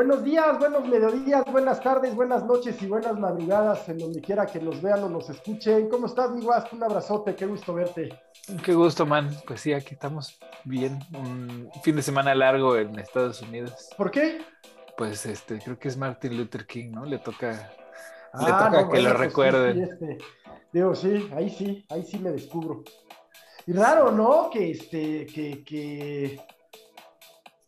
Buenos 0.00 0.24
días, 0.24 0.58
buenos 0.58 0.88
mediodías, 0.88 1.44
buenas 1.52 1.78
tardes, 1.82 2.14
buenas 2.14 2.42
noches 2.46 2.80
y 2.80 2.86
buenas 2.86 3.18
madrugadas 3.18 3.86
en 3.90 3.98
donde 3.98 4.22
quiera 4.22 4.46
que 4.46 4.58
nos 4.58 4.80
vean 4.80 5.04
o 5.04 5.10
nos 5.10 5.28
escuchen. 5.28 5.90
¿Cómo 5.90 6.06
estás, 6.06 6.30
mi 6.30 6.40
guas? 6.40 6.72
Un 6.72 6.82
abrazote, 6.82 7.36
qué 7.36 7.44
gusto 7.44 7.74
verte. 7.74 8.08
Qué 8.64 8.72
gusto, 8.72 9.04
man. 9.04 9.28
Pues 9.46 9.60
sí, 9.60 9.74
aquí 9.74 9.92
estamos 9.92 10.38
bien. 10.64 11.00
Un 11.12 11.70
fin 11.82 11.96
de 11.96 12.00
semana 12.00 12.34
largo 12.34 12.78
en 12.78 12.98
Estados 12.98 13.42
Unidos. 13.42 13.90
¿Por 13.94 14.10
qué? 14.10 14.40
Pues 14.96 15.26
este, 15.26 15.58
creo 15.58 15.78
que 15.78 15.88
es 15.88 15.98
Martin 15.98 16.34
Luther 16.34 16.66
King, 16.66 16.92
¿no? 16.92 17.04
Le 17.04 17.18
toca, 17.18 17.50
le 17.52 17.58
Ah, 18.32 18.70
toca 18.70 18.70
no, 18.84 18.88
que 18.88 19.02
lo 19.02 19.10
pues 19.10 19.20
recuerden. 19.20 19.76
sí, 19.76 19.82
este, 19.82 20.18
digo, 20.72 20.94
sí, 20.94 21.30
ahí 21.36 21.50
sí, 21.50 21.84
ahí 21.90 22.02
sí 22.04 22.18
me 22.18 22.30
descubro. 22.30 22.84
Y 23.66 23.74
raro, 23.74 24.10
¿no? 24.12 24.48
Que 24.48 24.70
este, 24.70 25.26
que, 25.26 25.62
que, 25.62 26.40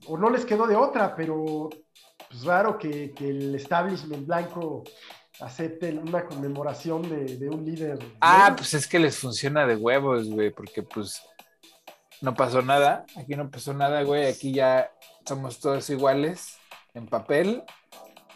o 0.07 0.17
no 0.17 0.31
les 0.31 0.47
quedó 0.47 0.67
de 0.67 0.77
otra, 0.77 1.15
pero 1.15 1.69
pues 2.33 2.45
raro 2.45 2.79
que, 2.79 3.13
que 3.13 3.29
el 3.29 3.55
establishment 3.55 4.27
blanco 4.27 4.85
acepte 5.41 5.93
una 5.93 6.25
conmemoración 6.25 7.03
de, 7.03 7.37
de 7.37 7.51
un 7.51 7.65
líder. 7.65 7.99
Ah, 8.21 8.55
pues 8.57 8.73
es 8.73 8.87
que 8.87 8.99
les 8.99 9.19
funciona 9.19 9.67
de 9.67 9.77
huevos, 9.77 10.31
güey, 10.31 10.51
porque 10.51 10.83
pues 10.83 11.23
no 12.23 12.35
pasó 12.35 12.63
nada. 12.63 13.05
Aquí 13.17 13.37
no 13.37 13.51
pasó 13.51 13.75
nada, 13.75 14.03
güey. 14.03 14.27
Aquí 14.27 14.53
ya 14.53 14.91
somos 15.27 15.61
todos 15.61 15.91
iguales 15.91 16.57
en 16.95 17.07
papel, 17.07 17.63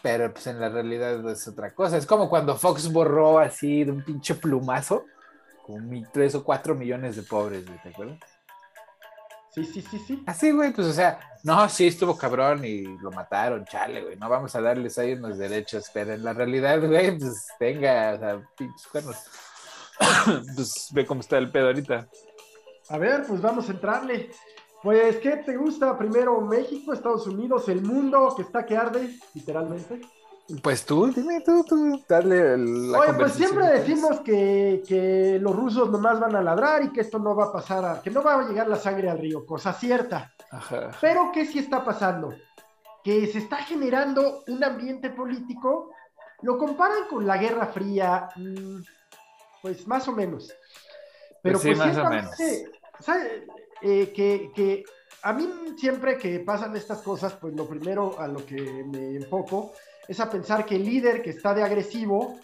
pero 0.03 0.31
pues 0.31 0.45
en 0.45 0.59
la 0.59 0.69
realidad 0.69 1.27
es 1.29 1.47
otra 1.47 1.73
cosa. 1.73 1.97
Es 1.97 2.05
como 2.05 2.29
cuando 2.29 2.55
Fox 2.55 2.91
borró 2.91 3.39
así 3.39 3.83
de 3.83 3.91
un 3.91 4.03
pinche 4.03 4.35
plumazo, 4.35 5.05
como 5.63 6.03
tres 6.13 6.35
o 6.35 6.43
cuatro 6.43 6.75
millones 6.75 7.15
de 7.15 7.23
pobres, 7.23 7.65
¿te 7.65 7.89
acuerdas? 7.89 8.19
Sí, 9.57 9.65
sí, 9.65 9.81
sí, 9.81 9.99
sí. 10.05 10.23
Así, 10.27 10.51
güey, 10.51 10.71
pues, 10.71 10.85
o 10.85 10.93
sea, 10.93 11.19
no, 11.43 11.67
sí 11.67 11.87
estuvo 11.87 12.15
cabrón 12.15 12.63
y 12.63 12.83
lo 12.99 13.09
mataron, 13.09 13.65
chale, 13.65 14.03
güey, 14.03 14.15
no 14.15 14.29
vamos 14.29 14.55
a 14.55 14.61
darles 14.61 14.99
ahí 14.99 15.13
unos 15.13 15.39
derechos, 15.39 15.89
pero 15.91 16.13
en 16.13 16.23
la 16.23 16.33
realidad, 16.33 16.79
güey, 16.79 17.17
pues, 17.17 17.47
venga, 17.59 18.13
o 18.13 18.19
sea, 18.19 18.41
pinches 18.55 18.85
cuernos. 18.85 19.17
pues, 20.55 20.89
ve 20.91 21.07
cómo 21.07 21.21
está 21.21 21.39
el 21.39 21.49
pedo 21.49 21.67
ahorita. 21.67 22.07
A 22.89 22.97
ver, 22.99 23.25
pues 23.25 23.41
vamos 23.41 23.67
a 23.67 23.71
entrarle. 23.71 24.29
Pues, 24.83 25.17
¿qué 25.17 25.37
te 25.37 25.57
gusta? 25.57 25.97
Primero 25.97 26.39
México, 26.41 26.93
Estados 26.93 27.25
Unidos, 27.25 27.67
el 27.67 27.81
mundo 27.81 28.35
que 28.35 28.43
está 28.43 28.63
que 28.63 28.77
arde, 28.77 29.17
literalmente. 29.33 30.01
Pues 30.63 30.85
tú, 30.85 31.07
dime 31.07 31.41
tú, 31.41 31.63
tú, 31.67 32.01
dale 32.07 32.53
el- 32.53 32.91
la 32.91 32.99
Oye, 32.99 33.13
pues 33.15 33.33
siempre 33.33 33.65
que 33.65 33.79
decimos 33.79 34.21
que, 34.21 34.81
que 34.87 35.39
los 35.41 35.53
rusos 35.53 35.89
nomás 35.89 36.19
van 36.21 36.35
a 36.37 36.41
ladrar 36.41 36.83
y 36.85 36.91
que 36.93 37.01
esto 37.01 37.19
no 37.19 37.35
va 37.35 37.45
a 37.45 37.51
pasar, 37.51 37.83
a- 37.83 38.01
que 38.01 38.09
no 38.09 38.23
va 38.23 38.35
a 38.35 38.47
llegar 38.47 38.67
la 38.69 38.77
sangre 38.77 39.09
al 39.09 39.17
río, 39.19 39.45
cosa 39.45 39.73
cierta. 39.73 40.31
Ajá. 40.49 40.91
Pero 41.01 41.31
¿qué 41.33 41.45
sí 41.45 41.59
está 41.59 41.83
pasando? 41.83 42.33
Que 43.03 43.27
se 43.27 43.39
está 43.39 43.57
generando 43.57 44.43
un 44.47 44.63
ambiente 44.63 45.09
político, 45.09 45.91
lo 46.41 46.57
comparan 46.57 47.07
con 47.09 47.27
la 47.27 47.37
Guerra 47.37 47.67
Fría, 47.67 48.29
mm, 48.37 48.77
pues 49.61 49.85
más 49.85 50.07
o 50.07 50.13
menos. 50.13 50.53
Pero 51.41 51.59
Pues 51.59 51.77
sí, 51.77 51.81
pues, 51.81 51.97
más 51.97 52.29
o 52.39 53.03
¿sabe? 53.03 53.47
Eh, 53.81 54.11
que, 54.15 54.51
que 54.55 54.83
a 55.23 55.33
mí 55.33 55.47
siempre 55.77 56.17
que 56.17 56.39
pasan 56.39 56.75
estas 56.77 57.01
cosas, 57.01 57.33
pues 57.33 57.53
lo 57.53 57.67
primero 57.67 58.17
a 58.19 58.27
lo 58.27 58.45
que 58.45 58.83
me 58.85 59.17
enfoco 59.17 59.73
es 60.07 60.19
a 60.19 60.29
pensar 60.29 60.65
que 60.65 60.75
el 60.75 60.85
líder 60.85 61.21
que 61.21 61.31
está 61.31 61.53
de 61.53 61.63
agresivo, 61.63 62.37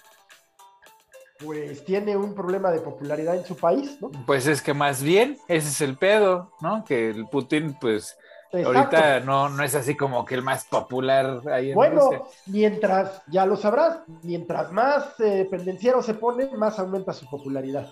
pues 1.40 1.84
tiene 1.84 2.16
un 2.16 2.34
problema 2.34 2.72
de 2.72 2.80
popularidad 2.80 3.36
en 3.36 3.46
su 3.46 3.56
país, 3.58 3.98
¿no? 4.02 4.12
Pues 4.26 4.48
es 4.48 4.62
que 4.62 4.74
más 4.74 5.02
bien, 5.04 5.38
ese 5.48 5.68
es 5.70 5.82
el 5.82 5.98
pedo, 5.98 6.52
¿no? 6.62 6.86
Que 6.86 7.10
el 7.10 7.28
Putin, 7.28 7.76
pues, 7.80 8.18
Exacto. 8.52 8.78
ahorita 8.80 9.20
no, 9.22 9.50
no 9.50 9.64
es 9.64 9.76
así 9.76 9.96
como 9.98 10.24
que 10.26 10.36
el 10.36 10.42
más 10.44 10.66
popular 10.66 11.42
ahí 11.52 11.70
en 11.70 11.76
Bueno, 11.76 12.02
Rusia. 12.02 12.22
mientras, 12.46 13.22
ya 13.28 13.46
lo 13.46 13.58
sabrás, 13.58 14.00
mientras 14.22 14.72
más 14.72 15.20
eh, 15.20 15.48
pendenciero 15.50 16.02
se 16.04 16.14
pone, 16.14 16.48
más 16.56 16.80
aumenta 16.80 17.12
su 17.14 17.26
popularidad. 17.30 17.92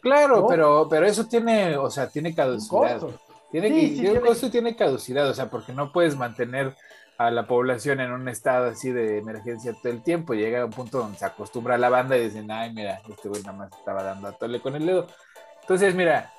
Claro, 0.00 0.42
¿no? 0.42 0.46
pero, 0.46 0.86
pero 0.88 1.06
eso 1.06 1.24
tiene, 1.26 1.76
o 1.76 1.90
sea, 1.90 2.08
tiene 2.08 2.34
caducidad. 2.34 3.00
Tiene, 3.50 3.68
Sí, 3.68 3.74
que- 3.74 3.80
sí, 3.88 3.92
tiene 3.94 4.08
un 4.10 4.14
tiene- 4.16 4.28
costo 4.28 4.46
y 4.46 4.50
tiene 4.50 4.76
caducidad, 4.76 5.28
o 5.28 5.34
sea, 5.34 5.48
porque 5.50 5.72
no 5.72 5.90
puedes 5.90 6.14
mantener 6.14 6.76
a 7.18 7.30
la 7.32 7.46
población 7.46 8.00
en 8.00 8.12
un 8.12 8.28
estado 8.28 8.70
así 8.70 8.92
de 8.92 9.18
emergencia 9.18 9.74
todo 9.74 9.92
el 9.92 10.02
tiempo. 10.02 10.34
Llega 10.34 10.62
a 10.62 10.64
un 10.66 10.70
punto 10.70 10.98
donde 10.98 11.18
se 11.18 11.24
acostumbra 11.24 11.74
a 11.74 11.78
la 11.78 11.88
banda 11.88 12.16
y 12.16 12.24
dicen, 12.24 12.50
ay, 12.50 12.72
mira, 12.72 13.00
este 13.08 13.28
güey 13.28 13.42
nada 13.42 13.58
más 13.58 13.72
estaba 13.76 14.02
dando 14.04 14.28
a 14.28 14.32
tole 14.32 14.60
con 14.60 14.76
el 14.76 14.86
dedo. 14.86 15.06
Entonces, 15.62 15.94
mira, 15.96 16.32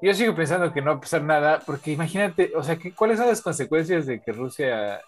yo 0.00 0.14
sigo 0.14 0.34
pensando 0.34 0.72
que 0.72 0.80
no 0.82 0.92
va 0.92 0.96
a 0.98 1.00
pasar 1.00 1.22
nada, 1.22 1.60
porque 1.66 1.92
imagínate, 1.92 2.52
o 2.56 2.62
sea, 2.62 2.76
¿qué- 2.76 2.94
¿cuáles 2.94 3.18
son 3.18 3.26
las 3.28 3.40
consecuencias 3.42 4.06
de 4.06 4.20
que 4.20 4.32
Rusia 4.32 5.00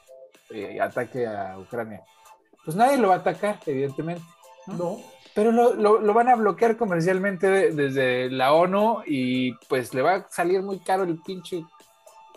eh, 0.50 0.80
ataque 0.80 1.26
a 1.26 1.56
Ucrania? 1.58 2.02
Pues 2.64 2.76
nadie 2.76 2.96
lo 2.96 3.08
va 3.08 3.14
a 3.14 3.18
atacar, 3.18 3.58
evidentemente. 3.66 4.22
No. 4.66 4.96
Pero 5.34 5.52
lo, 5.52 5.74
lo- 5.74 6.00
lo 6.00 6.14
van 6.14 6.28
a 6.30 6.34
bloquear 6.34 6.76
comercialmente 6.76 7.48
de- 7.48 7.72
desde 7.72 8.30
la 8.30 8.52
ONU 8.54 9.02
y 9.06 9.52
pues 9.68 9.92
le 9.94 10.02
va 10.02 10.14
a 10.14 10.26
salir 10.30 10.62
muy 10.62 10.78
caro 10.80 11.04
el 11.04 11.20
pinche. 11.22 11.62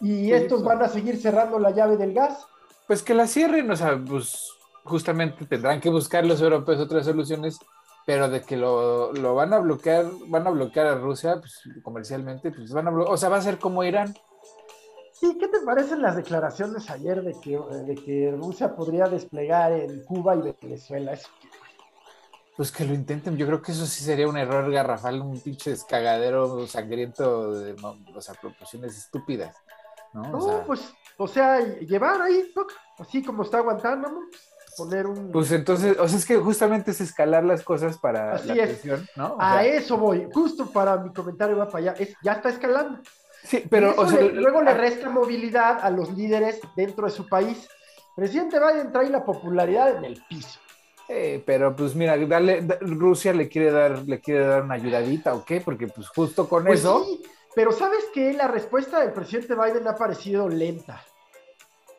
Y 0.02 0.30
Pues, 0.30 0.44
estos 0.44 0.60
sí. 0.62 0.66
van 0.66 0.82
a 0.82 0.88
seguir 0.90 1.18
cerrando 1.22 1.60
la 1.60 1.72
llave 1.72 1.98
del 1.98 2.14
gas. 2.14 2.46
Pues 2.88 3.04
que 3.04 3.14
la 3.14 3.28
cierren, 3.28 3.70
o 3.70 3.76
sea, 3.76 4.00
pues 4.08 4.50
justamente 4.84 5.46
tendrán 5.46 5.80
que 5.80 5.90
buscar 5.90 6.26
los 6.26 6.42
europeos 6.42 6.80
otras 6.80 7.06
soluciones, 7.06 7.60
pero 8.06 8.28
de 8.30 8.42
que 8.42 8.58
lo, 8.58 9.14
lo 9.14 9.36
van 9.36 9.54
a 9.54 9.60
bloquear, 9.60 10.06
van 10.28 10.48
a 10.48 10.50
bloquear 10.50 10.88
a 10.88 10.96
Rusia 10.96 11.36
pues, 11.40 11.62
comercialmente, 11.84 12.52
pues 12.52 12.72
van 12.74 12.88
a 12.88 12.92
blo- 12.92 13.06
o 13.08 13.18
sea, 13.18 13.30
va 13.30 13.38
a 13.38 13.42
ser 13.42 13.60
como 13.60 13.84
Irán. 13.84 14.16
¿Y 15.22 15.38
qué 15.38 15.48
te 15.50 15.60
parecen 15.60 16.02
las 16.02 16.16
declaraciones 16.16 16.90
ayer 16.90 17.22
de 17.22 17.36
que, 17.42 17.60
de 17.60 17.96
que 17.96 18.34
Rusia 18.36 18.74
podría 18.76 19.06
desplegar 19.08 19.74
en 19.74 20.04
Cuba 20.06 20.36
y 20.38 20.56
Venezuela? 20.62 21.12
Eso, 21.12 21.28
Pues 22.56 22.72
que 22.72 22.86
lo 22.86 22.94
intenten, 22.94 23.38
yo 23.38 23.46
creo 23.46 23.62
que 23.62 23.74
eso 23.74 23.86
sí 23.86 24.04
sería 24.04 24.28
un 24.30 24.38
error 24.38 24.72
garrafal, 24.72 25.22
un 25.22 25.40
pinche 25.42 25.72
descagadero 25.72 26.66
sangriento 26.68 27.54
de 27.54 27.76
o 28.16 28.22
sea, 28.22 28.34
proporciones 28.36 28.98
estúpidas. 28.98 29.56
¿No? 30.14 30.24
no, 30.32 30.38
O 30.38 30.42
sea, 30.42 30.66
pues, 30.66 30.94
o 31.18 31.28
sea, 31.28 31.60
llevar 31.80 32.22
ahí, 32.22 32.52
toc, 32.54 32.72
así 33.00 33.24
como 33.24 33.44
está 33.44 33.60
Guantánamo, 33.60 34.22
poner 34.78 35.08
un... 35.08 35.32
Pues 35.32 35.52
entonces, 35.52 35.98
o 36.00 36.08
sea, 36.08 36.18
es 36.18 36.26
que 36.26 36.38
justamente 36.38 36.92
es 36.92 37.02
escalar 37.02 37.44
las 37.44 37.64
cosas 37.64 37.98
para 37.98 38.36
Así 38.36 38.48
la 38.48 38.54
es. 38.56 38.70
presión, 38.70 39.08
¿no? 39.16 39.34
O 39.36 39.42
a 39.42 39.62
sea, 39.62 39.66
eso 39.66 39.98
voy, 39.98 40.28
justo 40.34 40.72
para 40.72 40.98
mi 40.98 41.12
comentario 41.14 41.58
va 41.58 41.68
para 41.70 41.92
allá, 41.92 41.94
es, 42.00 42.16
ya 42.24 42.34
está 42.34 42.50
escalando. 42.50 43.02
sí, 43.44 43.64
pero, 43.70 43.94
o 43.98 44.08
sea, 44.08 44.22
le- 44.22 44.32
luego 44.34 44.62
le 44.62 44.72
ah, 44.72 44.76
resta 44.76 45.10
movilidad 45.10 45.80
a 45.82 45.90
los 45.90 46.12
líderes 46.16 46.60
dentro 46.76 47.06
de 47.06 47.12
su 47.12 47.28
país. 47.28 47.68
Presidente 48.16 48.60
Biden 48.60 48.92
trae 48.92 49.10
la 49.10 49.24
popularidad 49.24 49.96
en 49.98 50.06
el 50.06 50.22
piso. 50.30 50.60
eh, 51.08 51.42
pero 51.46 51.76
pues 51.76 51.96
mira, 51.96 52.16
dale, 52.18 52.62
da- 52.62 52.78
Rusia 52.82 53.34
le 53.34 53.50
quiere 53.50 53.72
dar, 53.72 54.04
le 54.08 54.20
quiere 54.22 54.46
dar 54.46 54.64
una 54.64 54.76
ayudadita, 54.76 55.34
¿o 55.34 55.44
qué? 55.44 55.60
Porque 55.62 55.88
pues 55.88 56.08
justo 56.10 56.48
con 56.48 56.66
Pues 56.66 56.80
eso, 56.82 57.04
sí, 57.06 57.22
pero 57.56 57.72
¿sabes 57.72 58.06
qué? 58.14 58.34
La 58.34 58.48
respuesta 58.48 59.00
del 59.00 59.12
presidente 59.14 59.56
Biden 59.56 59.88
ha 59.88 59.96
parecido 59.96 60.48
lenta. 60.50 61.04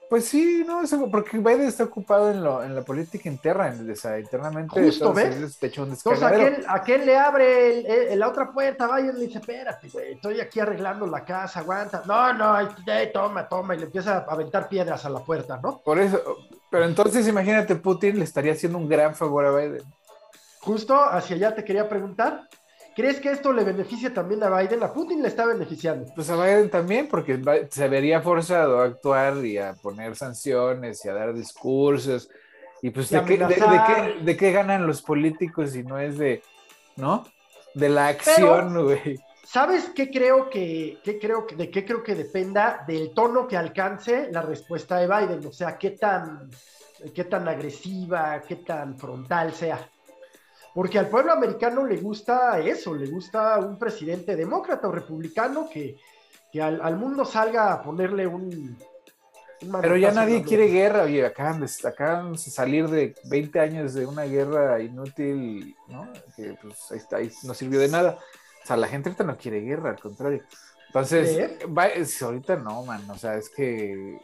pues 0.09 0.25
sí, 0.25 0.65
no, 0.66 0.83
porque 1.09 1.38
Biden 1.38 1.69
está 1.69 1.84
ocupado 1.84 2.33
en, 2.33 2.43
lo, 2.43 2.65
en 2.65 2.75
la 2.75 2.83
política 2.83 3.28
interna, 3.28 3.72
o 3.93 3.94
sea, 3.94 4.19
internamente 4.19 4.83
Justo, 4.83 5.12
¿ves? 5.12 5.37
Un 5.78 5.91
Entonces 5.91 6.22
aquel, 6.25 6.65
aquel 6.69 7.06
le 7.06 7.16
abre 7.16 7.78
el- 7.78 7.87
el- 7.87 8.19
la 8.19 8.28
otra 8.28 8.50
puerta, 8.50 8.88
Biden 8.88 9.15
le 9.19 9.27
dice, 9.27 9.38
espérate, 9.38 9.88
güey, 9.88 10.15
estoy 10.15 10.41
aquí 10.41 10.59
arreglando 10.59 11.06
la 11.06 11.25
casa, 11.25 11.61
aguanta. 11.61 12.03
No, 12.06 12.32
no, 12.32 12.53
ay, 12.55 12.67
toma, 13.12 13.49
toma, 13.49 13.77
y 13.77 13.78
le 13.78 13.84
empieza 13.84 14.17
a 14.19 14.32
aventar 14.32 14.69
piedras 14.69 15.05
a 15.05 15.11
la 15.11 15.21
puerta, 15.21 15.61
¿no? 15.62 15.81
Por 15.85 16.00
eso, 16.00 16.20
pero 16.70 16.87
entonces 16.87 17.29
imagínate, 17.29 17.76
Putin 17.76 18.19
le 18.19 18.25
estaría 18.25 18.52
haciendo 18.55 18.79
un 18.79 18.88
gran 18.88 19.14
favor 19.14 19.44
a 19.44 19.52
Biden. 19.56 19.85
Justo 20.61 21.00
hacia 21.00 21.37
allá 21.37 21.55
te 21.55 21.62
quería 21.64 21.88
preguntar, 21.88 22.49
¿crees 23.00 23.19
que 23.19 23.31
esto 23.31 23.50
le 23.52 23.64
beneficia 23.64 24.12
también 24.12 24.43
a 24.43 24.50
Biden? 24.50 24.82
A 24.82 24.93
Putin 24.93 25.23
le 25.23 25.29
está 25.29 25.47
beneficiando. 25.47 26.12
Pues 26.14 26.29
a 26.29 26.37
Biden 26.37 26.69
también, 26.69 27.08
porque 27.08 27.41
se 27.70 27.88
vería 27.88 28.20
forzado 28.20 28.81
a 28.81 28.85
actuar 28.85 29.43
y 29.44 29.56
a 29.56 29.73
poner 29.73 30.17
sanciones 30.17 31.02
y 31.05 31.08
a 31.08 31.14
dar 31.14 31.32
discursos. 31.32 32.29
Y 32.82 32.91
pues, 32.91 33.11
Y 33.11 33.14
¿de 33.14 33.25
qué, 33.25 33.38
de, 33.38 33.38
de 33.38 33.44
amenazar. 33.55 34.12
qué, 34.19 34.25
de 34.25 34.37
qué 34.37 34.52
ganan 34.52 34.87
los 34.87 35.00
políticos 35.00 35.70
si 35.70 35.82
no 35.82 35.99
es 35.99 36.19
de, 36.19 36.43
¿no? 36.97 37.26
De 37.75 37.88
la 37.88 38.08
acción, 38.08 38.85
güey. 38.85 39.19
¿Sabes 39.44 39.91
qué 39.94 40.11
creo 40.11 40.50
que, 40.50 40.99
qué 41.02 41.19
creo 41.19 41.47
que, 41.47 41.56
de 41.56 41.70
qué 41.70 41.87
creo 41.87 42.02
que 42.02 42.14
dependa 42.14 42.85
del 42.87 43.14
tono 43.14 43.49
que 43.49 43.56
alcance 43.56 44.29
la 44.31 44.43
respuesta 44.43 44.99
de 44.99 45.06
Biden? 45.06 45.47
O 45.47 45.52
sea, 45.52 45.79
qué 45.79 45.93
tan, 45.93 46.50
qué 47.14 47.25
tan 47.25 47.49
agresiva, 47.49 48.43
qué 48.47 48.56
tan 48.56 48.99
frontal 48.99 49.55
sea. 49.55 49.88
Porque 50.75 50.99
al 50.99 51.08
pueblo 51.08 51.32
americano 51.32 51.84
le 51.84 51.96
gusta 51.96 52.58
eso, 52.61 52.94
le 52.94 53.06
gusta 53.08 53.58
un 53.58 53.78
presidente 53.78 54.37
demócrata 54.37 54.87
o 54.88 54.93
republicano 54.93 55.69
que, 55.69 55.96
que 56.52 56.62
al, 56.62 56.81
al 56.81 56.96
mundo 56.96 57.25
salga 57.25 57.72
a 57.72 57.82
ponerle 57.82 58.26
un... 58.26 58.76
un 59.62 59.81
Pero 59.81 59.96
ya 59.96 60.12
nadie 60.12 60.43
quiere 60.44 60.69
guerra, 60.69 61.02
oye, 61.02 61.26
acaban 61.26 61.61
de, 61.61 61.69
acaban 61.88 62.32
de 62.32 62.38
salir 62.38 62.88
de 62.88 63.14
20 63.25 63.58
años 63.61 63.94
de 63.94 64.06
una 64.06 64.22
guerra 64.25 64.81
inútil, 64.81 65.76
¿no? 65.88 66.08
Que 66.37 66.56
pues 66.62 66.90
ahí 66.93 66.99
está, 66.99 67.16
ahí 67.16 67.31
no 67.43 67.52
sirvió 67.55 67.81
de 67.81 67.88
nada. 67.88 68.19
O 68.62 68.66
sea, 68.66 68.76
la 68.76 68.87
gente 68.87 69.08
ahorita 69.08 69.25
no 69.25 69.37
quiere 69.37 69.61
guerra, 69.61 69.90
al 69.90 70.00
contrario. 70.00 70.43
Entonces, 70.87 71.50
va- 71.76 71.87
es- 71.88 72.23
ahorita 72.23 72.56
no, 72.56 72.84
man, 72.84 73.08
o 73.11 73.16
sea, 73.19 73.34
es 73.37 73.49
que 73.50 74.19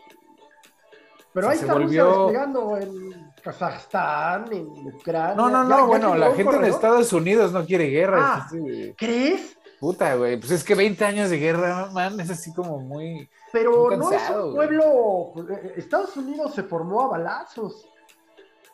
Pero 1.32 1.48
O 1.48 1.50
sea, 1.50 1.52
ahí 1.52 1.58
se 1.58 1.64
está 1.66 1.74
Rusia 1.78 2.04
volvió- 2.04 2.18
desplegando 2.26 2.76
en 2.78 3.25
Kazajstán, 3.46 4.52
en 4.52 4.66
Ucrania. 4.88 5.34
No, 5.34 5.48
no, 5.48 5.64
no, 5.64 5.78
ya 5.78 5.84
bueno, 5.84 6.14
la 6.16 6.26
gente 6.28 6.42
en 6.42 6.46
corredor. 6.46 6.68
Estados 6.68 7.12
Unidos 7.12 7.52
no 7.52 7.64
quiere 7.64 7.86
guerra. 7.86 8.18
Ah. 8.20 8.48
¿Crees? 8.96 9.56
Puta, 9.78 10.14
güey. 10.16 10.36
Pues 10.38 10.50
es 10.52 10.64
que 10.64 10.74
20 10.74 11.04
años 11.04 11.30
de 11.30 11.38
guerra, 11.38 11.90
man, 11.92 12.18
es 12.18 12.30
así 12.30 12.52
como 12.54 12.78
muy. 12.80 13.28
Pero 13.52 13.86
Muy 13.88 13.96
no 13.98 14.10
es 14.12 14.30
un 14.30 14.54
pueblo. 14.54 15.32
eh, 15.50 15.74
Estados 15.76 16.16
Unidos 16.16 16.54
se 16.54 16.62
formó 16.62 17.02
a 17.02 17.08
balazos 17.08 17.86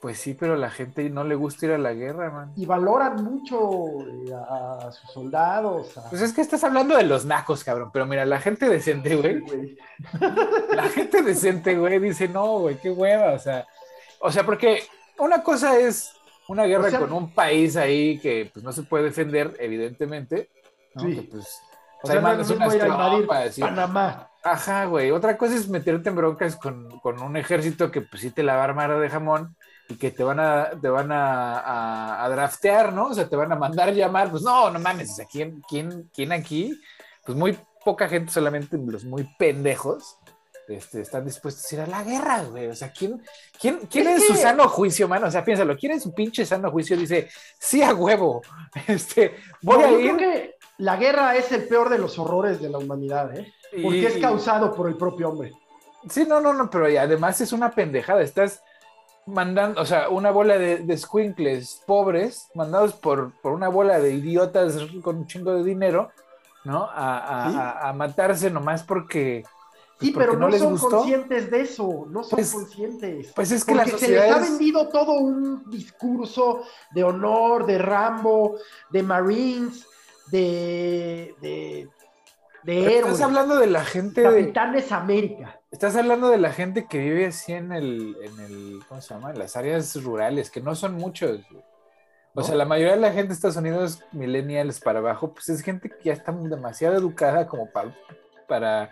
Pues 0.00 0.18
sí, 0.18 0.34
pero 0.34 0.56
la 0.56 0.70
gente 0.70 1.08
no 1.10 1.22
le 1.24 1.34
gusta 1.36 1.66
ir 1.66 1.72
a 1.72 1.78
la 1.78 1.92
guerra, 1.92 2.30
man. 2.30 2.52
y 2.56 2.66
valoran 2.66 3.22
mucho 3.22 4.00
eh, 4.00 4.32
a, 4.34 4.90
sus 4.92 5.10
soldados. 5.12 5.96
a- 5.98 6.08
Pues 6.08 6.22
es 6.22 6.32
que 6.32 6.40
estás 6.40 6.62
hablando 6.64 6.96
de 6.96 7.02
los 7.04 7.24
nacos, 7.24 7.62
cabrón. 7.64 7.90
Pero 7.92 8.06
mira, 8.06 8.24
la 8.24 8.40
gente 8.40 8.68
decente, 8.68 9.14
güey. 9.16 9.40
güey. 9.40 9.76
La 10.74 10.84
gente 10.88 11.22
decente, 11.22 11.76
güey, 11.76 11.98
dice, 11.98 12.28
no, 12.28 12.58
güey, 12.60 12.76
qué 12.76 12.90
hueva. 12.90 13.32
O 13.34 13.38
sea, 13.38 13.66
o 14.22 14.32
sea, 14.32 14.44
porque 14.46 14.84
una 15.18 15.42
cosa 15.42 15.78
es 15.78 16.12
una 16.48 16.64
guerra 16.64 16.86
O 16.86 16.90
sea- 16.90 17.00
con 17.00 17.12
un 17.12 17.32
país 17.34 17.76
ahí 17.76 18.18
que 18.20 18.50
pues 18.52 18.64
no 18.64 18.72
se 18.72 18.82
puede 18.84 19.04
defender, 19.04 19.54
evidentemente. 19.58 20.48
¿no? 20.94 21.02
Sí. 21.02 21.14
Que, 21.16 21.22
pues, 21.22 21.58
O 22.02 22.06
sea, 22.06 22.20
no 22.20 22.34
mismo 22.36 22.56
unas 22.56 22.78
tropas. 22.78 23.58
Panamá. 23.58 24.28
Ajá, 24.44 24.86
güey. 24.86 25.10
Otra 25.12 25.38
cosa 25.38 25.54
es 25.54 25.68
meterte 25.68 26.08
en 26.08 26.16
broncas 26.16 26.56
con, 26.56 26.98
con 27.00 27.22
un 27.22 27.36
ejército 27.36 27.90
que 27.92 28.00
pues 28.00 28.22
sí 28.22 28.30
te 28.32 28.42
la 28.42 28.56
va 28.56 28.62
a 28.62 28.64
armar 28.64 28.98
de 28.98 29.08
jamón 29.08 29.56
y 29.88 29.94
que 29.96 30.10
te 30.10 30.24
van 30.24 30.40
a, 30.40 30.70
te 30.80 30.88
van 30.88 31.12
a, 31.12 31.58
a- 31.60 32.24
a 32.24 32.28
draftear, 32.28 32.92
¿no? 32.92 33.06
O 33.08 33.14
sea, 33.14 33.28
te 33.28 33.36
van 33.36 33.52
a 33.52 33.56
mandar 33.56 33.92
llamar. 33.94 34.30
Pues 34.30 34.42
no, 34.42 34.68
no 34.70 34.78
mames. 34.80 35.10
O 35.12 35.14
sea, 35.14 35.26
¿quién, 35.30 35.62
quién, 35.68 36.10
quién 36.12 36.32
aquí? 36.32 36.76
Pues 37.24 37.38
muy 37.38 37.56
poca 37.84 38.08
gente, 38.08 38.32
solamente 38.32 38.76
los 38.78 39.04
muy 39.04 39.28
pendejos, 39.38 40.16
este, 40.68 41.00
están 41.02 41.24
dispuestos 41.24 41.70
a 41.70 41.74
ir 41.74 41.80
a 41.82 41.86
la 41.86 42.02
guerra, 42.02 42.42
güey. 42.44 42.68
O 42.68 42.74
sea, 42.74 42.92
¿quién, 42.92 43.22
quién, 43.60 43.80
quién 43.90 44.08
Es 44.08 44.26
su 44.26 44.34
sano 44.34 44.68
juicio, 44.68 45.08
mano? 45.08 45.26
O 45.26 45.30
sea, 45.30 45.44
piénsalo, 45.44 45.76
¿quién 45.76 45.92
en 45.92 46.00
su 46.00 46.12
pinche 46.14 46.44
sano 46.46 46.70
juicio 46.70 46.96
dice, 46.96 47.28
sí 47.58 47.82
a 47.82 47.94
huevo? 47.94 48.42
Este, 48.86 49.36
voy 49.62 49.78
No, 49.78 49.84
a 49.84 49.90
yo 49.90 49.98
ir. 50.00 50.16
creo 50.16 50.18
que 50.18 50.56
la 50.78 50.96
guerra 50.96 51.36
es 51.36 51.52
el 51.52 51.68
peor 51.68 51.88
de 51.90 51.98
los 51.98 52.18
horrores 52.18 52.60
de 52.60 52.68
la 52.70 52.78
humanidad, 52.78 53.36
¿eh? 53.36 53.52
Porque 53.82 53.98
y- 53.98 54.06
es 54.06 54.18
causado 54.18 54.74
por 54.74 54.88
el 54.88 54.96
propio 54.96 55.28
hombre. 55.30 55.52
Sí, 56.08 56.24
no, 56.28 56.40
no, 56.40 56.52
no, 56.52 56.68
pero 56.70 56.86
además 56.86 57.40
es 57.40 57.52
una 57.52 57.70
pendejada. 57.70 58.22
Estás 58.22 58.60
mandando, 59.26 59.80
o 59.80 59.86
sea, 59.86 60.08
una 60.08 60.30
bola 60.32 60.58
de, 60.58 60.78
de 60.78 60.96
squinkles 60.98 61.80
pobres, 61.86 62.48
mandados 62.54 62.92
por, 62.94 63.32
por 63.40 63.52
una 63.52 63.68
bola 63.68 64.00
de 64.00 64.12
idiotas 64.14 64.74
con 65.02 65.16
un 65.18 65.26
chingo 65.28 65.54
de 65.54 65.62
dinero, 65.62 66.10
¿no? 66.64 66.84
A, 66.92 67.44
a- 67.46 67.50
Sí. 67.50 67.56
a- 67.56 67.88
a 67.88 67.92
matarse 67.92 68.50
nomás 68.50 68.82
porque, 68.82 69.44
pues, 70.02 70.12
Sí, 70.12 70.14
pero 70.18 70.36
no, 70.36 70.48
les 70.48 70.60
son 70.60 70.72
gustó. 70.72 70.90
conscientes 70.90 71.50
de 71.50 71.60
eso, 71.60 72.06
no 72.10 72.22
son 72.22 72.36
Pues- 72.36 72.52
conscientes. 72.52 73.32
Pues 73.34 73.52
es 73.52 73.64
que 73.64 73.74
Porque 73.74 73.90
las 73.92 74.00
se 74.00 74.08
les 74.08 74.30
ha 74.32 74.38
vendido 74.38 74.88
todo 74.88 75.12
un 75.14 75.68
discurso 75.70 76.64
de 76.92 77.04
honor, 77.04 77.66
de 77.66 77.78
Rambo, 77.78 78.56
de 78.90 79.02
Marines, 79.02 79.86
de, 80.30 81.34
de, 81.40 81.88
de 82.62 82.78
héroes. 82.96 83.12
Estás 83.14 83.20
hablando 83.22 83.58
de 83.58 83.66
la 83.66 83.84
gente 83.84 84.20
de, 84.22 84.40
Capitanes 84.40 84.92
América. 84.92 85.60
Estás 85.70 85.96
hablando 85.96 86.28
de 86.28 86.38
la 86.38 86.52
gente 86.52 86.86
que 86.86 86.98
vive 86.98 87.26
así 87.26 87.52
en 87.52 87.72
el, 87.72 88.16
en 88.22 88.40
el, 88.40 88.80
¿cómo 88.88 89.00
se 89.00 89.14
llama? 89.14 89.30
En 89.30 89.38
las 89.38 89.56
áreas 89.56 90.02
rurales, 90.02 90.50
que 90.50 90.60
no 90.60 90.74
son 90.74 90.94
muchos. 90.94 91.40
O 92.34 92.40
¿No? 92.40 92.42
sea, 92.44 92.54
la 92.54 92.64
mayoría 92.64 92.94
de 92.94 93.00
la 93.00 93.08
gente 93.12 93.28
de 93.28 93.34
Estados 93.34 93.56
Unidos, 93.56 94.02
millennials 94.12 94.80
para 94.80 95.00
abajo, 95.00 95.32
pues 95.34 95.48
es 95.50 95.60
gente 95.60 95.90
que 95.90 95.96
ya 96.04 96.12
está 96.14 96.32
demasiado 96.32 96.94
educada 96.96 97.46
como 97.46 97.70
para, 97.70 97.94
para 98.48 98.90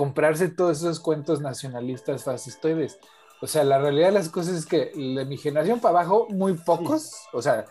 comprarse 0.00 0.48
todos 0.48 0.78
esos 0.78 0.98
cuentos 0.98 1.42
nacionalistas 1.42 2.24
fascistoides. 2.24 2.98
O 3.42 3.46
sea, 3.46 3.64
la 3.64 3.78
realidad 3.78 4.06
de 4.06 4.12
las 4.14 4.30
cosas 4.30 4.54
es 4.54 4.64
que 4.64 4.92
de 4.94 5.26
mi 5.26 5.36
generación 5.36 5.78
para 5.78 5.98
abajo, 5.98 6.26
muy 6.30 6.54
pocos, 6.54 7.12
o 7.34 7.42
sea, 7.42 7.66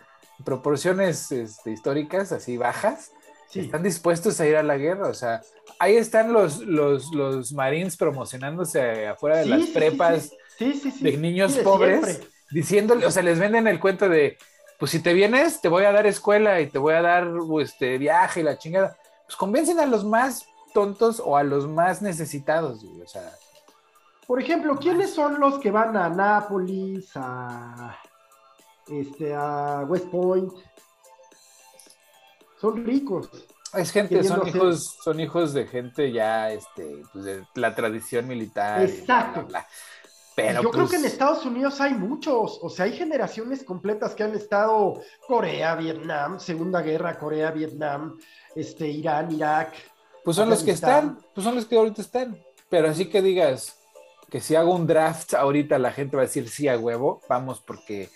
proporciones 0.45 1.31
este, 1.31 1.71
históricas 1.71 2.31
así 2.31 2.55
bajas, 2.55 3.11
Sí. 3.47 3.61
están 3.61 3.81
dispuestos 3.81 4.39
a 4.39 4.45
ir 4.45 4.57
a 4.57 4.61
la 4.61 4.77
guerra. 4.77 5.07
O 5.07 5.13
sea, 5.15 5.41
ahí 5.79 5.95
están 5.95 6.31
los, 6.31 6.59
los, 6.59 7.11
los 7.15 7.51
marines 7.51 7.97
promocionándose 7.97 9.07
afuera 9.07 9.37
de 9.37 9.45
Sí, 9.45 9.49
las 9.49 9.65
prepas 9.69 10.31
de 10.59 11.17
niños 11.17 11.55
de 11.55 11.63
pobres, 11.63 12.05
siempre. 12.05 12.27
diciéndole, 12.51 13.07
o 13.07 13.11
sea, 13.11 13.23
les 13.23 13.39
venden 13.39 13.65
el 13.65 13.79
cuento 13.79 14.07
de, 14.07 14.37
pues 14.77 14.91
si 14.91 14.99
te 14.99 15.13
vienes, 15.15 15.61
te 15.61 15.67
voy 15.67 15.85
a 15.85 15.91
dar 15.91 16.05
escuela 16.05 16.61
y 16.61 16.67
te 16.67 16.77
voy 16.77 16.93
a 16.93 17.01
dar 17.01 17.27
este, 17.59 17.97
viaje 17.97 18.41
y 18.41 18.43
la 18.43 18.59
chingada. 18.59 18.95
Pues 19.25 19.35
convencen 19.35 19.79
a 19.79 19.87
los 19.87 20.05
más 20.05 20.45
tontos 20.73 21.21
o 21.23 21.37
a 21.37 21.43
los 21.43 21.67
más 21.67 22.01
necesitados, 22.01 22.83
güey, 22.83 23.01
o 23.01 23.07
sea. 23.07 23.31
Por 24.27 24.41
ejemplo, 24.41 24.77
¿quiénes 24.77 25.13
son 25.13 25.39
los 25.39 25.57
que 25.59 25.71
van 25.71 25.97
a 25.97 26.09
Nápoles, 26.09 27.09
a, 27.15 27.97
este, 28.87 29.33
a 29.33 29.85
West 29.87 30.07
Point? 30.07 30.53
Son 32.59 32.85
ricos. 32.85 33.29
Es 33.73 33.91
gente, 33.91 34.23
son 34.23 34.47
hijos, 34.47 34.97
son 35.03 35.19
hijos 35.19 35.53
de 35.53 35.67
gente 35.67 36.11
ya, 36.11 36.51
este, 36.51 37.03
pues 37.13 37.25
de 37.25 37.45
la 37.55 37.75
tradición 37.75 38.27
militar. 38.27 38.79
bla, 38.79 38.89
Exacto. 38.89 39.39
bla, 39.41 39.49
bla. 39.49 39.67
Y 40.39 40.41
Pero 40.41 40.63
yo 40.63 40.71
creo 40.71 40.83
pues, 40.85 40.91
que 40.91 40.97
en 40.97 41.05
Estados 41.05 41.45
Unidos 41.45 41.81
hay 41.81 41.93
muchos, 41.93 42.59
o 42.61 42.69
sea, 42.69 42.85
hay 42.85 42.93
generaciones 42.93 43.63
completas 43.63 44.15
que 44.15 44.23
han 44.23 44.33
estado 44.35 45.01
Corea, 45.27 45.75
Vietnam, 45.75 46.39
Segunda 46.39 46.81
Guerra, 46.81 47.17
Corea, 47.17 47.51
Vietnam, 47.51 48.17
este, 48.55 48.87
Irán, 48.87 49.31
Irak. 49.31 49.73
Pues 50.29 50.37
son 50.37 50.49
los 50.49 50.63
que 50.63 50.71
están, 50.71 51.19
pues 51.33 51.43
son 51.45 51.55
los 51.55 51.65
que 51.65 51.75
ahorita 51.77 52.01
están. 52.01 52.37
Pero 52.69 52.89
así 52.89 53.05
que 53.05 53.21
digas 53.21 53.77
que 54.29 54.39
si 54.41 54.55
hago 54.55 54.75
un 54.75 54.85
draft 54.87 55.33
ahorita 55.33 55.79
la 55.79 55.91
gente 55.91 56.15
va 56.15 56.23
a 56.23 56.25
decir 56.25 56.47
sí 56.49 56.67
a 56.67 56.77
huevo, 56.77 57.21
vamos 57.27 57.61
porque 57.61 58.09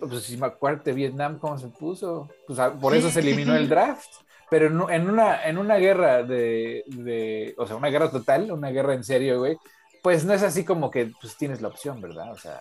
pues 0.00 0.24
si 0.24 0.36
me 0.36 0.46
acuerdo 0.46 0.82
de 0.84 0.92
Vietnam 0.92 1.38
cómo 1.38 1.58
se 1.58 1.68
puso, 1.68 2.28
pues 2.46 2.58
a- 2.58 2.72
por 2.72 2.94
eso 2.94 3.10
se 3.10 3.20
eliminó 3.20 3.54
el 3.54 3.68
draft. 3.74 4.08
Pero 4.50 4.66
en, 4.66 4.94
en 5.02 5.10
una 5.10 5.44
en 5.48 5.58
una 5.58 5.76
guerra 5.76 6.22
de, 6.22 6.84
de, 6.86 7.54
o 7.56 7.66
sea, 7.66 7.76
una 7.76 7.88
guerra 7.88 8.10
total, 8.10 8.50
una 8.52 8.70
guerra 8.70 8.94
en 8.94 9.02
serio, 9.04 9.38
güey, 9.38 9.56
pues 10.02 10.24
no 10.24 10.32
es 10.34 10.42
así 10.42 10.64
como 10.64 10.90
que 10.90 11.12
pues 11.20 11.36
tienes 11.36 11.60
la 11.62 11.68
opción, 11.68 12.00
¿verdad? 12.00 12.30
O 12.32 12.36
sea, 12.36 12.60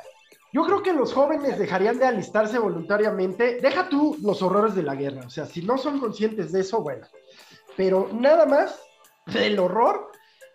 Yo 0.54 0.64
creo 0.66 0.82
que 0.84 0.94
los 0.94 1.14
jóvenes 1.14 1.58
dejarían 1.60 1.98
de 2.00 2.06
alistarse 2.06 2.58
voluntariamente. 2.60 3.60
Deja 3.62 3.90
tú 3.90 4.18
los 4.22 4.42
horrores 4.42 4.76
de 4.76 4.84
la 4.84 4.96
guerra, 4.96 5.24
o 5.26 5.30
sea, 5.30 5.46
si 5.46 5.62
no 5.64 5.78
son 5.78 6.00
conscientes 6.00 6.52
de 6.52 6.62
eso, 6.62 6.82
bueno. 6.82 7.06
Pero 7.78 8.10
nada 8.14 8.46
más 8.46 8.80
del 9.26 9.58
horror 9.60 10.12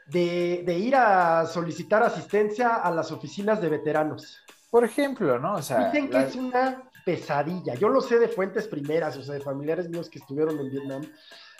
de, 0.06 0.62
de 0.64 0.78
ir 0.78 0.94
a 0.96 1.46
solicitar 1.46 2.02
asistencia 2.02 2.76
a 2.76 2.90
las 2.90 3.10
oficinas 3.12 3.60
de 3.60 3.68
veteranos. 3.68 4.38
por 4.70 4.84
ejemplo, 4.84 5.38
¿no? 5.38 5.54
O 5.54 5.62
sea, 5.62 5.86
Dicen 5.90 6.08
que 6.08 6.18
la- 6.18 6.24
es 6.24 6.34
una 6.36 6.82
pesadilla. 7.04 7.74
Yo 7.74 7.88
lo 7.88 8.00
sé 8.02 8.18
de 8.18 8.28
fuentes 8.28 8.68
primeras, 8.68 9.16
o 9.16 9.22
sea, 9.22 9.34
de 9.34 9.40
familiares 9.40 9.88
míos 9.88 10.10
que 10.10 10.18
estuvieron 10.18 10.58
en 10.60 10.70
Vietnam, 10.70 11.02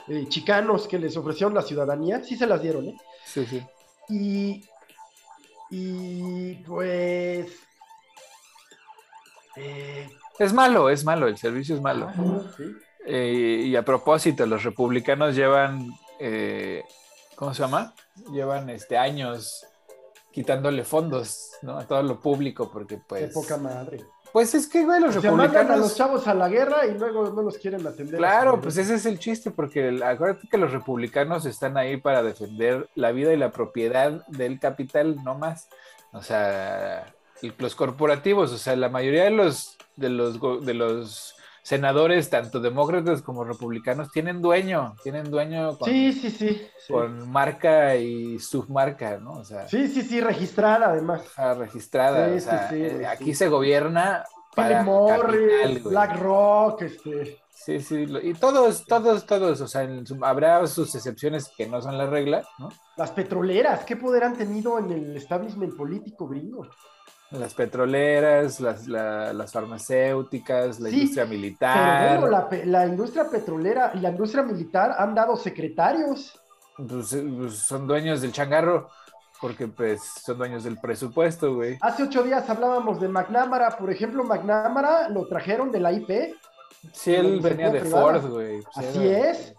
eh, 0.09 0.27
chicanos 0.29 0.87
que 0.87 0.99
les 0.99 1.17
ofrecieron 1.17 1.55
la 1.55 1.63
ciudadanía, 1.63 2.23
sí 2.23 2.37
se 2.37 2.47
las 2.47 2.61
dieron, 2.63 2.87
¿eh? 2.89 2.97
sí, 3.25 3.47
sí. 3.47 3.67
Y, 4.11 4.63
y 5.71 6.55
pues... 6.67 7.51
eh, 9.57 10.09
Es 10.39 10.53
malo, 10.53 10.89
es 10.91 11.05
malo, 11.05 11.27
el 11.29 11.37
servicio 11.39 11.75
es 11.75 11.81
malo. 11.81 12.11
sí. 12.57 12.65
Eh, 13.11 13.63
y 13.65 13.75
a 13.77 13.83
propósito, 13.85 14.45
los 14.45 14.63
republicanos 14.65 15.35
llevan, 15.35 15.89
eh, 16.19 16.85
¿cómo 17.37 17.55
se 17.55 17.63
llama? 17.63 17.95
Llevan 18.31 18.69
este, 18.69 18.99
años 18.99 19.65
quitándole 20.31 20.85
fondos 20.85 21.53
¿no? 21.63 21.79
a 21.79 21.87
todo 21.87 22.03
lo 22.03 22.21
público 22.21 22.71
porque 22.71 22.97
Qué 22.97 23.03
pues... 23.09 23.33
poca 23.33 23.57
madre. 23.57 24.05
Pues 24.31 24.55
es 24.55 24.67
que, 24.67 24.85
güey, 24.85 25.01
los 25.01 25.15
sea, 25.15 25.33
mandan 25.33 25.71
a 25.73 25.77
los 25.77 25.89
republicanos... 25.89 25.97
chavos 25.97 26.29
a 26.29 26.35
la 26.35 26.51
guerra 26.51 26.85
y 26.87 26.99
luego 26.99 27.31
no 27.31 27.41
los 27.41 27.57
quieren 27.57 27.87
atender. 27.87 28.19
Claro, 28.19 28.61
pues 28.61 28.77
ese 28.77 28.97
es 28.97 29.07
el 29.07 29.19
chiste, 29.19 29.51
porque 29.51 29.89
el- 29.89 30.03
acuérdate 30.03 30.47
que 30.51 30.59
los 30.59 30.71
republicanos 30.71 31.47
están 31.47 31.79
ahí 31.79 31.97
para 31.97 32.23
defender 32.23 32.91
la 32.95 33.11
vida 33.11 33.33
y 33.33 33.39
la 33.39 33.53
propiedad 33.53 34.27
del 34.27 34.61
capital, 34.61 35.17
no 35.25 35.35
más. 35.35 35.71
O 36.13 36.23
sea, 36.23 37.15
y 37.41 37.55
los 37.57 37.75
corporativos, 37.75 38.53
o 38.53 38.59
sea, 38.59 38.77
la 38.77 38.91
mayoría 38.91 39.25
de 39.25 39.31
los, 39.31 39.79
de 39.97 40.11
los, 40.11 40.39
de 40.65 40.75
los 40.75 41.35
senadores, 41.69 42.31
tanto 42.31 42.61
demócratas 42.61 43.21
como 43.21 43.45
republicanos, 43.45 44.11
tienen 44.11 44.41
dueño, 44.41 44.97
tienen 45.03 45.31
dueño 45.31 45.77
con, 45.77 45.91
Sí, 45.91 46.15
sí, 46.15 46.31
sí. 46.31 46.63
Sí. 46.87 46.93
con 46.95 47.31
marca 47.31 47.95
y 47.97 48.39
submarca, 48.39 49.19
¿no? 49.19 49.33
O 49.33 49.45
sea, 49.45 49.69
sí, 49.69 49.87
sí, 49.87 50.01
sí, 50.01 50.19
registrada 50.23 50.87
además. 50.87 51.29
ja, 51.37 51.53
registrada. 51.53 52.31
Sí, 52.31 52.37
o 52.37 52.41
sea, 52.41 52.69
sí, 52.71 52.77
sí, 52.77 52.83
eh, 52.83 53.07
aquí 53.07 53.35
se 53.35 53.49
gobierna 53.49 54.25
para 54.57 54.83
Morris. 54.83 55.85
BlackRock, 55.85 56.81
este. 56.81 57.39
Sí, 57.51 57.81
sí, 57.81 58.07
y 58.23 58.33
todos, 58.33 58.87
todos, 58.87 59.27
todos, 59.27 59.61
o 59.61 59.69
sea, 59.69 59.83
en 59.83 60.07
habrá 60.23 60.67
sus 60.69 60.95
excepciones 60.95 61.53
que 61.55 61.67
no 61.67 61.83
son 61.83 61.99
la 61.99 62.07
regla, 62.07 62.45
¿no? 62.59 62.71
Las 62.97 63.11
petroleras, 63.11 63.85
¿qué 63.85 63.95
poder 63.95 64.25
han 64.25 64.39
tenido 64.39 64.79
en 64.79 64.91
el 64.91 65.17
establishment 65.19 65.77
político 65.77 66.27
gringo? 66.27 66.67
Las 67.31 67.53
petroleras, 67.55 68.59
las, 68.61 68.87
la- 68.89 69.33
las 69.35 69.53
farmacéuticas, 69.53 70.81
la 70.81 70.89
Sí, 70.89 70.97
industria 70.97 71.25
Pero 71.25 71.39
militar, 71.39 72.21
bueno, 72.21 72.31
la, 72.31 72.49
la 72.65 72.87
industria 72.87 73.29
petrolera 73.31 73.93
y 73.95 74.01
la 74.01 74.11
industria 74.11 74.43
militar 74.43 74.95
han 74.99 75.15
dado 75.15 75.37
secretarios. 75.37 76.41
pues, 76.77 77.13
eh, 77.13 77.25
pues, 77.39 77.55
son 77.59 77.87
dueños 77.87 78.23
del 78.23 78.33
changarro. 78.33 78.89
porque 79.41 79.69
pues 79.69 80.03
son 80.25 80.37
dueños 80.39 80.65
del 80.65 80.79
presupuesto, 80.81 81.55
güey. 81.55 81.79
Hace 81.81 82.03
ocho 82.05 82.23
días 82.25 82.49
hablábamos 82.51 83.01
de 83.01 83.07
McNamara, 83.09 83.77
por 83.79 83.89
ejemplo, 83.93 84.25
McNamara 84.25 85.09
lo 85.11 85.29
trajeron 85.29 85.71
de 85.71 85.79
la 85.81 85.93
IP. 85.93 86.35
Sí, 86.93 87.15
él 87.15 87.39
venía 87.41 87.71
de 87.71 87.83
Ford, 87.83 88.27
güey. 88.31 88.63
Pues 88.75 88.87
Así 88.89 89.07
es. 89.07 89.55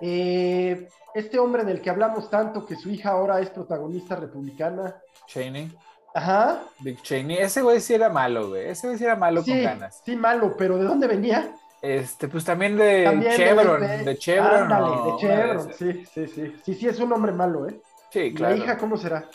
Eh, 0.00 0.88
este 1.14 1.38
hombre 1.38 1.64
del 1.64 1.80
que 1.80 1.90
hablamos 1.90 2.30
tanto, 2.30 2.64
que 2.64 2.76
su 2.76 2.88
hija 2.90 3.10
ahora 3.10 3.40
es 3.40 3.50
protagonista 3.50 4.14
republicana. 4.16 4.94
Cheney. 5.26 5.72
Ajá. 6.14 6.62
Dick 6.80 7.02
Cheney. 7.02 7.38
Ese 7.38 7.62
güey 7.62 7.80
sí 7.80 7.94
era 7.94 8.08
malo, 8.08 8.48
güey. 8.48 8.68
Ese 8.68 8.86
güey 8.86 8.98
sí 8.98 9.04
era 9.04 9.16
malo 9.16 9.44
con 9.44 9.62
ganas. 9.62 10.02
Sí, 10.04 10.16
malo, 10.16 10.54
pero 10.56 10.76
¿de 10.76 10.84
dónde 10.84 11.06
venía? 11.06 11.54
Este, 11.82 12.28
pues 12.28 12.44
también 12.44 12.76
de 12.76 13.04
Chevron. 13.36 13.80
De, 13.80 14.18
Chevron. 14.18 14.68
de 14.68 15.16
Chevron, 15.18 15.72
sí, 15.72 16.04
sí, 16.12 16.26
sí. 16.26 16.54
Sí, 16.62 16.74
sí, 16.74 16.88
es 16.88 17.00
un 17.00 17.12
hombre 17.12 17.32
malo, 17.32 17.68
¿eh? 17.68 17.80
Sí, 18.10 18.34
claro. 18.34 18.56
¿La 18.56 18.62
hija 18.62 18.78
cómo 18.78 18.96
será? 18.96 19.28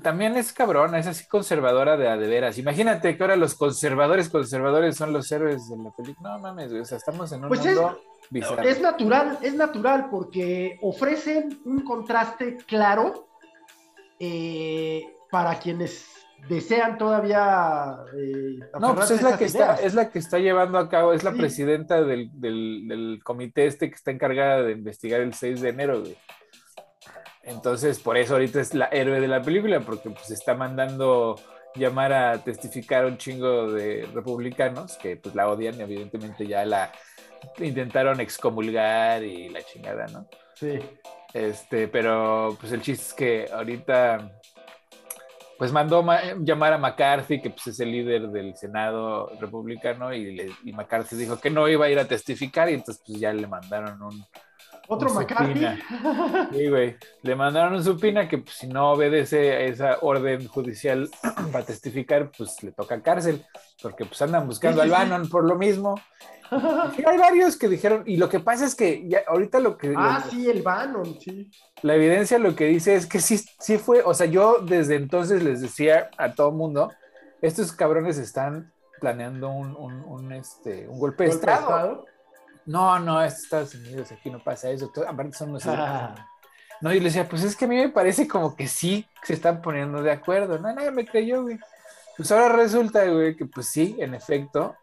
También 0.00 0.36
es 0.36 0.52
cabrona, 0.52 1.00
es 1.00 1.08
así 1.08 1.26
conservadora 1.26 1.96
de 1.96 2.16
de 2.16 2.28
veras. 2.28 2.56
Imagínate 2.56 3.16
que 3.16 3.22
ahora 3.22 3.34
los 3.34 3.54
conservadores 3.54 4.28
conservadores 4.28 4.96
son 4.96 5.12
los 5.12 5.30
héroes 5.32 5.68
de 5.68 5.76
la 5.76 5.90
película. 5.90 6.34
No 6.34 6.38
mames, 6.38 6.70
güey. 6.70 6.82
O 6.82 6.84
sea, 6.84 6.98
estamos 6.98 7.32
en 7.32 7.42
un 7.42 7.48
pues 7.48 7.64
mundo 7.64 7.98
es, 8.32 8.46
Es 8.64 8.80
natural, 8.80 9.38
es 9.42 9.54
natural 9.54 10.08
porque 10.10 10.78
ofrecen 10.82 11.60
un 11.64 11.80
contraste 11.80 12.58
claro 12.58 13.28
eh, 14.20 15.02
para 15.30 15.58
quienes 15.58 16.06
desean 16.48 16.98
todavía. 16.98 17.98
Eh, 18.16 18.58
no, 18.80 18.94
pues 18.94 19.10
es 19.10 19.22
la, 19.22 19.36
que 19.36 19.44
está, 19.46 19.76
es 19.76 19.94
la 19.94 20.10
que 20.10 20.18
está 20.18 20.38
llevando 20.38 20.78
a 20.78 20.88
cabo, 20.88 21.12
es 21.12 21.24
la 21.24 21.32
presidenta 21.32 22.02
del, 22.02 22.30
del, 22.32 23.20
comité 23.24 23.66
este 23.66 23.88
que 23.88 23.96
está 23.96 24.10
encargada 24.10 24.62
de 24.62 24.72
investigar 24.72 25.20
el 25.20 25.34
6 25.34 25.60
de 25.60 25.68
enero, 25.68 26.02
Entonces, 27.42 27.98
por 27.98 28.16
eso 28.16 28.34
ahorita 28.34 28.60
es 28.60 28.74
la 28.74 28.86
héroe 28.86 29.20
de 29.20 29.28
la 29.28 29.42
película, 29.42 29.80
porque 29.80 30.10
pues 30.10 30.30
está 30.30 30.54
mandando 30.54 31.36
llamar 31.74 32.12
a 32.12 32.38
testificar 32.42 33.04
a 33.04 33.08
un 33.08 33.18
chingo 33.18 33.70
de 33.70 34.08
republicanos 34.14 34.96
que 34.96 35.16
pues 35.16 35.34
la 35.34 35.48
odian, 35.48 35.80
evidentemente 35.80 36.46
ya 36.46 36.64
la 36.64 36.92
intentaron 37.58 38.20
excomulgar 38.20 39.22
y 39.22 39.48
la 39.48 39.62
chingada, 39.62 40.06
¿no? 40.08 40.28
Sí. 40.54 40.78
Este, 41.32 41.88
pero 41.88 42.56
pues 42.58 42.72
el 42.72 42.80
chiste 42.80 43.04
es 43.04 43.14
que 43.14 43.50
ahorita 43.52 44.37
pues 45.58 45.72
mandó 45.72 46.06
llamar 46.40 46.72
a 46.72 46.78
McCarthy, 46.78 47.40
que 47.40 47.50
pues 47.50 47.66
es 47.66 47.80
el 47.80 47.90
líder 47.90 48.28
del 48.28 48.54
Senado 48.56 49.32
republicano, 49.40 50.14
y, 50.14 50.54
McCarthy 50.72 51.16
dijo 51.16 51.40
que 51.40 51.50
no 51.50 51.68
iba 51.68 51.86
a 51.86 51.90
ir 51.90 51.98
a 51.98 52.06
testificar, 52.06 52.70
y 52.70 52.74
entonces 52.74 53.02
pues 53.04 53.18
ya 53.18 53.32
le 53.32 53.46
mandaron 53.48 54.00
un... 54.00 54.24
¿Otro 54.86 55.12
McCarthy? 55.12 55.66
Sí, 56.52 56.68
güey. 56.68 56.96
Le 57.22 57.34
mandaron 57.34 57.74
un 57.74 57.84
supina 57.84 58.26
que 58.26 58.38
pues, 58.38 58.56
si 58.56 58.68
no 58.68 58.92
obedece 58.92 59.52
a 59.52 59.60
esa 59.62 59.98
orden 60.00 60.46
judicial 60.46 61.10
para 61.52 61.64
testificar, 61.64 62.30
pues 62.30 62.62
le 62.62 62.70
toca 62.72 63.02
cárcel, 63.02 63.44
porque 63.82 64.06
pues 64.06 64.22
andan 64.22 64.46
buscando 64.46 64.80
al 64.80 64.90
Bannon 64.90 65.28
por 65.28 65.44
lo 65.44 65.56
mismo. 65.56 65.96
Sí, 66.96 67.04
hay 67.06 67.18
varios 67.18 67.56
que 67.56 67.68
dijeron, 67.68 68.02
y 68.06 68.16
lo 68.16 68.28
que 68.28 68.40
pasa 68.40 68.64
es 68.64 68.74
que 68.74 69.06
ya, 69.08 69.20
ahorita 69.26 69.60
lo 69.60 69.76
que... 69.76 69.94
Ah, 69.96 70.24
sí, 70.30 70.48
el 70.48 70.62
Bannon, 70.62 71.18
sí. 71.20 71.50
La 71.82 71.94
evidencia 71.94 72.38
lo 72.38 72.56
que 72.56 72.64
dice 72.66 72.94
es 72.94 73.06
que 73.06 73.20
sí, 73.20 73.38
sí 73.58 73.78
fue, 73.78 74.02
o 74.02 74.14
sea, 74.14 74.26
yo 74.26 74.58
desde 74.60 74.96
entonces 74.96 75.42
les 75.42 75.60
decía 75.60 76.10
a 76.16 76.32
todo 76.32 76.50
mundo, 76.50 76.90
estos 77.42 77.72
cabrones 77.72 78.18
están 78.18 78.72
planeando 79.00 79.50
un, 79.50 79.76
un, 79.76 80.32
este, 80.32 80.88
un 80.88 80.98
golpe, 80.98 81.24
de 81.24 81.30
estado? 81.30 82.04
No, 82.66 82.98
no, 82.98 83.22
es 83.22 83.44
Estados 83.44 83.74
Unidos, 83.74 84.10
aquí 84.12 84.30
no 84.30 84.42
pasa 84.42 84.70
eso, 84.70 84.90
aparte 85.06 85.32
son 85.32 85.52
los... 85.52 85.64
No, 86.80 86.92
y 86.92 87.00
le 87.00 87.06
decía, 87.06 87.28
pues 87.28 87.42
es 87.42 87.56
que 87.56 87.64
a 87.64 87.68
mí 87.68 87.76
me 87.76 87.88
parece 87.88 88.28
como 88.28 88.54
que 88.54 88.68
sí 88.68 89.06
se 89.24 89.34
están 89.34 89.60
poniendo 89.60 90.02
de 90.02 90.12
acuerdo. 90.12 90.58
No, 90.58 90.72
nadie 90.72 90.90
me 90.90 91.04
creyó, 91.04 91.42
güey. 91.42 91.58
Pues 92.16 92.30
ahora 92.30 92.50
resulta, 92.50 93.04
güey, 93.06 93.36
que 93.36 93.46
pues 93.46 93.68
sí, 93.68 93.96
en 93.98 94.14
efecto, 94.14 94.76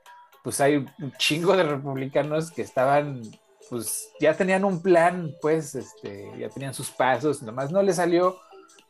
pues 0.46 0.62
hay 0.62 0.76
un 0.76 1.12
chingo 1.18 1.58
de 1.58 1.64
republicanos 1.64 2.52
que 2.52 2.62
estaban, 2.62 3.24
pues 3.68 4.12
ya 4.20 4.36
tenían 4.36 4.64
un 4.64 4.80
plan, 4.80 5.34
pues, 5.42 5.74
este, 5.74 6.32
ya 6.38 6.50
tenían 6.50 6.76
sus 6.76 6.92
pasos, 6.92 7.42
nomás 7.42 7.72
no 7.72 7.82
le 7.82 7.94
salió 7.94 8.38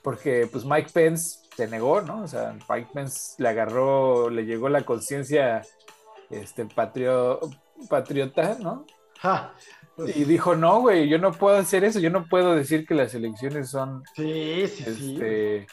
porque 0.03 0.50
pues 0.51 0.65
Mike 0.65 0.89
Pence 0.93 1.39
se 1.55 1.67
negó, 1.67 2.01
¿no? 2.01 2.24
O 2.24 2.27
sea, 2.27 2.57
Mike 2.69 2.89
Pence 2.93 3.35
le 3.38 3.47
agarró, 3.47 4.29
le 4.29 4.45
llegó 4.45 4.67
la 4.67 4.81
conciencia 4.81 5.63
este, 6.29 6.65
patriota, 6.65 8.57
¿no? 8.59 8.85
Pues 9.95 10.15
y 10.17 10.25
dijo, 10.25 10.57
no, 10.57 10.81
güey, 10.81 11.07
yo 11.07 11.19
no 11.19 11.31
puedo 11.31 11.55
hacer 11.55 11.85
eso, 11.85 12.01
yo 12.01 12.09
no 12.09 12.27
puedo 12.27 12.53
decir 12.53 12.85
que 12.85 12.95
las 12.95 13.15
elecciones 13.15 13.69
son, 13.69 14.03
sí, 14.13 14.67
sí, 14.67 14.83
sí. 14.83 15.13
Este, 15.13 15.67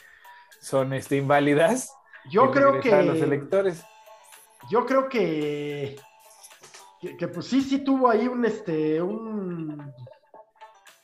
son 0.60 0.92
este, 0.92 1.16
inválidas. 1.16 1.92
Yo 2.30 2.52
creo 2.52 2.80
que 2.80 3.02
los 3.02 3.18
electores 3.18 3.84
yo 4.70 4.86
creo 4.86 5.08
que, 5.08 5.96
que, 7.18 7.28
pues 7.28 7.46
sí, 7.46 7.62
sí 7.62 7.78
tuvo 7.78 8.08
ahí 8.08 8.28
un, 8.28 8.44
este, 8.44 9.02
un, 9.02 9.92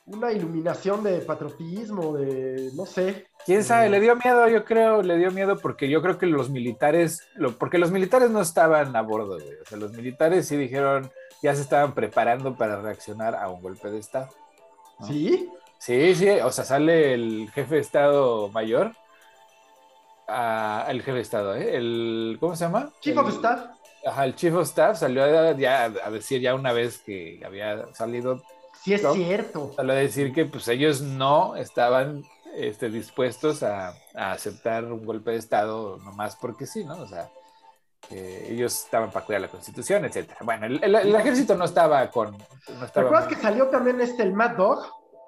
una 0.05 0.31
iluminación 0.31 1.03
de 1.03 1.19
patriotismo, 1.19 2.17
de, 2.17 2.71
no 2.75 2.85
sé. 2.85 3.27
¿Quién 3.45 3.63
sabe? 3.63 3.89
Le 3.89 3.99
dio 3.99 4.15
miedo, 4.15 4.47
yo 4.47 4.65
creo, 4.65 5.01
le 5.01 5.17
dio 5.17 5.31
miedo 5.31 5.57
porque 5.57 5.89
yo 5.89 6.01
creo 6.01 6.17
que 6.17 6.25
los 6.25 6.49
militares, 6.49 7.27
porque 7.57 7.77
los 7.77 7.91
militares 7.91 8.29
no 8.29 8.41
estaban 8.41 8.95
a 8.95 9.01
bordo, 9.01 9.39
güey. 9.39 9.55
O 9.61 9.65
sea, 9.65 9.77
los 9.77 9.91
militares 9.93 10.47
sí 10.47 10.57
dijeron, 10.57 11.11
ya 11.41 11.55
se 11.55 11.61
estaban 11.61 11.93
preparando 11.93 12.55
para 12.55 12.81
reaccionar 12.81 13.35
a 13.35 13.49
un 13.49 13.61
golpe 13.61 13.89
de 13.89 13.99
Estado. 13.99 14.29
¿Sí? 15.05 15.49
Sí, 15.77 16.13
sí, 16.15 16.29
o 16.29 16.51
sea, 16.51 16.65
sale 16.65 17.13
el 17.13 17.49
jefe 17.53 17.75
de 17.75 17.81
Estado 17.81 18.49
mayor 18.49 18.93
el 20.89 21.01
jefe 21.01 21.13
de 21.13 21.21
Estado, 21.21 21.55
¿eh? 21.55 21.75
El, 21.75 22.37
¿Cómo 22.39 22.55
se 22.55 22.65
llama? 22.65 22.91
Chief 23.01 23.17
of 23.17 23.29
Staff. 23.29 23.65
Ajá, 24.05 24.25
el 24.25 24.35
Chief 24.35 24.53
of 24.53 24.63
Staff 24.63 24.99
salió 24.99 25.23
a, 25.23 25.51
ya, 25.53 25.85
a 25.85 26.11
decir 26.11 26.41
ya 26.41 26.55
una 26.55 26.73
vez 26.73 26.99
que 26.99 27.41
había 27.45 27.93
salido. 27.93 28.41
Sí, 28.83 28.93
es 28.93 29.01
cierto. 29.13 29.73
Salió 29.75 29.93
a 29.93 29.97
decir 29.97 30.33
que 30.33 30.45
pues 30.45 30.67
ellos 30.67 31.01
no 31.01 31.55
estaban 31.55 32.23
este, 32.55 32.89
dispuestos 32.89 33.63
a, 33.63 33.93
aceptar 34.15 34.85
un 34.85 35.05
golpe 35.05 35.31
de 35.31 35.37
Estado 35.37 35.97
nomás 35.97 36.35
porque 36.35 36.65
sí, 36.65 36.83
¿no? 36.83 36.95
O 37.01 37.07
sea, 37.07 37.29
ellos 38.09 38.83
estaban 38.83 39.11
para 39.11 39.25
cuidar 39.25 39.41
la 39.41 39.47
Constitución, 39.49 40.05
etcétera. 40.05 40.39
Bueno, 40.41 40.65
el, 40.65 41.15
ejército 41.15 41.55
no 41.55 41.65
estaba 41.65 42.09
con. 42.09 42.37
No 42.37 42.87
¿Te 42.91 42.99
acuerdas 42.99 43.27
que 43.27 43.35
salió 43.35 43.67
también 43.67 44.01
este, 44.01 44.23
el 44.23 44.33
Mad 44.33 44.51
Dog? 44.51 44.81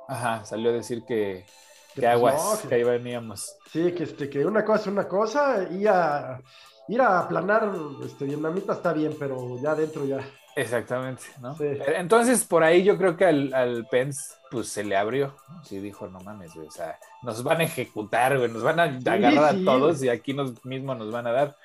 Ajá, 0.08 0.44
salió 0.46 0.72
a 0.72 0.74
decir 0.74 1.04
que, 1.06 1.46
que 1.96 2.08
aguas, 2.08 2.64
que 2.68 2.76
ahí 2.76 2.84
veníamos. 2.84 3.56
Sí, 3.72 3.92
que, 3.92 4.04
este, 4.04 4.30
que 4.30 4.46
una 4.46 4.64
cosa 4.64 4.82
es 4.82 4.88
una 4.88 5.08
cosa 5.08 5.68
y 5.72 5.86
a, 5.88 6.42
ir 6.88 7.02
a 7.02 7.20
aplanar 7.20 7.72
este, 8.04 8.26
vietnamita 8.26 8.74
está 8.74 8.94
bien, 8.94 9.16
pero 9.18 9.60
ya 9.62 9.72
adentro 9.72 10.06
ya. 10.06 10.20
Exactamente, 10.56 11.24
¿no? 11.40 11.56
Entonces, 11.60 12.44
por 12.44 12.64
ahí 12.64 12.84
yo 12.84 12.98
creo 12.98 13.16
que 13.16 13.26
al, 13.26 13.54
al 13.54 13.88
Pence, 13.90 14.34
pues 14.50 14.68
se 14.68 14.84
le 14.84 14.98
abrió, 14.98 15.34
Sí, 15.64 15.80
dijo, 15.80 16.08
no 16.08 16.20
mames, 16.20 16.54
güey, 16.54 16.68
o 16.68 16.72
sea, 16.72 17.00
nos 17.24 17.42
van 17.42 17.62
a 17.62 17.64
ejecutar, 17.64 18.38
güey, 18.38 18.52
nos 18.52 18.64
van 18.64 18.80
a 18.80 18.84
agarrar 18.84 19.56
a 19.56 19.64
todos 19.64 20.04
y 20.04 20.10
aquí 20.10 20.34
nos, 20.34 20.64
mismos 20.66 20.98
nos 20.98 21.12
van 21.12 21.28
a 21.28 21.32
dar. 21.32 21.56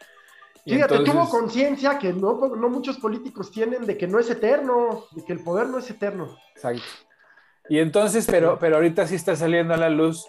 Fíjate, 0.64 1.00
tuvo 1.00 1.28
conciencia 1.28 1.98
que 1.98 2.12
no, 2.12 2.54
no 2.56 2.68
muchos 2.68 2.98
políticos 2.98 3.52
tienen 3.52 3.86
de 3.86 3.96
que 3.96 4.08
no 4.08 4.18
es 4.18 4.28
eterno, 4.30 5.04
de 5.12 5.24
que 5.24 5.32
el 5.32 5.42
poder 5.42 5.68
no 5.68 5.78
es 5.78 5.88
eterno. 5.90 6.36
Exacto. 6.54 6.82
Y 7.68 7.78
entonces, 7.78 8.26
pero, 8.28 8.58
pero 8.58 8.76
ahorita 8.76 9.06
sí 9.06 9.14
está 9.14 9.34
saliendo 9.36 9.74
a 9.74 9.76
la 9.76 9.90
luz 9.90 10.26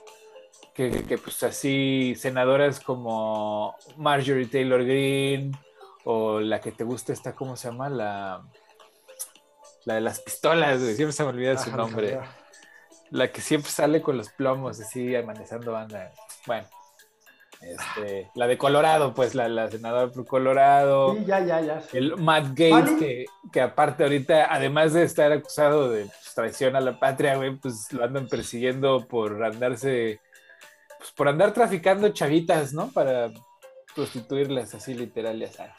que, 0.73 1.03
que, 1.03 1.17
pues 1.17 1.41
así 1.43 2.15
senadoras 2.17 2.79
como 2.79 3.75
Marjorie 3.95 4.47
Taylor 4.47 4.83
Greene 4.83 5.51
o 6.03 6.39
la 6.39 6.61
que 6.61 6.71
te 6.71 6.83
gusta 6.83 7.13
esta, 7.13 7.33
¿cómo 7.33 7.55
se 7.55 7.69
llama? 7.69 7.89
La, 7.89 8.43
la 9.85 9.95
de 9.95 10.01
las 10.01 10.19
pistolas, 10.19 10.81
siempre 10.81 11.11
se 11.11 11.23
me 11.23 11.29
olvida 11.29 11.57
su 11.57 11.75
nombre. 11.75 12.19
La 13.09 13.31
que 13.31 13.41
siempre 13.41 13.71
sale 13.71 14.01
con 14.01 14.17
los 14.17 14.29
plomos 14.29 14.79
así 14.79 15.15
amanezando 15.15 15.71
banda. 15.71 16.11
Bueno, 16.45 16.67
este, 17.61 18.29
la 18.35 18.47
de 18.47 18.57
Colorado, 18.57 19.13
pues 19.13 19.33
la, 19.33 19.47
la 19.47 19.69
senadora 19.69 20.11
por 20.11 20.25
Colorado. 20.25 21.15
Sí, 21.15 21.25
ya, 21.25 21.39
ya, 21.39 21.61
ya. 21.61 21.83
El 21.93 22.15
Matt 22.17 22.49
Gates, 22.49 22.91
que, 22.99 23.25
que, 23.51 23.61
aparte 23.61 24.03
ahorita, 24.03 24.53
además 24.53 24.93
de 24.93 25.03
estar 25.03 25.31
acusado 25.31 25.89
de 25.89 26.05
pues, 26.05 26.33
traición 26.35 26.75
a 26.75 26.81
la 26.81 26.99
patria, 26.99 27.35
güey, 27.35 27.55
pues 27.55 27.91
lo 27.93 28.03
andan 28.03 28.27
persiguiendo 28.27 29.07
por 29.07 29.43
andarse, 29.43 30.21
pues 30.99 31.11
por 31.11 31.27
andar 31.27 31.53
traficando 31.53 32.09
chavitas, 32.09 32.73
¿no? 32.73 32.91
Para 32.91 33.31
prostituirlas 33.95 34.75
así 34.75 34.93
literal, 34.93 35.39
ya 35.39 35.51
sabes. 35.51 35.73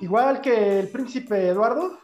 Igual 0.00 0.40
que 0.40 0.80
el 0.80 0.88
príncipe 0.88 1.48
Eduardo. 1.48 1.98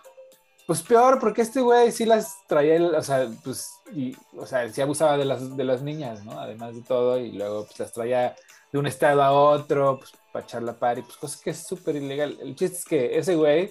Pues 0.66 0.82
peor, 0.82 1.18
porque 1.18 1.40
este 1.40 1.62
güey 1.62 1.90
sí 1.92 2.04
las 2.04 2.46
traía, 2.46 2.78
o 2.78 3.02
sea, 3.02 3.26
pues, 3.42 3.72
y, 3.90 4.14
o 4.36 4.44
sea, 4.44 4.68
sí 4.68 4.82
abusaba 4.82 5.16
de 5.16 5.24
las, 5.24 5.56
de 5.56 5.64
las 5.64 5.80
niñas, 5.80 6.22
¿no? 6.26 6.38
Además 6.38 6.74
de 6.74 6.82
todo, 6.82 7.18
y 7.18 7.32
luego 7.32 7.64
pues 7.64 7.78
las 7.78 7.90
traía 7.90 8.36
de 8.72 8.78
un 8.78 8.86
estado 8.86 9.22
a 9.22 9.32
otro, 9.32 9.98
pues, 9.98 10.12
para 10.32 10.44
echar 10.44 10.62
la 10.62 10.74
par 10.74 10.98
y 10.98 11.02
pues 11.02 11.16
cosas 11.16 11.40
que 11.40 11.50
es 11.50 11.66
súper 11.66 11.96
ilegal. 11.96 12.36
El 12.40 12.54
chiste 12.54 12.76
es 12.76 12.84
que 12.84 13.18
ese 13.18 13.34
güey 13.34 13.70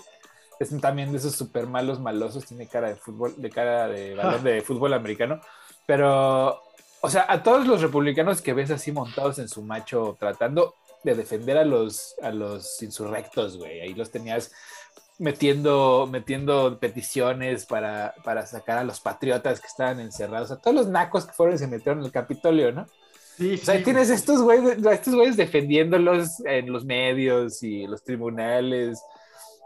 es 0.60 0.82
también 0.82 1.12
de 1.12 1.18
esos 1.18 1.36
súper 1.36 1.68
malos 1.68 2.00
malosos, 2.00 2.46
tiene 2.46 2.68
cara 2.68 2.90
de 2.90 2.96
fútbol, 2.96 3.36
de 3.38 3.50
cara 3.50 3.88
de 3.88 4.16
balón 4.16 4.44
de 4.44 4.62
fútbol 4.62 4.94
americano, 4.94 5.40
pero 5.86 6.62
o 7.02 7.10
sea, 7.10 7.26
a 7.30 7.44
todos 7.44 7.68
los 7.68 7.82
republicanos 7.82 8.42
que 8.42 8.54
ves 8.54 8.72
así 8.72 8.92
montados 8.92 9.40
en 9.40 9.48
su 9.48 9.62
macho 9.62 10.18
tratando 10.20 10.76
de 11.04 11.16
defender 11.16 11.58
a 11.58 11.64
los, 11.64 12.16
a 12.22 12.32
los 12.32 12.82
insurrectos, 12.82 13.58
güey. 13.58 13.82
Ahí 13.82 13.94
los 13.94 14.10
tenías 14.10 14.52
metiendo, 15.20 16.08
metiendo 16.12 16.80
peticiones 16.80 17.66
para, 17.66 18.16
para 18.24 18.46
sacar 18.46 18.80
a 18.80 18.84
los 18.84 19.00
patriotas 19.00 19.60
que 19.60 19.68
estaban 19.68 20.00
encerrados, 20.00 20.52
a 20.52 20.60
todos 20.60 20.76
los 20.76 20.88
nacos 20.88 21.26
que 21.26 21.34
fueron 21.34 21.56
y 21.56 21.60
se 21.60 21.68
metieron 21.68 22.00
en 22.00 22.06
el 22.06 22.12
Capitolio, 22.12 22.72
¿no? 22.72 22.88
Sí, 23.38 23.54
O 23.54 23.58
sea, 23.66 23.78
sí, 23.78 23.84
tienes 23.84 24.10
estos 24.10 24.42
güeyes, 24.42 24.78
estos 24.92 25.14
güeyes 25.16 25.38
defendiéndolos 25.38 26.40
en 26.46 26.72
los 26.74 26.86
medios 26.86 27.62
y 27.62 27.86
los 27.86 28.04
tribunales, 28.04 29.00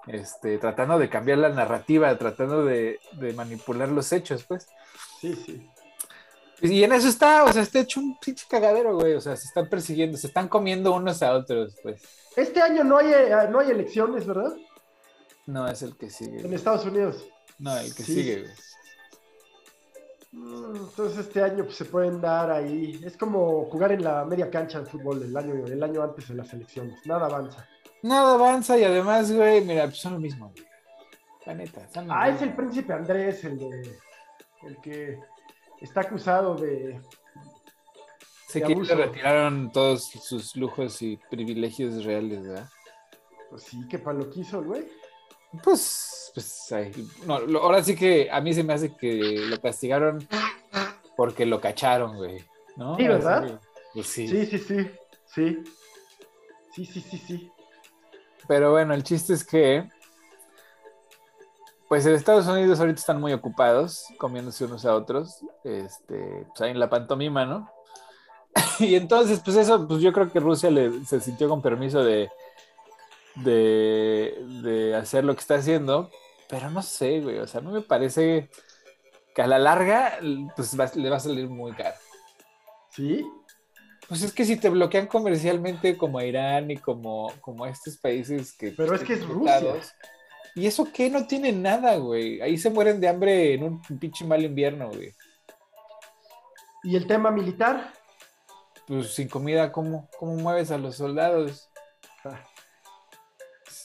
este, 0.08 0.58
tratando 0.58 1.00
de 1.00 1.10
cambiar 1.10 1.38
la 1.38 1.50
narrativa, 1.50 2.18
tratando 2.18 2.66
de, 2.66 3.00
de 3.14 3.34
manipular 3.34 3.88
los 3.90 4.12
hechos, 4.12 4.44
pues. 4.44 4.68
Sí, 5.22 5.36
sí. 5.36 5.70
Y 6.64 6.84
en 6.84 6.92
eso 6.94 7.08
está, 7.08 7.44
o 7.46 7.52
sea, 7.54 7.64
está 7.64 7.80
hecho 7.80 8.00
un 8.00 8.20
pinche 8.20 8.46
cagadero, 8.50 8.96
güey. 8.96 9.14
O 9.14 9.22
sea, 9.22 9.36
se 9.36 9.48
están 9.48 9.68
persiguiendo, 9.70 10.18
se 10.18 10.28
están 10.28 10.48
comiendo 10.48 10.94
unos 10.94 11.24
a 11.24 11.34
otros, 11.34 11.76
pues. 11.82 12.04
Este 12.36 12.62
año 12.62 12.84
no 12.84 12.98
hay, 12.98 13.08
eh, 13.12 13.30
no 13.50 13.60
hay 13.60 13.72
elecciones, 13.72 14.28
¿verdad? 14.28 14.54
No, 15.48 15.68
es 15.68 15.82
el 15.82 15.98
que 15.98 16.10
sigue. 16.10 16.42
En 16.42 16.54
Estados 16.54 16.86
Unidos. 16.86 17.26
No, 17.58 17.76
el 17.78 17.94
que 17.96 18.04
Sí. 18.04 18.14
sigue, 18.16 18.42
güey. 18.42 18.54
Mm, 20.32 20.76
Entonces 20.76 21.20
este 21.20 21.44
año 21.44 21.66
pues, 21.66 21.76
se 21.76 21.86
pueden 21.86 22.22
dar 22.22 22.52
ahí. 22.52 23.00
Es 23.04 23.18
como 23.18 23.66
jugar 23.66 23.92
en 23.92 24.04
la 24.04 24.24
media 24.26 24.50
cancha 24.50 24.80
de 24.80 24.86
fútbol 24.86 25.22
el 25.24 25.36
año, 25.36 25.66
el 25.66 25.84
año 25.84 26.04
antes 26.04 26.28
de 26.30 26.36
las 26.36 26.52
elecciones. 26.54 27.06
Nada 27.06 27.26
avanza. 27.26 27.68
Nada 28.04 28.34
avanza 28.34 28.78
y 28.78 28.84
además, 28.84 29.32
güey, 29.32 29.64
mira, 29.64 29.84
pues 29.86 30.00
son 30.00 30.14
lo 30.14 30.20
mismo, 30.20 30.50
güey. 30.50 30.66
La 31.46 31.54
neta, 31.56 31.88
son 31.94 32.08
lo 32.08 32.14
Ah, 32.14 32.30
es 32.30 32.42
el 32.42 32.54
príncipe 32.54 32.94
Andrés, 32.94 33.44
el 33.44 33.58
de 33.58 34.00
el 34.64 34.78
que 34.82 35.20
está 35.80 36.02
acusado 36.02 36.56
de. 36.56 37.02
Se 38.48 38.60
de 38.60 38.66
que 38.68 38.76
le 38.76 38.96
retiraron 38.96 39.72
todos 39.72 40.04
sus 40.06 40.56
lujos 40.56 41.02
y 41.02 41.18
privilegios 41.30 42.04
reales, 42.04 42.44
¿verdad? 42.44 42.70
Pues 43.50 43.64
sí, 43.64 43.88
que 43.88 43.98
pa' 44.00 44.14
lo 44.14 44.30
quiso, 44.30 44.64
güey. 44.64 44.86
Pues, 45.64 46.32
pues, 46.34 46.70
no, 47.26 47.40
lo- 47.40 47.62
ahora 47.64 47.84
sí 47.84 47.96
que 47.96 48.30
a 48.32 48.40
mí 48.40 48.54
se 48.54 48.64
me 48.64 48.74
hace 48.74 48.96
que 48.96 49.46
lo 49.50 49.60
castigaron 49.60 50.26
porque 51.18 51.46
lo 51.46 51.60
cacharon, 51.60 52.16
güey, 52.18 52.44
¿no? 52.78 52.96
Sí, 52.96 53.08
¿verdad? 53.08 53.46
Que, 53.46 53.58
Pues 53.94 54.08
sí. 54.08 54.28
Sí, 54.28 54.46
sí, 54.46 54.58
sí. 54.60 54.92
Sí. 55.26 55.64
Sí, 56.74 56.86
sí, 56.86 57.02
sí, 57.02 57.18
sí. 57.18 57.52
Pero 58.48 58.72
bueno, 58.72 58.94
el 58.94 59.04
chiste 59.04 59.34
es 59.34 59.44
que, 59.46 59.88
pues 61.90 62.06
en 62.06 62.16
Estados 62.16 62.48
Unidos 62.48 62.80
ahorita 62.80 63.00
están 63.00 63.20
muy 63.20 63.34
ocupados, 63.34 64.06
comiéndose 64.18 64.64
unos 64.66 64.86
a 64.86 64.96
otros, 64.96 65.40
este, 65.66 66.46
pues 66.48 66.62
ahí 66.62 66.72
en 66.72 66.80
la 66.80 66.90
pantomima, 66.90 67.46
¿no? 67.46 67.70
y 68.80 68.96
entonces, 68.96 69.42
pues 69.44 69.58
eso, 69.58 69.86
pues 69.88 70.02
yo 70.02 70.12
creo 70.14 70.32
que 70.32 70.40
Rusia 70.40 70.72
le, 70.72 71.06
se 71.06 71.20
sintió 71.20 71.50
con 71.50 71.62
permiso 71.62 72.04
de, 72.04 72.30
de, 73.36 74.36
de 74.64 74.96
hacer 74.96 75.24
lo 75.24 75.34
que 75.34 75.42
está 75.42 75.56
haciendo, 75.56 76.10
pero 76.50 76.70
no 76.70 76.82
sé, 76.82 77.22
güey, 77.22 77.40
o 77.40 77.48
sea, 77.48 77.60
a 77.62 77.64
mí 77.64 77.72
me 77.72 77.82
parece 77.82 78.50
que 79.34 79.42
a 79.42 79.48
la 79.48 79.60
larga, 79.60 80.20
pues 80.56 80.78
va- 80.80 80.92
le 80.94 81.10
va 81.10 81.18
a 81.18 81.22
salir 81.22 81.48
muy 81.50 81.72
caro. 81.74 81.96
Sí. 82.92 83.26
Pues 84.10 84.24
es 84.24 84.34
que 84.34 84.44
si 84.44 84.58
te 84.58 84.70
bloquean 84.70 85.08
comercialmente 85.08 85.98
como 85.98 86.20
a 86.20 86.26
Irán 86.26 86.70
y 86.70 86.76
como, 86.78 87.32
como 87.40 87.64
a 87.64 87.70
estos 87.70 87.98
países 87.98 88.52
que... 88.58 88.72
Pero 88.72 88.94
es 88.94 89.04
que 89.04 89.14
es 89.14 89.26
Rusia. 89.26 89.62
¿Y 90.54 90.68
eso 90.68 90.86
qué? 90.94 91.10
No 91.10 91.26
tienen 91.28 91.62
nada, 91.62 91.96
güey. 91.96 92.42
Ahí 92.42 92.58
se 92.58 92.70
mueren 92.70 93.00
de 93.00 93.08
hambre 93.08 93.54
en 93.54 93.64
un 93.64 93.82
pinche 94.00 94.26
mal 94.26 94.44
invierno, 94.44 94.90
güey. 94.90 95.14
¿Y 96.84 96.98
el 96.98 97.08
tema 97.08 97.32
militar? 97.32 97.94
Pues 98.86 99.14
sin 99.14 99.30
comida, 99.30 99.72
¿cómo, 99.72 100.10
cómo 100.20 100.36
mueves 100.36 100.72
a 100.72 100.78
los 100.78 100.98
soldados? 100.98 101.70
Ah, 102.26 102.44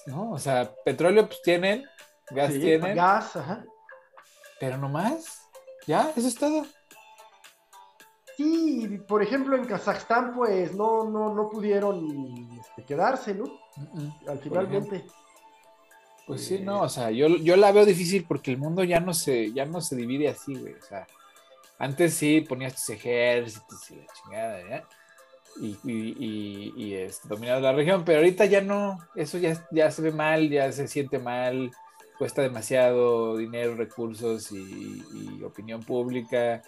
¿No? 0.07 0.31
O 0.31 0.39
sea, 0.39 0.73
petróleo 0.85 1.27
pues 1.27 1.43
tienen, 1.43 1.85
gas 2.31 2.53
sí, 2.53 2.61
tienen, 2.61 2.97
gas, 2.97 3.37
ajá. 3.37 3.65
pero 4.61 4.79
no 4.79 4.89
más. 4.89 5.43
Ya, 5.87 6.13
eso 6.17 6.29
es 6.29 6.35
todo. 6.35 6.67
Sí, 8.37 9.01
por 9.09 9.23
ejemplo, 9.23 9.57
en 9.57 9.65
Kazajstán, 9.65 10.35
pues 10.35 10.75
no, 10.75 11.09
no, 11.09 11.33
no 11.33 11.49
pudieron 11.49 12.51
este, 12.61 12.85
quedarse, 12.85 13.35
¿no? 13.35 13.45
Al 14.29 14.39
finalmente. 14.39 15.07
Pues 16.27 16.45
sí, 16.45 16.59
no, 16.59 16.83
o 16.83 16.89
sea, 16.89 17.11
yo, 17.11 17.29
yo 17.29 17.57
la 17.57 17.73
veo 17.73 17.87
difícil 17.87 18.27
porque 18.27 18.51
el 18.51 18.59
mundo 18.59 18.85
ya 18.85 19.01
no 19.01 19.15
se, 19.15 19.53
ya 19.53 19.65
no 19.65 19.81
se 19.81 19.97
divide 19.97 20.29
así, 20.29 20.55
güey. 20.55 20.75
O 20.75 20.83
sea, 20.83 21.07
antes 21.79 22.15
sí 22.15 22.43
ponías 22.43 22.75
tus 22.75 22.91
ejércitos 22.91 23.91
y 23.91 23.97
la 23.97 24.07
chingada, 24.13 24.69
¿ya? 24.69 24.89
Y, 25.61 25.79
y, 25.85 26.17
y, 26.19 26.75
y, 26.77 26.95
este, 26.95 27.29
dominabas 27.29 27.63
la 27.63 27.73
región, 27.73 28.05
pero 28.05 28.19
ahorita 28.19 28.45
ya 28.45 28.61
no, 28.61 28.99
eso 29.15 29.39
ya, 29.39 29.67
ya 29.71 29.91
se 29.91 30.03
ve 30.03 30.13
mal, 30.13 30.51
ya 30.51 30.71
se 30.71 30.87
siente 30.87 31.19
mal, 31.19 31.71
cuesta 32.19 32.43
demasiado 32.43 33.37
dinero, 33.37 33.75
recursos 33.75 34.53
y, 34.53 35.43
opinión 35.45 35.83
pública. 35.83 36.63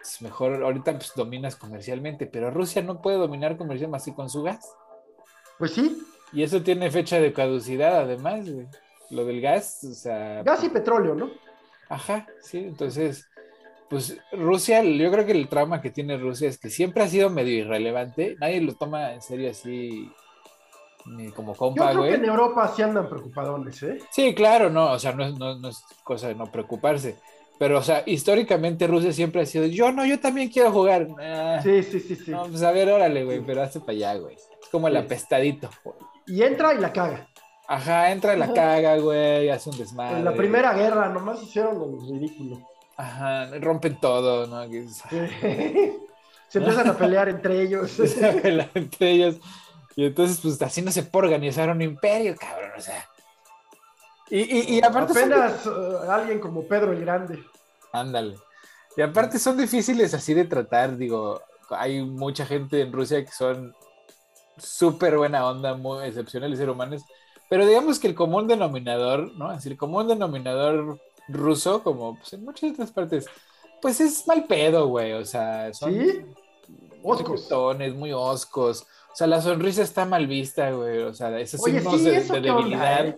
Es 0.00 0.22
mejor, 0.22 0.62
ahorita 0.62 0.92
pues 0.92 1.12
dominas 1.16 1.56
comercialmente, 1.56 2.26
pero 2.26 2.50
Rusia 2.50 2.82
no 2.82 3.00
puede 3.02 3.16
dominar 3.16 3.56
comercial 3.56 3.90
más 3.90 4.04
que 4.04 4.14
con 4.14 4.30
su 4.30 4.42
gas. 4.42 4.72
Pues 5.58 5.72
sí, 5.72 6.00
Y 6.32 6.42
eso 6.42 6.62
tiene 6.62 6.90
fecha 6.90 7.18
de 7.20 7.32
caducidad, 7.32 8.00
además, 8.00 8.48
güey. 8.50 8.66
Lo 9.10 9.24
del 9.24 9.40
gas, 9.40 9.82
o 9.84 9.94
sea. 9.94 10.42
gas 10.42 10.62
y 10.62 10.68
petróleo, 10.68 11.14
¿no? 11.14 11.30
Ajá, 11.88 12.26
sí. 12.42 12.58
Entonces, 12.58 13.26
pues 13.88 14.18
Rusia, 14.32 14.82
yo 14.82 15.10
creo 15.10 15.24
que 15.26 15.32
el 15.32 15.48
trauma 15.48 15.80
que 15.80 15.90
tiene 15.90 16.16
Rusia 16.18 16.48
es 16.48 16.58
que 16.58 16.70
siempre 16.70 17.02
ha 17.02 17.08
sido 17.08 17.30
medio 17.30 17.56
irrelevante. 17.58 18.36
Nadie 18.40 18.60
lo 18.60 18.74
toma 18.74 19.14
en 19.14 19.22
serio 19.22 19.50
así, 19.50 20.10
ni 21.06 21.30
como 21.30 21.52
Yo 21.54 21.58
compa, 21.58 21.90
creo 21.90 22.02
que 22.02 22.10
en 22.14 22.16
güey. 22.20 22.30
Europa 22.30 22.72
sí 22.74 22.82
andan 22.82 23.08
preocupadones, 23.08 23.82
¿eh? 23.82 23.98
Sí, 24.10 24.34
claro, 24.34 24.68
no, 24.70 24.92
o 24.92 24.98
sea, 24.98 25.12
no 25.12 25.24
es, 25.24 25.34
no, 25.38 25.58
no 25.58 25.68
es 25.68 25.82
cosa 26.04 26.28
de 26.28 26.34
no 26.34 26.46
preocuparse. 26.50 27.16
Pero, 27.58 27.78
o 27.78 27.82
sea, 27.82 28.02
históricamente 28.06 28.86
Rusia 28.86 29.12
siempre 29.12 29.40
ha 29.42 29.46
sido, 29.46 29.66
yo 29.66 29.90
no, 29.90 30.04
yo 30.06 30.20
también 30.20 30.48
quiero 30.48 30.70
jugar. 30.70 31.08
Ah, 31.20 31.58
Sí, 31.62 31.82
sí, 31.82 31.98
sí, 31.98 32.14
sí. 32.14 32.30
No, 32.30 32.44
pues 32.46 32.62
a 32.62 32.70
ver, 32.70 32.88
órale, 32.88 33.24
güey, 33.24 33.40
pero 33.40 33.62
hazte 33.62 33.80
para 33.80 33.92
allá, 33.92 34.14
güey. 34.14 34.34
Es 34.36 34.68
como 34.70 34.86
el 34.86 34.94
Sí. 34.94 35.00
apestadito. 35.00 35.68
güey. 35.82 35.96
Y 36.26 36.42
entra 36.42 36.74
y 36.74 36.78
la 36.78 36.92
caga. 36.92 37.28
Ajá, 37.66 38.12
entra 38.12 38.34
en 38.34 38.38
la 38.38 38.44
Ajá. 38.46 38.54
caga, 38.54 38.96
güey, 38.98 39.48
hace 39.50 39.70
un 39.70 39.78
desmadre. 39.78 40.18
En 40.18 40.24
la 40.24 40.34
primera 40.34 40.72
guerra 40.74 41.08
nomás 41.08 41.42
hicieron 41.42 41.82
el 41.82 41.98
ridículo. 42.14 42.58
Ajá, 42.98 43.46
rompen 43.60 44.00
todo, 44.00 44.46
¿no? 44.48 44.64
Se 46.48 46.58
empiezan 46.58 46.88
a 46.88 46.98
pelear 46.98 47.28
entre 47.28 47.62
ellos. 47.62 47.90
se 47.92 48.32
pelean 48.42 48.70
entre 48.74 49.10
ellos. 49.12 49.36
Y 49.96 50.06
entonces, 50.06 50.40
pues 50.42 50.60
así 50.62 50.82
no 50.82 50.90
se 50.90 51.04
puede 51.04 51.26
organizar 51.26 51.70
un 51.70 51.80
imperio, 51.82 52.34
cabrón, 52.36 52.72
o 52.76 52.80
sea. 52.80 53.08
Y, 54.30 54.40
y, 54.40 54.76
y 54.76 54.80
aparte 54.84 55.14
son- 55.14 55.32
Apenas 55.32 55.66
eh, 55.66 55.70
alguien 56.10 56.40
como 56.40 56.66
Pedro 56.66 56.92
el 56.92 57.00
Grande. 57.00 57.42
Ándale. 57.92 58.36
Y 58.96 59.02
aparte 59.02 59.38
son 59.38 59.56
difíciles 59.56 60.12
así 60.14 60.34
de 60.34 60.44
tratar, 60.44 60.96
digo, 60.96 61.40
hay 61.70 62.02
mucha 62.02 62.44
gente 62.46 62.80
en 62.80 62.92
Rusia 62.92 63.24
que 63.24 63.30
son 63.32 63.74
súper 64.58 65.16
buena 65.16 65.46
onda, 65.46 65.74
muy 65.74 66.06
excepcionales 66.06 66.58
seres 66.58 66.74
humanos, 66.74 67.02
pero 67.48 67.66
digamos 67.66 67.98
que 67.98 68.08
el 68.08 68.14
común 68.14 68.48
denominador, 68.48 69.32
¿no? 69.36 69.50
Es 69.52 69.58
decir, 69.58 69.72
el 69.72 69.78
común 69.78 70.08
denominador 70.08 71.00
ruso, 71.28 71.82
como 71.82 72.16
pues, 72.16 72.32
en 72.32 72.44
muchas 72.44 72.72
otras 72.72 72.90
partes, 72.92 73.26
pues 73.80 74.00
es 74.00 74.26
mal 74.26 74.44
pedo, 74.44 74.88
güey, 74.88 75.12
o 75.12 75.24
sea, 75.24 75.72
son 75.74 75.92
¿Sí? 75.92 76.20
muy 77.02 77.02
Oscos. 77.02 77.48
muy 77.94 78.12
oscos, 78.12 78.82
o 79.12 79.16
sea, 79.16 79.26
la 79.26 79.40
sonrisa 79.40 79.82
está 79.82 80.04
mal 80.04 80.26
vista, 80.26 80.70
güey, 80.72 80.98
o 81.02 81.14
sea, 81.14 81.38
esos 81.38 81.60
Oye, 81.62 81.80
signos 81.80 81.98
sí, 82.00 82.04
de, 82.10 82.16
¿eso 82.16 82.34
de 82.34 82.42
qué 82.42 82.50
onda, 82.50 82.62
debilidad. 82.64 83.06
eh? 83.06 83.16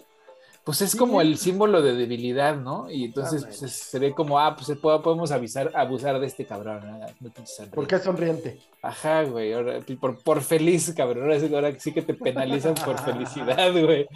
Pues 0.63 0.83
es 0.83 0.91
Sí. 0.91 0.99
como 0.99 1.23
el 1.23 1.39
símbolo 1.39 1.81
de 1.81 1.95
debilidad, 1.95 2.55
¿no? 2.55 2.91
Y 2.91 3.05
entonces 3.07 3.43
Ah, 3.43 3.47
pues, 3.49 3.63
es- 3.63 3.73
se 3.73 3.99
ve 3.99 4.15
como, 4.15 4.39
ah, 4.39 4.55
pues 4.55 4.79
podemos 4.79 5.33
avisar, 5.33 5.73
abusar 5.75 6.21
de 6.21 6.27
este 6.27 6.45
cabrón, 6.45 6.83
¿no? 6.87 7.31
¿Por 7.75 7.87
qué 7.87 7.99
sonriente? 7.99 8.61
Ajá, 8.83 9.23
güey, 9.23 9.55
ahora, 9.55 9.81
por, 9.99 10.23
por 10.23 10.43
feliz, 10.43 10.93
cabrón, 10.95 11.25
ahora, 11.25 11.41
sí- 11.41 11.55
ahora 11.55 11.73
sí 11.81 11.93
que 11.93 12.03
te 12.03 12.13
penalizan 12.13 12.75
por 12.75 12.99
felicidad, 13.03 13.73
güey. 13.73 14.07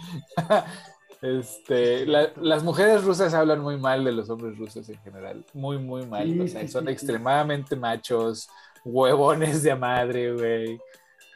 Este, 1.21 2.05
la- 2.05 2.31
las 2.35 2.63
mujeres 2.63 3.03
rusas 3.03 3.33
hablan 3.33 3.61
muy 3.61 3.77
mal 3.77 4.03
de 4.03 4.11
los 4.11 4.29
hombres 4.29 4.57
rusos 4.57 4.87
en 4.89 4.99
general, 4.99 5.45
muy, 5.53 5.77
muy 5.77 6.05
mal. 6.05 6.27
Sí, 6.27 6.39
o 6.39 6.47
sea, 6.47 6.61
sí, 6.61 6.67
son 6.67 6.85
sí, 6.85 6.91
extremadamente 6.91 7.75
machos, 7.75 8.49
huevones 8.83 9.63
de 9.63 9.75
madre, 9.75 10.33
güey, 10.33 10.79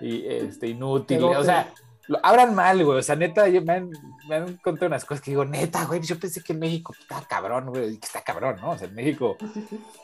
y 0.02 0.26
este, 0.28 0.68
inútiles. 0.68 1.24
Pero 1.24 1.40
o 1.40 1.44
sea, 1.44 1.72
lo, 2.08 2.20
hablan 2.24 2.54
mal, 2.56 2.84
güey. 2.84 3.00
O 3.00 3.04
sea, 3.04 3.16
neta, 3.16 3.48
yo- 3.48 3.62
me 3.62 3.74
han, 3.74 3.90
me 4.28 4.36
han 4.36 4.58
contado 4.58 4.88
unas 4.88 5.06
cosas 5.06 5.24
que 5.24 5.32
digo, 5.32 5.46
neta, 5.46 5.86
güey, 5.86 6.02
yo 6.02 6.20
pensé 6.20 6.42
que 6.44 6.54
en 6.54 6.60
México 6.60 6.94
está 7.00 7.22
cabrón, 7.28 7.68
güey, 7.68 7.98
que 7.98 8.06
está 8.06 8.22
cabrón, 8.22 8.58
¿no? 8.62 8.72
O 8.72 8.78
sea, 8.78 8.88
en 8.88 8.96
México, 8.96 9.38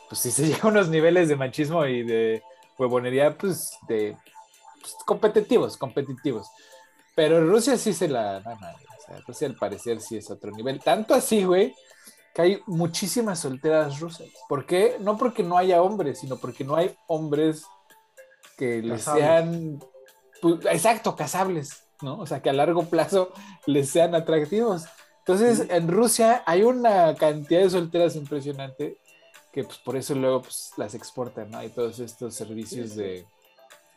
pues 0.09 0.19
sí 0.19 0.31
se 0.31 0.47
llega 0.47 0.63
a 0.63 0.67
unos 0.67 0.89
niveles 0.89 1.27
de 1.29 1.35
machismo 1.35 1.85
y 1.85 2.03
de 2.03 2.41
huevonería, 2.77 3.38
pues, 3.38 3.77
de 3.88 4.17
pues, 4.81 4.95
competitivos, 5.05 5.77
competitivos. 5.77 6.47
Pero 7.15 7.45
Rusia 7.45 7.77
sí 7.77 7.93
se 7.93 8.07
la... 8.07 8.39
O 8.39 8.85
sea, 9.05 9.19
Rusia 9.27 9.47
al 9.47 9.55
parecer 9.55 10.01
sí 10.01 10.17
es 10.17 10.29
otro 10.29 10.51
nivel. 10.51 10.79
Tanto 10.79 11.13
así, 11.13 11.43
güey, 11.43 11.73
que 12.33 12.41
hay 12.41 12.61
muchísimas 12.65 13.39
solteras 13.39 13.99
rusas. 13.99 14.27
¿Por 14.49 14.65
qué? 14.65 14.97
No 14.99 15.17
porque 15.17 15.43
no 15.43 15.57
haya 15.57 15.81
hombres, 15.81 16.19
sino 16.19 16.37
porque 16.37 16.63
no 16.63 16.75
hay 16.75 16.95
hombres 17.07 17.63
que 18.57 18.81
les 18.81 19.03
sean, 19.03 19.79
pues, 20.41 20.65
exacto, 20.65 21.15
casables, 21.15 21.83
¿no? 22.01 22.19
O 22.19 22.25
sea, 22.25 22.41
que 22.41 22.49
a 22.49 22.53
largo 22.53 22.85
plazo 22.85 23.31
les 23.65 23.89
sean 23.89 24.15
atractivos. 24.15 24.85
Entonces, 25.19 25.67
en 25.69 25.87
Rusia 25.87 26.43
hay 26.45 26.63
una 26.63 27.15
cantidad 27.15 27.61
de 27.61 27.69
solteras 27.69 28.15
impresionante 28.15 28.97
que 29.51 29.63
pues 29.63 29.77
por 29.77 29.95
eso 29.95 30.13
luego 30.13 30.41
pues, 30.41 30.71
las 30.75 30.93
exportan, 30.93 31.49
¿no? 31.49 31.59
Hay 31.59 31.69
todos 31.69 31.99
estos 31.99 32.35
servicios 32.35 32.95
de 32.95 33.25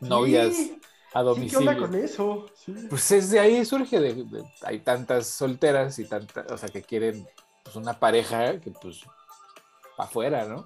novias 0.00 0.54
Sí, 0.54 0.80
a 1.14 1.20
sí, 1.20 1.24
¿qué 1.24 1.24
domicilio. 1.24 1.58
onda 1.70 1.78
con 1.78 1.94
eso? 1.94 2.46
Sí. 2.54 2.74
Pues 2.90 3.10
es 3.12 3.30
de 3.30 3.40
ahí 3.40 3.64
surge, 3.64 3.98
de, 4.00 4.14
de- 4.14 4.44
hay 4.62 4.80
tantas 4.80 5.26
solteras 5.26 5.98
y 5.98 6.08
tantas, 6.08 6.50
o 6.50 6.58
sea, 6.58 6.68
que 6.68 6.82
quieren 6.82 7.26
pues 7.64 7.76
una 7.76 7.98
pareja 7.98 8.60
que 8.60 8.70
pues 8.70 9.00
afuera, 9.96 10.44
¿no? 10.44 10.62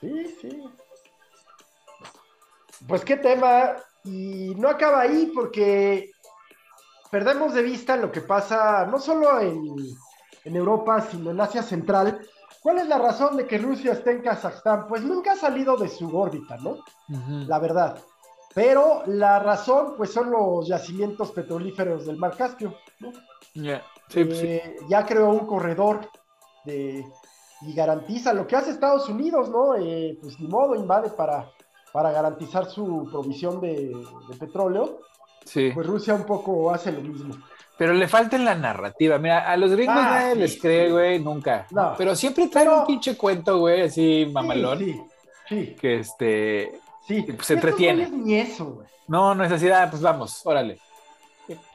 Sí, 0.00 0.36
sí. 0.40 0.64
Pues 2.86 3.04
qué 3.04 3.16
tema. 3.16 3.76
Y 4.04 4.54
no 4.56 4.68
acaba 4.68 5.00
ahí 5.00 5.32
porque 5.34 6.10
perdemos 7.10 7.54
de 7.54 7.62
vista 7.62 7.96
lo 7.96 8.12
que 8.12 8.20
pasa 8.20 8.84
no 8.86 8.98
solo 8.98 9.40
en, 9.40 9.74
en 10.44 10.56
Europa, 10.56 11.00
sino 11.10 11.30
en 11.30 11.40
Asia 11.40 11.62
Central. 11.62 12.20
¿Cuál 12.60 12.78
es 12.78 12.88
la 12.88 12.98
razón 12.98 13.36
de 13.36 13.46
que 13.46 13.58
Rusia 13.58 13.92
esté 13.92 14.10
en 14.12 14.22
Kazajstán? 14.22 14.86
Pues 14.88 15.02
nunca 15.02 15.32
ha 15.32 15.36
salido 15.36 15.76
de 15.76 15.88
su 15.88 16.14
órbita, 16.16 16.56
¿no? 16.58 16.78
La 17.46 17.58
verdad. 17.58 17.98
Pero 18.54 19.02
la 19.06 19.38
razón, 19.40 19.94
pues 19.96 20.12
son 20.12 20.30
los 20.30 20.66
yacimientos 20.68 21.32
petrolíferos 21.32 22.06
del 22.06 22.16
Mar 22.16 22.36
Caspio, 22.36 22.74
¿no? 23.00 23.10
Ya, 23.54 23.82
Sí, 24.08 24.24
pues, 24.24 24.38
sí. 24.38 24.46
Eh, 24.46 24.76
ya 24.88 25.04
creó 25.04 25.30
un 25.30 25.46
corredor 25.46 26.08
de, 26.64 27.04
y 27.62 27.74
garantiza 27.74 28.32
lo 28.32 28.46
que 28.46 28.54
hace 28.56 28.70
Estados 28.70 29.08
Unidos, 29.08 29.48
¿no? 29.50 29.74
Eh, 29.76 30.18
pues 30.20 30.38
ni 30.38 30.46
modo, 30.46 30.74
invade 30.76 31.10
para, 31.10 31.50
para 31.92 32.12
garantizar 32.12 32.66
su 32.66 33.08
provisión 33.10 33.60
de, 33.60 33.92
de 34.28 34.36
petróleo. 34.38 35.00
Sí. 35.44 35.70
Pues 35.74 35.86
Rusia 35.86 36.14
un 36.14 36.24
poco 36.24 36.72
hace 36.72 36.92
lo 36.92 37.00
mismo. 37.00 37.34
Pero 37.76 37.92
le 37.92 38.06
falta 38.06 38.36
en 38.36 38.44
la 38.44 38.54
narrativa. 38.54 39.18
Mira, 39.18 39.50
a 39.50 39.56
los 39.56 39.72
gringos 39.72 39.96
Ah, 39.98 40.10
nadie 40.20 40.34
sí, 40.34 40.38
les 40.40 40.60
cree, 40.60 40.86
sí. 40.86 40.92
güey, 40.92 41.18
nunca. 41.18 41.66
No. 41.70 41.94
Pero 41.98 42.14
siempre 42.14 42.46
traen 42.48 42.68
Pero- 42.68 42.80
un 42.82 42.86
pinche 42.86 43.16
cuento, 43.16 43.58
güey, 43.58 43.80
así 43.82 44.30
mamalón, 44.32 44.78
Sí, 44.78 45.00
sí, 45.48 45.76
que 45.80 45.98
este... 46.00 46.80
sí. 47.06 47.22
Pues 47.22 47.46
se 47.46 47.54
Estos 47.54 47.70
entretiene. 47.70 48.06
güeyes 48.06 48.26
Ni 48.26 48.34
eso, 48.34 48.64
güey. 48.66 48.88
No, 49.08 49.34
no 49.34 49.44
es 49.44 49.52
así, 49.52 49.68
ah, 49.70 49.86
pues 49.90 50.00
vamos, 50.02 50.40
órale. 50.44 50.78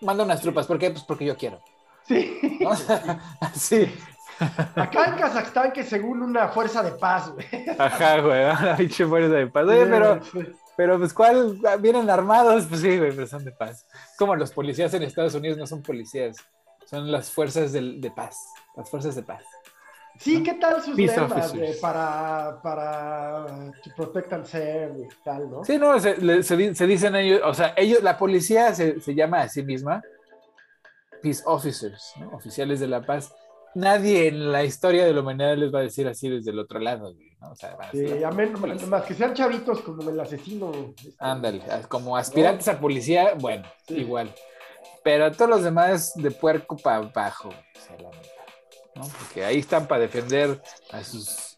Manda 0.01 0.23
unas 0.23 0.41
trupas, 0.41 0.65
¿por 0.65 0.79
qué? 0.79 0.89
Pues 0.89 1.03
porque 1.03 1.25
yo 1.25 1.37
quiero. 1.37 1.61
Sí. 2.07 2.39
¿no? 2.59 2.71
sí. 3.53 3.93
Acá 4.75 5.05
en 5.05 5.15
Kazajstán, 5.15 5.71
que 5.73 5.83
según 5.83 6.23
una 6.23 6.47
fuerza 6.47 6.81
de 6.81 6.91
paz, 6.93 7.29
güey. 7.31 7.45
Ajá, 7.77 8.21
güey, 8.21 8.45
pinche 8.77 9.05
fuerza 9.05 9.33
de 9.35 9.47
paz. 9.47 9.65
Oye, 9.67 9.85
pero, 9.85 10.19
pero 10.77 10.97
pues, 10.97 11.13
¿cuál? 11.13 11.59
¿Vienen 11.79 12.09
armados? 12.09 12.65
Pues 12.67 12.81
sí, 12.81 12.97
güey, 12.97 13.11
pero 13.13 13.27
son 13.27 13.43
de 13.45 13.51
paz. 13.51 13.85
Como 14.17 14.35
los 14.35 14.51
policías 14.51 14.93
en 14.93 15.03
Estados 15.03 15.35
Unidos 15.35 15.57
no 15.57 15.67
son 15.67 15.83
policías, 15.83 16.37
son 16.89 17.11
las 17.11 17.29
fuerzas 17.31 17.71
del- 17.73 17.99
de 18.01 18.09
paz, 18.11 18.37
las 18.75 18.89
fuerzas 18.89 19.13
de 19.15 19.23
paz. 19.23 19.43
Sí, 20.19 20.43
¿qué 20.43 20.53
tal 20.55 20.82
sus 20.84 20.95
Peace 20.95 21.19
officers. 21.19 21.55
güey, 21.55 21.79
para, 21.79 22.60
para 22.62 23.45
to 23.84 23.89
protect 23.95 24.34
and 24.34 24.45
serve 24.45 24.99
y 25.01 25.23
tal, 25.23 25.49
¿no? 25.49 25.63
Sí, 25.63 25.77
no, 25.77 25.99
se, 25.99 26.43
se 26.43 26.75
se 26.75 26.88
dicen 26.88 27.15
ellos, 27.15 27.41
o 27.45 27.53
sea, 27.53 27.73
ellos, 27.77 28.03
la 28.03 28.17
policía 28.17 28.73
se, 28.75 28.99
se 28.99 29.15
llama 29.15 29.41
a 29.41 29.49
sí 29.49 29.63
misma 29.63 30.01
Peace 31.21 31.41
Officers, 31.45 32.13
¿no? 32.19 32.29
oficiales 32.36 32.79
de 32.79 32.88
la 32.88 33.01
paz. 33.01 33.34
Nadie 33.75 34.27
en 34.27 34.51
la 34.51 34.63
historia 34.63 35.05
de 35.05 35.13
la 35.13 35.21
humanidad 35.21 35.55
les 35.55 35.73
va 35.73 35.79
a 35.79 35.84
decir 35.84 36.08
así 36.08 36.27
desde 36.29 36.51
el 36.51 36.60
otro 36.60 36.79
lado, 36.79 37.13
¿no? 37.39 37.51
O 37.51 37.55
sea, 37.55 37.77
a 37.79 37.91
Sí, 37.91 38.23
a 38.23 38.32
men- 38.32 38.51
¿cómo 38.51 38.67
les- 38.67 38.86
más 38.88 39.03
que 39.03 39.13
sean 39.13 39.34
chavitos 39.34 39.82
como 39.82 40.10
el 40.10 40.19
asesino. 40.19 40.71
este, 40.97 41.13
Ándale, 41.19 41.62
como 41.88 42.17
aspirantes 42.17 42.67
a 42.67 42.79
policía, 42.79 43.36
bueno, 43.39 43.63
Sí. 43.88 43.95
igual. 43.99 44.34
Pero 45.03 45.32
todos 45.32 45.49
los 45.49 45.63
demás 45.63 46.13
de 46.15 46.32
puerco 46.32 46.75
para 46.77 46.97
abajo, 46.97 47.49
o 47.49 47.79
sea, 47.79 47.95
la 47.99 48.10
¿no? 48.99 49.05
Porque 49.17 49.43
ahí 49.45 49.59
están 49.59 49.88
para 49.88 50.01
defender 50.01 50.62
a 50.91 51.03
sus 51.03 51.57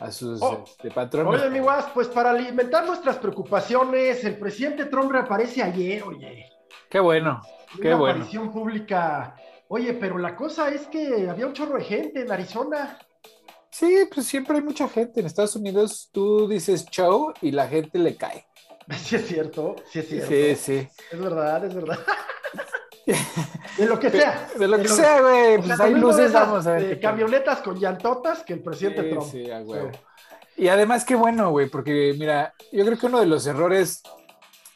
a 0.00 0.12
sus 0.12 0.40
Oh. 0.42 0.64
este, 0.64 0.90
patrones. 0.92 1.40
Oye, 1.40 1.50
mi 1.50 1.58
guas, 1.58 1.86
pues 1.92 2.06
para 2.08 2.30
alimentar 2.30 2.86
nuestras 2.86 3.16
preocupaciones, 3.16 4.22
el 4.24 4.38
presidente 4.38 4.84
Trump 4.84 5.10
reaparece 5.10 5.60
ayer, 5.62 6.02
oye. 6.04 6.46
Qué 6.88 7.00
bueno, 7.00 7.40
qué 7.82 7.94
bueno. 7.94 8.14
aparición 8.16 8.52
pública. 8.52 9.34
Oye, 9.68 9.94
pero 9.94 10.16
la 10.18 10.36
cosa 10.36 10.68
es 10.68 10.86
que 10.86 11.28
había 11.28 11.46
un 11.46 11.52
chorro 11.52 11.78
de 11.78 11.84
gente 11.84 12.20
en 12.22 12.30
Arizona. 12.30 12.98
Sí, 13.70 14.08
pues 14.14 14.26
siempre 14.26 14.56
hay 14.58 14.62
mucha 14.62 14.88
gente. 14.88 15.20
En 15.20 15.26
Estados 15.26 15.56
Unidos 15.56 16.08
tú 16.12 16.48
dices 16.48 16.86
show 16.86 17.34
y 17.42 17.50
la 17.50 17.66
gente 17.68 17.98
le 17.98 18.16
cae. 18.16 18.46
Sí 18.96 19.16
es 19.16 19.26
cierto, 19.26 19.76
sí 19.90 19.98
es 19.98 20.08
cierto. 20.08 20.28
Sí, 20.28 20.56
sí. 20.56 20.88
Es 21.12 21.18
verdad, 21.20 21.64
es 21.64 21.74
verdad. 21.74 21.98
de 23.78 23.86
lo 23.86 23.98
que 23.98 24.10
sea. 24.10 24.48
De 24.58 24.68
lo 24.68 24.78
que 24.78 24.88
sea, 24.88 25.20
güey. 25.20 25.56
O 25.56 25.62
sea, 25.62 25.76
Pues 25.76 25.80
hay 25.80 25.94
luces, 25.94 26.26
esas, 26.26 26.46
vamos 26.48 26.66
a 26.66 26.72
ver. 26.72 26.92
eh, 26.92 27.00
camionetas 27.00 27.60
con 27.60 27.78
llantotas 27.78 28.42
que 28.42 28.52
el 28.54 28.60
presidente 28.60 29.02
Sí, 29.02 29.08
Trump. 29.10 29.26
sí. 29.30 29.44
Sí. 29.46 30.62
Y 30.62 30.68
además, 30.68 31.04
qué 31.04 31.14
bueno, 31.14 31.50
güey, 31.50 31.68
porque 31.68 32.14
mira, 32.18 32.52
yo 32.72 32.84
creo 32.84 32.98
que 32.98 33.06
uno 33.06 33.20
de 33.20 33.26
los 33.26 33.46
errores 33.46 34.02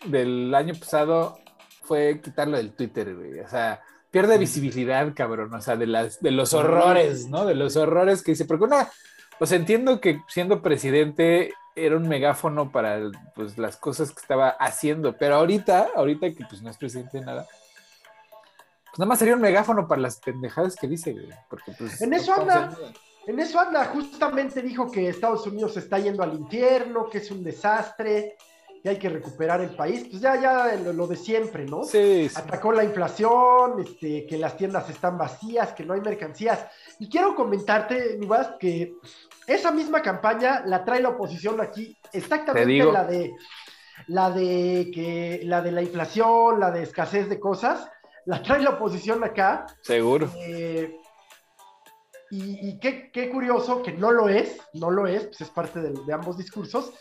del 0.04 0.54
año 0.54 0.74
pasado 0.78 1.38
fue 1.82 2.20
quitarlo 2.22 2.56
del 2.56 2.72
Twitter, 2.72 3.14
güey. 3.14 3.40
O 3.40 3.48
sea, 3.48 3.80
pierde 4.10 4.38
visibilidad, 4.38 5.12
cabrón. 5.14 5.52
O 5.54 5.60
sea, 5.60 5.76
de, 5.76 5.86
las, 5.86 6.20
de 6.20 6.30
los 6.30 6.54
horrores, 6.54 7.26
¿no? 7.28 7.44
De 7.44 7.54
los 7.54 7.76
horrores 7.76 8.22
que 8.22 8.32
dice. 8.32 8.44
Porque 8.44 8.64
una, 8.64 8.88
pues 9.38 9.50
entiendo 9.52 10.00
que 10.00 10.20
siendo 10.28 10.62
presidente 10.62 11.52
era 11.74 11.96
un 11.96 12.06
megáfono 12.06 12.70
para 12.70 13.00
pues, 13.34 13.58
las 13.58 13.76
cosas 13.76 14.12
que 14.12 14.20
estaba 14.20 14.50
haciendo, 14.50 15.16
pero 15.16 15.36
ahorita, 15.36 15.88
ahorita 15.96 16.30
que 16.32 16.44
pues 16.48 16.62
no 16.62 16.70
es 16.70 16.76
presidente 16.76 17.18
de 17.18 17.24
nada, 17.24 17.46
pues 18.92 18.98
nada 18.98 19.08
más 19.08 19.18
sería 19.18 19.34
un 19.34 19.40
megáfono 19.40 19.88
para 19.88 20.02
las 20.02 20.20
pendejadas 20.20 20.76
que 20.76 20.86
dice, 20.86 21.14
güey. 21.14 21.30
Porque 21.48 21.72
pues. 21.78 22.02
En 22.02 22.12
eso 22.12 22.34
anda. 22.34 22.76
En 23.26 23.38
eso 23.40 23.58
anda, 23.58 23.86
justamente 23.86 24.60
dijo 24.60 24.90
que 24.90 25.08
Estados 25.08 25.46
Unidos 25.46 25.74
se 25.74 25.78
está 25.78 25.98
yendo 25.98 26.22
al 26.22 26.34
infierno, 26.34 27.08
que 27.08 27.18
es 27.18 27.30
un 27.30 27.42
desastre, 27.42 28.36
que 28.82 28.88
hay 28.90 28.98
que 28.98 29.08
recuperar 29.08 29.62
el 29.62 29.70
país. 29.70 30.08
Pues 30.10 30.20
ya, 30.20 30.38
ya 30.38 30.74
lo, 30.74 30.92
lo 30.92 31.06
de 31.06 31.16
siempre, 31.16 31.64
¿no? 31.64 31.84
Sí, 31.84 32.28
sí. 32.28 32.34
Atacó 32.36 32.70
la 32.70 32.84
inflación, 32.84 33.80
este, 33.80 34.26
que 34.26 34.36
las 34.36 34.58
tiendas 34.58 34.90
están 34.90 35.16
vacías, 35.16 35.72
que 35.72 35.84
no 35.84 35.94
hay 35.94 36.02
mercancías. 36.02 36.66
Y 36.98 37.08
quiero 37.08 37.34
comentarte, 37.34 38.18
Nivas, 38.18 38.56
que 38.60 38.96
esa 39.46 39.70
misma 39.70 40.02
campaña 40.02 40.64
la 40.66 40.84
trae 40.84 41.00
la 41.00 41.10
oposición 41.10 41.62
aquí, 41.62 41.96
Te 42.10 42.18
exactamente 42.18 42.84
la 42.92 43.04
de 43.04 43.32
la 44.08 44.30
de 44.30 44.90
que 44.92 45.40
la 45.44 45.62
de 45.62 45.72
la 45.72 45.80
inflación, 45.80 46.60
la 46.60 46.70
de 46.70 46.82
escasez 46.82 47.30
de 47.30 47.40
cosas, 47.40 47.88
la 48.26 48.42
trae 48.42 48.60
la 48.62 48.70
oposición 48.70 49.22
acá. 49.24 49.66
Seguro. 49.82 50.30
Eh, 50.36 50.96
y 52.30 52.68
y 52.70 52.78
qué, 52.78 53.10
qué 53.12 53.30
curioso 53.30 53.82
que 53.82 53.92
no 53.92 54.10
lo 54.10 54.28
es, 54.28 54.56
no 54.74 54.90
lo 54.90 55.06
es, 55.06 55.24
pues 55.26 55.40
es 55.42 55.50
parte 55.50 55.80
de, 55.80 55.92
de 56.06 56.12
ambos 56.12 56.38
discursos, 56.38 56.92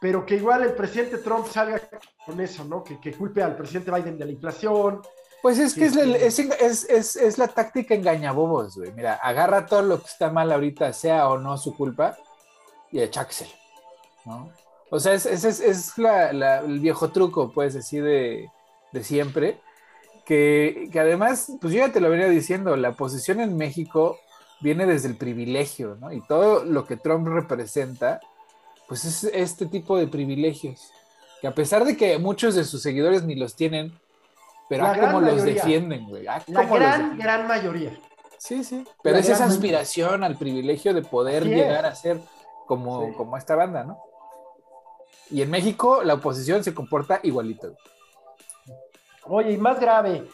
pero 0.00 0.24
que 0.24 0.36
igual 0.36 0.62
el 0.62 0.74
presidente 0.74 1.18
Trump 1.18 1.46
salga 1.48 1.80
con 2.24 2.40
eso, 2.40 2.64
¿no? 2.64 2.84
Que, 2.84 3.00
que 3.00 3.12
culpe 3.12 3.42
al 3.42 3.56
presidente 3.56 3.90
Biden 3.90 4.18
de 4.18 4.26
la 4.26 4.32
inflación. 4.32 5.02
Pues 5.42 5.58
es 5.58 5.74
que 5.74 5.90
Sí, 5.90 5.98
es, 5.98 6.34
sí. 6.34 6.44
la- 6.44 6.56
es, 6.58 6.60
es- 6.60 6.84
es- 6.90 7.16
es 7.16 7.38
la 7.38 7.48
táctica 7.48 7.94
engañabobos, 7.94 8.76
güey. 8.76 8.92
Mira, 8.92 9.14
agarra 9.14 9.66
todo 9.66 9.82
lo 9.82 10.00
que 10.00 10.06
está 10.06 10.30
mal 10.30 10.52
ahorita, 10.52 10.92
sea 10.92 11.28
o 11.28 11.38
no 11.38 11.56
su 11.58 11.76
culpa, 11.76 12.16
y 12.92 13.00
echáxelo, 13.00 13.50
¿no? 14.24 14.50
O 14.90 15.00
sea, 15.00 15.14
es, 15.14 15.26
es, 15.26 15.44
es- 15.44 15.60
es 15.60 15.98
la- 15.98 16.32
la- 16.32 16.58
el 16.60 16.78
viejo 16.78 17.10
truco, 17.10 17.50
pues, 17.52 17.74
así 17.74 17.98
de, 17.98 18.48
de 18.92 19.02
siempre, 19.04 19.60
que, 20.26 20.88
que 20.92 21.00
además, 21.00 21.52
pues 21.60 21.72
yo 21.72 21.80
ya 21.86 21.92
te 21.92 22.00
lo 22.00 22.10
venía 22.10 22.28
diciendo, 22.28 22.76
la 22.76 22.92
posición 22.96 23.40
en 23.40 23.56
México 23.56 24.18
viene 24.60 24.84
desde 24.86 25.08
el 25.08 25.16
privilegio, 25.16 25.96
¿no? 26.00 26.12
Y 26.12 26.20
todo 26.26 26.64
lo 26.64 26.84
que 26.84 26.96
Trump 26.96 27.26
representa, 27.28 28.20
pues 28.88 29.04
es 29.04 29.24
este 29.24 29.66
tipo 29.66 29.96
de 29.96 30.08
privilegios, 30.08 30.90
que 31.40 31.46
a 31.46 31.54
pesar 31.54 31.84
de 31.84 31.96
que 31.96 32.18
muchos 32.18 32.54
de 32.54 32.64
sus 32.64 32.82
seguidores 32.82 33.22
ni 33.22 33.36
los 33.36 33.54
tienen, 33.54 33.92
pero 34.68 34.84
ah, 34.86 34.96
cómo 34.98 35.20
gran 35.20 35.36
los 35.36 35.44
defienden, 35.44 36.08
güey. 36.08 36.26
Ah, 36.26 36.42
La 36.48 36.64
gran, 36.64 37.16
gran 37.18 37.46
mayoría. 37.46 37.96
Sí, 38.38 38.64
sí. 38.64 38.84
Pero 39.02 39.14
La 39.16 39.20
es 39.20 39.28
esa 39.28 39.44
aspiración 39.44 40.24
al 40.24 40.36
privilegio 40.36 40.92
de 40.92 41.02
poder 41.02 41.42
Así 41.44 41.50
llegar 41.54 41.84
es. 41.86 41.92
a 41.92 41.94
ser 41.94 42.20
como, 42.66 43.06
Sí. 43.06 43.12
como 43.16 43.36
esta 43.36 43.54
banda, 43.54 43.84
¿no? 43.84 43.98
Y 45.30 45.42
en 45.42 45.50
México 45.50 46.02
la 46.02 46.14
oposición 46.14 46.64
se 46.64 46.74
comporta 46.74 47.20
igualito. 47.22 47.74
Oye, 49.28 49.52
y 49.52 49.58
más 49.58 49.80
grave, 49.80 50.24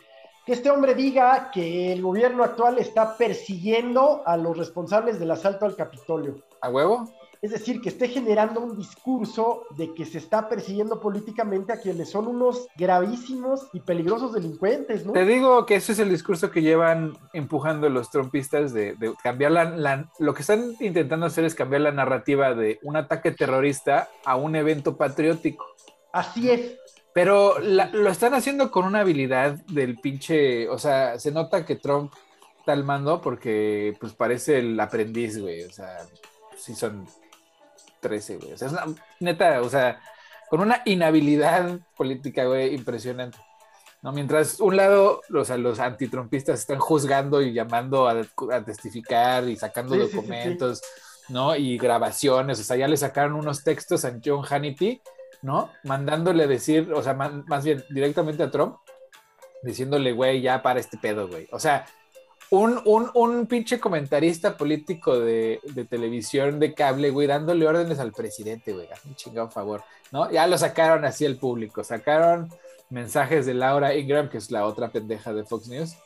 que 0.45 0.53
este 0.53 0.71
hombre 0.71 0.95
diga 0.95 1.51
que 1.53 1.93
el 1.93 2.03
gobierno 2.03 2.43
actual 2.45 2.79
está 2.79 3.17
persiguiendo 3.17 4.23
a 4.27 4.37
los 4.37 4.57
responsables 4.57 5.19
del 5.19 5.31
asalto 5.31 5.67
al 5.67 5.77
Capitolio. 5.77 6.43
¿A 6.61 6.69
huevo? 6.69 7.09
Es 7.41 7.51
decir, 7.51 7.81
que 7.81 7.89
esté 7.89 8.07
generando 8.07 8.61
un 8.61 8.77
discurso 8.77 9.65
de 9.77 9.93
que 9.95 10.05
se 10.05 10.19
está 10.19 10.49
persiguiendo 10.49 11.01
políticamente 11.01 11.73
a 11.73 11.81
quienes 11.81 12.09
son 12.09 12.29
unos 12.29 12.69
gravísimos 12.77 13.67
y 13.73 13.81
peligrosos 13.81 14.33
delincuentes, 14.33 15.05
¿no? 15.05 15.13
Te 15.13 15.25
digo 15.25 15.67
que 15.67 15.75
ese 15.75 15.91
es 15.91 15.99
el 15.99 16.09
discurso 16.09 16.53
que 16.53 16.63
llevan 16.63 17.19
empujando 17.33 17.89
los 17.89 18.11
trompistas 18.11 18.73
de, 18.73 18.97
cambiar 19.25 19.51
la, 19.51 20.09
Lo 20.21 20.35
que 20.35 20.43
están 20.43 20.77
intentando 20.79 21.27
hacer 21.27 21.45
es 21.45 21.57
cambiar 21.57 21.83
la 21.83 21.91
narrativa 21.91 22.55
de 22.55 22.79
un 22.83 22.97
ataque 22.97 23.33
terrorista 23.33 24.09
a 24.25 24.37
un 24.37 24.55
evento 24.55 24.97
patriótico. 24.97 25.67
Así 26.13 26.49
es. 26.49 26.79
Pero 27.15 27.59
lo 27.59 28.11
están 28.11 28.35
haciendo 28.35 28.71
con 28.71 28.87
una 28.87 29.01
habilidad 29.01 29.53
del 29.67 29.99
pinche... 29.99 30.69
O 30.69 30.79
sea, 30.79 31.19
se 31.19 31.31
nota 31.31 31.67
que 31.67 31.77
Trump 31.77 32.13
está 32.59 32.73
al 32.73 32.85
mando 32.85 33.21
porque 33.21 33.95
pues 34.01 34.15
parece 34.15 34.61
el 34.61 34.81
aprendiz, 34.81 35.39
güey. 35.39 35.65
O 35.65 35.71
sea, 35.71 35.99
sí 36.57 36.75
son 36.75 37.07
13, 38.01 38.37
güey. 38.37 38.53
O 38.53 38.57
sea, 38.57 38.69
es 38.69 38.73
una 38.73 38.87
neta, 39.21 39.61
o 39.61 39.69
sea, 39.69 40.01
con 40.49 40.61
una 40.61 40.83
inhabilidad 40.85 41.81
política, 41.97 42.45
güey, 42.45 42.75
impresionante. 42.75 43.39
¿no? 44.03 44.13
Mientras 44.13 44.61
un 44.61 44.77
lado, 44.77 45.23
los, 45.29 45.49
los 45.51 45.79
antitrumpistas 45.79 46.61
están 46.61 46.79
juzgando 46.79 47.41
y 47.41 47.53
llamando 47.53 48.09
a, 48.09 48.23
testificar 48.65 49.49
y 49.49 49.57
sacando 49.57 49.97
documentos, 49.97 50.83
¿no? 51.29 51.57
Y 51.57 51.79
grabaciones, 51.79 52.61
o 52.61 52.65
sea, 52.65 52.77
ya 52.77 52.89
le 52.89 52.97
sacaron 52.97 53.35
unos 53.35 53.65
textos 53.65 54.05
a 54.05 54.19
John 54.23 54.43
Hannity, 54.43 55.01
¿no? 55.43 55.71
Mandándole 55.85 56.47
decir, 56.47 56.93
o 56.93 57.03
sea, 57.03 57.15
más 57.15 57.65
bien 57.65 57.85
directamente 57.91 58.43
a 58.43 58.51
Trump, 58.51 58.77
diciéndole, 59.63 60.13
güey, 60.13 60.41
ya 60.41 60.63
para 60.63 60.81
este 60.81 60.99
pedo, 60.99 61.29
güey. 61.29 61.49
O 61.53 61.59
sea, 61.59 61.87
un, 62.51 63.47
pinche 63.47 63.81
comentarista 63.81 64.57
político 64.57 65.19
de, 65.19 65.61
televisión 65.89 66.59
de 66.59 66.75
cable, 66.75 67.11
güey, 67.11 67.27
dándole 67.27 67.67
órdenes 67.67 67.99
al 67.99 68.13
presidente, 68.13 68.73
güey, 68.73 68.89
un 69.07 69.15
chingado 69.15 69.51
favor, 69.51 69.83
¿no? 70.11 70.31
Ya 70.31 70.47
lo 70.47 70.59
sacaron 70.59 71.05
así 71.05 71.25
el 71.25 71.39
público, 71.39 71.83
sacaron 71.83 72.51
mensajes 72.91 73.47
de 73.47 73.55
Laura 73.55 73.95
Ingram, 73.95 74.29
que 74.29 74.39
es 74.39 74.51
la 74.51 74.67
otra 74.67 74.91
pendeja 74.91 75.33
de 75.33 75.45
Fox 75.45 75.69
News, 75.69 75.97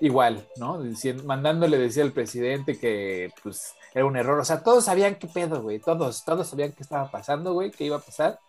igual, 0.00 0.44
¿no? 0.56 0.80
mandándole 1.24 1.78
decir 1.78 2.02
al 2.02 2.12
presidente 2.12 2.76
que, 2.78 3.30
pues, 3.42 3.74
era 3.94 4.04
un 4.04 4.16
error, 4.16 4.40
o 4.40 4.44
sea, 4.44 4.64
todos 4.64 4.86
sabían 4.86 5.14
qué 5.14 5.28
pedo, 5.28 5.62
güey, 5.62 5.78
todos, 5.78 6.24
todos 6.24 6.48
sabían 6.48 6.72
qué 6.72 6.82
estaba 6.82 7.10
pasando, 7.12 7.52
güey, 7.52 7.70
qué 7.70 7.84
iba 7.84 7.98
a 7.98 8.00
pasar. 8.00 8.40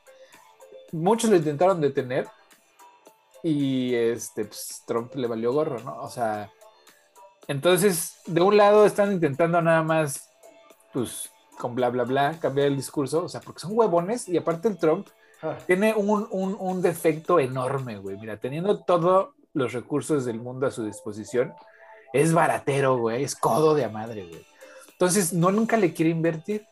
Muchos 0.93 1.29
lo 1.29 1.35
intentaron 1.35 1.81
detener 1.81 2.27
y, 3.43 3.93
este, 3.93 4.45
pues, 4.45 4.83
Trump 4.87 5.13
le 5.15 5.27
valió 5.27 5.51
gorro, 5.51 5.79
¿no? 5.79 6.01
O 6.01 6.09
sea 6.09 6.49
entonces, 7.47 8.19
de 8.25 8.41
un 8.41 8.57
lado 8.57 8.85
están 8.85 9.11
intentando 9.11 9.61
nada 9.61 9.83
más, 9.83 10.29
pues, 10.93 11.29
con 11.59 11.75
bla, 11.75 11.89
bla, 11.89 12.03
bla, 12.03 12.39
cambiar 12.39 12.67
el 12.67 12.75
discurso, 12.75 13.25
o 13.25 13.29
sea, 13.29 13.41
porque 13.41 13.59
son 13.59 13.71
huevones 13.73 14.27
y 14.27 14.37
aparte 14.37 14.67
el 14.67 14.77
Trump 14.77 15.07
ah. 15.41 15.57
tiene 15.67 15.93
un, 15.93 16.27
un, 16.31 16.81
defecto 16.81 17.39
enorme, 17.39 17.97
güey. 17.97 18.17
Mira, 18.17 18.37
teniendo 18.37 18.79
todos 18.83 19.29
los 19.53 19.73
recursos 19.73 20.25
del 20.25 20.39
mundo 20.39 20.67
a 20.67 20.71
su 20.71 20.85
disposición, 20.85 21.53
es 22.13 22.33
baratero, 22.33 22.97
güey, 22.97 23.23
es 23.23 23.35
codo 23.35 23.75
de 23.75 23.85
a 23.85 23.89
madre, 23.89 24.25
güey. 24.25 24.45
Entonces, 24.91 25.33
no 25.33 25.51
nunca 25.51 25.77
le 25.77 25.93
quiere 25.93 26.11
invertir. 26.11 26.65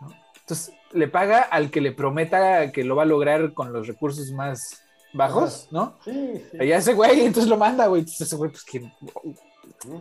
¿no? 0.00 0.10
Entonces, 0.40 0.74
le 0.92 1.08
paga 1.08 1.40
al 1.40 1.70
que 1.70 1.80
le 1.80 1.92
prometa 1.92 2.72
que 2.72 2.84
lo 2.84 2.96
va 2.96 3.02
a 3.02 3.06
lograr 3.06 3.52
con 3.52 3.72
los 3.72 3.86
recursos 3.86 4.30
más 4.32 4.82
bajos, 5.12 5.68
¿no? 5.70 5.98
Sí, 6.04 6.44
sí. 6.50 6.58
Allá 6.60 6.76
ese 6.78 6.94
güey, 6.94 7.20
entonces 7.20 7.48
lo 7.48 7.56
manda, 7.56 7.86
güey. 7.86 8.00
Entonces 8.00 8.26
ese 8.26 8.36
güey, 8.36 8.50
pues, 8.50 8.64
que 8.64 8.82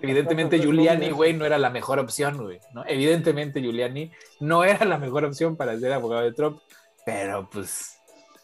Evidentemente 0.02 0.60
Giuliani, 0.60 1.12
güey, 1.12 1.34
no 1.34 1.46
era 1.46 1.58
la 1.58 1.70
mejor 1.70 2.00
opción, 2.00 2.38
güey, 2.38 2.60
¿no? 2.74 2.84
Evidentemente 2.88 3.62
Giuliani 3.62 4.12
no 4.40 4.64
era 4.64 4.86
la 4.86 4.98
mejor 4.98 5.26
opción 5.26 5.56
para 5.56 5.78
ser 5.78 5.94
abogado 5.94 6.24
de 6.24 6.34
Trump, 6.34 6.60
pero 7.06 7.48
pues, 7.50 8.00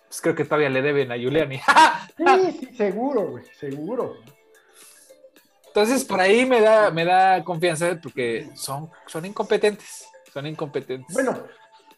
pues 0.08 0.22
creo 0.22 0.36
que 0.36 0.46
todavía 0.46 0.70
le 0.70 0.82
deben 0.82 1.12
a 1.12 1.18
Giuliani. 1.18 1.60
sí, 2.18 2.58
sí, 2.60 2.76
seguro, 2.76 3.32
güey, 3.32 3.44
seguro. 3.60 4.18
Entonces, 5.68 6.04
por 6.04 6.20
ahí 6.20 6.46
me 6.46 6.62
da, 6.62 6.92
me 6.92 7.04
da 7.04 7.44
confianza 7.44 8.00
porque 8.02 8.50
son, 8.54 8.92
son 9.08 9.26
incompetentes, 9.26 10.08
son 10.32 10.46
incompetentes. 10.46 11.12
Bueno, 11.14 11.36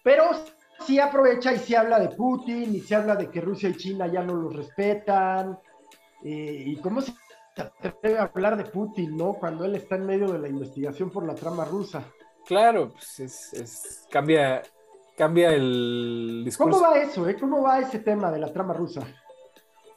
pero 0.05 0.29
sí 0.85 0.99
aprovecha 0.99 1.51
y 1.51 1.57
sí 1.57 1.73
habla 1.73 1.99
de 1.99 2.09
Putin 2.09 2.75
y 2.75 2.79
se 2.79 2.93
habla 2.93 3.15
de 3.15 3.31
que 3.31 3.41
Rusia 3.41 3.69
y 3.69 3.75
China 3.75 4.05
ya 4.05 4.21
no 4.21 4.35
lo 4.35 4.49
respetan. 4.49 5.57
Eh, 6.23 6.63
y 6.67 6.75
cómo 6.77 7.01
se 7.01 7.11
atreve 7.57 8.19
a 8.19 8.25
hablar 8.25 8.55
de 8.55 8.65
Putin, 8.65 9.17
¿no? 9.17 9.33
Cuando 9.33 9.65
él 9.65 9.73
está 9.73 9.95
en 9.95 10.05
medio 10.05 10.31
de 10.31 10.37
la 10.37 10.47
investigación 10.47 11.09
por 11.09 11.25
la 11.25 11.33
trama 11.33 11.65
rusa. 11.65 12.03
Claro, 12.45 12.91
pues 12.91 13.19
es, 13.19 14.05
cambia, 14.11 14.61
cambia 15.17 15.49
el 15.49 16.43
discurso. 16.45 16.79
¿Cómo 16.79 16.91
va 16.91 16.99
eso, 16.99 17.27
eh? 17.27 17.35
¿Cómo 17.39 17.63
va 17.63 17.79
ese 17.79 17.97
tema 17.97 18.31
de 18.31 18.37
la 18.37 18.53
trama 18.53 18.75
rusa? 18.75 19.01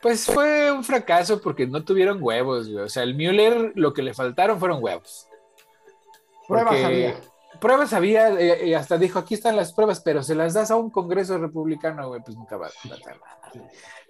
Pues 0.00 0.24
fue 0.24 0.72
un 0.72 0.84
fracaso 0.84 1.38
porque 1.38 1.66
no 1.66 1.84
tuvieron 1.84 2.22
huevos, 2.22 2.70
güey. 2.70 2.82
O 2.82 2.88
sea, 2.88 3.02
el 3.02 3.14
Müller 3.14 3.72
lo 3.74 3.92
que 3.92 4.00
le 4.00 4.14
faltaron 4.14 4.58
fueron 4.58 4.82
huevos. 4.82 5.28
Pruebas 6.46 6.82
había. 6.82 7.14
Pruebas 7.60 7.92
había, 7.92 8.28
eh, 8.38 8.66
y 8.68 8.74
hasta 8.74 8.98
dijo, 8.98 9.18
aquí 9.18 9.34
están 9.34 9.56
las 9.56 9.72
pruebas, 9.72 10.00
pero 10.00 10.22
se 10.22 10.34
las 10.34 10.54
das 10.54 10.70
a 10.70 10.76
un 10.76 10.90
congreso 10.90 11.38
republicano, 11.38 12.08
güey, 12.08 12.20
pues 12.22 12.36
nunca 12.36 12.56
va 12.56 12.66
a 12.66 12.88
tratar 12.88 13.16
nada. 13.18 13.38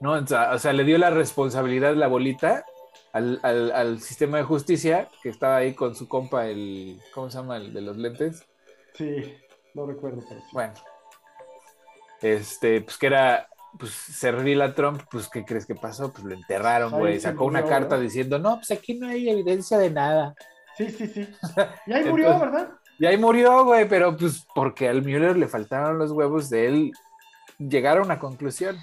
No, 0.01 0.13
o 0.13 0.59
sea, 0.59 0.73
le 0.73 0.85
dio 0.85 0.99
la 0.99 1.11
responsabilidad 1.11 1.95
la 1.95 2.09
bolita 2.09 2.65
al, 3.13 3.41
al, 3.43 4.01
sistema 4.01 4.39
de 4.39 4.45
justicia 4.45 5.09
que 5.23 5.29
estaba 5.29 5.57
ahí 5.57 5.75
con 5.75 5.95
su 5.95 6.09
compa, 6.09 6.47
el. 6.47 7.01
¿Cómo 7.15 7.31
se 7.31 7.39
llama? 7.39 7.57
El 7.57 7.73
de 7.73 7.81
los 7.81 7.97
lentes. 7.97 8.45
Sí, 8.95 9.35
no 9.75 9.87
recuerdo. 9.87 10.23
Bueno. 10.53 10.75
Este, 12.21 12.81
pues 12.83 12.99
que 12.99 13.07
era. 13.07 13.49
Pues 13.79 13.93
servir 13.93 14.61
a 14.63 14.75
Trump, 14.75 15.03
pues 15.11 15.29
¿qué 15.29 15.45
crees 15.45 15.67
que 15.67 15.75
pasó? 15.75 16.11
Pues 16.11 16.25
lo 16.25 16.35
enterraron, 16.35 16.91
güey. 16.91 17.21
Sacó 17.21 17.45
una 17.45 17.65
carta 17.65 17.99
diciendo, 17.99 18.39
no, 18.39 18.57
pues 18.57 18.71
aquí 18.71 18.95
no 18.95 19.09
hay 19.09 19.29
evidencia 19.29 19.79
de 19.79 19.91
nada. 19.91 20.35
Sí, 20.77 20.89
sí, 20.91 21.07
sí. 21.07 21.29
Y 21.87 21.93
ahí 21.93 22.05
murió, 22.07 22.39
¿verdad? 22.41 22.71
Y 22.99 23.07
ahí 23.07 23.17
murió, 23.17 23.65
güey, 23.65 23.89
pero 23.89 24.17
pues 24.17 24.47
porque 24.55 24.89
al 24.89 25.03
Mueller 25.03 25.37
le 25.37 25.47
faltaron 25.47 25.99
los 25.99 26.11
huevos 26.11 26.51
de 26.51 26.67
él 26.67 26.93
llegar 27.59 27.99
a 27.99 28.03
una 28.03 28.19
conclusión. 28.19 28.77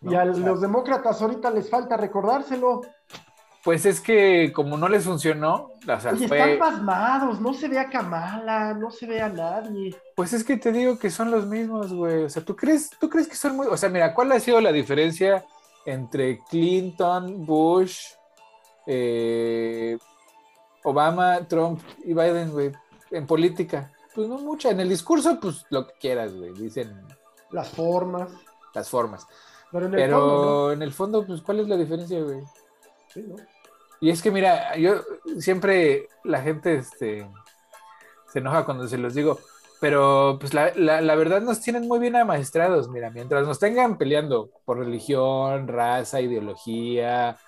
Y 0.00 0.14
a 0.14 0.24
los 0.24 0.60
demócratas 0.60 1.20
ahorita 1.20 1.50
les 1.50 1.68
falta 1.68 1.96
recordárselo. 1.96 2.82
Pues 3.64 3.84
es 3.84 4.00
que 4.00 4.52
como 4.54 4.78
no 4.78 4.88
les 4.88 5.04
funcionó, 5.04 5.72
o 5.82 6.00
sea, 6.00 6.12
están 6.12 6.58
pasmados, 6.58 7.40
no 7.40 7.52
se 7.52 7.68
ve 7.68 7.78
a 7.78 7.90
Kamala, 7.90 8.72
no 8.72 8.90
se 8.90 9.06
ve 9.06 9.20
a 9.20 9.28
nadie. 9.28 9.94
Pues 10.14 10.32
es 10.32 10.44
que 10.44 10.56
te 10.56 10.72
digo 10.72 10.98
que 10.98 11.10
son 11.10 11.30
los 11.30 11.44
mismos, 11.44 11.92
güey. 11.92 12.24
O 12.24 12.30
sea, 12.30 12.42
¿tú 12.42 12.56
crees, 12.56 12.88
tú 12.98 13.10
crees 13.10 13.26
que 13.26 13.34
son 13.34 13.56
muy. 13.56 13.66
O 13.66 13.76
sea, 13.76 13.88
mira, 13.88 14.14
¿cuál 14.14 14.32
ha 14.32 14.40
sido 14.40 14.60
la 14.60 14.72
diferencia 14.72 15.44
entre 15.84 16.38
Clinton, 16.48 17.44
Bush, 17.44 17.98
eh, 18.86 19.98
Obama, 20.84 21.40
Trump 21.46 21.82
y 22.04 22.14
Biden, 22.14 22.52
güey? 22.52 22.72
En 23.10 23.26
política. 23.26 23.92
Pues 24.14 24.28
no 24.28 24.38
mucha. 24.38 24.70
En 24.70 24.80
el 24.80 24.88
discurso, 24.88 25.38
pues 25.40 25.64
lo 25.70 25.86
que 25.86 25.94
quieras, 26.00 26.34
güey. 26.34 26.52
Dicen. 26.52 27.06
Las 27.50 27.68
formas. 27.70 28.30
Las 28.74 28.88
formas. 28.88 29.26
Pero 29.70 29.86
en 29.86 29.94
el 29.94 30.10
fondo. 30.10 30.72
En 30.72 30.82
el 30.82 30.92
fondo, 30.92 31.26
pues, 31.26 31.42
¿cuál 31.42 31.60
es 31.60 31.68
la 31.68 31.76
diferencia, 31.76 32.20
güey? 32.20 32.40
Y 34.00 34.10
es 34.10 34.22
que, 34.22 34.30
mira, 34.30 34.76
yo 34.76 35.02
siempre 35.38 36.08
la 36.24 36.40
gente 36.40 36.76
este, 36.76 37.28
se 38.32 38.38
enoja 38.38 38.64
cuando 38.64 38.86
se 38.86 38.98
los 38.98 39.14
digo, 39.14 39.38
pero 39.80 40.38
pues 40.40 40.54
la, 40.54 40.72
la, 40.74 41.14
verdad 41.14 41.40
nos 41.40 41.60
tienen 41.60 41.88
muy 41.88 41.98
bien 41.98 42.16
amaestrados, 42.16 42.88
mira, 42.88 43.10
mientras 43.10 43.46
nos 43.46 43.58
tengan 43.58 43.98
peleando 43.98 44.50
por 44.64 44.78
religión, 44.78 45.66
raza, 45.66 46.20
ideología, 46.20 47.38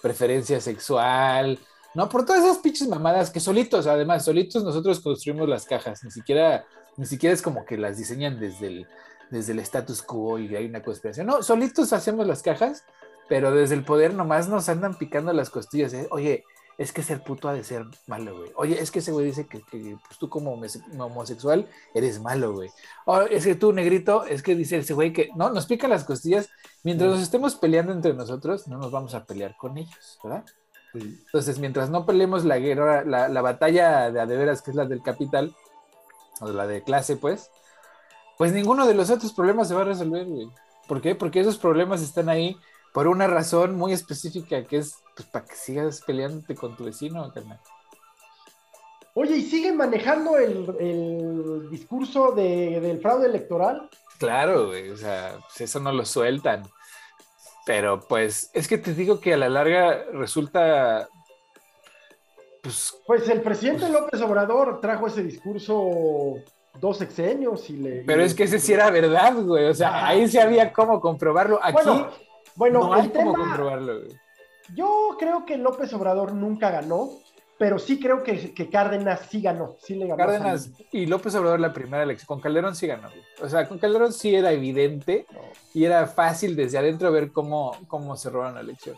preferencia 0.00 0.60
sexual, 0.60 1.58
no, 1.94 2.08
por 2.08 2.24
todas 2.24 2.44
esas 2.44 2.58
pinches 2.58 2.88
mamadas 2.88 3.30
que 3.30 3.40
solitos, 3.40 3.86
además, 3.86 4.24
solitos 4.24 4.64
nosotros 4.64 5.00
construimos 5.00 5.48
las 5.48 5.64
cajas, 5.64 6.04
ni 6.04 6.10
siquiera, 6.10 6.64
ni 6.96 7.06
siquiera 7.06 7.34
es 7.34 7.42
como 7.42 7.64
que 7.64 7.76
las 7.76 7.96
diseñan 7.96 8.38
desde 8.38 8.66
el, 8.66 8.86
desde 9.30 9.52
el 9.52 9.58
status 9.60 10.02
quo 10.02 10.38
y 10.38 10.54
hay 10.54 10.66
una 10.66 10.82
conspiración, 10.82 11.26
no, 11.26 11.42
solitos 11.42 11.92
hacemos 11.92 12.26
las 12.26 12.42
cajas 12.42 12.84
pero 13.28 13.54
desde 13.54 13.74
el 13.74 13.84
poder 13.84 14.14
nomás 14.14 14.48
nos 14.48 14.68
andan 14.68 14.96
picando 14.96 15.32
las 15.32 15.50
costillas. 15.50 15.92
¿eh? 15.92 16.08
Oye, 16.10 16.44
es 16.78 16.92
que 16.92 17.02
ser 17.02 17.22
puto 17.22 17.48
ha 17.48 17.52
de 17.52 17.62
ser 17.62 17.84
malo, 18.06 18.36
güey. 18.36 18.50
Oye, 18.56 18.80
es 18.80 18.90
que 18.90 19.00
ese 19.00 19.12
güey 19.12 19.26
dice 19.26 19.46
que, 19.46 19.60
pues, 19.70 20.18
tú 20.18 20.28
como 20.28 20.58
homosexual 20.98 21.68
eres 21.94 22.20
malo, 22.20 22.54
güey. 22.54 22.70
O 23.04 23.20
es 23.22 23.44
que 23.44 23.54
tú, 23.54 23.72
negrito, 23.72 24.24
es 24.24 24.42
que 24.42 24.54
dice 24.54 24.78
ese 24.78 24.94
güey 24.94 25.12
que, 25.12 25.28
no, 25.36 25.50
nos 25.50 25.66
pican 25.66 25.90
las 25.90 26.04
costillas. 26.04 26.48
Mientras 26.82 27.10
nos 27.10 27.20
estemos 27.20 27.54
peleando 27.56 27.92
entre 27.92 28.14
nosotros, 28.14 28.66
no 28.66 28.78
nos 28.78 28.90
vamos 28.90 29.14
a 29.14 29.24
pelear 29.24 29.56
con 29.56 29.76
ellos, 29.76 30.18
¿verdad? 30.24 30.44
Entonces, 30.94 31.58
mientras 31.58 31.90
no 31.90 32.06
peleemos 32.06 32.44
la 32.44 32.58
guerra, 32.58 33.04
la, 33.04 33.28
la 33.28 33.42
batalla 33.42 34.10
de 34.10 34.20
adeveras, 34.20 34.62
que 34.62 34.70
es 34.70 34.76
la 34.76 34.86
del 34.86 35.02
capital, 35.02 35.54
o 36.40 36.48
la 36.48 36.66
de 36.66 36.82
clase, 36.82 37.16
pues, 37.16 37.50
pues 38.36 38.52
ninguno 38.52 38.86
de 38.86 38.94
los 38.94 39.10
otros 39.10 39.32
problemas 39.32 39.68
se 39.68 39.74
va 39.74 39.82
a 39.82 39.86
resolver, 39.86 40.24
güey. 40.24 40.48
¿Por 40.86 41.00
qué? 41.00 41.14
Porque 41.14 41.40
esos 41.40 41.58
problemas 41.58 42.00
están 42.00 42.28
ahí 42.28 42.56
por 42.92 43.08
una 43.08 43.26
razón 43.26 43.76
muy 43.76 43.92
específica 43.92 44.64
que 44.64 44.78
es 44.78 44.96
pues, 45.14 45.28
para 45.28 45.44
que 45.44 45.54
sigas 45.54 46.00
peleándote 46.00 46.54
con 46.54 46.76
tu 46.76 46.84
vecino, 46.84 47.30
carnal. 47.32 47.60
Oye, 49.14 49.36
¿y 49.36 49.42
siguen 49.42 49.76
manejando 49.76 50.36
el, 50.36 51.68
discurso 51.70 52.32
del 52.32 53.00
fraude 53.00 53.26
electoral? 53.26 53.90
Claro, 54.18 54.68
güey, 54.68 54.90
o 54.90 54.96
sea, 54.96 55.38
pues 55.48 55.62
eso 55.62 55.80
no 55.80 55.92
lo 55.92 56.04
sueltan. 56.04 56.62
Pero 57.68 58.00
pues 58.00 58.50
es 58.54 58.66
que 58.66 58.78
te 58.78 58.94
digo 58.94 59.20
que 59.20 59.34
a 59.34 59.36
la 59.36 59.50
larga 59.50 60.04
resulta 60.14 61.06
pues, 62.62 62.96
pues, 63.06 63.28
el 63.28 63.42
presidente 63.42 63.80
pues 63.82 63.92
López 63.92 64.22
Obrador 64.22 64.80
trajo 64.80 65.06
ese 65.06 65.22
discurso 65.22 66.36
dos 66.80 66.96
sexenios 66.96 67.68
y 67.68 67.76
le. 67.76 68.04
Pero 68.06 68.22
es 68.22 68.34
que 68.34 68.44
ese 68.44 68.58
sí 68.58 68.72
era 68.72 68.88
verdad, 68.88 69.34
güey. 69.34 69.66
O 69.66 69.74
sea, 69.74 70.06
ahí 70.06 70.26
sí 70.28 70.38
había 70.38 70.72
cómo 70.72 70.98
comprobarlo. 70.98 71.60
Aquí 71.62 71.76
bueno, 72.54 72.80
no 72.80 72.94
hay 72.94 73.10
cómo 73.10 73.34
comprobarlo, 73.34 74.00
güey. 74.00 74.16
Yo 74.74 75.16
creo 75.18 75.44
que 75.44 75.58
López 75.58 75.92
Obrador 75.92 76.32
nunca 76.32 76.70
ganó, 76.70 77.10
pero 77.58 77.78
sí 77.78 77.98
creo 77.98 78.22
que, 78.22 78.54
Cárdenas 78.70 79.26
sí 79.28 79.42
ganó. 79.42 79.76
Sí 79.80 79.96
le 79.96 80.06
ganó 80.06 80.16
Cárdenas 80.16 80.70
y 80.92 81.06
López 81.06 81.34
Obrador 81.34 81.60
la 81.60 81.72
primera 81.72 82.04
elección. 82.04 82.26
Con 82.26 82.40
Calderón 82.40 82.76
sí 82.76 82.86
ganó. 82.86 83.08
O 83.42 83.48
sea, 83.48 83.68
con 83.68 83.78
Calderón 83.78 84.12
sí 84.12 84.34
era 84.34 84.52
evidente 84.52 85.26
y 85.74 85.84
era 85.84 86.06
fácil 86.06 86.54
desde 86.54 86.78
adentro 86.78 87.10
ver 87.10 87.32
cómo, 87.32 87.76
cómo 87.88 88.16
se 88.16 88.30
robaron 88.30 88.54
la 88.54 88.60
elección. 88.60 88.96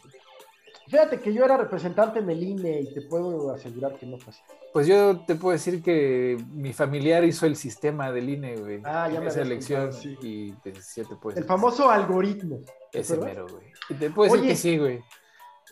Fíjate 0.89 1.21
que 1.21 1.33
yo 1.33 1.45
era 1.45 1.57
representante 1.57 2.19
en 2.19 2.29
el 2.29 2.43
INE 2.43 2.81
y 2.81 2.93
te 2.93 3.03
puedo 3.03 3.55
asegurar 3.55 3.95
que 3.95 4.07
no 4.07 4.19
fue 4.19 4.33
así. 4.33 4.43
Pues 4.73 4.89
yo 4.89 5.21
te 5.25 5.37
puedo 5.37 5.53
decir 5.53 5.83
que 5.83 6.37
mi 6.53 6.73
familiar 6.73 7.25
hizo 7.25 7.47
el 7.47 7.55
sistema 7.55 8.11
del 8.11 8.29
INE, 8.29 8.57
güey. 8.57 8.81
Ah, 8.85 9.09
ya 9.09 9.21
me 9.21 9.29
esa 9.29 9.43
elección 9.43 9.91
y 10.21 10.53
pues, 10.53 10.95
te 10.95 11.05
puedo 11.17 11.39
El 11.39 11.45
famoso 11.45 11.91
algoritmo. 11.91 12.61
Ese 12.93 13.17
mero, 13.17 13.47
güey. 13.49 13.67
Y 13.89 13.95
te 13.95 14.11
puedo 14.11 14.33
decir 14.33 14.49
que 14.49 14.57
sí, 14.57 14.79
güey. 14.79 15.01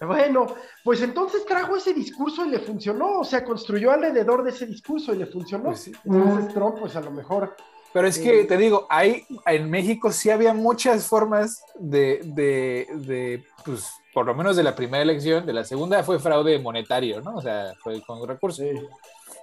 Bueno, 0.00 0.46
pues 0.84 1.02
entonces 1.02 1.44
trajo 1.44 1.76
ese 1.76 1.92
discurso 1.92 2.44
y 2.44 2.50
le 2.50 2.60
funcionó, 2.60 3.20
o 3.20 3.24
sea, 3.24 3.44
construyó 3.44 3.90
alrededor 3.90 4.44
de 4.44 4.50
ese 4.50 4.66
discurso 4.66 5.14
y 5.14 5.18
le 5.18 5.26
funcionó. 5.26 5.64
Pues 5.64 5.90
entonces 6.04 6.54
Trump, 6.54 6.78
pues 6.78 6.94
a 6.96 7.00
lo 7.00 7.10
mejor 7.10 7.56
pero 7.92 8.06
es 8.06 8.18
que 8.18 8.44
te 8.44 8.56
digo, 8.56 8.86
hay, 8.90 9.24
en 9.46 9.70
México 9.70 10.12
sí 10.12 10.30
había 10.30 10.52
muchas 10.52 11.06
formas 11.06 11.62
de, 11.78 12.20
de, 12.24 12.86
de, 12.94 13.44
pues, 13.64 13.90
por 14.12 14.26
lo 14.26 14.34
menos 14.34 14.56
de 14.56 14.62
la 14.62 14.74
primera 14.74 15.02
elección, 15.02 15.46
de 15.46 15.52
la 15.52 15.64
segunda 15.64 16.02
fue 16.02 16.18
fraude 16.18 16.58
monetario, 16.58 17.20
¿no? 17.22 17.36
O 17.36 17.42
sea, 17.42 17.72
fue 17.82 18.02
con 18.02 18.26
recursos. 18.26 18.66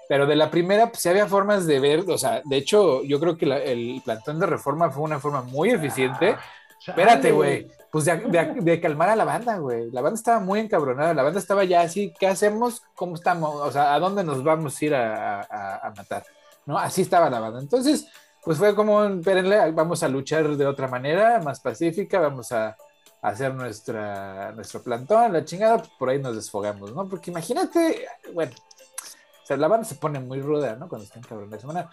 Pero 0.07 0.27
de 0.27 0.35
la 0.35 0.51
primera, 0.51 0.87
pues 0.87 1.01
sí 1.01 1.09
había 1.09 1.25
formas 1.25 1.65
de 1.65 1.79
ver, 1.79 2.05
o 2.07 2.17
sea, 2.17 2.41
de 2.45 2.57
hecho, 2.57 3.03
yo 3.03 3.19
creo 3.19 3.35
que 3.35 3.45
el 3.45 4.01
plantón 4.05 4.39
de 4.39 4.45
reforma 4.45 4.91
fue 4.91 5.03
una 5.03 5.19
forma 5.19 5.41
muy 5.41 5.71
eficiente. 5.71 6.35
Ah, 6.37 6.39
Espérate, 6.87 7.31
güey. 7.31 7.67
Pues 7.91 8.05
de, 8.05 8.17
de, 8.61 8.81
calmar 8.81 9.09
a 9.09 9.15
la 9.15 9.23
banda, 9.23 9.57
güey. 9.57 9.89
La 9.91 10.01
banda 10.01 10.17
estaba 10.17 10.39
muy 10.39 10.59
encabronada. 10.59 11.13
La 11.13 11.23
banda 11.23 11.39
estaba 11.39 11.63
ya 11.63 11.81
así, 11.81 12.13
¿qué 12.19 12.27
hacemos? 12.27 12.81
¿Cómo 12.93 13.15
estamos? 13.15 13.55
O 13.55 13.71
sea, 13.71 13.93
¿a 13.93 13.99
dónde 13.99 14.23
nos 14.23 14.43
vamos 14.43 14.81
a 14.81 14.85
ir 14.85 14.95
a, 14.95 15.41
a 15.41 15.93
matar? 15.95 16.23
¿No? 16.65 16.77
Así 16.77 17.01
estaba 17.01 17.29
la 17.29 17.39
banda. 17.39 17.59
Entonces, 17.61 18.07
pues 18.45 18.59
fue 18.59 18.75
como, 18.75 19.03
espérenle, 19.03 19.71
vamos 19.71 20.03
a 20.03 20.07
luchar 20.07 20.55
de 20.55 20.67
otra 20.67 20.87
manera, 20.87 21.41
más 21.41 21.59
pacífica, 21.59 22.19
vamos 22.19 22.51
a, 22.51 22.77
hacer 23.23 23.55
nuestra, 23.55 24.51
nuestro 24.51 24.83
plantón, 24.83 25.33
la 25.33 25.43
chingada, 25.43 25.79
pues 25.79 25.89
por 25.97 26.09
ahí 26.09 26.21
nos 26.21 26.35
desfogamos, 26.35 26.93
¿no? 26.93 27.09
Porque 27.09 27.31
imagínate, 27.31 28.05
bueno, 28.35 28.51
o 28.51 29.45
sea, 29.47 29.57
la 29.57 29.67
banda 29.67 29.83
se 29.83 29.95
pone 29.95 30.19
muy 30.19 30.41
ruda, 30.41 30.75
¿no? 30.75 30.87
Cuando 30.87 31.05
están 31.05 31.23
cabrón 31.23 31.49
de 31.49 31.59
semana. 31.59 31.89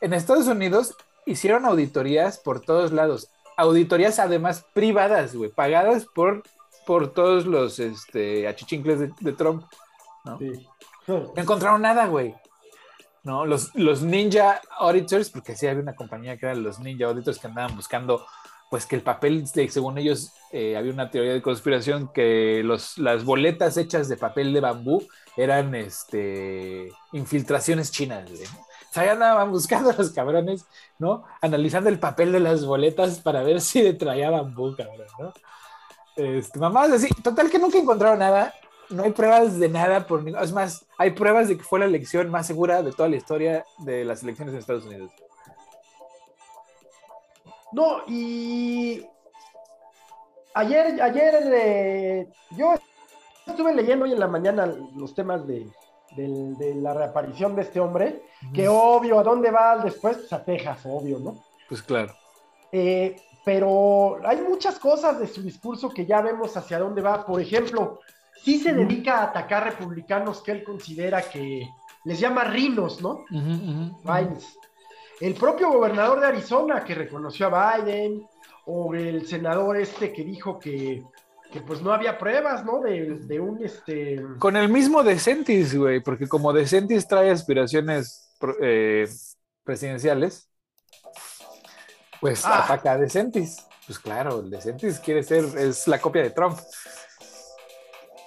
En 0.00 0.12
Estados 0.12 0.48
Unidos 0.48 0.96
hicieron 1.24 1.66
auditorías 1.66 2.38
por 2.38 2.60
todos 2.60 2.90
lados, 2.90 3.30
auditorías 3.62 4.18
además 4.18 4.64
privadas, 4.74 5.34
güey, 5.34 5.50
pagadas 5.50 6.06
por, 6.06 6.42
por 6.86 7.12
todos 7.12 7.46
los 7.46 7.78
este, 7.78 8.46
achichincles 8.48 9.00
de, 9.00 9.10
de 9.20 9.32
Trump, 9.32 9.64
¿no? 10.24 10.38
Sí. 10.38 10.66
No 11.06 11.32
encontraron 11.36 11.82
nada, 11.82 12.06
güey. 12.06 12.34
¿no? 13.24 13.46
Los, 13.46 13.74
los 13.74 14.02
Ninja 14.02 14.60
Auditors, 14.78 15.30
porque 15.30 15.56
sí 15.56 15.66
había 15.66 15.82
una 15.82 15.94
compañía 15.94 16.36
que 16.36 16.46
eran 16.46 16.62
los 16.62 16.78
Ninja 16.80 17.06
Auditors 17.06 17.38
que 17.38 17.46
andaban 17.46 17.76
buscando, 17.76 18.24
pues 18.70 18.86
que 18.86 18.96
el 18.96 19.02
papel, 19.02 19.46
según 19.46 19.98
ellos, 19.98 20.32
eh, 20.50 20.76
había 20.76 20.92
una 20.92 21.10
teoría 21.10 21.32
de 21.32 21.42
conspiración 21.42 22.10
que 22.12 22.62
los, 22.64 22.98
las 22.98 23.24
boletas 23.24 23.76
hechas 23.76 24.08
de 24.08 24.16
papel 24.16 24.52
de 24.52 24.60
bambú 24.60 25.06
eran 25.36 25.74
este, 25.74 26.88
infiltraciones 27.12 27.90
chinas, 27.90 28.28
O 28.92 28.94
sea, 28.94 29.06
ya 29.06 29.12
andaban 29.12 29.50
buscando 29.50 29.88
a 29.88 29.94
los 29.94 30.10
cabrones, 30.10 30.66
¿no? 30.98 31.24
Analizando 31.40 31.88
el 31.88 31.98
papel 31.98 32.30
de 32.30 32.40
las 32.40 32.66
boletas 32.66 33.20
para 33.20 33.42
ver 33.42 33.62
si 33.62 33.94
traía 33.94 34.28
bambú, 34.28 34.76
cabrón, 34.76 35.06
¿no? 35.18 35.32
Este, 36.14 36.58
mamás 36.58 36.90
así, 36.90 37.08
total 37.22 37.48
que 37.48 37.58
nunca 37.58 37.78
encontraron 37.78 38.18
nada 38.18 38.52
no 38.92 39.04
hay 39.04 39.12
pruebas 39.12 39.58
de 39.58 39.68
nada 39.68 40.06
por 40.06 40.22
Es 40.28 40.52
más, 40.52 40.84
hay 40.98 41.12
pruebas 41.12 41.48
de 41.48 41.56
que 41.56 41.64
fue 41.64 41.78
la 41.78 41.86
elección 41.86 42.30
más 42.30 42.46
segura 42.46 42.82
de 42.82 42.92
toda 42.92 43.08
la 43.08 43.16
historia 43.16 43.64
de 43.78 44.04
las 44.04 44.22
elecciones 44.22 44.52
en 44.52 44.60
Estados 44.60 44.84
Unidos. 44.84 45.10
No, 47.72 48.02
y 48.06 49.06
ayer, 50.52 51.00
ayer 51.00 51.34
eh, 51.54 52.28
yo 52.50 52.74
estuve 53.46 53.74
leyendo 53.74 54.04
hoy 54.04 54.12
en 54.12 54.20
la 54.20 54.28
mañana 54.28 54.66
los 54.94 55.14
temas 55.14 55.46
de, 55.46 55.66
la 56.16 56.94
reaparición 56.94 57.54
de 57.56 57.62
este 57.62 57.80
hombre, 57.80 58.22
que 58.52 58.68
obvio, 58.68 59.18
¿a 59.18 59.22
dónde 59.22 59.50
va 59.50 59.78
después? 59.78 60.16
Pues 60.18 60.32
a 60.32 60.44
Texas, 60.44 60.80
obvio, 60.84 61.18
¿no? 61.18 61.36
Pues 61.68 61.82
claro. 61.82 62.12
Eh, 62.70 63.16
pero 63.44 64.18
hay 64.24 64.40
muchas 64.40 64.78
cosas 64.78 65.18
de 65.18 65.26
su 65.26 65.42
discurso 65.42 65.90
que 65.90 66.06
ya 66.06 66.20
vemos 66.20 66.56
hacia 66.56 66.78
dónde 66.78 67.02
va. 67.02 67.24
Por 67.26 67.40
ejemplo, 67.40 68.00
sí 68.42 68.58
se 68.58 68.72
dedica 68.72 69.18
a 69.18 69.24
atacar 69.24 69.64
republicanos 69.64 70.42
que 70.42 70.52
él 70.52 70.64
considera 70.64 71.22
que 71.22 71.68
les 72.04 72.20
llama 72.20 72.44
rinos, 72.44 73.00
¿no? 73.00 73.24
El 75.20 75.34
propio 75.34 75.70
gobernador 75.70 76.20
de 76.20 76.26
Arizona 76.26 76.82
que 76.82 76.94
reconoció 76.94 77.46
a 77.46 77.76
Biden, 77.78 78.26
o 78.66 78.94
el 78.94 79.26
senador 79.26 79.76
este 79.76 80.12
que 80.12 80.24
dijo 80.24 80.58
que, 80.58 81.04
pues 81.60 81.82
no 81.82 81.92
había 81.92 82.18
pruebas, 82.18 82.64
¿no? 82.64 82.80
De, 82.80 83.40
un 83.40 83.62
este. 83.62 84.22
Con 84.38 84.56
el 84.56 84.68
mismo 84.68 85.02
Decentis, 85.02 85.76
güey, 85.76 86.00
porque 86.00 86.26
como 86.26 86.52
Decentis 86.52 87.06
trae 87.06 87.30
aspiraciones 87.30 88.32
eh, 88.60 89.06
presidenciales, 89.62 90.48
pues 92.20 92.44
ah. 92.44 92.64
ataca 92.64 92.92
a 92.92 92.98
Decentis. 92.98 93.66
Pues 93.86 93.98
claro, 93.98 94.40
el 94.40 94.50
Decentis 94.50 95.00
quiere 95.00 95.22
ser, 95.22 95.44
es 95.58 95.86
la 95.88 96.00
copia 96.00 96.22
de 96.22 96.30
Trump. 96.30 96.58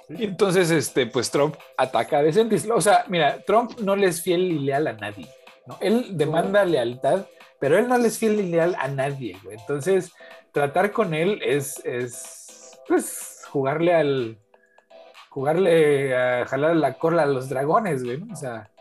Y 0.10 0.24
entonces, 0.26 0.70
este, 0.72 1.08
pues 1.08 1.32
Trump 1.32 1.56
ataca 1.78 2.20
a 2.20 2.24
DeSantis. 2.24 2.70
O 2.70 2.82
sea, 2.82 3.06
mira, 3.08 3.42
Trump 3.46 3.80
no 3.80 3.96
le 3.96 4.08
es 4.08 4.22
fiel 4.22 4.42
y 4.52 4.60
leal 4.60 4.88
a 4.88 4.94
nadie. 4.94 5.28
¿no? 5.66 5.78
Él 5.82 6.10
demanda 6.12 6.64
lealtad, 6.64 7.26
pero 7.60 7.78
él 7.78 7.88
no 7.88 7.98
le 7.98 8.08
es 8.08 8.20
fiel 8.20 8.40
y 8.40 8.52
leal 8.52 8.76
a 8.80 8.88
nadie, 8.88 9.38
güey. 9.44 9.58
Entonces, 9.58 10.12
tratar 10.52 10.92
con 10.92 11.14
él 11.14 11.42
es, 11.44 11.84
es 11.86 12.45
pues, 12.88 13.44
jugarle 13.50 13.94
al. 13.94 14.40
Jugarle 15.30 16.16
a 16.16 16.46
jalar 16.46 16.78
la 16.78 16.94
cola 16.94 17.24
a 17.24 17.28
los 17.28 17.50
dragones, 17.50 18.04
güey. 18.04 18.22
O 18.32 18.36
sea, 18.36 18.72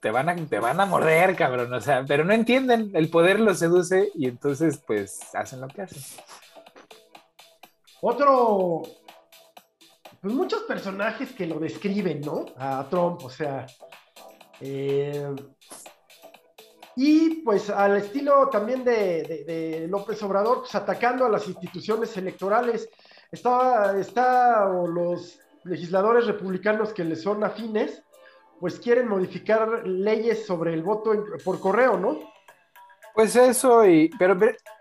te 0.00 0.10
van, 0.10 0.28
a, 0.28 0.36
te 0.36 0.60
van 0.60 0.78
a 0.80 0.86
morder, 0.86 1.34
cabrón. 1.34 1.72
O 1.72 1.80
sea, 1.80 2.04
pero 2.06 2.24
no 2.24 2.32
entienden. 2.32 2.90
El 2.94 3.10
poder 3.10 3.40
los 3.40 3.58
seduce 3.58 4.10
y 4.14 4.28
entonces, 4.28 4.80
pues, 4.86 5.34
hacen 5.34 5.60
lo 5.60 5.68
que 5.68 5.82
hacen. 5.82 6.02
Otro, 8.00 8.82
pues 10.20 10.32
muchos 10.32 10.62
personajes 10.62 11.32
que 11.32 11.46
lo 11.46 11.58
describen, 11.58 12.20
¿no? 12.20 12.46
A 12.56 12.86
Trump, 12.88 13.24
o 13.24 13.30
sea. 13.30 13.66
Eh, 14.60 15.34
y 16.96 17.42
pues 17.42 17.70
al 17.70 17.96
estilo 17.96 18.48
también 18.48 18.84
de, 18.84 19.86
López 19.88 20.22
Obrador, 20.22 20.60
pues 20.60 20.74
atacando 20.74 21.26
a 21.26 21.30
las 21.30 21.46
instituciones 21.48 22.16
electorales. 22.16 22.88
Está, 23.30 23.98
está 23.98 24.68
o 24.68 24.86
los 24.86 25.40
legisladores 25.64 26.26
republicanos 26.26 26.92
que 26.92 27.04
le 27.04 27.16
son 27.16 27.42
afines, 27.42 28.02
pues 28.60 28.78
quieren 28.78 29.08
modificar 29.08 29.86
leyes 29.86 30.46
sobre 30.46 30.72
el 30.74 30.82
voto 30.82 31.12
por 31.44 31.58
correo, 31.58 31.98
¿no? 31.98 32.18
Pues 33.14 33.36
eso, 33.36 33.86
y, 33.86 34.10
pero 34.18 34.36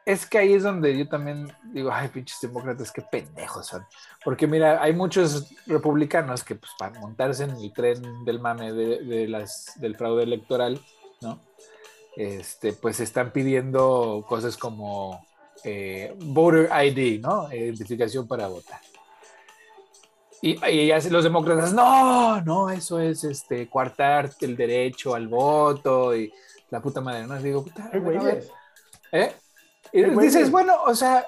es 0.06 0.26
que 0.26 0.40
ahí 0.40 0.54
es 0.54 0.64
donde 0.64 0.98
yo 0.98 1.08
también 1.08 1.52
digo, 1.72 1.92
ay, 1.94 2.08
pinches 2.08 2.42
demócratas, 2.42 2.92
qué 2.92 3.04
pendejos 3.04 3.68
son. 3.68 3.86
Porque 4.26 4.48
mira, 4.48 4.82
hay 4.82 4.94
muchos 4.94 5.54
republicanos 5.68 6.44
que 6.44 6.56
pues 6.56 6.72
para 6.80 7.00
montarse 7.00 7.44
en 7.44 7.52
el 7.52 7.72
tren 7.72 8.26
del 8.26 8.40
mame 8.40 8.74
de, 8.74 9.28
las, 9.28 9.74
del 9.76 9.96
fraude 9.96 10.24
electoral, 10.24 10.80
¿no? 11.22 11.42
Este, 12.16 12.74
pues 12.74 13.00
están 13.00 13.32
pidiendo 13.32 14.24
cosas 14.28 14.56
como 14.58 15.26
eh, 15.64 16.16
voter 16.20 16.70
ID, 16.86 17.22
¿no? 17.22 17.52
Identificación 17.52 18.28
para 18.28 18.48
votar. 18.48 18.80
Y, 20.42 20.64
y 20.68 21.10
los 21.10 21.24
demócratas, 21.24 21.74
no, 21.74 22.42
no, 22.42 22.70
eso 22.70 23.00
es 23.00 23.24
este, 23.24 23.70
coartar 23.70 24.30
el 24.42 24.58
derecho 24.58 25.16
al 25.16 25.30
voto 25.30 26.14
y 26.14 26.34
la 26.70 26.82
puta 26.82 27.00
madre, 27.00 27.26
¿no? 27.26 27.42
digo, 27.42 27.64
puta, 27.64 27.90
¿eh? 29.14 29.32
Y 29.94 30.04
dices, 30.04 30.52
bueno, 30.52 30.74
o 30.86 30.94
sea, 30.96 31.26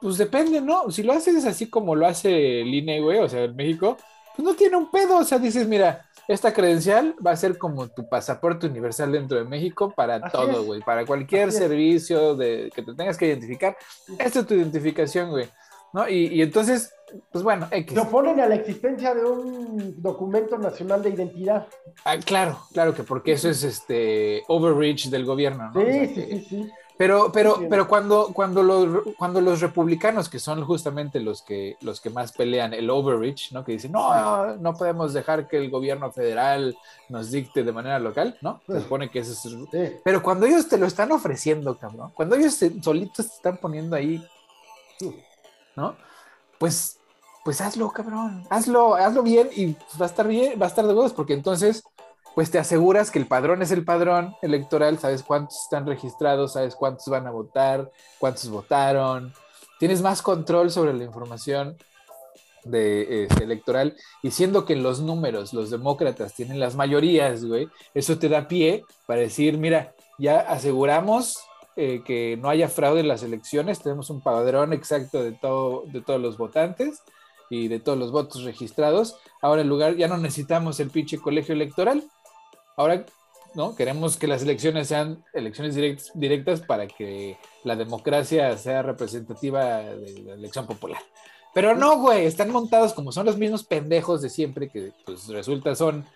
pues 0.00 0.18
depende, 0.18 0.60
¿no? 0.60 0.90
Si 0.90 1.04
lo 1.04 1.12
haces 1.12 1.44
así 1.44 1.70
como 1.70 1.94
lo 1.94 2.06
hace 2.06 2.62
el 2.62 2.74
INE, 2.74 3.00
güey, 3.00 3.20
o 3.20 3.28
sea, 3.28 3.44
en 3.44 3.54
México, 3.54 3.96
pues 4.36 4.44
no 4.44 4.54
tiene 4.54 4.76
un 4.76 4.90
pedo, 4.90 5.18
o 5.18 5.24
sea, 5.24 5.38
dices, 5.38 5.66
mira, 5.66 6.06
esta 6.28 6.52
credencial 6.52 7.14
va 7.24 7.32
a 7.32 7.36
ser 7.36 7.58
como 7.58 7.88
tu 7.88 8.08
pasaporte 8.08 8.66
universal 8.66 9.12
dentro 9.12 9.38
de 9.38 9.44
México 9.44 9.92
para 9.94 10.20
todo, 10.30 10.64
güey. 10.64 10.80
Para 10.80 11.04
cualquier 11.04 11.52
servicio 11.52 12.36
de, 12.36 12.70
que 12.74 12.82
te 12.82 12.94
tengas 12.94 13.16
que 13.16 13.26
identificar. 13.26 13.76
Esta 14.18 14.40
es 14.40 14.46
tu 14.46 14.54
identificación, 14.54 15.30
güey. 15.30 15.48
¿No? 15.92 16.08
Y, 16.08 16.40
entonces, 16.40 16.94
pues 17.30 17.44
bueno, 17.44 17.68
X. 17.70 17.92
Se 17.92 18.00
oponen 18.00 18.40
a 18.40 18.46
la 18.46 18.54
existencia 18.54 19.14
de 19.14 19.24
un 19.24 20.00
documento 20.00 20.56
nacional 20.56 21.02
de 21.02 21.10
identidad. 21.10 21.66
Ah, 22.04 22.16
claro, 22.16 22.58
claro 22.72 22.94
que 22.94 23.02
porque 23.02 23.32
eso 23.32 23.50
es 23.50 23.62
este 23.62 24.42
overreach 24.48 25.10
del 25.10 25.26
gobierno, 25.26 25.70
¿no? 25.74 25.80
Sí, 25.84 26.06
sí, 26.06 26.26
sí, 26.30 26.46
sí. 26.48 26.70
Pero, 27.02 27.32
pero, 27.32 27.66
pero 27.68 27.88
cuando, 27.88 28.28
cuando, 28.32 28.62
los, 28.62 29.02
cuando 29.18 29.40
los 29.40 29.60
republicanos, 29.60 30.28
que 30.28 30.38
son 30.38 30.64
justamente 30.64 31.18
los 31.18 31.42
que, 31.42 31.76
los 31.80 32.00
que 32.00 32.10
más 32.10 32.30
pelean 32.30 32.72
el 32.74 32.88
overreach, 32.88 33.50
¿no? 33.50 33.64
Que 33.64 33.72
dicen, 33.72 33.90
no, 33.90 34.54
no 34.58 34.74
podemos 34.74 35.12
dejar 35.12 35.48
que 35.48 35.56
el 35.56 35.68
gobierno 35.68 36.12
federal 36.12 36.78
nos 37.08 37.32
dicte 37.32 37.64
de 37.64 37.72
manera 37.72 37.98
local, 37.98 38.38
¿no? 38.40 38.60
Se 38.68 38.82
supone 38.82 39.10
que 39.10 39.18
eso 39.18 39.32
es... 39.32 40.00
Pero 40.04 40.22
cuando 40.22 40.46
ellos 40.46 40.68
te 40.68 40.78
lo 40.78 40.86
están 40.86 41.10
ofreciendo, 41.10 41.76
cabrón, 41.76 42.12
cuando 42.14 42.36
ellos 42.36 42.56
solitos 42.80 43.30
te 43.30 43.34
están 43.34 43.56
poniendo 43.56 43.96
ahí, 43.96 44.24
¿no? 45.74 45.96
Pues, 46.56 46.98
pues 47.42 47.60
hazlo, 47.60 47.90
cabrón, 47.90 48.46
hazlo, 48.48 48.94
hazlo 48.94 49.24
bien 49.24 49.50
y 49.56 49.72
va 50.00 50.06
a 50.06 50.08
estar 50.08 50.28
bien, 50.28 50.56
va 50.62 50.66
a 50.66 50.68
estar 50.68 50.86
de 50.86 50.94
huevos, 50.94 51.12
porque 51.12 51.32
entonces 51.32 51.82
pues 52.34 52.50
te 52.50 52.58
aseguras 52.58 53.10
que 53.10 53.18
el 53.18 53.26
padrón 53.26 53.62
es 53.62 53.70
el 53.70 53.84
padrón 53.84 54.34
electoral, 54.42 54.98
sabes 54.98 55.22
cuántos 55.22 55.62
están 55.62 55.86
registrados, 55.86 56.54
sabes 56.54 56.74
cuántos 56.74 57.06
van 57.08 57.26
a 57.26 57.30
votar, 57.30 57.90
cuántos 58.18 58.48
votaron, 58.48 59.32
tienes 59.78 60.00
más 60.02 60.22
control 60.22 60.70
sobre 60.70 60.94
la 60.94 61.04
información 61.04 61.76
de, 62.64 63.24
este, 63.24 63.44
electoral 63.44 63.96
y 64.22 64.30
siendo 64.30 64.64
que 64.64 64.74
en 64.74 64.82
los 64.82 65.00
números 65.00 65.52
los 65.52 65.70
demócratas 65.70 66.34
tienen 66.34 66.60
las 66.60 66.76
mayorías, 66.76 67.44
güey, 67.44 67.68
eso 67.94 68.18
te 68.18 68.28
da 68.28 68.48
pie 68.48 68.84
para 69.06 69.20
decir, 69.20 69.58
mira, 69.58 69.94
ya 70.18 70.40
aseguramos 70.40 71.38
eh, 71.76 72.02
que 72.04 72.38
no 72.40 72.48
haya 72.48 72.68
fraude 72.68 73.00
en 73.00 73.08
las 73.08 73.22
elecciones, 73.22 73.80
tenemos 73.80 74.10
un 74.10 74.20
padrón 74.20 74.72
exacto 74.72 75.22
de, 75.22 75.32
todo, 75.32 75.84
de 75.86 76.00
todos 76.00 76.20
los 76.20 76.38
votantes 76.38 77.02
y 77.50 77.68
de 77.68 77.80
todos 77.80 77.98
los 77.98 78.12
votos 78.12 78.44
registrados. 78.44 79.16
Ahora 79.40 79.62
en 79.62 79.68
lugar, 79.68 79.96
ya 79.96 80.08
no 80.08 80.16
necesitamos 80.16 80.80
el 80.80 80.90
pinche 80.90 81.18
colegio 81.18 81.54
electoral, 81.54 82.04
Ahora, 82.76 83.04
¿no? 83.54 83.74
Queremos 83.74 84.16
que 84.16 84.26
las 84.26 84.42
elecciones 84.42 84.88
sean 84.88 85.24
elecciones 85.32 85.74
directas 86.14 86.60
para 86.60 86.86
que 86.86 87.38
la 87.64 87.76
democracia 87.76 88.56
sea 88.56 88.82
representativa 88.82 89.82
de 89.82 90.22
la 90.22 90.34
elección 90.34 90.66
popular. 90.66 91.00
Pero 91.54 91.74
no, 91.74 91.98
güey, 91.98 92.24
están 92.24 92.50
montados 92.50 92.94
como 92.94 93.12
son 93.12 93.26
los 93.26 93.36
mismos 93.36 93.64
pendejos 93.64 94.22
de 94.22 94.30
siempre 94.30 94.68
que 94.68 94.92
pues 95.04 95.28
resulta 95.28 95.74
son 95.74 96.06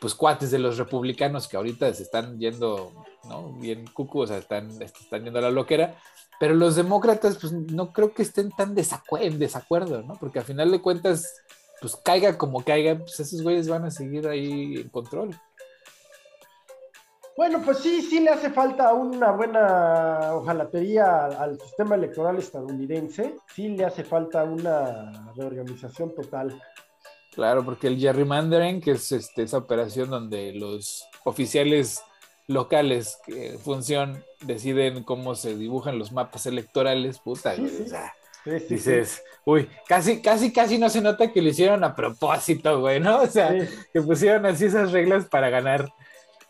pues 0.00 0.14
cuates 0.14 0.50
de 0.50 0.58
los 0.58 0.78
republicanos 0.78 1.48
que 1.48 1.56
ahorita 1.56 1.92
se 1.94 2.02
están 2.02 2.38
yendo, 2.38 2.92
¿no? 3.24 3.52
Bien 3.54 3.86
cucu, 3.86 4.20
o 4.20 4.26
sea, 4.26 4.38
están, 4.38 4.70
están 4.80 5.24
yendo 5.24 5.38
a 5.38 5.42
la 5.42 5.50
loquera. 5.50 5.96
Pero 6.38 6.54
los 6.54 6.76
demócratas, 6.76 7.38
pues 7.38 7.52
no 7.52 7.92
creo 7.92 8.12
que 8.12 8.22
estén 8.22 8.50
tan 8.50 8.76
en 8.76 9.38
desacuerdo, 9.38 10.02
¿no? 10.02 10.14
Porque 10.20 10.38
al 10.38 10.44
final 10.44 10.70
de 10.70 10.82
cuentas, 10.82 11.34
pues 11.80 11.96
caiga 11.96 12.36
como 12.36 12.62
caiga, 12.62 12.98
pues 12.98 13.18
esos 13.18 13.42
güeyes 13.42 13.68
van 13.68 13.86
a 13.86 13.90
seguir 13.90 14.28
ahí 14.28 14.76
en 14.76 14.88
control. 14.90 15.34
Bueno, 17.36 17.60
pues 17.62 17.78
sí, 17.78 18.00
sí 18.00 18.20
le 18.20 18.30
hace 18.30 18.50
falta 18.50 18.94
una 18.94 19.30
buena 19.30 20.34
ojalatería 20.34 21.26
al, 21.26 21.60
sistema 21.60 21.94
electoral 21.94 22.38
estadounidense, 22.38 23.36
sí 23.54 23.68
le 23.68 23.84
hace 23.84 24.04
falta 24.04 24.42
una 24.44 25.12
reorganización 25.36 26.14
total. 26.14 26.58
Claro, 27.34 27.62
porque 27.62 27.88
el 27.88 27.98
gerrymandering, 27.98 28.80
que 28.80 28.92
es 28.92 29.12
este, 29.12 29.42
esa 29.42 29.58
operación 29.58 30.08
donde 30.08 30.54
los 30.54 31.06
oficiales 31.24 32.02
locales 32.46 33.18
que 33.26 33.58
función 33.58 34.24
deciden 34.40 35.02
cómo 35.02 35.34
se 35.34 35.56
dibujan 35.56 35.98
los 35.98 36.12
mapas 36.12 36.46
electorales, 36.46 37.18
puta, 37.18 37.54
dices, 38.70 39.22
uy, 39.44 39.68
casi, 39.86 40.22
casi, 40.22 40.52
casi 40.52 40.78
no 40.78 40.88
se 40.88 41.02
nota 41.02 41.30
que 41.30 41.42
lo 41.42 41.48
hicieron 41.50 41.84
a 41.84 41.94
propósito, 41.94 42.80
güey, 42.80 42.98
¿no? 42.98 43.20
O 43.20 43.26
sea, 43.26 43.54
que 43.92 44.00
pusieron 44.00 44.46
así 44.46 44.64
esas 44.66 44.92
reglas 44.92 45.26
para 45.26 45.50
ganar. 45.50 45.92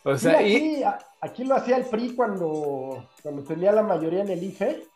O 0.06 0.16
sea, 0.16 0.38
aquí, 0.38 0.82
aquí, 1.20 1.44
lo 1.44 1.56
hacía 1.56 1.76
el 1.78 1.84
PRI 1.84 2.14
cuando, 2.14 3.08
cuando 3.22 3.42
tenía 3.42 3.72
la 3.72 3.82
mayoría 3.82 4.22
en 4.22 4.30
el 4.30 4.42
IFE. 4.42 4.86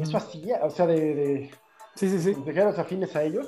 Eso 0.00 0.16
hacía, 0.16 0.60
o 0.64 0.70
sea, 0.70 0.86
de, 0.86 1.14
de, 1.14 1.50
sí, 1.94 2.10
sí, 2.10 2.18
sí. 2.18 2.36
afines 2.76 3.14
a 3.14 3.22
ellos. 3.22 3.46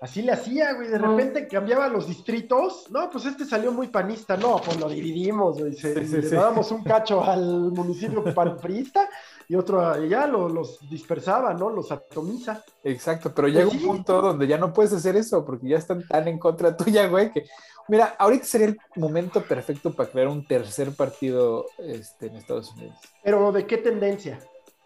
Así 0.00 0.22
le 0.22 0.32
hacía, 0.32 0.74
güey. 0.74 0.88
De 0.88 0.98
repente 0.98 1.48
cambiaba 1.48 1.88
los 1.88 2.06
distritos. 2.06 2.86
No, 2.90 3.10
pues 3.10 3.24
este 3.24 3.44
salió 3.44 3.72
muy 3.72 3.88
panista. 3.88 4.36
No, 4.36 4.60
pues 4.64 4.78
lo 4.78 4.88
dividimos, 4.88 5.58
güey. 5.58 5.74
Se, 5.74 5.94
le 5.94 6.28
dábamos 6.28 6.70
un 6.70 6.84
cacho 6.84 7.24
al 7.28 7.72
municipio 7.72 8.22
priista 8.60 9.08
y 9.48 9.54
otro 9.54 10.04
ya 10.04 10.26
los 10.26 10.78
dispersaba, 10.88 11.54
¿no? 11.54 11.70
Los 11.70 11.90
atomiza. 11.92 12.62
Exacto, 12.84 13.32
pero 13.34 13.48
llega 13.48 13.68
un 13.68 13.80
punto 13.80 14.20
donde 14.20 14.46
ya 14.46 14.58
no 14.58 14.72
puedes 14.72 14.92
hacer 14.92 15.16
eso 15.16 15.44
porque 15.44 15.68
ya 15.68 15.78
están 15.78 16.06
tan 16.06 16.28
en 16.28 16.38
contra 16.38 16.76
tuya, 16.76 17.06
güey, 17.06 17.32
que 17.32 17.46
Mira, 17.88 18.16
ahorita 18.18 18.44
sería 18.44 18.66
el 18.68 18.78
momento 18.96 19.42
perfecto 19.42 19.92
para 19.92 20.10
crear 20.10 20.28
un 20.28 20.46
tercer 20.46 20.92
partido 20.92 21.66
este, 21.78 22.26
en 22.26 22.36
Estados 22.36 22.72
Unidos. 22.72 22.96
Pero 23.22 23.52
¿de 23.52 23.66
qué 23.66 23.78
tendencia? 23.78 24.40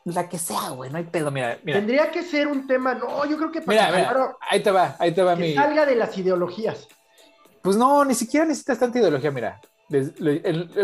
La 0.05 0.28
que 0.28 0.38
sea, 0.38 0.70
güey, 0.70 0.90
no 0.90 0.98
hay 0.98 1.05
pedo, 1.05 1.30
mira, 1.30 1.59
Tendría 1.62 2.11
que 2.11 2.22
ser 2.22 2.48
un 2.48 2.66
tema, 2.66 2.94
no, 2.94 3.24
yo 3.26 3.36
creo 3.36 3.53
que 3.53 3.61
para 3.61 3.90
mira, 3.90 4.36
ahí 4.48 4.62
te 4.62 4.70
va, 4.70 4.96
ahí 4.98 5.12
te 5.12 5.22
va 5.22 5.36
que 5.36 5.55
salga 5.55 5.84
de 5.84 5.94
las 5.94 6.16
ideologías. 6.16 6.88
Pues 7.62 7.76
no, 7.76 8.05
ni 8.05 8.14
siquiera 8.14 8.46
necesitas 8.46 8.78
tanta 8.78 8.98
ideología, 8.98 9.30
mira. 9.30 9.61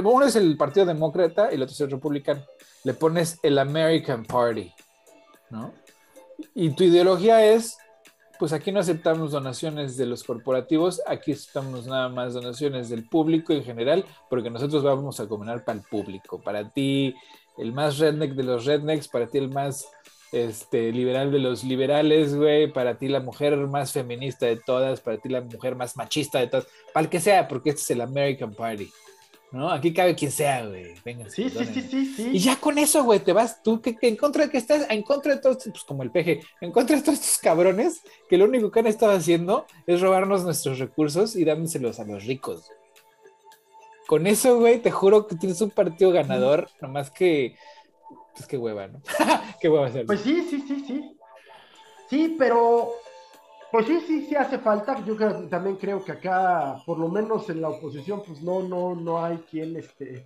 uno 0.04 0.26
es 0.26 0.36
el 0.36 0.56
Partido 0.56 0.84
Demócrata 0.84 1.48
y 1.50 1.54
el 1.54 1.62
otro 1.62 1.72
es 1.72 1.80
el 1.80 1.90
Republicano. 1.90 2.42
Le 2.84 2.92
pones 2.94 3.38
el 3.42 3.58
American 3.58 4.24
Party, 4.24 4.72
¿no? 5.50 5.72
Y 6.54 6.70
tu 6.70 6.84
ideología 6.84 7.44
es 7.44 7.78
pues 8.38 8.52
aquí 8.52 8.72
no 8.72 8.80
aceptamos 8.80 9.32
donaciones 9.32 9.96
de 9.96 10.06
los 10.06 10.24
corporativos, 10.24 11.00
aquí 11.06 11.32
aceptamos 11.32 11.86
nada 11.86 12.08
más 12.08 12.34
donaciones 12.34 12.88
del 12.88 13.08
público 13.08 13.52
en 13.52 13.64
general, 13.64 14.04
porque 14.28 14.50
nosotros 14.50 14.82
vamos 14.82 15.20
a 15.20 15.24
gobernar 15.24 15.64
para 15.64 15.78
el 15.78 15.84
público. 15.84 16.40
Para 16.40 16.68
ti, 16.70 17.14
el 17.58 17.72
más 17.72 17.98
redneck 17.98 18.32
de 18.32 18.42
los 18.42 18.64
rednecks, 18.64 19.08
para 19.08 19.26
ti 19.26 19.38
el 19.38 19.50
más 19.50 19.86
este, 20.32 20.92
liberal 20.92 21.30
de 21.32 21.38
los 21.38 21.64
liberales, 21.64 22.34
güey, 22.34 22.72
para 22.72 22.98
ti 22.98 23.08
la 23.08 23.20
mujer 23.20 23.56
más 23.56 23.92
feminista 23.92 24.46
de 24.46 24.56
todas, 24.56 25.00
para 25.00 25.18
ti 25.18 25.28
la 25.28 25.40
mujer 25.40 25.76
más 25.76 25.96
machista 25.96 26.38
de 26.38 26.48
todas, 26.48 26.66
para 26.92 27.04
el 27.04 27.10
que 27.10 27.20
sea, 27.20 27.48
porque 27.48 27.70
este 27.70 27.82
es 27.82 27.90
el 27.90 28.00
American 28.00 28.54
Party. 28.54 28.90
¿No? 29.52 29.70
Aquí 29.70 29.92
cabe 29.92 30.14
quien 30.14 30.30
sea, 30.30 30.66
güey. 30.66 30.94
Venga, 31.04 31.28
sí, 31.30 31.48
sí, 31.50 31.64
sí, 31.66 31.82
sí, 31.82 32.14
sí, 32.16 32.30
Y 32.32 32.38
ya 32.38 32.56
con 32.56 32.78
eso, 32.78 33.04
güey, 33.04 33.20
te 33.20 33.32
vas 33.32 33.62
tú, 33.62 33.80
que, 33.80 33.96
en 34.02 34.16
contra 34.16 34.44
de 34.44 34.50
que 34.50 34.58
estás, 34.58 34.86
en 34.90 35.02
contra 35.02 35.34
de 35.34 35.40
todos, 35.40 35.58
pues 35.64 35.84
como 35.84 36.02
el 36.02 36.10
peje, 36.10 36.40
en 36.60 36.72
contra 36.72 36.96
de 36.96 37.02
todos 37.02 37.18
estos 37.20 37.38
cabrones, 37.38 38.00
que 38.28 38.36
lo 38.36 38.44
único 38.44 38.70
que 38.70 38.80
han 38.80 38.86
estado 38.86 39.12
haciendo 39.12 39.66
es 39.86 40.00
robarnos 40.00 40.44
nuestros 40.44 40.78
recursos 40.78 41.36
y 41.36 41.44
dándoselos 41.44 42.00
a 42.00 42.04
los 42.04 42.24
ricos. 42.24 42.70
Con 44.06 44.26
eso, 44.26 44.58
güey, 44.58 44.80
te 44.80 44.90
juro 44.90 45.26
que 45.26 45.36
tienes 45.36 45.60
un 45.60 45.70
partido 45.70 46.12
ganador, 46.12 46.68
nomás 46.80 47.10
que, 47.10 47.56
pues 48.34 48.46
qué 48.46 48.56
hueva, 48.56 48.86
¿no? 48.86 49.00
qué 49.60 49.68
hueva 49.68 49.86
hacer. 49.86 50.06
Pues 50.06 50.20
sí, 50.20 50.46
sí, 50.48 50.62
sí, 50.66 50.84
sí. 50.86 51.12
Sí, 52.08 52.36
pero 52.38 52.94
pues 53.76 53.88
sí, 53.88 54.00
sí, 54.06 54.26
sí 54.26 54.34
hace 54.34 54.58
falta. 54.58 55.04
Yo 55.04 55.14
también 55.48 55.76
creo 55.76 56.02
que 56.02 56.12
acá, 56.12 56.82
por 56.86 56.98
lo 56.98 57.08
menos 57.10 57.50
en 57.50 57.60
la 57.60 57.68
oposición, 57.68 58.22
pues 58.26 58.40
no, 58.40 58.62
no, 58.62 58.94
no 58.94 59.22
hay 59.22 59.36
quien, 59.50 59.76
este, 59.76 60.24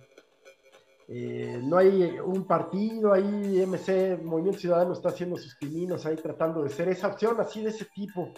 eh, 1.09 1.59
no 1.61 1.77
hay 1.77 2.17
un 2.23 2.47
partido 2.47 3.11
ahí, 3.11 3.61
MC, 3.67 4.23
Movimiento 4.23 4.57
Ciudadano 4.57 4.93
está 4.93 5.09
haciendo 5.09 5.35
sus 5.35 5.53
pininos 5.55 6.05
ahí 6.05 6.15
tratando 6.15 6.63
de 6.63 6.69
ser 6.69 6.87
esa 6.87 7.07
opción 7.07 7.41
así 7.41 7.61
de 7.61 7.71
ese 7.71 7.83
tipo. 7.93 8.31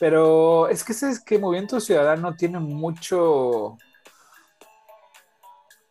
Pero 0.00 0.66
es 0.66 0.82
que 0.82 0.90
es 0.90 1.22
que 1.24 1.38
Movimiento 1.38 1.78
Ciudadano 1.78 2.34
tiene 2.34 2.58
mucho, 2.58 3.76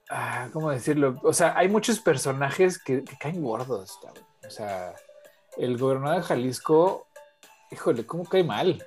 ah, 0.09 0.49
¿cómo 0.51 0.69
decirlo? 0.69 1.17
O 1.23 1.31
sea, 1.31 1.57
hay 1.57 1.69
muchos 1.69 2.01
personajes 2.01 2.77
que, 2.77 3.05
que 3.05 3.17
caen 3.17 3.41
gordos, 3.41 3.97
o 4.45 4.49
sea, 4.49 4.93
el 5.57 5.77
gobernador 5.77 6.17
de 6.17 6.23
Jalisco 6.23 7.07
híjole, 7.71 8.05
¿cómo 8.05 8.25
cae 8.25 8.43
mal? 8.43 8.85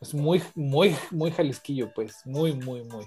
Es 0.00 0.14
muy, 0.14 0.42
muy, 0.54 0.96
muy 1.10 1.30
jalisquillo, 1.30 1.92
pues, 1.94 2.24
muy, 2.24 2.54
muy, 2.54 2.82
muy. 2.84 3.06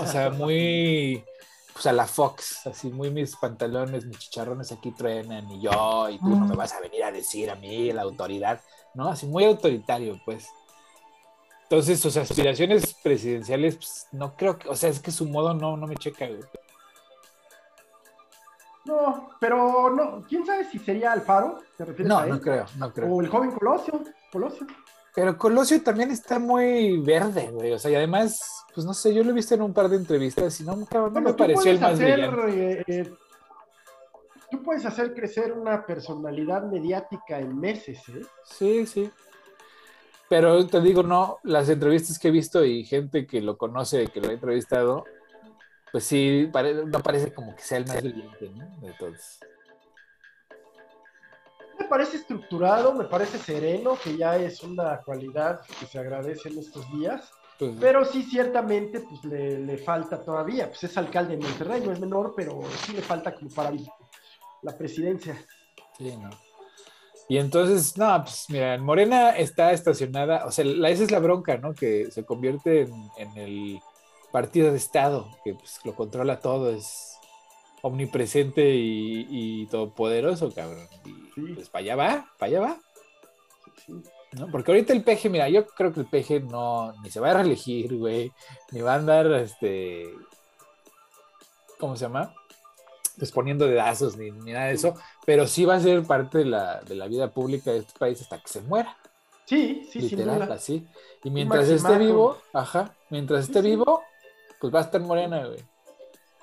O 0.00 0.06
sea, 0.06 0.30
muy, 0.38 1.24
pues 1.72 1.86
a 1.86 1.92
la 1.92 2.06
Fox, 2.06 2.66
así, 2.66 2.88
muy 2.88 3.10
mis 3.10 3.36
pantalones, 3.36 4.06
mis 4.06 4.18
chicharrones 4.18 4.70
aquí 4.72 4.92
truenan 4.92 5.50
y 5.50 5.60
yo, 5.60 6.08
y 6.08 6.18
tú 6.18 6.28
no 6.28 6.46
me 6.46 6.54
vas 6.54 6.72
a 6.72 6.80
venir 6.80 7.02
a 7.02 7.12
decir 7.12 7.50
a 7.50 7.56
mí 7.56 7.92
la 7.92 8.02
autoridad, 8.02 8.60
¿no? 8.94 9.08
Así, 9.08 9.26
muy 9.26 9.44
autoritario, 9.44 10.20
pues. 10.24 10.48
Entonces, 11.64 11.98
sus 11.98 12.16
aspiraciones 12.16 12.94
presidenciales, 13.02 13.76
pues, 13.76 14.06
no 14.12 14.36
creo 14.36 14.56
que, 14.58 14.68
o 14.68 14.76
sea, 14.76 14.88
es 14.88 15.00
que 15.00 15.10
su 15.10 15.26
modo 15.26 15.52
no, 15.54 15.76
no 15.76 15.88
me 15.88 15.96
checa, 15.96 16.28
güey. 16.28 16.40
No, 18.86 19.30
pero 19.40 19.90
no, 19.90 20.24
quién 20.28 20.46
sabe 20.46 20.64
si 20.64 20.78
sería 20.78 21.12
Alfaro, 21.12 21.58
no, 21.98 22.26
no 22.26 22.40
creo, 22.40 22.66
no 22.78 22.92
creo. 22.92 23.12
O 23.12 23.20
el 23.20 23.28
joven 23.28 23.50
Colosio, 23.50 24.00
Colosio. 24.30 24.66
Pero 25.14 25.36
Colosio 25.38 25.82
también 25.82 26.10
está 26.10 26.38
muy 26.38 26.98
verde, 26.98 27.50
güey. 27.50 27.72
O 27.72 27.78
sea, 27.78 27.90
y 27.90 27.94
además, 27.94 28.64
pues 28.74 28.86
no 28.86 28.94
sé, 28.94 29.14
yo 29.14 29.24
lo 29.24 29.30
he 29.30 29.34
visto 29.34 29.54
en 29.54 29.62
un 29.62 29.72
par 29.72 29.88
de 29.88 29.96
entrevistas 29.96 30.60
y 30.60 30.64
no, 30.64 30.76
no 30.76 31.20
me 31.20 31.34
pareció 31.34 31.70
el 31.72 31.80
más 31.80 31.98
brillante. 31.98 32.84
Eh, 32.86 33.14
tú 34.50 34.62
puedes 34.62 34.84
hacer 34.84 35.14
crecer 35.14 35.52
una 35.52 35.84
personalidad 35.84 36.64
mediática 36.64 37.38
en 37.38 37.58
meses, 37.58 37.98
¿eh? 38.10 38.22
Sí, 38.44 38.86
sí. 38.86 39.10
Pero 40.28 40.66
te 40.66 40.80
digo, 40.80 41.02
no, 41.02 41.38
las 41.44 41.68
entrevistas 41.68 42.18
que 42.18 42.28
he 42.28 42.32
visto 42.32 42.64
y 42.64 42.84
gente 42.84 43.26
que 43.26 43.40
lo 43.40 43.56
conoce, 43.56 44.08
que 44.08 44.20
lo 44.20 44.28
ha 44.28 44.32
entrevistado, 44.32 45.04
pues 45.92 46.04
sí, 46.04 46.50
no 46.86 47.00
parece 47.00 47.32
como 47.32 47.54
que 47.54 47.62
sea 47.62 47.78
el 47.78 47.86
más 47.86 48.02
brillante, 48.02 48.50
¿no? 48.50 48.86
De 48.86 48.92
todos. 48.94 49.38
Me 51.78 51.84
parece 51.86 52.16
estructurado, 52.16 52.94
me 52.94 53.04
parece 53.04 53.38
sereno, 53.38 53.98
que 54.02 54.16
ya 54.16 54.36
es 54.36 54.62
una 54.62 55.00
cualidad 55.02 55.60
que 55.78 55.86
se 55.86 55.98
agradece 55.98 56.48
en 56.48 56.58
estos 56.58 56.90
días. 56.92 57.30
Pues 57.58 57.72
pero 57.80 58.04
sí, 58.04 58.22
ciertamente, 58.22 59.00
pues 59.00 59.24
le, 59.24 59.78
falta 59.78 60.22
todavía. 60.22 60.68
Pues 60.68 60.84
es 60.84 60.96
alcalde 60.98 61.36
de 61.36 61.42
Monterrey, 61.42 61.82
no 61.84 61.92
es 61.92 62.00
menor, 62.00 62.34
pero 62.36 62.60
sí 62.84 62.92
le 62.92 63.02
falta 63.02 63.34
como 63.34 63.50
para 63.50 63.72
la 64.62 64.76
presidencia. 64.76 65.36
Sí, 65.96 66.16
no. 66.16 66.30
Y 67.28 67.38
entonces, 67.38 67.96
no, 67.96 68.22
pues 68.22 68.46
mira, 68.48 68.78
Morena 68.78 69.30
está 69.30 69.72
estacionada, 69.72 70.46
o 70.46 70.52
sea, 70.52 70.64
esa 70.64 71.04
es 71.04 71.10
la 71.10 71.18
bronca, 71.18 71.56
¿no? 71.56 71.74
Que 71.74 72.10
se 72.10 72.24
convierte 72.24 72.82
en, 73.16 73.36
el 73.36 73.80
partido 74.36 74.70
de 74.70 74.76
Estado, 74.76 75.30
que 75.42 75.54
pues, 75.54 75.80
lo 75.82 75.94
controla 75.94 76.40
todo, 76.40 76.68
es 76.68 77.16
omnipresente 77.80 78.74
y, 78.74 79.66
todopoderoso, 79.70 80.52
cabrón. 80.52 80.86
Y 81.06 81.54
pues 81.54 81.70
para 81.70 81.82
allá 81.82 81.96
va, 81.96 82.26
para 82.38 82.50
allá 82.50 82.60
va. 82.60 82.80
¿No? 84.32 84.50
Porque 84.50 84.72
ahorita 84.72 84.92
el 84.92 85.04
PG, 85.04 85.30
mira, 85.30 85.48
yo 85.48 85.66
creo 85.66 85.90
que 85.90 86.00
el 86.00 86.06
PG 86.06 86.50
no, 86.50 86.92
ni 87.02 87.10
se 87.10 87.18
va 87.18 87.30
a 87.30 87.34
reelegir, 87.38 87.96
güey, 87.96 88.30
ni 88.72 88.82
va 88.82 88.92
a 88.92 88.96
andar, 88.96 89.32
este, 89.32 90.12
¿cómo 91.78 91.96
se 91.96 92.04
llama? 92.04 92.34
pues 93.16 93.32
poniendo 93.32 93.66
dedazos 93.66 94.18
ni, 94.18 94.30
ni 94.30 94.52
nada 94.52 94.66
de 94.66 94.74
eso, 94.74 94.96
pero 95.24 95.46
sí 95.46 95.64
va 95.64 95.76
a 95.76 95.80
ser 95.80 96.02
parte 96.02 96.36
de 96.36 96.44
la, 96.44 96.82
de 96.82 96.94
la 96.94 97.06
vida 97.06 97.30
pública 97.30 97.70
de 97.70 97.78
este 97.78 97.98
país 97.98 98.20
hasta 98.20 98.38
que 98.38 98.48
se 98.48 98.60
muera. 98.60 98.94
Sí, 99.46 99.88
sí, 99.90 100.00
Literal, 100.00 100.50
así. 100.50 100.86
Y 101.22 101.30
mientras 101.30 101.68
esté 101.68 101.96
vivo, 101.98 102.36
ajá, 102.52 102.94
mientras 103.10 103.44
esté 103.44 103.62
vivo, 103.62 104.02
pues 104.60 104.74
va 104.74 104.80
a 104.80 104.82
estar 104.82 105.00
morena, 105.00 105.46
güey. 105.46 105.60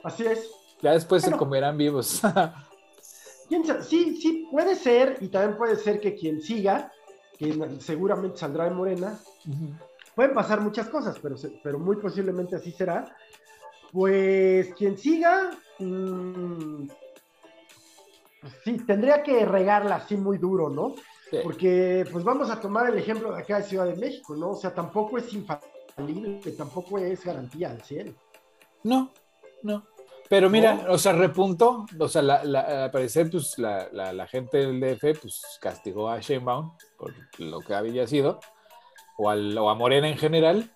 Así 0.03 0.25
es. 0.25 0.49
Ya 0.81 0.91
después 0.91 1.23
se 1.23 1.31
comerán 1.31 1.77
vivos. 1.77 2.21
sí, 3.81 4.17
sí, 4.17 4.47
puede 4.51 4.75
ser, 4.75 5.17
y 5.21 5.29
también 5.29 5.57
puede 5.57 5.75
ser 5.75 5.99
que 5.99 6.15
quien 6.15 6.41
siga, 6.41 6.91
que 7.37 7.77
seguramente 7.79 8.37
saldrá 8.37 8.65
de 8.65 8.71
morena, 8.71 9.17
pueden 10.15 10.33
pasar 10.33 10.59
muchas 10.61 10.89
cosas, 10.89 11.17
pero, 11.21 11.35
pero 11.63 11.79
muy 11.79 11.97
posiblemente 11.97 12.55
así 12.55 12.71
será. 12.71 13.15
Pues 13.91 14.73
quien 14.73 14.97
siga, 14.97 15.51
Mm, 15.79 16.87
sí, 18.63 18.77
tendría 18.85 19.23
que 19.23 19.45
regarla 19.45 19.95
así 19.95 20.15
muy 20.15 20.37
duro, 20.37 20.69
¿no? 20.69 20.95
Porque, 21.43 22.05
pues 22.11 22.23
vamos 22.23 22.51
a 22.51 22.61
tomar 22.61 22.91
el 22.91 22.97
ejemplo 22.99 23.33
de 23.33 23.41
acá 23.41 23.57
de 23.57 23.63
Ciudad 23.63 23.87
de 23.87 23.95
México, 23.95 24.35
¿no? 24.35 24.51
O 24.51 24.55
sea, 24.55 24.71
tampoco 24.71 25.17
es 25.17 25.33
infalible, 25.97 26.51
tampoco 26.57 26.97
es 26.97 27.23
garantía 27.23 27.71
al 27.71 27.81
cielo. 27.81 28.13
No, 28.83 29.11
no. 29.61 29.85
Pero 30.29 30.49
mira, 30.49 30.85
o 30.89 30.97
sea, 30.97 31.13
repuntó, 31.13 31.85
o 31.99 32.07
sea, 32.07 32.21
al 32.21 32.91
parecer, 32.91 33.29
pues 33.29 33.57
la, 33.59 34.27
gente 34.27 34.57
del 34.57 34.79
DF, 34.79 35.19
pues 35.21 35.59
castigó 35.61 36.09
a 36.09 36.19
Sheinbaum 36.19 36.75
por 36.97 37.13
lo 37.39 37.59
que 37.59 37.75
había 37.75 38.07
sido, 38.07 38.39
o, 39.17 39.29
al, 39.29 39.55
o 39.57 39.69
a 39.69 39.75
Morena 39.75 40.07
en 40.07 40.17
general, 40.17 40.71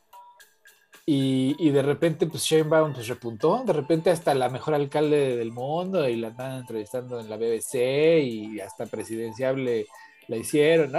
y, 1.10 1.70
de 1.70 1.82
repente, 1.82 2.28
pues 2.28 2.44
Sheinbaum 2.44 2.94
pues 2.94 3.08
repuntó, 3.08 3.64
de 3.66 3.72
repente 3.72 4.10
hasta 4.10 4.36
la 4.36 4.50
mejor 4.50 4.74
alcalde 4.74 5.38
del 5.38 5.54
mundo 5.54 6.08
y 6.08 6.18
la 6.18 6.28
andan 6.28 6.58
entrevistando 6.58 7.18
en 7.22 7.30
la 7.30 7.38
BBC 7.38 8.20
y 8.22 8.60
hasta 8.60 8.86
presidenciable 8.88 9.88
la 10.28 10.36
hicieron, 10.36 10.92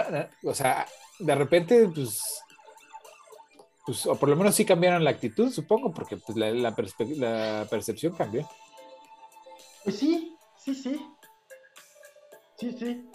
o 0.44 0.54
sea, 0.54 0.86
de 1.18 1.34
repente, 1.34 1.90
pues, 1.94 2.42
pues, 3.88 4.04
o 4.04 4.16
por 4.16 4.28
lo 4.28 4.36
menos 4.36 4.54
sí 4.54 4.66
cambiaron 4.66 5.02
la 5.02 5.08
actitud, 5.08 5.50
supongo, 5.50 5.90
porque 5.90 6.18
pues 6.18 6.36
la, 6.36 6.50
la, 6.50 6.76
la 7.16 7.66
percepción 7.70 8.12
cambió. 8.12 8.46
Pues 9.82 9.96
sí, 9.96 10.36
sí, 10.62 10.74
sí. 10.74 11.00
Sí, 12.58 12.76
sí. 12.78 13.08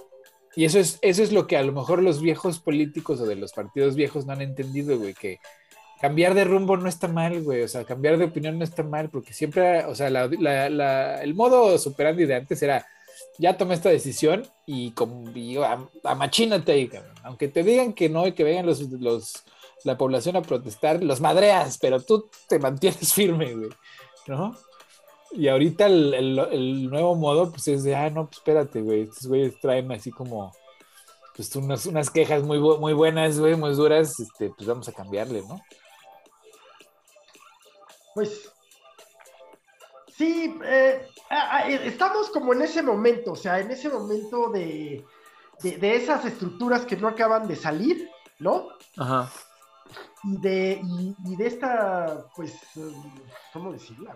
Y 0.56 0.66
eso 0.66 0.80
es, 0.80 0.98
eso 1.04 1.22
es 1.22 1.32
lo 1.32 1.46
que 1.46 1.58
a 1.58 1.62
lo 1.62 1.74
mejor 1.74 2.02
los 2.02 2.24
viejos 2.24 2.58
políticos 2.58 3.22
o 3.22 3.28
de 3.28 3.36
los 3.36 3.54
partidos 3.54 3.94
viejos 3.94 4.26
no 4.26 4.34
han 4.34 4.42
entendido, 4.42 4.98
güey, 4.98 5.14
que 5.14 5.38
cambiar 6.02 6.34
de 6.34 6.44
rumbo 6.44 6.76
no 6.76 6.90
está 6.90 7.08
mal, 7.08 7.44
güey. 7.44 7.62
O 7.62 7.68
sea, 7.68 7.84
cambiar 7.84 8.18
de 8.18 8.26
opinión 8.26 8.58
no 8.58 8.64
está 8.64 8.82
mal, 8.82 9.12
porque 9.12 9.32
siempre, 9.32 9.86
o 9.86 9.94
sea, 9.94 10.08
el 10.08 11.36
modo 11.36 11.78
superandi 11.78 12.26
de 12.26 12.34
antes 12.34 12.64
era, 12.64 12.84
ya 13.38 13.58
tomé 13.58 13.76
esta 13.76 13.90
decisión 13.90 14.42
y, 14.66 14.90
como, 14.94 15.32
amachínate 16.04 16.72
ahí, 16.72 16.88
cabrón. 16.88 17.14
Aunque 17.22 17.48
te 17.48 17.62
digan 17.62 17.94
que 17.94 18.10
no 18.10 18.26
y 18.26 18.32
que 18.32 18.44
vengan 18.44 18.66
los, 18.66 18.82
los, 18.90 19.44
la 19.84 19.98
población 19.98 20.36
a 20.36 20.42
protestar, 20.42 21.04
los 21.04 21.22
madreas, 21.22 21.78
pero 21.78 22.02
tú 22.02 22.30
te 22.48 22.60
mantienes 22.60 23.14
firme, 23.14 23.54
güey, 23.54 23.70
¿no? 24.28 24.56
Y 25.32 25.48
ahorita 25.48 25.88
el, 25.88 26.90
nuevo 26.90 27.16
modo, 27.16 27.52
pues 27.52 27.68
es 27.68 27.84
de, 27.84 27.96
ah, 27.96 28.10
no, 28.10 28.28
pues 28.28 28.38
espérate, 28.38 28.82
güey, 28.82 29.02
estos 29.04 29.26
güeyes 29.26 29.60
traen 29.60 29.92
así 29.92 30.12
como, 30.12 30.54
pues 31.36 31.56
unas, 31.56 31.88
unas 31.88 32.12
quejas 32.12 32.44
muy, 32.44 32.60
muy 32.60 32.94
buenas, 32.94 33.40
güey, 33.40 33.56
muy 33.56 33.74
duras, 33.74 34.20
este, 34.20 34.52
pues 34.52 34.68
vamos 34.68 34.88
a 34.88 34.94
cambiarle, 34.94 35.42
¿no? 35.42 35.60
Pues 38.14 38.52
sí, 40.16 40.56
eh, 40.64 41.08
estamos 41.84 42.30
como 42.30 42.54
en 42.54 42.62
ese 42.62 42.84
momento, 42.84 43.32
o 43.32 43.36
sea, 43.36 43.60
en 43.60 43.72
ese 43.72 43.90
momento 43.90 44.50
de, 44.50 45.04
esas 45.64 46.26
estructuras 46.26 46.86
que 46.86 46.98
no 46.98 47.08
acaban 47.08 47.48
de 47.48 47.56
salir, 47.56 48.10
¿no? 48.40 48.68
Ajá. 48.98 49.32
Y 50.24 50.38
de, 50.38 50.82
y, 51.26 51.36
de 51.36 51.48
esta, 51.48 52.26
pues, 52.36 52.56
¿cómo 53.52 53.74
decirla? 53.74 54.16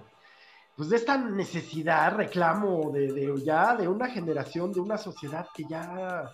Pues 0.75 0.89
de 0.89 0.95
esta 0.97 1.17
necesidad, 1.17 2.15
reclamo 2.15 2.91
de, 2.91 3.33
ya 3.43 3.75
de 3.75 3.87
una 3.87 4.07
generación, 4.07 4.71
de 4.71 4.79
una 4.79 4.97
sociedad 4.97 5.47
que 5.53 5.63
ya, 5.69 6.31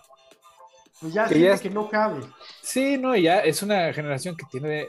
pues 1.00 1.12
ya 1.14 1.26
que, 1.26 1.58
que 1.60 1.70
no 1.70 1.88
cabe. 1.88 2.20
Sí, 2.62 2.98
no, 2.98 3.16
ya 3.16 3.40
es 3.40 3.62
una 3.62 3.92
generación 3.92 4.36
que 4.36 4.44
tiene 4.50 4.88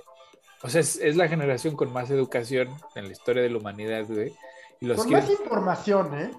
o 0.65 0.69
sea, 0.69 0.81
es, 0.81 1.15
la 1.15 1.27
generación 1.27 1.75
con 1.75 1.93
más 1.93 2.09
educación 2.09 2.69
en 2.95 3.05
la 3.05 3.11
historia 3.11 3.43
de 3.43 3.51
la 3.51 3.59
humanidad, 3.59 4.05
güey. 4.07 4.33
Y 4.81 4.89
con 4.89 5.11
más 5.11 5.29
información, 5.29 6.19
¿eh? 6.19 6.31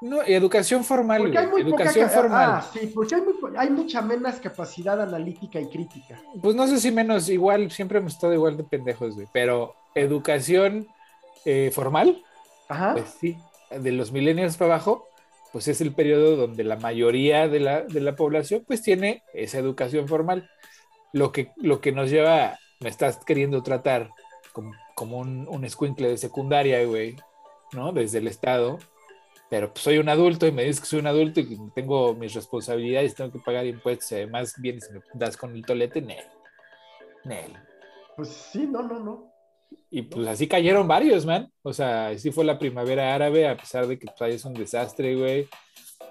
No, 0.00 0.22
educación 0.22 0.84
formal, 0.84 1.28
güey. 1.32 1.62
educación 1.62 2.08
formal. 2.08 2.50
Ah, 2.52 2.70
sí, 2.72 2.90
porque 2.94 3.16
hay, 3.56 3.70
mucha 3.70 4.00
menos 4.00 4.36
capacidad 4.36 5.00
analítica 5.00 5.60
y 5.60 5.68
crítica. 5.68 6.20
Pues 6.40 6.54
no 6.54 6.66
sé 6.68 6.78
si 6.78 6.92
menos, 6.92 7.28
igual, 7.28 7.70
siempre 7.70 7.98
hemos 7.98 8.14
estado 8.14 8.32
igual 8.32 8.56
de 8.56 8.64
pendejos, 8.64 9.16
güey. 9.16 9.26
Pero 9.32 9.74
educación 9.94 10.86
eh, 11.44 11.70
formal, 11.74 12.22
Ajá. 12.68 12.92
pues 12.92 13.16
sí, 13.20 13.36
de 13.70 13.92
los 13.92 14.12
millennials 14.12 14.56
para 14.56 14.74
abajo, 14.74 15.08
pues 15.52 15.66
es 15.66 15.80
el 15.80 15.92
periodo 15.92 16.36
donde 16.36 16.62
la 16.62 16.76
mayoría 16.76 17.48
de 17.48 17.60
la, 17.60 17.82
de 17.82 18.00
la 18.00 18.14
población, 18.14 18.64
pues 18.66 18.82
tiene 18.82 19.24
esa 19.34 19.58
educación 19.58 20.06
formal. 20.06 20.48
Lo 21.12 21.32
que, 21.32 21.52
lo 21.56 21.80
que 21.80 21.90
nos 21.90 22.10
lleva 22.10 22.58
me 22.80 22.88
estás 22.88 23.24
queriendo 23.24 23.62
tratar 23.62 24.10
como, 24.52 24.72
como 24.94 25.18
un, 25.18 25.48
un 25.48 25.64
escuincle 25.64 26.08
de 26.08 26.18
secundaria, 26.18 26.84
güey, 26.84 27.16
¿no? 27.72 27.92
Desde 27.92 28.18
el 28.18 28.28
Estado, 28.28 28.78
pero 29.50 29.72
pues 29.72 29.82
soy 29.82 29.98
un 29.98 30.08
adulto 30.08 30.46
y 30.46 30.52
me 30.52 30.64
dices 30.64 30.80
que 30.80 30.86
soy 30.86 31.00
un 31.00 31.06
adulto 31.06 31.40
y 31.40 31.58
tengo 31.74 32.14
mis 32.14 32.34
responsabilidades, 32.34 33.14
tengo 33.14 33.32
que 33.32 33.38
pagar 33.38 33.66
impuestos 33.66 34.12
y 34.12 34.16
además 34.16 34.54
vienes 34.58 34.88
y 34.90 34.94
me 34.94 35.00
das 35.14 35.36
con 35.36 35.54
el 35.54 35.64
tolete, 35.64 36.02
Nel. 36.02 36.24
Nel. 37.24 37.52
Pues 38.16 38.28
sí, 38.28 38.66
no, 38.66 38.82
no, 38.82 38.98
no. 38.98 39.32
Y 39.90 40.02
pues 40.02 40.26
así 40.28 40.46
cayeron 40.46 40.86
varios, 40.86 41.24
man. 41.24 41.50
O 41.62 41.72
sea, 41.72 42.08
así 42.08 42.30
fue 42.30 42.44
la 42.44 42.58
primavera 42.58 43.14
árabe, 43.14 43.48
a 43.48 43.56
pesar 43.56 43.86
de 43.86 43.98
que 43.98 44.06
pues, 44.18 44.34
es 44.34 44.44
un 44.44 44.54
desastre, 44.54 45.14
güey. 45.14 45.48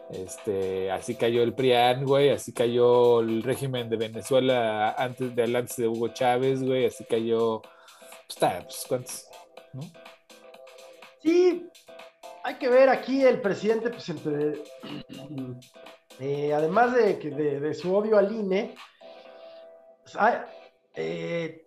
Este, 0.10 0.90
así 0.90 1.16
cayó 1.16 1.44
el 1.44 1.54
PRIAN, 1.54 2.06
güey, 2.06 2.30
así 2.30 2.54
cayó 2.54 3.20
el 3.20 3.44
régimen 3.44 3.90
de 3.90 3.98
Venezuela 3.98 4.92
antes 4.92 5.36
de, 5.36 5.44
antes 5.44 5.76
de 5.76 5.88
Hugo 5.88 6.08
Chávez, 6.10 6.64
güey, 6.64 6.86
así 6.86 7.04
cayó, 7.04 7.62
pues, 7.62 8.30
está, 8.30 8.62
pues, 8.64 8.86
¿cuántos? 8.88 9.28
¿no? 9.74 9.82
Que 12.60 12.70
ver 12.70 12.90
aquí 12.90 13.24
el 13.24 13.40
presidente, 13.42 13.90
pues, 13.90 14.10
entre, 14.10 14.64
eh, 16.20 16.54
además 16.54 16.94
de, 16.96 17.16
de, 17.16 17.74
su 17.74 17.96
odio 17.96 18.18
al 18.18 18.32
INE, 18.32 18.76
pues, 20.04 20.18
eh, 20.96 21.64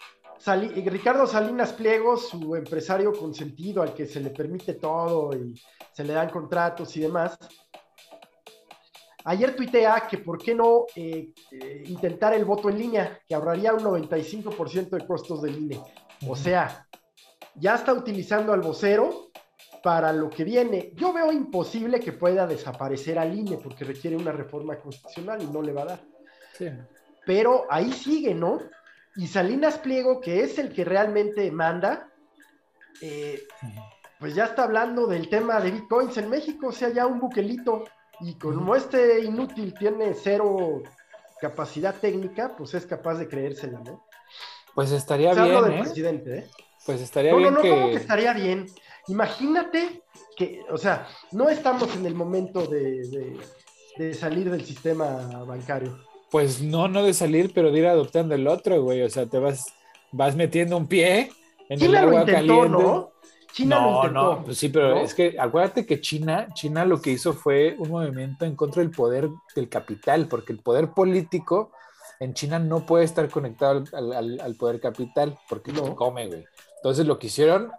Ricardo 0.87 1.27
Salinas 1.27 1.73
Pliego, 1.73 2.17
su 2.17 2.57
empresario 2.57 3.13
consentido 3.13 3.83
al 3.83 3.95
que 3.95 4.07
se 4.07 4.21
le 4.21 4.31
permite 4.31 4.75
todo 4.75 5.33
y 5.37 5.55
se 5.93 6.03
le 6.03 6.15
dan 6.15 6.31
contratos 6.31 6.97
y 6.97 7.01
demás, 7.01 7.39
Ayer 9.25 9.55
tuitea 9.55 10.07
que 10.09 10.19
por 10.19 10.39
qué 10.39 10.55
no 10.55 10.87
eh, 10.97 11.33
eh, 11.51 11.83
intentar 11.87 12.33
el 12.33 12.45
voto 12.45 12.71
en 12.71 12.79
línea, 12.79 13.21
que 13.27 13.35
ahorraría 13.35 13.75
un 13.75 13.81
95% 13.81 14.91
de 14.91 15.07
costos 15.07 15.43
del 15.43 15.59
INE. 15.59 15.81
O 16.27 16.35
sea, 16.35 16.87
ya 17.55 17.75
está 17.75 17.93
utilizando 17.93 18.53
al 18.53 18.61
vocero 18.61 19.30
para 19.83 20.13
lo 20.13 20.29
que 20.31 20.45
viene. 20.45 20.93
Yo 20.95 21.13
veo 21.13 21.33
imposible 21.33 22.01
que 22.01 22.13
pueda 22.13 22.47
desaparecer 22.47 23.19
al 23.19 23.37
INE 23.37 23.59
porque 23.59 23.85
requiere 23.85 24.17
una 24.17 24.33
reforma 24.33 24.79
constitucional 24.79 25.43
y 25.43 25.47
no 25.47 25.63
le 25.63 25.73
va 25.73 25.83
a 25.83 25.87
dar. 25.87 26.01
Pero 27.25 27.67
ahí 27.71 27.93
sigue, 27.93 28.35
¿no? 28.35 28.61
Y 29.17 29.27
Salinas 29.27 29.79
Pliego, 29.79 30.21
que 30.21 30.43
es 30.43 30.59
el 30.59 30.73
que 30.73 30.85
realmente 30.85 31.51
manda, 31.51 32.09
eh, 33.01 33.43
pues 34.19 34.35
ya 34.35 34.45
está 34.45 34.65
hablando 34.65 35.07
del 35.07 35.29
tema 35.29 35.61
de 35.61 35.71
bitcoins 35.71 36.17
en 36.19 36.29
México, 36.29 36.69
o 36.69 36.73
sea, 36.73 36.91
ya 36.91 37.07
un 37.07 37.19
buquelito. 37.19 37.85
Y 38.21 38.35
como 38.35 38.77
este 38.77 39.21
inútil 39.21 39.75
tiene 39.75 40.15
cero 40.15 40.83
capacidad 41.41 41.95
técnica, 41.95 42.55
pues 42.57 42.75
es 42.75 42.87
capaz 42.87 43.15
de 43.15 43.29
creérsela, 43.29 43.81
¿no? 43.81 44.05
Pues 44.75 44.93
estaría 44.93 45.33
bien. 45.33 45.63
del 45.63 45.73
¿eh? 45.73 45.81
presidente, 45.81 46.39
¿eh? 46.39 46.51
Pues 46.85 47.01
estaría 47.01 47.35
bien. 47.35 47.55
No, 47.55 47.59
no, 47.59 47.63
que... 47.63 47.91
que 47.91 47.97
estaría 47.97 48.33
bien? 48.33 48.67
Imagínate 49.11 50.03
que, 50.37 50.63
o 50.71 50.79
sea, 50.79 51.07
no 51.33 51.49
estamos 51.49 51.95
en 51.97 52.07
el 52.07 52.15
momento 52.15 52.67
de, 52.67 53.37
salir 54.15 54.51
del 54.51 54.65
sistema 54.65 55.45
bancario. 55.45 55.99
Pues 56.31 56.63
no, 56.63 56.87
no 56.89 57.03
de 57.03 57.13
salir, 57.13 57.53
pero 57.53 57.73
de 57.73 57.81
ir 57.81 57.87
adoptando 57.87 58.35
el 58.35 58.47
otro, 58.47 58.83
güey. 58.83 59.03
O 59.03 59.11
sea, 59.11 59.27
te 59.27 59.39
vas, 59.39 59.67
vas 60.13 60.37
metiendo 60.37 60.77
un 60.77 60.87
pie 60.87 61.31
en 61.69 61.83
el 61.83 61.97
agua 61.97 62.25
caliente. 62.25 62.69
¿no? 62.69 63.11
China 63.53 63.81
no, 63.81 64.09
no, 64.09 64.45
pues 64.45 64.59
sí, 64.59 64.69
pero 64.69 65.01
es 65.01 65.13
que 65.13 65.37
acuérdate 65.39 65.85
que 65.85 66.01
China, 66.01 66.47
China 66.55 66.85
lo 66.85 67.01
que 67.01 67.11
hizo 67.11 67.33
fue 67.33 67.75
un 67.79 67.91
movimiento 67.91 68.45
en 68.45 68.55
contra 68.55 68.81
del 68.81 68.93
poder 68.93 69.29
del 69.57 69.69
capital, 69.69 70.29
porque 70.29 70.53
el 70.53 70.61
poder 70.61 70.91
político 70.93 71.73
en 72.21 72.33
China 72.35 72.61
no 72.61 72.87
puede 72.87 73.05
estar 73.05 73.29
conectado 73.29 73.83
al, 73.93 74.55
poder 74.57 74.81
capital, 74.81 75.37
porque 75.49 75.73
no. 75.73 75.97
come, 75.97 76.29
güey. 76.29 76.45
Entonces 76.81 77.07
lo 77.07 77.19
que 77.19 77.27
hicieron 77.27 77.71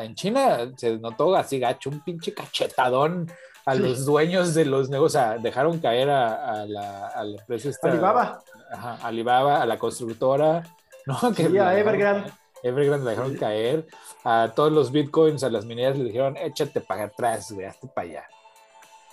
en 0.00 0.14
China 0.14 0.70
se 0.76 0.98
notó 0.98 1.36
así 1.36 1.58
gacho, 1.58 1.90
un 1.90 2.02
pinche 2.02 2.32
cachetadón 2.32 3.30
a 3.66 3.74
los 3.74 4.06
dueños 4.06 4.54
de 4.54 4.64
los 4.64 4.88
negocios, 4.88 5.14
o 5.14 5.18
sea, 5.18 5.38
dejaron 5.38 5.78
caer 5.78 6.08
a, 6.10 6.64
la, 6.66 7.08
a 7.08 7.24
la, 7.24 7.38
empresa 7.38 7.68
esta, 7.68 7.90
Alibaba. 7.90 8.42
Ajá, 8.72 8.98
Alibaba, 9.02 9.62
a 9.62 9.66
la 9.66 9.78
constructora, 9.78 10.62
¿no? 11.06 11.18
Que 11.34 11.44
a 11.60 11.78
Evergrande. 11.78 12.32
Evergrande 12.62 13.10
dejaron 13.10 13.36
caer, 13.36 13.86
a 14.24 14.50
todos 14.54 14.72
los 14.72 14.90
bitcoins, 14.90 15.44
a 15.44 15.50
las 15.50 15.64
mineras 15.64 15.98
le 15.98 16.04
dijeron, 16.04 16.36
échate 16.36 16.80
para 16.80 17.04
atrás, 17.04 17.52
güey, 17.52 17.66
hazte 17.66 17.86
para 17.88 18.08
allá. 18.08 18.24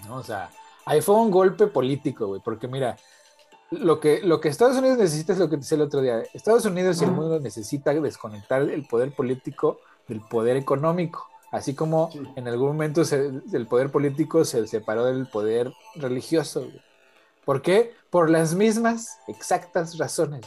¿No? 0.07 0.15
O 0.15 0.23
sea, 0.23 0.49
ahí 0.85 1.01
fue 1.01 1.15
un 1.15 1.29
golpe 1.29 1.67
político, 1.67 2.27
güey, 2.27 2.41
porque 2.43 2.67
mira, 2.67 2.95
lo 3.71 3.99
que, 3.99 4.21
lo 4.21 4.41
que 4.41 4.49
Estados 4.49 4.77
Unidos 4.77 4.97
necesita 4.97 5.33
es 5.33 5.39
lo 5.39 5.49
que 5.49 5.57
te 5.57 5.61
decía 5.61 5.75
el 5.75 5.83
otro 5.83 6.01
día. 6.01 6.23
Estados 6.33 6.65
Unidos 6.65 7.01
y 7.01 7.05
el 7.05 7.11
mundo 7.11 7.39
necesita 7.39 7.93
desconectar 7.93 8.63
el 8.63 8.85
poder 8.85 9.13
político 9.13 9.79
del 10.07 10.21
poder 10.21 10.57
económico, 10.57 11.27
así 11.51 11.75
como 11.75 12.09
en 12.35 12.47
algún 12.47 12.69
momento 12.69 13.03
el 13.03 13.67
poder 13.67 13.91
político 13.91 14.43
se 14.43 14.65
separó 14.65 15.05
del 15.05 15.27
poder 15.27 15.71
religioso. 15.95 16.67
¿Por 17.45 17.61
qué? 17.61 17.93
Por 18.09 18.29
las 18.29 18.55
mismas 18.55 19.19
exactas 19.27 19.97
razones. 19.97 20.41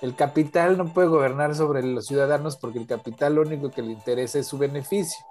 El 0.00 0.14
capital 0.14 0.78
no 0.78 0.92
puede 0.94 1.08
gobernar 1.08 1.54
sobre 1.54 1.82
los 1.82 2.06
ciudadanos 2.06 2.56
porque 2.56 2.78
el 2.78 2.86
capital 2.86 3.34
lo 3.34 3.42
único 3.42 3.70
que 3.70 3.82
le 3.82 3.92
interesa 3.92 4.38
es 4.38 4.46
su 4.46 4.56
beneficio. 4.56 5.24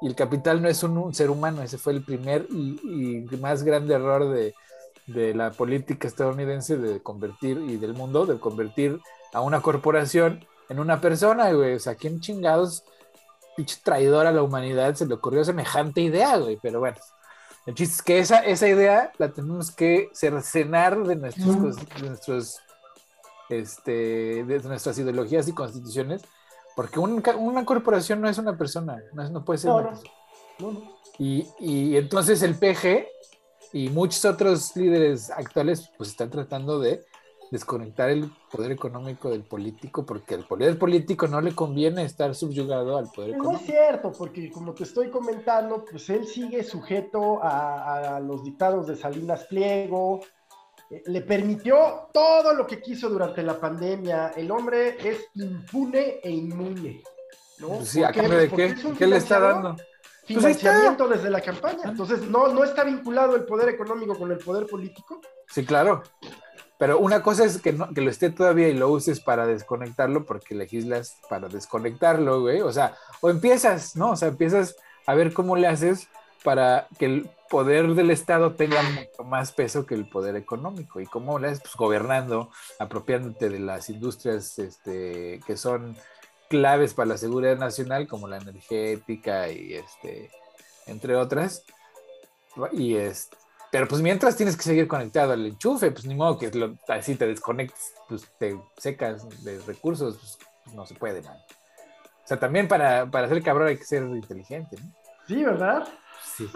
Y 0.00 0.06
el 0.06 0.14
capital 0.14 0.62
no 0.62 0.68
es 0.68 0.82
un, 0.82 1.12
ser 1.12 1.28
humano, 1.28 1.60
ese 1.60 1.76
fue 1.76 1.92
el 1.92 2.04
primer 2.04 2.46
y 2.50 3.26
más 3.40 3.64
grande 3.64 3.94
error 3.94 4.30
de, 4.30 4.54
de 5.08 5.34
la 5.34 5.50
política 5.50 6.06
estadounidense 6.06 6.76
de 6.76 7.02
convertir 7.02 7.58
y 7.58 7.76
del 7.76 7.94
mundo 7.94 8.26
de 8.26 8.38
convertir 8.38 9.00
a 9.32 9.40
una 9.40 9.60
corporación 9.60 10.46
en 10.68 10.78
una 10.78 11.00
persona, 11.00 11.52
güey. 11.52 11.74
O 11.74 11.80
sea, 11.80 11.94
¿quién 11.94 12.20
chingados, 12.20 12.84
pinche 13.56 13.78
traidor 13.82 14.26
a 14.26 14.32
la 14.32 14.42
humanidad, 14.42 14.94
se 14.94 15.06
le 15.06 15.14
ocurrió 15.14 15.44
semejante 15.44 16.00
idea, 16.00 16.36
güey? 16.36 16.58
Pero 16.62 16.80
bueno, 16.80 16.98
el 17.66 17.74
chiste 17.74 17.94
es 17.94 18.02
que 18.02 18.18
esa, 18.18 18.38
esa 18.44 18.68
idea 18.68 19.12
la 19.18 19.30
tenemos 19.32 19.70
que 19.70 20.10
cercenar 20.12 21.02
de 21.04 21.16
nuestros, 21.16 21.76
de 21.76 22.08
nuestros 22.08 22.60
este, 23.48 24.44
de 24.44 24.60
nuestras 24.60 24.98
ideologías 24.98 25.48
y 25.48 25.52
constituciones, 25.52 26.22
porque 26.76 27.00
una 27.00 27.64
corporación 27.64 28.20
no 28.20 28.28
es 28.28 28.38
una 28.38 28.56
persona, 28.56 29.02
no, 29.12 29.44
puede 29.44 29.58
ser 29.58 29.70
una 29.70 29.88
persona. 29.88 30.10
Y, 31.18 31.46
y 31.58 31.96
entonces 31.96 32.42
el 32.42 32.54
PG 32.54 33.06
y 33.72 33.88
muchos 33.90 34.24
otros 34.24 34.74
líderes 34.76 35.30
actuales 35.30 35.90
pues 35.96 36.10
están 36.10 36.30
tratando 36.30 36.78
de 36.78 37.04
desconectar 37.50 38.10
el 38.10 38.30
poder 38.50 38.72
económico 38.72 39.30
del 39.30 39.42
político 39.42 40.04
porque 40.04 40.34
al 40.34 40.46
poder 40.46 40.78
político 40.78 41.26
no 41.28 41.40
le 41.40 41.54
conviene 41.54 42.04
estar 42.04 42.34
subyugado 42.34 42.98
al 42.98 43.10
poder 43.10 43.30
económico. 43.30 43.52
No 43.52 43.58
es 43.58 43.66
cierto, 43.66 44.12
porque 44.12 44.50
como 44.50 44.74
te 44.74 44.84
estoy 44.84 45.10
comentando, 45.10 45.84
pues 45.90 46.08
él 46.10 46.26
sigue 46.26 46.62
sujeto 46.62 47.40
a, 47.42 48.20
los 48.20 48.44
dictados 48.44 48.86
de 48.86 48.96
Salinas 48.96 49.44
Pliego, 49.44 50.20
eh, 50.90 51.02
le 51.06 51.22
permitió 51.22 52.08
todo 52.12 52.54
lo 52.54 52.66
que 52.66 52.80
quiso 52.80 53.08
durante 53.08 53.42
la 53.42 53.58
pandemia, 53.58 54.32
el 54.36 54.50
hombre 54.50 54.96
es 55.08 55.26
impune 55.34 56.20
e 56.22 56.30
inmune. 56.30 57.02
¿no? 57.60 57.84
Sí, 57.84 58.02
¿a 58.02 58.12
cambio 58.12 58.38
de 58.38 58.48
qué? 58.48 58.74
¿Qué 58.96 59.06
le 59.06 59.16
está 59.16 59.40
dando? 59.40 59.76
Pues 60.34 60.44
financiamiento 60.44 61.08
desde 61.08 61.30
la 61.30 61.40
campaña. 61.40 61.84
Entonces, 61.84 62.22
¿no, 62.22 62.48
¿no 62.48 62.64
está 62.64 62.84
vinculado 62.84 63.34
el 63.34 63.44
poder 63.44 63.70
económico 63.70 64.16
con 64.16 64.30
el 64.30 64.38
poder 64.38 64.66
político? 64.66 65.20
Sí, 65.48 65.64
claro. 65.64 66.02
Pero 66.78 66.98
una 66.98 67.22
cosa 67.22 67.44
es 67.44 67.60
que, 67.60 67.72
no, 67.72 67.92
que 67.92 68.02
lo 68.02 68.10
esté 68.10 68.30
todavía 68.30 68.68
y 68.68 68.74
lo 68.74 68.88
uses 68.90 69.20
para 69.20 69.46
desconectarlo, 69.46 70.26
porque 70.26 70.54
legislas 70.54 71.16
para 71.28 71.48
desconectarlo, 71.48 72.42
güey. 72.42 72.60
O 72.60 72.72
sea, 72.72 72.94
o 73.20 73.30
empiezas, 73.30 73.96
¿no? 73.96 74.10
O 74.10 74.16
sea, 74.16 74.28
empiezas 74.28 74.76
a 75.06 75.14
ver 75.14 75.32
cómo 75.32 75.56
le 75.56 75.66
haces 75.66 76.08
para 76.44 76.86
que 76.98 77.06
el 77.06 77.30
poder 77.48 77.94
del 77.94 78.10
Estado 78.10 78.52
tenga 78.52 78.82
mucho 78.82 79.24
más 79.24 79.52
peso 79.52 79.86
que 79.86 79.94
el 79.94 80.08
poder 80.08 80.36
económico. 80.36 81.00
¿Y 81.00 81.06
cómo 81.06 81.38
le 81.38 81.48
haces? 81.48 81.60
Pues 81.60 81.74
gobernando, 81.74 82.50
apropiándote 82.78 83.48
de 83.48 83.58
las 83.58 83.88
industrias 83.88 84.58
este, 84.58 85.40
que 85.46 85.56
son 85.56 85.96
claves 86.48 86.94
para 86.94 87.10
la 87.10 87.18
seguridad 87.18 87.56
nacional, 87.56 88.08
como 88.08 88.28
la 88.28 88.38
energética 88.38 89.48
y 89.50 89.74
este, 89.74 90.30
entre 90.86 91.16
otras. 91.16 91.64
Y 92.72 92.96
es, 92.96 93.30
pero 93.70 93.86
pues 93.86 94.00
mientras 94.00 94.36
tienes 94.36 94.56
que 94.56 94.62
seguir 94.62 94.88
conectado 94.88 95.32
al 95.32 95.46
enchufe, 95.46 95.90
pues 95.90 96.06
ni 96.06 96.14
modo 96.14 96.38
que 96.38 96.50
así 96.88 97.14
te 97.14 97.26
desconectes, 97.26 97.92
pues 98.08 98.26
te 98.38 98.58
secas 98.76 99.28
de 99.44 99.58
recursos, 99.60 100.16
pues, 100.16 100.38
pues 100.64 100.74
no 100.74 100.86
se 100.86 100.94
puede, 100.94 101.22
man. 101.22 101.36
O 101.36 102.28
sea, 102.28 102.38
también 102.38 102.68
para, 102.68 103.10
para 103.10 103.28
ser 103.28 103.42
cabrón 103.42 103.68
hay 103.68 103.76
que 103.76 103.84
ser 103.84 104.02
inteligente, 104.02 104.76
¿no? 104.80 104.92
Sí, 105.26 105.44
¿verdad? 105.44 105.86
Sí. 106.36 106.48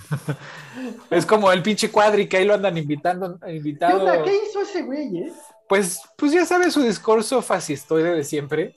es 1.10 1.26
como 1.26 1.50
el 1.52 1.62
pinche 1.62 1.90
cuadri 1.90 2.28
que 2.28 2.36
ahí 2.36 2.44
lo 2.44 2.54
andan 2.54 2.78
invitando, 2.78 3.38
invitado. 3.48 4.24
¿Qué, 4.24 4.30
¿Qué 4.30 4.44
hizo 4.48 4.60
ese 4.60 4.82
güey, 4.82 5.18
eh? 5.18 5.32
Pues, 5.68 6.00
pues 6.16 6.32
ya 6.32 6.44
sabes 6.46 6.74
su 6.74 6.82
discurso 6.82 7.42
fascistoide 7.42 8.14
de 8.14 8.24
siempre. 8.24 8.74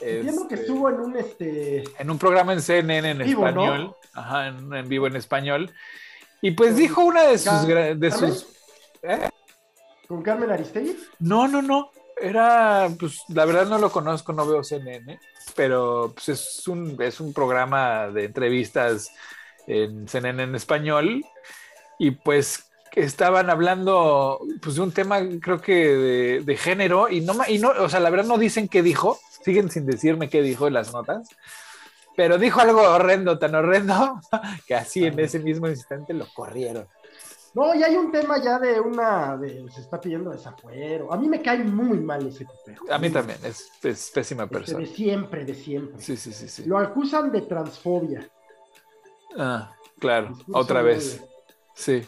Entiendo 0.00 0.46
que 0.48 0.54
este, 0.54 0.66
estuvo 0.66 0.88
en 0.88 1.00
un 1.00 1.16
este 1.16 1.84
en 1.98 2.10
un 2.10 2.18
programa 2.18 2.52
en 2.52 2.62
CNN 2.62 3.10
en 3.10 3.20
español, 3.22 3.96
ajá, 4.12 4.48
en, 4.48 4.88
vivo 4.88 5.06
en 5.06 5.16
español. 5.16 5.72
Y 6.40 6.52
pues 6.52 6.76
dijo 6.76 7.04
una 7.04 7.24
de 7.24 7.38
sus 7.38 7.66
de 7.66 8.10
sus 8.10 8.46
¿eh? 9.02 9.28
¿Con 10.06 10.22
Carmen 10.22 10.50
Aristegui? 10.50 10.96
No, 11.18 11.48
no, 11.48 11.60
no. 11.60 11.90
Era, 12.20 12.88
pues, 12.98 13.22
la 13.28 13.44
verdad 13.44 13.66
no 13.66 13.78
lo 13.78 13.92
conozco, 13.92 14.32
no 14.32 14.46
veo 14.46 14.64
CNN, 14.64 15.20
pero 15.54 16.12
pues 16.14 16.30
es 16.30 16.66
un, 16.66 17.00
es 17.00 17.20
un 17.20 17.32
programa 17.32 18.08
de 18.08 18.24
entrevistas 18.24 19.10
en 19.66 20.08
CNN 20.08 20.42
en 20.42 20.54
español. 20.54 21.24
Y 21.98 22.12
pues 22.12 22.64
estaban 22.92 23.50
hablando 23.50 24.40
pues 24.60 24.76
de 24.76 24.80
un 24.80 24.92
tema 24.92 25.20
creo 25.40 25.60
que 25.60 25.74
de, 25.74 26.40
de, 26.40 26.56
género 26.56 27.08
y 27.08 27.20
no 27.20 27.34
y 27.46 27.58
no 27.58 27.70
o 27.70 27.88
sea 27.88 28.00
la 28.00 28.10
verdad 28.10 28.26
no 28.26 28.38
dicen 28.38 28.66
qué 28.66 28.82
dijo 28.82 29.20
siguen 29.42 29.70
sin 29.70 29.86
decirme 29.86 30.28
qué 30.28 30.42
dijo 30.42 30.66
en 30.66 30.74
las 30.74 30.92
notas, 30.92 31.28
pero 32.16 32.38
dijo 32.38 32.60
algo 32.60 32.80
horrendo, 32.82 33.38
tan 33.38 33.54
horrendo, 33.54 34.20
que 34.66 34.74
así 34.74 35.04
en 35.04 35.18
ese 35.20 35.38
mismo 35.38 35.68
instante 35.68 36.12
lo 36.12 36.26
corrieron. 36.34 36.86
No, 37.54 37.74
y 37.74 37.82
hay 37.82 37.96
un 37.96 38.12
tema 38.12 38.42
ya 38.42 38.58
de 38.58 38.78
una, 38.78 39.38
se 39.40 39.80
está 39.80 40.00
pidiendo 40.00 40.30
desafuero. 40.30 41.12
A 41.12 41.16
mí 41.16 41.28
me 41.28 41.40
cae 41.40 41.64
muy 41.64 41.98
mal 41.98 42.26
ese 42.26 42.44
cotejo. 42.44 42.92
A 42.92 42.98
mí 42.98 43.10
también, 43.10 43.38
es, 43.42 43.70
pésima 44.12 44.44
este, 44.44 44.54
persona. 44.54 44.78
de 44.80 44.86
siempre, 44.86 45.44
de 45.44 45.54
siempre. 45.54 46.00
Sí, 46.00 46.16
sí, 46.16 46.32
sí, 46.32 46.48
sí. 46.48 46.64
Lo 46.66 46.78
acusan 46.78 47.32
de 47.32 47.42
transfobia. 47.42 48.28
Ah, 49.36 49.72
claro, 49.98 50.36
otra 50.52 50.82
vez. 50.82 51.24
Sí. 51.74 52.02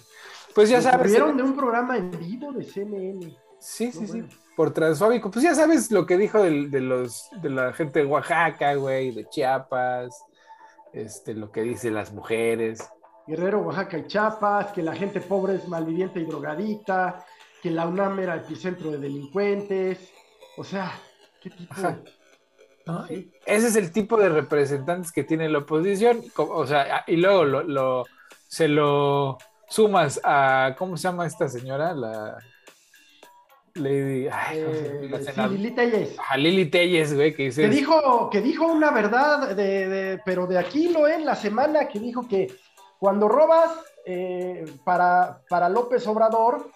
Pues 0.55 0.69
ya 0.69 0.83
sabes. 0.83 1.11
Vieron 1.11 1.37
de 1.37 1.43
un 1.43 1.57
programa 1.57 1.97
en 1.97 2.11
vivo 2.11 2.53
de 2.53 2.65
CNN. 2.65 3.37
Sí, 3.59 3.91
sí, 3.93 4.07
sí 4.07 4.25
por 4.61 4.75
transfóbico. 4.75 5.31
Pues 5.31 5.43
ya 5.43 5.55
sabes 5.55 5.91
lo 5.91 6.05
que 6.05 6.19
dijo 6.19 6.43
de, 6.43 6.81
los, 6.83 7.31
de 7.41 7.49
la 7.49 7.73
gente 7.73 8.01
de 8.01 8.05
Oaxaca, 8.05 8.75
güey, 8.75 9.11
de 9.11 9.27
Chiapas, 9.27 10.23
este, 10.93 11.33
lo 11.33 11.51
que 11.51 11.63
dicen 11.63 11.95
las 11.95 12.13
mujeres. 12.13 12.87
Guerrero, 13.27 13.61
Oaxaca 13.61 13.97
y 13.97 14.07
Chiapas, 14.07 14.73
que 14.73 14.83
la 14.83 14.95
gente 14.95 15.23
pobre 15.23 15.55
es 15.55 15.67
malviviente 15.67 16.21
y 16.21 16.27
drogadita, 16.27 17.25
que 17.63 17.71
la 17.71 17.87
UNAM 17.87 18.21
era 18.21 18.37
epicentro 18.37 18.91
de 18.91 18.99
delincuentes. 18.99 20.13
O 20.59 20.65
sea, 20.65 20.93
¿qué 21.41 21.49
tipo 21.49 21.75
Ese 23.47 23.67
es 23.67 23.77
el 23.77 23.91
tipo 23.93 24.19
de 24.19 24.29
representantes 24.29 25.11
que 25.11 25.25
tiene 25.25 25.49
la 25.49 25.61
oposición. 25.61 26.21
O 26.37 26.67
sea, 26.67 27.03
y 27.07 27.17
luego 27.17 27.45
lo, 27.47 28.05
se 28.47 28.69
lo 28.69 29.39
sumas 29.71 30.21
a, 30.23 30.75
¿cómo 30.77 30.99
se 30.99 31.05
llama 31.05 31.25
esta 31.25 31.49
señora? 31.49 31.95
La 31.95 32.37
Lady. 33.81 34.29
Eh, 34.53 35.11
Lili 35.49 35.71
Telles. 35.73 36.17
A 36.29 36.37
Lili 36.37 36.67
Telles, 36.67 37.15
güey, 37.15 37.35
que 37.35 37.45
dice. 37.45 37.63
Que 37.63 37.69
dijo, 37.69 38.31
que 38.31 38.41
dijo 38.41 38.67
una 38.67 38.91
verdad, 38.91 39.57
de, 39.57 40.21
pero 40.25 40.47
de 40.47 40.59
aquí 40.59 40.89
lo 40.89 41.09
en 41.09 41.25
la 41.25 41.35
semana, 41.35 41.89
que 41.89 41.99
dijo 41.99 42.29
que 42.29 42.49
cuando 42.99 43.29
robas 43.29 43.71
eh, 44.07 44.65
para, 44.85 45.43
para 45.49 45.69
López 45.69 46.07
Obrador, 46.07 46.71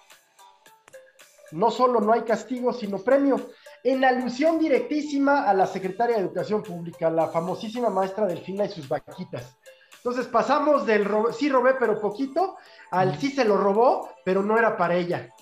no 1.51 1.71
solo 1.71 2.01
no 2.01 2.11
hay 2.11 2.21
castigo, 2.21 2.73
sino 2.73 2.97
premio. 2.99 3.49
En 3.83 4.03
alusión 4.03 4.57
directísima 4.57 5.43
a 5.43 5.53
la 5.53 5.67
secretaria 5.67 6.15
de 6.15 6.23
Educación 6.23 6.63
Pública, 6.63 7.09
la 7.09 7.27
famosísima 7.27 7.89
maestra 7.89 8.25
Delfina 8.25 8.65
y 8.65 8.69
sus 8.69 8.89
vaquitas. 8.89 9.55
Entonces 9.97 10.27
pasamos 10.27 10.85
del 10.85 11.07
sí 11.33 11.49
robé, 11.49 11.75
pero 11.79 11.99
poquito, 11.99 12.57
al 12.91 13.17
sí 13.19 13.29
se 13.29 13.45
lo 13.45 13.57
robó, 13.57 14.09
pero 14.23 14.43
no 14.43 14.57
era 14.57 14.77
para 14.77 14.95
ella. 14.95 15.33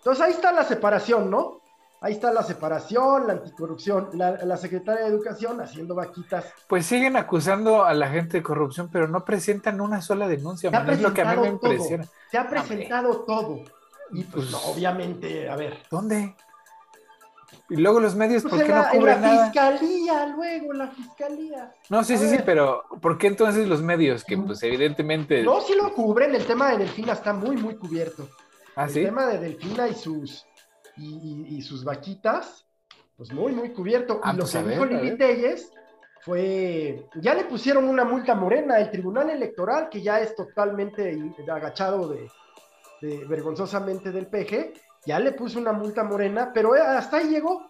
Entonces 0.00 0.24
ahí 0.24 0.32
está 0.32 0.50
la 0.50 0.64
separación, 0.64 1.30
¿no? 1.30 1.60
Ahí 2.02 2.14
está 2.14 2.32
la 2.32 2.42
separación, 2.42 3.26
la 3.26 3.34
anticorrupción, 3.34 4.08
la, 4.14 4.56
secretaria 4.56 5.02
de 5.02 5.08
Educación 5.10 5.60
haciendo 5.60 5.94
vaquitas. 5.94 6.46
Pues 6.66 6.86
siguen 6.86 7.14
acusando 7.16 7.84
a 7.84 7.92
la 7.92 8.08
gente 8.08 8.38
de 8.38 8.42
corrupción, 8.42 8.88
pero 8.90 9.06
no 9.06 9.22
presentan 9.26 9.82
una 9.82 10.00
sola 10.00 10.26
denuncia. 10.26 10.70
Se 10.70 10.92
es 10.92 11.02
lo 11.02 11.12
que 11.12 11.20
a 11.20 11.34
mí 11.34 11.42
me 11.42 11.48
impresiona. 11.48 12.06
Se 12.30 12.38
ha 12.38 12.48
presentado 12.48 13.20
todo. 13.26 13.64
Y 14.12 14.24
pues, 14.24 14.46
pues 14.46 14.64
obviamente, 14.64 15.50
a 15.50 15.56
ver. 15.56 15.76
¿Dónde? 15.90 16.34
Y 17.68 17.76
luego 17.76 18.00
los 18.00 18.16
medios, 18.16 18.42
pues 18.44 18.54
¿por 18.54 18.64
qué 18.64 18.72
no 18.72 18.88
cubren 18.90 19.20
nada? 19.20 19.34
La 19.34 19.44
fiscalía, 19.44 20.26
luego 20.34 20.72
la 20.72 20.88
fiscalía. 20.88 21.72
No, 21.90 22.02
sí, 22.02 22.16
sí, 22.16 22.30
sí, 22.30 22.38
pero 22.46 22.82
¿por 23.02 23.18
qué 23.18 23.26
entonces 23.26 23.68
los 23.68 23.82
medios? 23.82 24.24
Que 24.24 24.38
pues 24.38 24.62
evidentemente. 24.62 25.42
No, 25.42 25.60
sí 25.60 25.74
lo 25.74 25.92
cubren, 25.92 26.34
el 26.34 26.46
tema 26.46 26.70
de 26.70 26.78
Delfina 26.78 27.12
está 27.12 27.34
muy, 27.34 27.56
muy 27.58 27.76
cubierto. 27.76 28.26
¿Ah, 28.80 28.86
el 28.86 28.94
tema 28.94 29.26
de 29.26 29.38
Delfina 29.38 29.88
y 29.88 29.94
sus, 29.94 30.46
y, 30.96 31.60
sus 31.60 31.84
vaquitas, 31.84 32.66
pues 33.14 33.30
muy, 33.30 33.52
muy 33.52 33.74
cubierto. 33.74 34.14
y 34.14 34.20
ah, 34.22 34.32
lo 34.32 34.38
pues 34.38 34.52
que 34.52 34.62
dijo 34.62 34.86
Lili 34.86 35.18
Telles 35.18 35.70
fue, 36.22 37.06
ya 37.16 37.34
le 37.34 37.44
pusieron 37.44 37.84
una 37.84 38.04
multa 38.04 38.34
morena, 38.34 38.78
el 38.78 38.90
Tribunal 38.90 39.28
Electoral, 39.28 39.90
que 39.90 40.00
ya 40.00 40.20
es 40.20 40.34
totalmente 40.34 41.14
agachado 41.52 42.08
de, 42.08 42.30
vergonzosamente 43.26 44.12
del 44.12 44.28
PG, 44.28 44.72
ya 45.04 45.18
le 45.18 45.32
puso 45.32 45.58
una 45.58 45.72
multa 45.72 46.02
morena, 46.02 46.50
pero 46.54 46.72
hasta 46.72 47.18
ahí 47.18 47.28
llegó. 47.28 47.68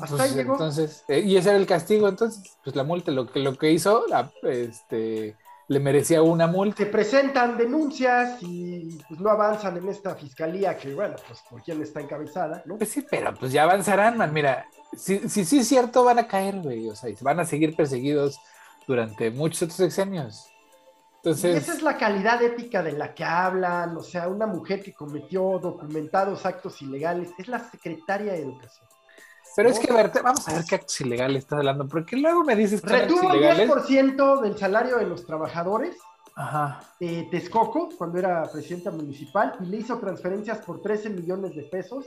Hasta 0.00 0.16
pues 0.16 0.20
ahí 0.20 0.34
llegó. 0.34 0.54
Entonces, 0.54 1.04
eh, 1.06 1.20
y 1.20 1.36
ese 1.36 1.50
era 1.50 1.58
el 1.58 1.66
castigo, 1.66 2.08
entonces, 2.08 2.58
pues 2.64 2.74
la 2.74 2.82
multa, 2.82 3.12
lo 3.12 3.30
que, 3.30 3.38
lo 3.38 3.56
que 3.56 3.70
hizo, 3.70 4.04
este, 4.42 5.36
le 5.70 5.78
merecía 5.78 6.20
una 6.20 6.48
multa. 6.48 6.78
Se 6.78 6.86
presentan 6.86 7.56
denuncias 7.56 8.42
y 8.42 8.98
pues 9.06 9.20
no 9.20 9.30
avanzan 9.30 9.76
en 9.76 9.88
esta 9.88 10.16
fiscalía 10.16 10.76
que, 10.76 10.92
bueno, 10.92 11.14
pues 11.28 11.44
por 11.48 11.62
quién 11.62 11.80
está 11.80 12.00
encabezada, 12.00 12.60
¿no? 12.66 12.76
Pues 12.76 12.90
sí, 12.90 13.06
pero 13.08 13.32
pues 13.34 13.52
ya 13.52 13.62
avanzarán, 13.62 14.18
man. 14.18 14.32
Mira, 14.32 14.66
si 14.96 15.20
sí 15.28 15.44
si, 15.44 15.60
es 15.60 15.68
cierto, 15.68 16.02
van 16.02 16.18
a 16.18 16.26
caer, 16.26 16.56
güey. 16.60 16.88
O 16.88 16.96
sea, 16.96 17.08
van 17.20 17.38
a 17.38 17.44
seguir 17.44 17.76
perseguidos 17.76 18.40
durante 18.88 19.30
muchos 19.30 19.62
otros 19.62 19.76
sexenios. 19.76 20.48
Entonces... 21.22 21.62
esa 21.62 21.74
es 21.74 21.82
la 21.82 21.96
calidad 21.96 22.42
ética 22.42 22.82
de 22.82 22.90
la 22.90 23.14
que 23.14 23.22
hablan, 23.22 23.96
o 23.96 24.02
sea, 24.02 24.26
una 24.26 24.46
mujer 24.46 24.82
que 24.82 24.92
cometió 24.92 25.60
documentados 25.60 26.46
actos 26.46 26.82
ilegales, 26.82 27.30
es 27.38 27.46
la 27.46 27.60
secretaria 27.60 28.32
de 28.32 28.42
Educación. 28.42 28.89
Pero 29.56 29.68
es 29.68 29.78
que, 29.78 29.92
a 29.92 29.96
ver, 29.96 30.12
vamos 30.22 30.48
a 30.48 30.54
ver 30.54 30.64
qué 30.64 30.74
actos 30.76 31.00
ilegales 31.00 31.44
estás 31.44 31.58
hablando, 31.58 31.88
porque 31.88 32.16
luego 32.16 32.44
me 32.44 32.56
dices 32.56 32.80
que 32.80 32.88
Retuvo 32.88 33.32
el 33.32 33.68
10% 33.68 34.40
del 34.40 34.56
salario 34.56 34.98
de 34.98 35.06
los 35.06 35.26
trabajadores 35.26 35.96
de 36.98 37.28
Texcoco, 37.30 37.90
cuando 37.96 38.18
era 38.18 38.50
presidenta 38.50 38.90
municipal, 38.90 39.56
y 39.60 39.66
le 39.66 39.78
hizo 39.78 39.98
transferencias 39.98 40.58
por 40.58 40.80
13 40.80 41.10
millones 41.10 41.54
de 41.54 41.64
pesos 41.64 42.06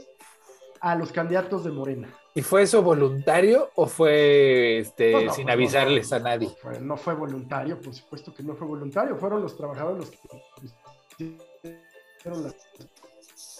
a 0.80 0.94
los 0.96 1.12
candidatos 1.12 1.64
de 1.64 1.70
Morena. 1.70 2.08
¿Y 2.34 2.42
fue 2.42 2.62
eso 2.62 2.82
voluntario 2.82 3.70
o 3.76 3.86
fue 3.86 4.80
este, 4.80 5.30
sin 5.30 5.48
avisarles 5.48 6.12
a 6.12 6.18
nadie? 6.18 6.54
No 6.80 6.96
fue 6.96 7.14
voluntario, 7.14 7.80
por 7.80 7.94
supuesto 7.94 8.34
que 8.34 8.42
no 8.42 8.54
fue 8.54 8.66
voluntario, 8.66 9.16
fueron 9.16 9.40
los 9.40 9.56
trabajadores 9.56 9.98
los 9.98 10.10
que 10.10 11.38
hicieron 12.18 12.42
las 12.42 12.54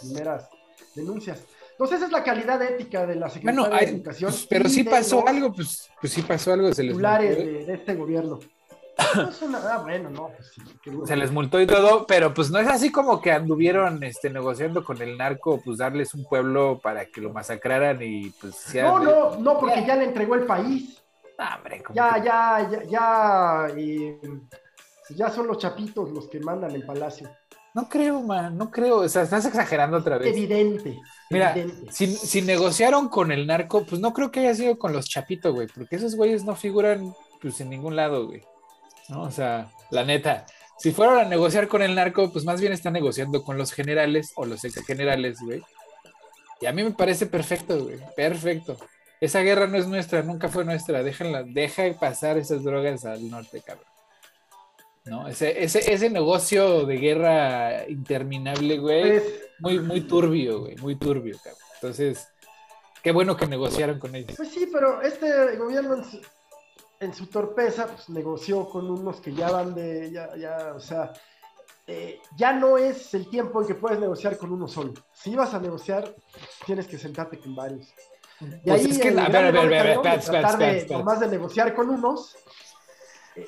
primeras 0.00 0.50
denuncias. 0.94 1.44
Entonces 1.74 1.96
esa 1.96 2.06
es 2.06 2.12
la 2.12 2.22
calidad 2.22 2.62
ética 2.62 3.04
de 3.04 3.16
la 3.16 3.28
Secretaría 3.28 3.78
de 3.80 3.84
Educación. 3.90 4.30
Pues, 4.30 4.46
pero 4.48 4.68
sí 4.68 4.84
pasó 4.84 5.26
algo, 5.26 5.52
pues, 5.52 5.90
pues 6.00 6.12
sí 6.12 6.22
pasó 6.22 6.52
algo. 6.52 6.72
Se 6.72 6.84
les 6.84 6.96
de, 6.96 7.64
de 7.66 7.74
este 7.74 7.94
gobierno. 7.94 8.38
No 9.48 9.58
ah, 9.58 9.80
bueno, 9.82 10.08
no, 10.10 10.30
pues 10.36 11.08
Se 11.08 11.16
les 11.16 11.32
multó 11.32 11.60
y 11.60 11.66
todo, 11.66 12.06
pero 12.06 12.32
pues 12.32 12.50
no 12.50 12.58
es 12.58 12.68
así 12.68 12.92
como 12.92 13.20
que 13.20 13.32
anduvieron 13.32 14.02
este, 14.04 14.30
negociando 14.30 14.84
con 14.84 15.02
el 15.02 15.18
narco, 15.18 15.60
pues 15.64 15.78
darles 15.78 16.14
un 16.14 16.24
pueblo 16.24 16.78
para 16.80 17.06
que 17.06 17.20
lo 17.20 17.32
masacraran 17.32 17.98
y 18.00 18.30
pues... 18.30 18.74
no, 18.74 19.00
no, 19.00 19.36
no, 19.36 19.58
porque 19.58 19.84
ya 19.84 19.96
le 19.96 20.04
entregó 20.04 20.36
el 20.36 20.46
país. 20.46 21.02
Ah, 21.38 21.56
hombre, 21.56 21.82
ya, 21.92 22.22
ya, 22.22 22.70
ya, 22.70 22.84
ya, 22.88 23.68
ya 25.10 25.30
son 25.30 25.48
los 25.48 25.58
chapitos 25.58 26.10
los 26.10 26.28
que 26.28 26.38
mandan 26.38 26.70
el 26.70 26.86
palacio. 26.86 27.28
No 27.74 27.88
creo, 27.88 28.22
man, 28.22 28.56
no 28.56 28.70
creo. 28.70 28.98
O 28.98 29.08
sea, 29.08 29.22
estás 29.22 29.44
exagerando 29.44 29.96
otra 29.96 30.16
vez. 30.16 30.28
Evidente. 30.28 31.00
Mira, 31.28 31.54
Si, 31.90 32.40
negociaron 32.42 33.08
con 33.08 33.32
el 33.32 33.48
narco, 33.48 33.84
pues 33.84 34.00
no 34.00 34.12
creo 34.12 34.30
que 34.30 34.40
haya 34.40 34.54
sido 34.54 34.78
con 34.78 34.92
los 34.92 35.08
chapitos, 35.08 35.52
güey, 35.52 35.66
porque 35.66 35.96
esos 35.96 36.14
güeyes 36.14 36.44
no 36.44 36.54
figuran 36.54 37.12
pues 37.42 37.60
en 37.60 37.70
ningún 37.70 37.96
lado, 37.96 38.28
güey. 38.28 38.42
¿no? 39.08 39.22
O 39.22 39.30
sea, 39.32 39.72
la 39.90 40.04
neta, 40.04 40.46
si 40.78 40.92
fueron 40.92 41.18
a 41.18 41.24
negociar 41.24 41.66
con 41.66 41.82
el 41.82 41.96
narco, 41.96 42.32
pues 42.32 42.44
más 42.44 42.60
bien 42.60 42.72
están 42.72 42.92
negociando 42.92 43.42
con 43.42 43.58
los 43.58 43.72
generales 43.72 44.32
o 44.36 44.46
los 44.46 44.64
ex 44.64 44.86
generales, 44.86 45.40
güey. 45.40 45.60
Y 46.60 46.66
a 46.66 46.72
mí 46.72 46.84
me 46.84 46.92
parece 46.92 47.26
perfecto, 47.26 47.84
güey, 47.84 47.98
perfecto. 48.16 48.76
Esa 49.20 49.40
guerra 49.40 49.66
no 49.66 49.78
es 49.78 49.88
nuestra, 49.88 50.22
nunca 50.22 50.48
fue 50.48 50.64
nuestra. 50.64 51.02
Déjenla, 51.02 51.42
deja 51.42 51.82
pasar 51.98 52.38
esas 52.38 52.62
drogas 52.62 53.04
al 53.04 53.28
norte, 53.28 53.60
cabrón. 53.62 53.93
¿No? 55.06 55.28
Ese, 55.28 55.62
ese, 55.62 55.92
ese 55.92 56.08
negocio 56.08 56.86
de 56.86 56.96
guerra 56.96 57.88
interminable, 57.88 58.78
güey, 58.78 59.02
pues, 59.02 59.24
muy, 59.58 59.78
muy 59.80 60.00
turbio, 60.00 60.60
güey, 60.60 60.76
muy 60.76 60.96
turbio, 60.96 61.36
cabrón. 61.42 61.60
Entonces, 61.74 62.28
qué 63.02 63.12
bueno 63.12 63.36
que 63.36 63.46
negociaron 63.46 63.98
con 63.98 64.14
ellos. 64.14 64.34
Pues 64.36 64.48
sí, 64.48 64.66
pero 64.72 65.02
este 65.02 65.56
gobierno 65.56 66.02
en 67.00 67.14
su 67.14 67.26
torpeza, 67.26 67.86
pues 67.86 68.08
negoció 68.08 68.68
con 68.68 68.90
unos 68.90 69.20
que 69.20 69.34
ya 69.34 69.50
van 69.50 69.74
de, 69.74 70.10
ya, 70.10 70.34
ya, 70.36 70.72
o 70.74 70.80
sea, 70.80 71.12
eh, 71.86 72.18
ya 72.36 72.54
no 72.54 72.78
es 72.78 73.12
el 73.12 73.28
tiempo 73.28 73.60
en 73.60 73.68
que 73.68 73.74
puedes 73.74 74.00
negociar 74.00 74.38
con 74.38 74.52
uno 74.52 74.66
solo. 74.66 74.94
Si 75.12 75.34
vas 75.34 75.52
a 75.52 75.60
negociar, 75.60 76.14
tienes 76.64 76.86
que 76.86 76.98
sentarte 76.98 77.38
con 77.38 77.54
varios. 77.54 77.92
Y 78.40 78.46
pues 78.46 78.84
ahí, 78.84 78.90
es 78.90 78.98
que, 78.98 79.08
a 79.08 79.28
ver, 79.28 79.36
a 79.36 79.50
ver, 79.50 79.56
a 79.56 79.64
ver, 79.64 79.98
a 79.98 80.56
ver, 80.56 81.04
más 81.04 81.20
de 81.20 81.28
negociar 81.28 81.74
con 81.74 81.90
unos, 81.90 82.36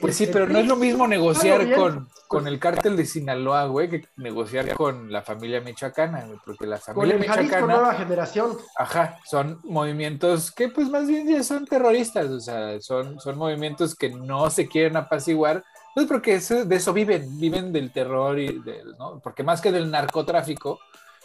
pues 0.00 0.16
sí, 0.16 0.28
pero 0.32 0.48
no 0.48 0.58
es 0.58 0.66
lo 0.66 0.76
mismo 0.76 1.06
negociar 1.06 1.72
con, 1.74 2.08
con 2.26 2.48
el 2.48 2.58
cártel 2.58 2.96
de 2.96 3.04
Sinaloa, 3.04 3.66
güey, 3.66 3.88
que 3.88 4.08
negociar 4.16 4.74
con 4.74 5.12
la 5.12 5.22
familia 5.22 5.60
michoacana, 5.60 6.24
güey, 6.26 6.38
porque 6.44 6.66
la 6.66 6.78
familia 6.78 7.14
con 7.14 7.22
el 7.22 7.28
michoacana. 7.30 7.66
nueva 7.66 7.94
generación. 7.94 8.56
Ajá, 8.76 9.18
son 9.24 9.60
movimientos 9.64 10.50
que, 10.50 10.68
pues, 10.68 10.88
más 10.88 11.06
bien 11.06 11.28
ya 11.28 11.42
son 11.42 11.66
terroristas, 11.66 12.26
o 12.26 12.40
sea, 12.40 12.80
son, 12.80 13.20
son 13.20 13.38
movimientos 13.38 13.94
que 13.94 14.10
no 14.10 14.50
se 14.50 14.66
quieren 14.66 14.96
apaciguar, 14.96 15.64
pues 15.94 16.06
porque 16.06 16.38
de 16.38 16.76
eso 16.76 16.92
viven, 16.92 17.38
viven 17.38 17.72
del 17.72 17.92
terror 17.92 18.38
y 18.38 18.58
del, 18.58 18.96
¿no? 18.98 19.20
Porque 19.20 19.42
más 19.42 19.60
que 19.60 19.72
del 19.72 19.90
narcotráfico, 19.90 20.80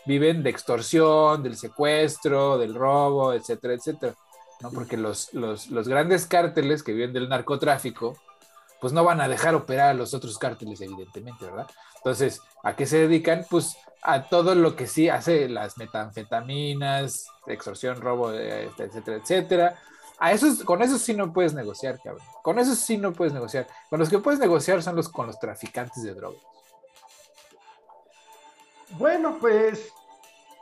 viven 0.06 0.44
de 0.44 0.50
extorsión, 0.50 1.44
del 1.44 1.58
secuestro, 1.58 2.58
del 2.58 2.76
robo, 2.76 3.34
etcétera, 3.34 3.74
etcétera. 3.74 4.14
¿no? 4.62 4.72
Porque 4.72 4.98
los, 4.98 5.34
los, 5.34 5.70
los 5.70 5.88
grandes 5.88 6.26
cárteles 6.26 6.84
que 6.84 6.94
viven 6.94 7.14
del 7.14 7.30
narcotráfico, 7.30 8.16
pues 8.82 8.94
no 8.94 9.04
van 9.04 9.22
a 9.22 9.28
dejar 9.28 9.54
operar 9.54 9.90
a 9.90 9.94
los 9.94 10.16
otros 10.16 10.40
cárteles, 10.40 10.82
evidentemente, 10.82 11.46
¿verdad? 11.46 11.68
Entonces, 11.98 12.42
¿a 12.64 12.76
qué 12.76 12.88
se 12.88 12.98
dedican? 12.98 13.46
Pues 13.48 13.78
a 14.02 14.28
todo 14.28 14.56
lo 14.56 14.76
que 14.76 14.88
sí 14.88 15.08
hace 15.08 15.48
las 15.48 15.78
metanfetaminas, 15.78 17.28
extorsión, 17.46 18.02
robo, 18.02 18.34
este, 18.34 18.86
etcétera, 18.86 19.18
etcétera. 19.18 19.80
A 20.18 20.32
esos, 20.32 20.64
con 20.64 20.82
eso 20.82 20.98
sí 20.98 21.14
no 21.14 21.32
puedes 21.32 21.54
negociar, 21.54 22.00
cabrón. 22.04 22.26
Con 22.42 22.58
eso 22.58 22.74
sí 22.74 22.98
no 22.98 23.14
puedes 23.14 23.34
negociar. 23.34 23.68
Con 23.88 24.00
los 24.00 24.10
que 24.10 24.18
puedes 24.18 24.40
negociar 24.40 24.82
son 24.82 24.96
los 24.96 25.10
con 25.10 25.28
los 25.28 25.40
traficantes 25.40 26.02
de 26.02 26.16
drogas. 26.16 26.42
Bueno, 28.98 29.38
pues 29.40 29.94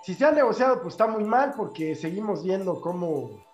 si 0.04 0.14
se 0.14 0.26
ha 0.26 0.32
negociado, 0.32 0.82
pues 0.82 0.94
está 0.94 1.08
muy 1.08 1.24
mal 1.24 1.54
porque 1.56 1.96
seguimos 1.96 2.44
viendo 2.44 2.82
cómo 2.82 3.46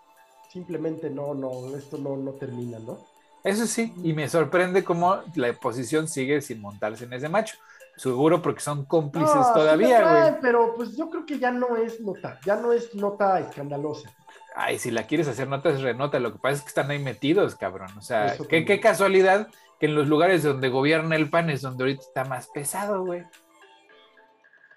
simplemente 0.49 1.11
no, 1.11 1.35
no, 1.35 1.75
esto 1.75 1.99
no, 1.99 2.17
no 2.17 2.31
termina, 2.31 2.79
¿no? 2.79 2.97
Eso 3.45 3.67
sí, 3.67 3.93
y 4.03 4.13
me 4.13 4.27
sorprende 4.27 4.83
cómo 4.83 5.19
la 5.35 5.51
oposición 5.51 6.07
sigue 6.07 6.41
sin 6.41 6.59
montarse 6.59 7.05
en 7.05 7.13
ese 7.13 7.29
macho. 7.29 7.55
Seguro 7.95 8.41
porque 8.41 8.59
son 8.59 8.85
cómplices 8.85 9.35
No, 9.35 9.53
todavía, 9.53 10.01
güey. 10.01 10.41
Pero 10.41 10.73
pues 10.75 10.97
yo 10.97 11.09
creo 11.11 11.25
que 11.27 11.37
ya 11.37 11.51
no 11.51 11.77
es 11.77 12.01
nota, 12.01 12.39
ya 12.43 12.55
no 12.55 12.73
es 12.73 12.93
nota 12.95 13.39
escandalosa. 13.39 14.09
Ay, 14.55 14.79
si 14.79 14.89
la 14.89 15.05
quieres 15.05 15.27
hacer 15.27 15.47
nota, 15.47 15.69
es 15.69 15.81
renota. 15.81 16.19
Lo 16.19 16.33
que 16.33 16.39
pasa 16.39 16.55
es 16.55 16.61
que 16.63 16.69
están 16.69 16.89
ahí 16.89 16.99
metidos, 16.99 17.55
cabrón. 17.55 17.89
O 17.97 18.01
sea, 18.01 18.35
qué, 18.49 18.65
qué 18.65 18.79
casualidad 18.79 19.47
que 19.79 19.85
en 19.85 19.95
los 19.95 20.07
lugares 20.07 20.41
donde 20.41 20.69
gobierna 20.69 21.15
el 21.15 21.29
PAN 21.29 21.51
es 21.51 21.61
donde 21.61 21.83
ahorita 21.83 22.01
está 22.01 22.25
más 22.25 22.47
pesado, 22.47 23.05
güey. 23.05 23.23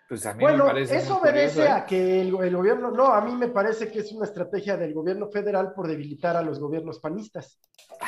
Pues 0.09 0.25
a 0.25 0.33
mí 0.33 0.41
Bueno, 0.43 0.65
me 0.65 0.71
parece. 0.71 0.97
eso 0.97 1.19
obedece 1.19 1.57
curioso, 1.57 1.63
¿eh? 1.65 1.69
a 1.77 1.85
que 1.85 2.21
el, 2.23 2.29
el 2.43 2.57
gobierno, 2.57 2.91
no, 2.91 3.09
a 3.13 3.21
mí 3.21 3.33
me 3.37 3.49
parece 3.49 3.91
que 3.91 3.99
es 3.99 4.11
una 4.13 4.25
estrategia 4.25 4.79
del 4.79 4.95
gobierno 4.95 5.29
federal 5.29 5.75
por 5.75 5.87
debilitar 5.87 6.35
a 6.35 6.41
los 6.41 6.59
gobiernos 6.59 6.99
panistas. 6.99 7.59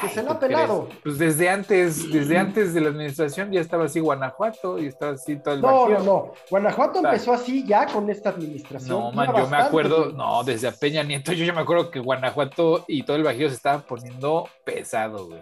Que 0.00 0.06
Ay, 0.06 0.08
se 0.08 0.22
la 0.22 0.30
ha 0.30 0.38
pelado. 0.40 0.88
Pues 1.02 1.18
desde 1.18 1.50
antes, 1.50 2.10
desde 2.10 2.38
antes 2.38 2.72
de 2.72 2.80
la 2.80 2.88
administración 2.88 3.52
ya 3.52 3.60
estaba 3.60 3.84
así 3.84 4.00
Guanajuato 4.00 4.78
y 4.78 4.86
estaba 4.86 5.12
así 5.12 5.36
todo 5.36 5.54
el 5.54 5.60
No, 5.60 5.82
Bajío. 5.82 5.98
no, 5.98 6.04
no. 6.04 6.32
Guanajuato 6.48 7.00
Claro. 7.00 7.08
empezó 7.14 7.32
así 7.34 7.66
ya 7.66 7.84
con 7.86 8.08
esta 8.08 8.30
administración. 8.30 8.98
No, 8.98 9.12
man, 9.12 9.28
yo 9.36 9.46
me 9.48 9.58
acuerdo, 9.58 10.10
no, 10.12 10.42
desde 10.42 10.68
a 10.68 10.72
Peña 10.72 11.02
Nieto, 11.02 11.32
yo 11.32 11.44
ya 11.44 11.52
me 11.52 11.60
acuerdo 11.60 11.90
que 11.90 11.98
Guanajuato 12.00 12.86
y 12.88 13.02
todo 13.02 13.16
el 13.18 13.24
Bajío 13.24 13.48
se 13.50 13.56
estaba 13.56 13.82
poniendo 13.82 14.48
pesado, 14.64 15.26
güey. 15.26 15.40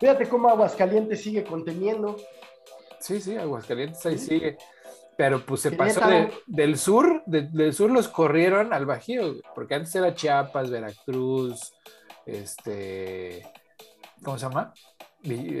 Fíjate 0.00 0.28
cómo 0.28 0.48
Aguascalientes 0.48 1.22
sigue 1.22 1.44
conteniendo. 1.44 2.16
Sí, 2.98 3.20
sí, 3.20 3.36
Aguascalientes 3.36 4.04
ahí 4.06 4.18
sigue. 4.18 4.58
Pero 5.22 5.44
pues 5.44 5.60
se 5.60 5.72
pasó 5.72 6.00
de- 6.08 6.32
del 6.46 6.78
sur, 6.78 7.22
de- 7.26 7.42
del 7.42 7.74
sur 7.74 7.90
los 7.90 8.08
corrieron 8.08 8.72
al 8.72 8.86
Bajío, 8.86 9.34
porque 9.54 9.74
antes 9.74 9.94
era 9.94 10.14
Chiapas, 10.14 10.70
Veracruz, 10.70 11.74
este, 12.24 13.42
¿cómo 14.24 14.38
se 14.38 14.46
llama? 14.46 14.72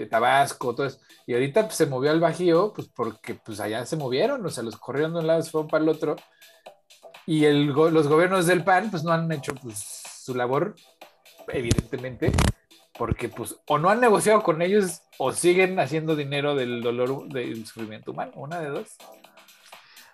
Tabasco, 0.08 0.74
todo 0.74 0.86
eso. 0.86 0.98
Y 1.26 1.34
ahorita 1.34 1.64
pues, 1.64 1.74
se 1.74 1.84
movió 1.84 2.10
al 2.10 2.20
Bajío, 2.20 2.72
pues 2.74 2.88
porque 2.88 3.34
pues 3.34 3.60
allá 3.60 3.84
se 3.84 3.96
movieron, 3.96 4.44
o 4.46 4.48
sea, 4.48 4.62
los 4.64 4.76
corrieron 4.76 5.12
de 5.12 5.18
un 5.20 5.26
lado, 5.26 5.42
se 5.42 5.50
fueron 5.50 5.68
para 5.68 5.82
el 5.84 5.90
otro. 5.90 6.16
Y 7.26 7.44
el, 7.44 7.66
los 7.66 8.08
gobiernos 8.08 8.46
del 8.46 8.64
PAN 8.64 8.90
pues 8.90 9.04
no 9.04 9.12
han 9.12 9.30
hecho 9.30 9.54
pues 9.54 9.78
su 9.78 10.34
labor, 10.34 10.74
evidentemente, 11.48 12.32
porque 12.98 13.28
pues 13.28 13.56
o 13.66 13.78
no 13.78 13.90
han 13.90 14.00
negociado 14.00 14.42
con 14.42 14.62
ellos 14.62 15.02
o 15.18 15.32
siguen 15.32 15.78
haciendo 15.78 16.16
dinero 16.16 16.54
del 16.54 16.80
dolor, 16.82 17.28
del 17.28 17.66
sufrimiento 17.66 18.12
humano, 18.12 18.32
una 18.36 18.58
de 18.60 18.70
dos. 18.70 18.96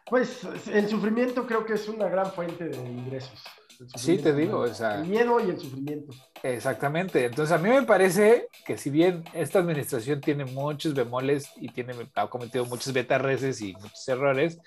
Pues 0.09 0.40
el 0.72 0.88
sufrimiento 0.88 1.46
creo 1.46 1.64
que 1.64 1.74
es 1.74 1.88
una 1.88 2.09
gran 2.09 2.32
fuente 2.32 2.68
de 2.68 2.76
ingresos. 2.76 3.42
Sí, 3.96 4.16
te 4.18 4.32
digo, 4.32 4.59
humano. 4.59 4.72
o 4.72 4.74
sea- 4.74 5.00
El 5.00 5.07
miedo 5.09 5.38
y 5.40 5.50
el 5.50 5.59
sufrimiento. 5.59 6.14
Exactamente. 6.42 7.24
Entonces, 7.26 7.52
a 7.54 7.59
mí 7.59 7.68
me 7.68 7.82
parece 7.82 8.48
que 8.64 8.78
si 8.78 8.88
bien 8.88 9.24
esta 9.34 9.59
administración 9.59 10.20
tiene 10.20 10.44
muchos 10.46 10.94
bemoles 10.94 11.50
y 11.57 11.68
tiene, 11.68 11.94
ha 12.14 12.28
cometido 12.28 12.64
muchos 12.66 12.92
betarreces 12.92 13.61
y 13.61 13.74
muchos 13.74 14.09
errores, 14.09 14.59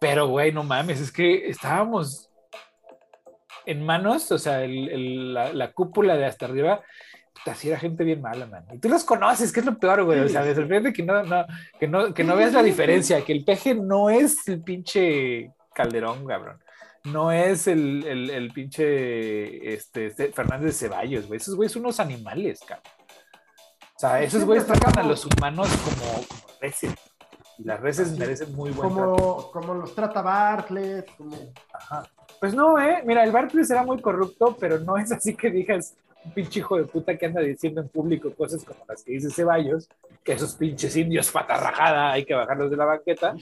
pero, 0.00 0.28
güey, 0.28 0.50
no 0.52 0.62
mames, 0.64 1.00
es 1.00 1.12
que 1.12 1.48
estábamos 1.50 2.30
en 3.66 3.84
manos, 3.84 4.30
o 4.32 4.38
sea, 4.38 4.64
el- 4.64 4.88
el- 4.88 5.34
la, 5.34 5.52
la 5.52 5.72
cúpula 5.72 6.16
de 6.16 6.24
hasta 6.24 6.46
arriba, 6.46 6.82
puta, 7.42 7.54
sí 7.54 7.68
era 7.68 7.78
gente 7.78 8.04
bien 8.04 8.20
mala, 8.20 8.46
man. 8.46 8.64
Y 8.72 8.78
tú 8.78 8.88
los 8.88 9.04
conoces, 9.04 9.52
que 9.52 9.60
es 9.60 9.66
lo 9.66 9.78
peor, 9.78 10.04
güey. 10.04 10.20
O 10.20 10.28
sea, 10.28 10.42
me 10.42 10.54
sorprende 10.54 10.92
que 10.92 11.02
no, 11.02 11.22
no, 11.22 11.44
que 11.78 11.88
no, 11.88 12.14
que 12.14 12.24
no 12.24 12.36
veas 12.36 12.52
la 12.52 12.62
diferencia, 12.62 13.24
que 13.24 13.32
el 13.32 13.44
peje 13.44 13.74
no 13.74 14.10
es 14.10 14.46
el 14.48 14.62
pinche 14.62 15.50
Calderón, 15.74 16.26
cabrón. 16.26 16.58
No 17.04 17.32
es 17.32 17.66
el, 17.66 18.04
el, 18.06 18.30
el 18.30 18.52
pinche 18.52 19.74
este, 19.74 20.06
este 20.06 20.32
Fernández 20.32 20.78
Ceballos, 20.78 21.26
güey. 21.26 21.38
Esos 21.38 21.56
güeyes 21.56 21.72
son 21.72 21.82
unos 21.82 21.98
animales, 21.98 22.60
cabrón. 22.60 22.92
O 23.96 23.98
sea, 23.98 24.22
esos 24.22 24.44
güeyes 24.44 24.66
tratan 24.66 24.98
a 24.98 25.08
los 25.08 25.24
humanos 25.24 25.68
como, 25.84 26.12
como 26.26 26.58
reses. 26.60 26.94
Y 27.58 27.64
las 27.64 27.80
reses 27.80 28.08
Así, 28.08 28.18
merecen 28.18 28.54
muy 28.54 28.70
buen 28.70 28.88
trato. 28.88 29.16
Como, 29.16 29.50
como 29.50 29.74
los 29.74 29.94
trata 29.94 30.22
Bartlett, 30.22 31.14
como... 31.16 31.36
Ajá. 31.72 32.02
Pues 32.40 32.54
no, 32.54 32.80
¿eh? 32.80 33.02
Mira, 33.04 33.22
el 33.22 33.30
Barclays 33.30 33.70
era 33.70 33.84
muy 33.84 34.00
corrupto, 34.00 34.56
pero 34.58 34.80
no 34.80 34.96
es 34.96 35.12
así 35.12 35.36
que 35.36 35.50
digas 35.50 35.94
un 36.24 36.32
pinche 36.32 36.60
hijo 36.60 36.76
de 36.76 36.84
puta 36.84 37.16
que 37.16 37.26
anda 37.26 37.40
diciendo 37.40 37.80
en 37.80 37.88
público 37.88 38.32
cosas 38.34 38.64
como 38.64 38.84
las 38.88 39.02
que 39.02 39.12
dice 39.12 39.30
Ceballos, 39.30 39.88
que 40.22 40.32
esos 40.32 40.54
pinches 40.54 40.96
indios 40.96 41.30
patarrajada 41.30 42.12
hay 42.12 42.24
que 42.24 42.34
bajarlos 42.34 42.70
de 42.70 42.76
la 42.76 42.84
banqueta. 42.84 43.34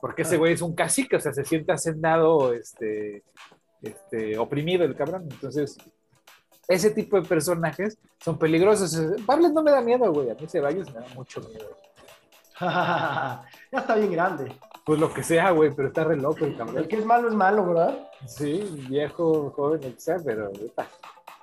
Porque 0.00 0.22
ese 0.22 0.36
güey 0.36 0.52
es 0.52 0.62
un 0.62 0.74
cacique, 0.74 1.16
o 1.16 1.20
sea, 1.20 1.32
se 1.32 1.44
siente 1.44 1.72
hacendado, 1.72 2.52
este, 2.52 3.24
este, 3.82 4.38
oprimido 4.38 4.84
el 4.84 4.94
cabrón. 4.94 5.26
Entonces, 5.28 5.76
ese 6.68 6.90
tipo 6.90 7.20
de 7.20 7.26
personajes 7.26 7.98
son 8.20 8.38
peligrosos. 8.38 9.24
Bartlett 9.26 9.52
no 9.52 9.62
me 9.62 9.72
da 9.72 9.80
miedo, 9.80 10.12
güey. 10.12 10.30
A 10.30 10.34
mí 10.34 10.46
Ceballos 10.46 10.92
me 10.94 11.00
da 11.00 11.06
mucho 11.14 11.40
miedo. 11.40 11.76
ya 12.60 13.42
está 13.72 13.96
bien 13.96 14.12
grande. 14.12 14.52
Pues 14.84 15.00
lo 15.00 15.12
que 15.12 15.22
sea, 15.22 15.50
güey, 15.50 15.74
pero 15.74 15.88
está 15.88 16.04
re 16.04 16.16
loco 16.16 16.44
el 16.44 16.56
cabrón. 16.56 16.78
El 16.78 16.88
que 16.88 16.96
es 16.96 17.04
malo 17.04 17.28
es 17.28 17.34
malo, 17.34 17.66
¿verdad? 17.66 18.08
Sí, 18.26 18.84
viejo, 18.88 19.50
joven, 19.50 19.80
lo 19.82 19.94
que 19.94 20.00
sea, 20.00 20.16
pero. 20.24 20.50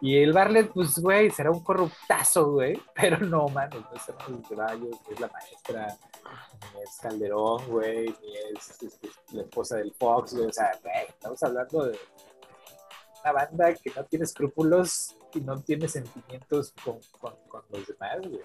Y 0.06 0.18
el 0.18 0.34
Barlet, 0.34 0.72
pues, 0.72 1.00
güey, 1.00 1.32
será 1.32 1.50
un 1.50 1.64
corruptazo, 1.64 2.52
güey. 2.52 2.80
Pero 2.96 3.18
no, 3.26 3.48
mames, 3.48 3.82
no 3.82 3.92
es 3.96 4.08
Hernández 4.08 4.48
Ceballos, 4.48 5.02
ni 5.08 5.14
es 5.14 5.20
la 5.20 5.28
maestra, 5.30 5.98
ni 6.76 6.82
es 6.84 6.98
Calderón, 7.02 7.68
güey, 7.68 8.16
ni 8.22 8.36
es 8.56 8.84
este, 8.84 9.10
la 9.32 9.42
esposa 9.42 9.78
del 9.78 9.92
Fox, 9.96 10.36
güey. 10.36 10.46
O 10.46 10.54
sea, 10.54 10.72
güey, 10.84 11.08
estamos 11.10 11.42
hablando 11.42 11.86
de 11.86 12.00
una 13.24 13.32
banda 13.32 13.74
que 13.74 13.92
no 13.96 14.06
tiene 14.06 14.26
escrúpulos 14.26 15.18
y 15.34 15.40
no 15.42 15.60
tiene 15.64 15.88
sentimientos 15.88 16.72
con 16.84 17.00
los 17.72 17.88
demás, 17.88 18.20
güey. 18.20 18.44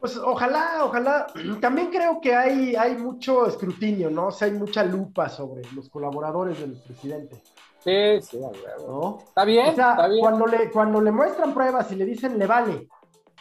Pues 0.00 0.18
ojalá, 0.18 0.84
ojalá. 0.84 1.28
También 1.62 1.90
creo 1.90 2.20
que 2.20 2.34
hay, 2.34 2.76
hay 2.76 2.94
mucho 2.94 3.46
escrutinio, 3.46 4.10
¿no? 4.10 4.26
O 4.26 4.32
sea, 4.32 4.48
hay 4.48 4.54
mucha 4.54 4.84
lupa 4.84 5.30
sobre 5.30 5.62
los 5.72 5.88
colaboradores 5.88 6.60
del 6.60 6.72
presidente, 6.82 7.42
Sí. 7.82 8.38
¿no? 8.86 9.18
Está 9.26 9.44
bien, 9.44 9.70
O 9.70 9.74
sea, 9.74 9.90
está 9.92 10.08
bien. 10.08 10.20
cuando 10.20 10.46
le, 10.46 10.70
cuando 10.70 11.00
le 11.00 11.10
muestran 11.10 11.54
pruebas 11.54 11.90
y 11.92 11.96
le 11.96 12.04
dicen 12.04 12.38
le 12.38 12.46
vale, 12.46 12.88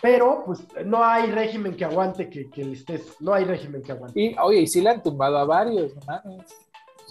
pero 0.02 0.44
pues 0.46 0.66
no 0.86 1.04
hay 1.04 1.30
régimen 1.32 1.76
que 1.76 1.84
aguante 1.86 2.30
que, 2.30 2.50
que 2.50 2.64
le 2.64 2.74
estés, 2.74 3.16
no 3.20 3.34
hay 3.34 3.44
régimen 3.44 3.82
que 3.82 3.92
aguante. 3.92 4.20
Y, 4.20 4.36
oye, 4.42 4.62
y 4.62 4.68
sí 4.68 4.80
le 4.82 4.92
han 4.92 5.04
tumbado 5.04 5.38
a 5.38 5.46
varios, 5.46 5.94
no 5.96 6.02
mames. 6.08 6.46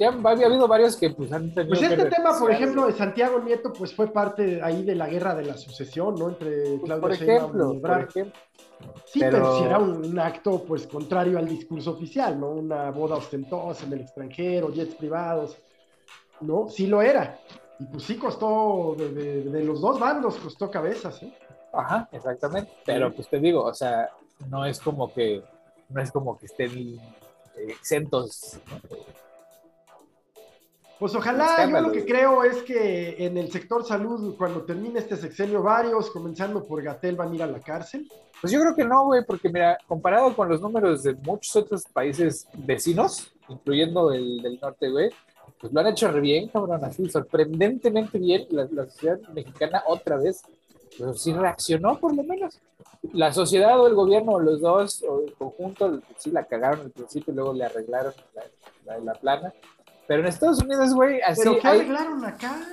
Han- 0.00 0.24
había 0.24 0.46
habido 0.46 0.68
varios 0.68 0.96
que 0.96 1.10
pues 1.10 1.32
han 1.32 1.52
tenido 1.52 1.74
Pues 1.74 1.80
que 1.80 1.94
este 1.94 2.06
tema, 2.08 2.30
por 2.38 2.50
ejemplo, 2.52 2.86
de 2.86 2.92
Santiago 2.92 3.40
Nieto, 3.40 3.72
pues 3.72 3.92
fue 3.94 4.06
parte 4.12 4.60
ahí 4.62 4.84
de 4.84 4.94
la 4.94 5.08
guerra 5.08 5.34
de 5.34 5.44
la 5.44 5.56
sucesión, 5.56 6.14
¿no? 6.14 6.28
Entre 6.28 6.62
Pues, 6.62 6.82
Claudio 6.84 7.00
por 7.02 7.12
ejemplo, 7.12 7.74
y 7.74 7.80
por 7.80 8.00
ejemplo. 8.08 8.40
Sí, 9.06 9.18
pero- 9.20 9.32
pero, 9.32 9.58
sí 9.58 9.64
era 9.64 9.78
un, 9.80 10.06
un 10.06 10.18
acto, 10.20 10.62
pues, 10.64 10.86
contrario 10.86 11.36
al 11.36 11.48
discurso 11.48 11.90
oficial, 11.90 12.38
¿no? 12.38 12.50
Una 12.50 12.92
boda 12.92 13.16
ostentosa 13.16 13.86
en 13.86 13.94
el 13.94 14.00
extranjero, 14.02 14.72
jets 14.72 14.94
privados, 14.94 15.58
¿no? 16.40 16.68
Sí 16.68 16.86
lo 16.86 17.02
era. 17.02 17.38
Y 17.78 17.84
pues 17.84 18.02
sí 18.04 18.16
costó, 18.16 18.94
de, 18.98 19.10
de- 19.12 19.42
de 19.44 19.64
los 19.64 19.80
dos 19.80 19.98
bandos 20.00 20.36
costó 20.36 20.70
cabezas, 20.70 21.22
¿eh? 21.22 21.32
Ajá, 21.72 22.08
exactamente. 22.12 22.72
Pero 22.84 23.12
pues 23.14 23.28
te 23.28 23.38
digo, 23.38 23.62
o 23.64 23.74
sea, 23.74 24.08
no 24.48 24.64
es 24.64 24.80
como 24.80 25.12
que, 25.12 25.42
no 25.90 26.00
es 26.00 26.10
como 26.10 26.38
que 26.38 26.46
estén 26.46 26.98
exentos. 27.56 28.58
Pues 30.98 31.14
ojalá, 31.14 31.64
yo 31.70 31.80
lo 31.80 31.92
que 31.92 32.04
creo 32.04 32.42
es 32.42 32.62
que 32.64 33.24
en 33.24 33.38
el 33.38 33.52
sector 33.52 33.84
salud, 33.84 34.34
cuando 34.36 34.62
termine 34.62 34.98
este 34.98 35.16
sexenio, 35.16 35.62
varios, 35.62 36.10
comenzando 36.10 36.64
por 36.64 36.82
Gatel, 36.82 37.14
van 37.14 37.30
a 37.30 37.34
ir 37.36 37.42
a 37.44 37.46
la 37.46 37.60
cárcel. 37.60 38.10
Pues 38.40 38.52
yo 38.52 38.60
creo 38.60 38.74
que 38.74 38.84
no, 38.84 39.04
güey, 39.04 39.24
porque 39.24 39.48
mira, 39.48 39.78
comparado 39.86 40.34
con 40.34 40.48
los 40.48 40.60
números 40.60 41.04
de 41.04 41.14
muchos 41.14 41.54
otros 41.54 41.84
países 41.92 42.48
vecinos, 42.52 43.32
incluyendo 43.48 44.10
el 44.12 44.42
del 44.42 44.58
norte, 44.60 44.90
güey, 44.90 45.10
pues 45.60 45.72
lo 45.72 45.80
han 45.80 45.86
hecho 45.88 46.10
re 46.10 46.20
bien, 46.20 46.48
cabrón, 46.48 46.84
así, 46.84 47.08
sorprendentemente 47.10 48.18
bien. 48.18 48.46
La, 48.50 48.66
la 48.70 48.84
sociedad 48.86 49.18
mexicana 49.34 49.82
otra 49.86 50.16
vez, 50.16 50.42
pues 50.98 51.20
sí 51.20 51.32
reaccionó 51.32 51.98
por 51.98 52.14
lo 52.14 52.22
menos. 52.22 52.58
La 53.12 53.32
sociedad 53.32 53.80
o 53.80 53.86
el 53.86 53.94
gobierno, 53.94 54.32
o 54.32 54.40
los 54.40 54.60
dos, 54.60 55.02
o 55.08 55.20
el 55.26 55.32
conjunto, 55.34 56.00
sí 56.18 56.30
la 56.30 56.44
cagaron 56.44 56.80
al 56.80 56.90
principio 56.90 57.32
y 57.32 57.36
luego 57.36 57.52
le 57.52 57.64
arreglaron 57.64 58.12
la, 58.34 58.42
la- 58.86 58.98
la 59.04 59.12
plana. 59.14 59.52
Pero 60.06 60.20
en 60.22 60.26
Estados 60.28 60.58
Unidos, 60.60 60.94
güey, 60.94 61.20
así 61.20 61.42
Pero 61.44 61.58
¿qué 61.60 61.68
hay- 61.68 61.78
arreglaron 61.80 62.24
acá? 62.24 62.66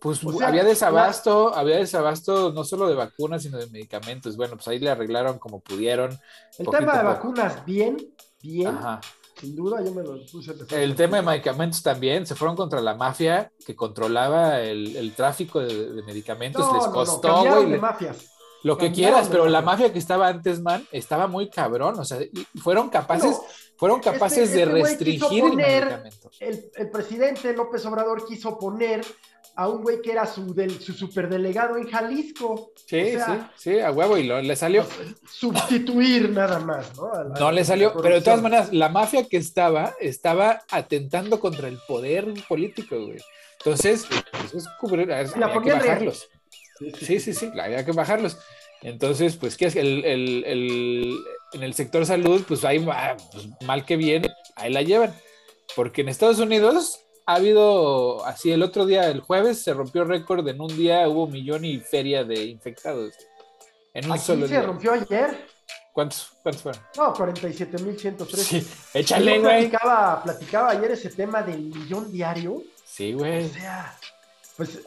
pues 0.00 0.24
O 0.24 0.32
sea, 0.32 0.48
había 0.48 0.64
desabasto, 0.64 1.54
había 1.54 1.76
desabasto 1.76 2.52
no 2.52 2.64
solo 2.64 2.88
de 2.88 2.94
vacunas, 2.94 3.42
sino 3.42 3.58
de 3.58 3.66
medicamentos. 3.66 4.34
Bueno, 4.36 4.54
pues 4.54 4.66
ahí 4.68 4.78
le 4.78 4.88
arreglaron 4.88 5.38
como 5.38 5.60
pudieron. 5.60 6.10
El 6.58 6.68
tema 6.70 6.96
de 6.96 7.04
vacunas, 7.04 7.62
bien, 7.66 7.96
bien, 8.42 8.68
Ajá. 8.68 9.00
Sin 9.40 9.56
duda, 9.56 9.82
yo 9.82 9.92
me 9.92 10.02
lo 10.02 10.18
puse. 10.30 10.54
El 10.70 10.94
tema 10.94 11.16
de 11.16 11.22
medicamentos 11.22 11.82
también, 11.82 12.26
se 12.26 12.34
fueron 12.34 12.56
contra 12.56 12.80
la 12.80 12.94
mafia 12.94 13.50
que 13.64 13.74
controlaba 13.74 14.60
el, 14.60 14.96
el 14.96 15.14
tráfico 15.14 15.60
de, 15.60 15.92
de 15.92 16.02
medicamentos, 16.02 16.66
No, 16.66 16.74
les 16.74 16.82
no, 16.82 16.88
no, 16.88 16.94
costó, 16.94 17.44
de 17.66 17.78
mafias. 17.78 18.30
Lo 18.62 18.76
que 18.76 18.92
quieras, 18.92 19.28
pero 19.30 19.46
la 19.48 19.62
mafia 19.62 19.92
que 19.92 19.98
estaba 19.98 20.28
antes, 20.28 20.60
man, 20.60 20.86
estaba 20.92 21.26
muy 21.26 21.48
cabrón. 21.48 21.98
O 21.98 22.04
sea, 22.04 22.18
fueron 22.62 22.90
capaces, 22.90 23.38
fueron 23.76 24.00
este, 24.00 24.10
capaces 24.12 24.52
de 24.52 24.62
este 24.62 24.72
restringir 24.74 25.44
el 25.44 25.56
medicamento. 25.56 26.30
El, 26.40 26.90
presidente 26.90 27.54
López 27.54 27.84
Obrador 27.86 28.26
quiso 28.26 28.58
poner 28.58 29.04
a 29.60 29.68
un 29.68 29.82
güey 29.82 30.00
que 30.00 30.12
era 30.12 30.24
su, 30.24 30.54
del, 30.54 30.80
su 30.80 30.94
superdelegado 30.94 31.76
en 31.76 31.86
Jalisco. 31.86 32.72
Sí, 32.86 33.12
sí, 33.12 33.32
sí, 33.56 33.78
a 33.78 33.90
huevo, 33.90 34.16
y 34.16 34.22
le 34.22 34.56
salió. 34.56 34.86
Sustituir 35.30 36.30
nada 36.30 36.60
más, 36.60 36.96
¿no? 36.96 37.24
no 37.38 37.52
le 37.52 37.62
salió, 37.62 37.92
pero 38.00 38.14
de 38.14 38.22
todas 38.22 38.40
maneras, 38.40 38.72
la 38.72 38.88
mafia 38.88 39.28
que 39.28 39.36
estaba, 39.36 39.92
estaba 40.00 40.62
atentando 40.70 41.40
contra 41.40 41.68
el 41.68 41.76
poder 41.86 42.32
político, 42.48 43.04
güey. 43.04 43.18
Entonces, 43.58 44.06
pues, 44.32 44.54
es 44.54 44.68
cubrir, 44.80 45.12
había 45.12 45.30
que 45.30 45.72
bajarlos. 45.72 46.30
Sí, 46.98 47.20
sí, 47.20 47.34
sí, 47.34 47.50
había 47.62 47.84
que 47.84 47.92
bajarlos. 47.92 48.38
Entonces, 48.80 49.36
pues, 49.36 49.58
¿qué 49.58 49.66
es? 49.66 49.76
El, 49.76 50.06
el, 50.06 51.18
en 51.52 51.62
el 51.62 51.74
sector 51.74 52.06
salud, 52.06 52.42
pues 52.48 52.64
ahí, 52.64 52.78
pues, 52.78 53.46
mal 53.66 53.84
que 53.84 53.98
bien, 53.98 54.22
ahí 54.56 54.72
la 54.72 54.80
llevan. 54.80 55.14
Porque 55.76 56.00
en 56.00 56.08
Estados 56.08 56.38
Unidos 56.38 56.98
ha 57.26 57.34
habido, 57.34 58.24
así 58.26 58.50
el 58.50 58.62
otro 58.62 58.86
día, 58.86 59.08
el 59.08 59.20
jueves, 59.20 59.62
se 59.62 59.74
rompió 59.74 60.04
récord, 60.04 60.46
en 60.48 60.60
un 60.60 60.76
día 60.76 61.08
hubo 61.08 61.26
millón 61.26 61.64
y 61.64 61.78
feria 61.78 62.24
de 62.24 62.44
infectados. 62.44 63.14
En 63.94 64.10
un 64.10 64.18
solo 64.18 64.46
se 64.46 64.62
rompió 64.62 64.92
ayer. 64.92 65.46
¿Cuántos, 65.92 66.32
¿Cuántos 66.42 66.62
fueron? 66.62 66.82
No, 66.96 67.14
47.103. 67.14 68.36
Sí, 68.36 68.66
échale, 68.94 69.38
güey. 69.40 69.68
Platicaba, 69.68 70.22
platicaba 70.22 70.70
ayer 70.70 70.92
ese 70.92 71.10
tema 71.10 71.42
del 71.42 71.60
millón 71.60 72.12
diario. 72.12 72.62
Sí, 72.84 73.12
güey. 73.12 73.46
O 73.46 73.48
sea, 73.48 73.98
pues. 74.56 74.80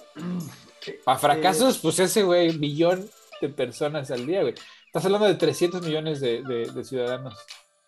Para 1.04 1.18
fracasos, 1.18 1.78
pues 1.78 2.00
ese, 2.00 2.24
güey, 2.24 2.58
millón 2.58 3.10
de 3.42 3.50
personas 3.50 4.12
al 4.12 4.26
día, 4.26 4.42
güey. 4.42 4.54
Estás 4.86 5.06
hablando 5.06 5.28
de 5.28 5.36
300 5.36 5.82
millones 5.82 6.20
de, 6.20 6.84
ciudadanos. 6.84 7.34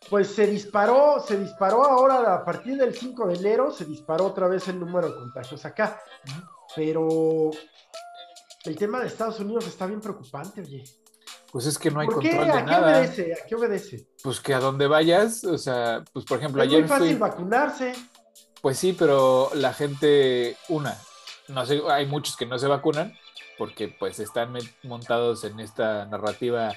Pues 0.10 0.28
se 0.28 0.46
disparó, 0.48 1.24
se 1.26 1.38
disparó 1.38 1.84
ahora 1.84 2.36
a 2.36 2.46
partir 2.46 2.78
del 2.78 2.94
5 2.94 3.28
de 3.28 3.36
enero, 3.36 3.72
se 3.72 3.86
disparó 3.86 4.28
otra 4.28 4.48
vez 4.48 4.68
el 4.68 4.80
número 4.80 5.10
de 5.10 5.16
contagios 5.16 5.66
acá. 5.66 6.00
Pero 6.76 7.52
el 8.66 8.76
tema 8.76 9.00
de 9.00 9.08
Estados 9.08 9.40
Unidos 9.40 9.68
está 9.68 9.86
bien 9.86 10.02
preocupante, 10.02 10.62
oye. 10.62 10.84
Pues 11.52 11.66
es 11.68 11.80
que 11.80 11.90
no 11.90 12.02
hay 12.02 12.08
control 12.08 12.48
de 12.48 12.48
nada. 12.48 12.60
¿A 12.60 12.66
qué 12.66 12.76
obedece? 12.76 13.34
¿A 13.34 13.46
qué 13.48 13.56
obedece? 13.56 14.08
Pues 14.22 14.42
que 14.42 14.54
a 14.54 14.60
donde 14.60 14.88
vayas, 14.88 15.44
o 15.46 15.58
sea, 15.58 16.04
pues 16.12 16.26
por 16.26 16.38
ejemplo, 16.40 16.62
es 16.62 16.68
ayer. 16.68 16.84
Es 16.84 16.90
muy 16.90 17.00
fácil 17.00 17.18
vacunarse. 17.18 17.94
Pues 18.62 18.78
sí, 18.78 18.94
pero 18.98 19.52
la 19.54 19.74
gente, 19.74 20.58
una, 20.70 20.98
no 21.48 21.66
sé, 21.66 21.82
hay 21.90 22.06
muchos 22.08 22.36
que 22.36 22.46
no 22.46 22.60
se 22.60 22.68
vacunan 22.68 23.14
porque 23.58 23.88
pues 23.88 24.20
están 24.20 24.54
montados 24.84 25.44
en 25.44 25.60
esta 25.60 26.06
narrativa 26.06 26.74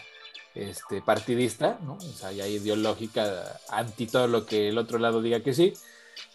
este, 0.55 1.03
partidista, 1.03 1.79
¿no? 1.83 1.95
O 1.95 2.01
sea, 2.01 2.33
ya 2.33 2.47
ideológica 2.47 3.61
anti 3.71 4.07
todo 4.07 4.27
lo 4.27 4.47
que 4.47 4.69
el 4.69 4.79
otro 4.79 4.99
lado 4.99 5.23
diga 5.23 5.41
que 5.41 5.55
sí. 5.55 5.75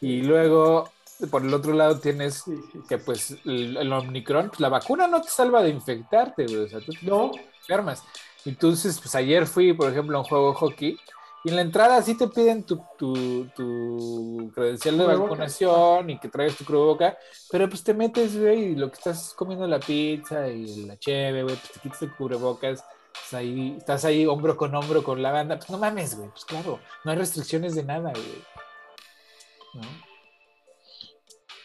Y 0.01 0.21
luego, 0.21 0.91
por 1.29 1.43
el 1.43 1.53
otro 1.53 1.73
lado, 1.73 1.99
tienes 1.99 2.43
que 2.87 2.97
pues 2.97 3.37
el, 3.45 3.91
Omicron, 3.91 4.49
pues 4.49 4.59
la 4.59 4.69
vacuna 4.69 5.07
no 5.07 5.21
te 5.21 5.29
salva 5.29 5.61
de 5.63 5.69
infectarte, 5.69 6.45
güey. 6.45 6.61
O 6.61 6.69
sea, 6.69 6.79
tú 6.79 6.93
no 7.01 7.31
enfermas. 7.59 8.03
Entonces, 8.45 8.99
pues 8.99 9.15
ayer 9.15 9.47
fui, 9.47 9.73
por 9.73 9.91
ejemplo, 9.91 10.17
a 10.17 10.21
un 10.21 10.27
juego 10.27 10.49
de 10.49 10.55
hockey 10.55 10.99
y 11.45 11.49
en 11.49 11.57
la 11.57 11.61
entrada 11.61 12.01
sí 12.01 12.15
te 12.15 12.27
piden 12.29 12.63
tu, 12.63 12.81
tu, 12.97 13.45
tu 13.53 14.49
credencial 14.55 14.97
de 14.97 15.05
vacunación 15.05 16.09
y 16.09 16.17
que 16.17 16.29
traigas 16.29 16.55
tu 16.55 16.63
boca, 16.73 17.17
pero 17.51 17.67
pues 17.67 17.83
te 17.83 17.93
metes, 17.93 18.39
güey, 18.39 18.71
y 18.71 18.75
lo 18.75 18.89
que 18.89 18.95
estás 18.95 19.33
comiendo 19.35 19.67
la 19.67 19.79
pizza 19.79 20.47
y 20.47 20.85
la 20.85 20.97
cheve, 20.97 21.43
güey, 21.43 21.55
pues 21.55 21.71
te 21.73 21.79
quitas 21.81 22.01
el 22.03 22.15
cubrebocas, 22.15 22.85
estás 23.13 23.33
ahí, 23.33 23.75
estás 23.77 24.05
ahí 24.05 24.25
hombro 24.25 24.57
con 24.57 24.73
hombro 24.75 25.03
con 25.03 25.21
la 25.21 25.31
banda, 25.31 25.57
pues 25.57 25.69
no 25.69 25.77
mames, 25.77 26.15
güey, 26.17 26.29
pues 26.29 26.45
claro, 26.45 26.79
no 27.03 27.11
hay 27.11 27.17
restricciones 27.17 27.75
de 27.75 27.83
nada, 27.83 28.11
güey. 28.11 28.43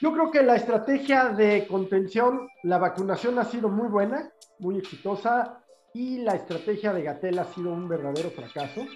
Yo 0.01 0.12
creo 0.12 0.30
que 0.30 0.42
la 0.42 0.57
estrategia 0.57 1.30
de 1.30 1.66
contención, 1.66 2.49
la 2.62 2.78
vacunación 2.78 3.38
ha 3.38 3.44
sido 3.44 3.68
muy 3.68 3.88
buena, 3.88 4.30
muy 4.59 4.78
exitosa, 4.78 5.62
y 5.92 6.18
la 6.18 6.34
estrategia 6.34 6.92
de 6.92 7.03
Gatel 7.03 7.38
ha 7.38 7.44
sido 7.44 7.72
un 7.72 7.88
verdadero 7.88 8.30
fracaso 8.30 8.86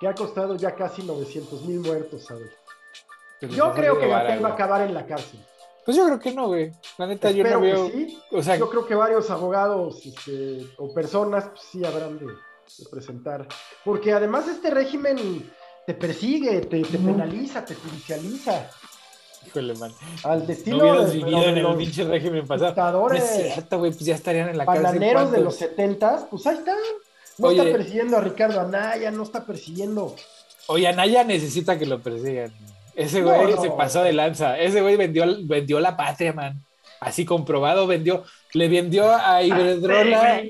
que 0.00 0.08
ha 0.08 0.14
costado 0.14 0.56
ya 0.56 0.74
casi 0.74 1.02
900 1.02 1.62
mil 1.62 1.80
muertos, 1.80 2.24
¿sabes? 2.24 2.50
Yo 3.40 3.72
creo 3.72 3.98
que 3.98 4.08
Gatel 4.08 4.44
va 4.44 4.50
a 4.50 4.52
acabar 4.52 4.82
en 4.82 4.94
la 4.94 5.04
cárcel. 5.04 5.44
Pues 5.84 5.96
yo 5.96 6.04
creo 6.06 6.18
que 6.20 6.32
no, 6.32 6.46
güey. 6.46 6.72
La 6.98 7.06
neta, 7.06 7.30
yo 7.30 7.42
no 7.44 7.60
veo. 7.60 7.90
Sí. 7.90 8.18
O 8.30 8.42
sea, 8.42 8.56
yo 8.56 8.70
creo 8.70 8.86
que 8.86 8.94
varios 8.94 9.30
abogados 9.30 10.04
este, 10.06 10.66
o 10.78 10.92
personas 10.94 11.46
pues, 11.46 11.60
sí 11.70 11.84
habrán 11.84 12.18
de, 12.18 12.26
presentar. 12.90 13.46
Porque 13.84 14.12
además 14.12 14.46
este 14.48 14.70
régimen 14.70 15.50
te 15.86 15.94
persigue, 15.94 16.60
te, 16.60 16.82
penaliza, 16.82 17.64
te 17.64 17.74
judicializa. 17.74 18.70
Híjole, 19.44 19.74
man. 19.74 19.92
Al 20.22 20.46
destino 20.46 20.78
no 20.78 21.04
de, 21.04 21.16
vivido 21.16 21.42
en 21.42 21.58
el 21.58 21.76
pinche 21.76 22.04
régimen 22.04 22.46
pasado. 22.46 23.08
No 23.08 23.14
es 23.14 23.24
cierto, 23.24 23.78
güey, 23.78 23.90
pues 23.90 24.04
ya 24.04 24.14
estarían 24.14 24.50
en 24.50 24.58
la 24.58 24.66
cárcel. 24.66 24.84
Bananeros 24.84 25.32
de 25.32 25.40
los 25.40 25.56
70, 25.56 26.28
pues 26.30 26.46
ahí 26.46 26.58
están. 26.58 26.76
No 27.38 27.50
está 27.50 27.64
persiguiendo 27.64 28.18
a 28.18 28.20
Ricardo 28.20 28.60
Anaya, 28.60 29.10
no 29.10 29.24
está 29.24 29.44
persiguiendo. 29.44 30.14
Oye, 30.68 30.86
Anaya 30.86 31.24
necesita 31.24 31.76
que 31.76 31.86
lo 31.86 32.00
persigan. 32.00 32.52
Ese 32.94 33.22
güey 33.22 33.56
se 33.60 33.70
pasó 33.70 34.02
de 34.02 34.12
lanza. 34.12 34.58
Ese 34.58 34.80
güey 34.80 34.96
vendió, 34.96 35.24
vendió 35.44 35.80
la 35.80 35.96
patria, 35.96 36.32
man. 36.32 36.60
Así 37.00 37.24
comprobado, 37.24 37.86
vendió, 37.86 38.24
le 38.52 38.68
vendió 38.68 39.10
a 39.10 39.36
ah, 39.36 39.42
Iberdrola. 39.42 40.42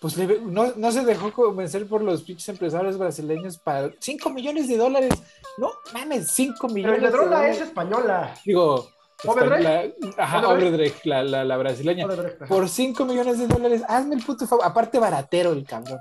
Pues 0.00 0.18
no, 0.18 0.92
se 0.92 1.02
dejó 1.02 1.32
convencer 1.32 1.86
por 1.86 2.02
los 2.02 2.20
pinches 2.22 2.50
empresarios 2.50 2.98
brasileños 2.98 3.56
para 3.56 3.90
5 3.98 4.28
millones 4.28 4.68
de 4.68 4.76
dólares. 4.76 5.14
No 5.56 5.72
mames, 5.94 6.30
5 6.32 6.68
millones. 6.68 7.00
Pero 7.00 7.08
Iberdrola 7.08 7.48
es 7.48 7.60
española. 7.62 8.34
Digo, 8.44 8.90
la, 9.24 9.84
ajá, 10.18 10.48
Obredrecht, 10.48 11.06
la, 11.06 11.22
la, 11.22 11.44
la, 11.44 11.56
brasileña. 11.56 12.06
por 12.46 12.68
5 12.68 13.02
millones 13.06 13.38
de 13.38 13.46
dólares, 13.46 13.82
hazme 13.88 14.16
el 14.16 14.22
puto 14.22 14.46
favor. 14.46 14.66
Aparte, 14.66 14.98
baratero 14.98 15.52
el 15.52 15.64
cabrón. 15.64 15.98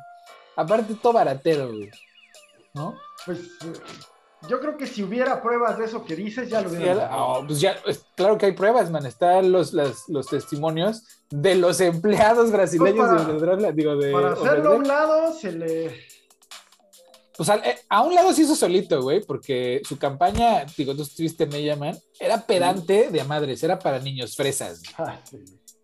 Aparte, 0.57 0.95
todo 0.95 1.13
baratero, 1.13 1.69
güey. 1.69 1.89
¿No? 2.73 2.95
Pues 3.25 3.39
yo 4.49 4.59
creo 4.59 4.77
que 4.77 4.87
si 4.87 5.03
hubiera 5.03 5.41
pruebas 5.41 5.77
de 5.77 5.85
eso 5.85 6.03
que 6.03 6.15
dices, 6.15 6.49
ya 6.49 6.61
lo 6.61 6.69
hubiera. 6.69 7.09
Oh, 7.15 7.43
pues 7.45 7.61
ya, 7.61 7.77
claro 8.15 8.37
que 8.37 8.47
hay 8.47 8.51
pruebas, 8.51 8.91
man. 8.91 9.05
Están 9.05 9.51
los, 9.51 9.73
los 9.73 10.27
testimonios 10.27 11.03
de 11.29 11.55
los 11.55 11.79
empleados 11.81 12.51
brasileños 12.51 13.09
pues 13.09 13.41
para, 13.41 13.55
de 13.55 13.73
digo, 13.73 13.95
de 13.95 14.11
Para 14.11 14.33
hacerlo 14.33 14.73
a 14.73 14.75
un 14.75 14.87
lado, 14.87 15.33
se 15.33 15.51
le. 15.51 16.13
Pues 17.35 17.49
eh, 17.49 17.77
a, 17.89 18.03
un 18.03 18.13
lado 18.13 18.31
se 18.33 18.43
hizo 18.43 18.55
solito, 18.55 19.01
güey, 19.01 19.21
porque 19.21 19.81
su 19.87 19.97
campaña, 19.97 20.65
digo, 20.77 20.95
tú 20.95 21.01
estuviste 21.01 21.45
en 21.45 21.53
ella, 21.53 21.75
man, 21.75 21.97
era 22.19 22.45
pedante 22.45 23.09
de 23.09 23.23
madres, 23.23 23.63
era 23.63 23.79
para 23.79 23.97
niños 23.99 24.35
fresas. 24.35 24.83
Ah, 24.97 25.19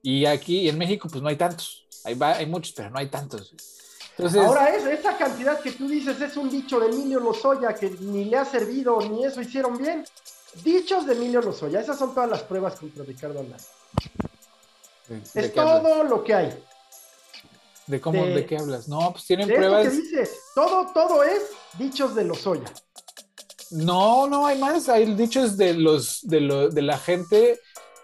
y 0.03 0.25
aquí 0.25 0.69
en 0.69 0.77
México, 0.77 1.07
pues 1.09 1.23
no 1.23 1.29
hay 1.29 1.37
tantos. 1.37 1.87
Hay, 2.03 2.17
hay 2.21 2.45
muchos, 2.45 2.73
pero 2.75 2.89
no 2.89 2.99
hay 2.99 3.07
tantos. 3.07 3.55
Ahora, 4.19 4.75
es, 4.75 4.85
esa 4.85 5.17
cantidad 5.17 5.59
que 5.59 5.71
tú 5.71 5.87
dices 5.87 6.19
es 6.19 6.35
un 6.35 6.49
dicho 6.49 6.79
de 6.79 6.87
Emilio 6.87 7.19
Lozoya 7.19 7.73
que 7.73 7.89
ni 8.01 8.25
le 8.25 8.37
ha 8.37 8.45
servido 8.45 8.99
ni 9.01 9.23
eso 9.23 9.41
hicieron 9.41 9.77
bien. 9.77 10.05
Dichos 10.63 11.05
de 11.05 11.13
Emilio 11.13 11.41
Lozoya, 11.41 11.79
esas 11.79 11.97
son 11.97 12.13
todas 12.13 12.29
las 12.29 12.43
pruebas 12.43 12.75
contra 12.75 13.03
Ricardo 13.03 13.39
Anaya. 13.39 13.63
Es 15.33 15.53
todo 15.53 16.03
lo 16.03 16.23
que 16.23 16.33
hay. 16.33 16.63
¿De 17.87 17.99
cómo, 17.99 18.23
de, 18.23 18.45
qué 18.45 18.57
hablas? 18.57 18.87
No, 18.87 19.11
pues 19.11 19.25
tienen 19.25 19.47
pruebas. 19.47 19.87
Que 19.87 19.95
dice, 19.95 20.29
todo, 20.53 20.91
todo 20.93 21.23
es 21.23 21.41
dichos 21.77 22.13
de 22.13 22.23
Lozoya. 22.23 22.71
No, 23.71 24.27
no 24.27 24.45
hay 24.45 24.59
más. 24.59 24.89
Hay 24.89 25.13
dichos 25.15 25.57
de 25.57 25.73
los, 25.73 26.19
de, 26.23 26.41
lo, 26.41 26.69
de 26.69 26.81
la 26.81 26.97
gente 26.97 27.59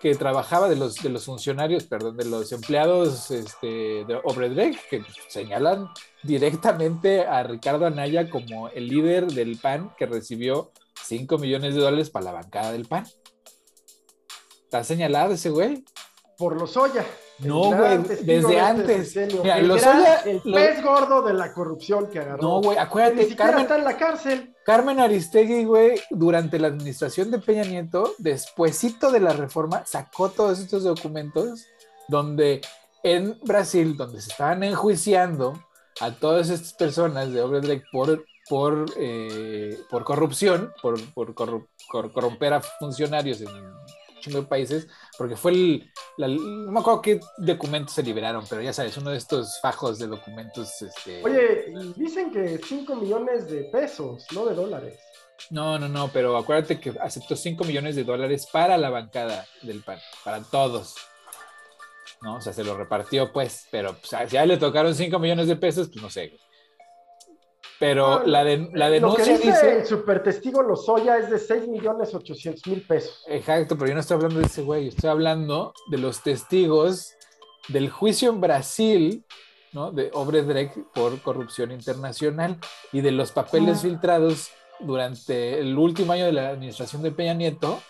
que 0.06 0.14
trabajaba 0.14 0.70
de 0.70 0.76
los, 0.76 0.98
de 0.98 1.10
los 1.10 1.26
funcionarios, 1.26 1.86
perdón, 1.86 2.16
de 2.16 2.26
los 2.26 2.52
empleados 2.52 3.32
este, 3.32 4.06
de 4.06 4.22
Obredrecht, 4.24 4.80
que 4.88 5.04
señalan 5.30 5.88
directamente 6.22 7.26
a 7.26 7.42
Ricardo 7.42 7.88
Anaya 7.88 8.30
como 8.30 8.70
el 8.70 8.88
líder 8.88 9.26
del 9.26 9.58
PAN 9.58 9.96
que 9.98 10.06
recibió 10.06 10.72
5 11.06 11.40
millones 11.40 11.74
de 11.74 11.82
dólares 11.82 12.12
para 12.12 12.26
la 12.26 12.34
bancada 12.34 12.72
del 12.72 12.86
PAN. 12.86 13.08
¿Está 14.66 14.84
señalado 14.84 15.34
ese 15.34 15.50
güey? 15.50 15.84
Por 16.38 16.56
los 16.56 16.78
Oya. 16.78 17.04
No, 17.40 17.76
güey, 17.76 17.98
desde 18.22 18.60
antes. 18.60 19.16
Mira, 19.16 19.58
el, 19.58 19.72
el 19.72 20.42
pez 20.54 20.84
gordo 20.84 21.24
de 21.24 21.34
la 21.34 21.52
corrupción 21.52 22.12
que 22.12 22.20
agarró. 22.20 22.44
No, 22.44 22.62
güey, 22.62 22.78
acuérdate. 22.78 23.26
Ni 23.26 23.36
Carmen, 23.36 23.64
está 23.64 23.80
en 23.80 23.86
la 23.86 23.98
cárcel. 23.98 24.55
Carmen 24.66 25.00
Aristegui, 25.00 25.64
güey, 25.64 26.02
durante 26.10 26.58
la 26.58 26.70
administración 26.70 27.30
de 27.30 27.38
Peña 27.38 27.64
Nieto, 27.66 28.16
despuesito 28.18 29.12
de 29.12 29.20
la 29.20 29.32
reforma, 29.32 29.86
sacó 29.86 30.30
todos 30.30 30.60
estos 30.60 30.84
documentos 30.84 31.68
donde 32.08 32.62
en 33.04 33.38
Brasil, 33.44 33.96
donde 33.96 34.22
se 34.22 34.32
estaban 34.32 34.64
enjuiciando 34.64 35.54
a 36.02 36.10
todas 36.16 36.50
estas 36.50 36.74
personas 36.74 37.32
de 37.32 37.42
Obrador 37.42 37.84
por, 37.92 38.26
por, 38.50 38.86
eh, 38.98 39.78
por 39.88 40.04
corrupción, 40.04 40.74
por, 40.82 41.00
por 41.14 41.36
corromper 42.12 42.54
a 42.54 42.62
funcionarios 42.62 43.42
en 43.42 43.50
chingo 44.26 44.42
de 44.42 44.48
países, 44.48 44.88
porque 45.18 45.36
fue 45.36 45.52
el 45.52 45.92
no 46.18 46.72
me 46.72 46.80
acuerdo 46.80 47.02
qué 47.02 47.20
documentos 47.38 47.94
se 47.94 48.04
liberaron, 48.04 48.46
pero 48.50 48.62
ya 48.62 48.74
sabes, 48.74 48.98
uno 48.98 49.12
de 49.12 49.18
estos 49.18 49.60
fajos 49.62 50.00
de 50.00 50.08
documentos. 50.08 50.82
Este... 50.82 51.24
Oye, 51.24 51.74
dicen 51.96 52.32
que 52.32 52.58
5 52.58 52.96
millones 52.96 53.50
de 53.50 53.66
pesos, 53.66 54.26
no 54.34 54.46
de 54.46 54.56
dólares. 54.56 55.00
No, 55.50 55.78
no, 55.78 55.90
no, 55.90 56.10
pero 56.12 56.38
acuérdate 56.38 56.80
que 56.80 56.94
aceptó 57.02 57.36
5 57.36 57.64
millones 57.66 57.96
de 57.96 58.04
dólares 58.04 58.48
para 58.52 58.78
la 58.78 58.90
bancada 58.90 59.46
del 59.62 59.84
PAN, 59.84 60.00
para 60.24 60.42
todos. 60.42 60.96
¿No? 62.22 62.38
O 62.38 62.42
sea, 62.42 62.54
se 62.54 62.64
lo 62.64 62.78
repartió, 62.78 63.32
pues, 63.32 63.68
pero 63.70 63.94
pues, 63.94 64.30
si 64.30 64.38
a 64.38 64.44
él 64.44 64.50
le 64.50 64.58
tocaron 64.58 64.96
5 64.96 65.20
millones 65.20 65.48
de 65.48 65.58
pesos, 65.58 65.90
pues 65.90 66.02
no 66.02 66.10
sé. 66.10 66.38
Pero 67.80 68.26
la, 68.26 68.44
de, 68.44 68.70
la 68.74 68.90
denuncia 68.90 69.34
lo 69.34 69.40
que 69.40 69.48
dice, 69.48 69.80
el 69.80 69.86
supertestigo 69.86 70.64
Lozoya 70.64 71.18
es 71.18 71.30
de 71.30 71.40
6 71.40 71.68
millones 71.68 72.14
800 72.14 72.68
mil 72.68 72.82
pesos. 72.82 73.24
Exacto, 73.28 73.78
pero 73.78 73.90
yo 73.90 73.96
no 73.96 74.00
estoy 74.00 74.16
hablando 74.16 74.40
de 74.40 74.46
ese 74.46 74.62
güey, 74.62 74.88
estoy 74.88 75.10
hablando 75.10 75.74
de 75.90 75.98
los 75.98 76.22
testigos 76.22 77.16
del 77.68 77.90
juicio 77.90 78.30
en 78.30 78.40
Brasil, 78.40 79.26
¿no? 79.74 79.92
De 79.92 80.10
Obredrek 80.14 80.92
por 80.94 81.20
corrupción 81.22 81.72
internacional 81.72 82.58
y 82.94 83.02
de 83.02 83.12
los 83.12 83.32
papeles 83.32 83.80
ah. 83.80 83.82
filtrados 83.82 84.52
durante 84.80 85.60
el 85.60 85.78
último 85.78 86.14
año 86.14 86.26
de 86.26 86.34
la 86.34 86.50
administración 86.50 87.02
de 87.02 87.12
Peña 87.12 87.34
Nieto, 87.34 87.82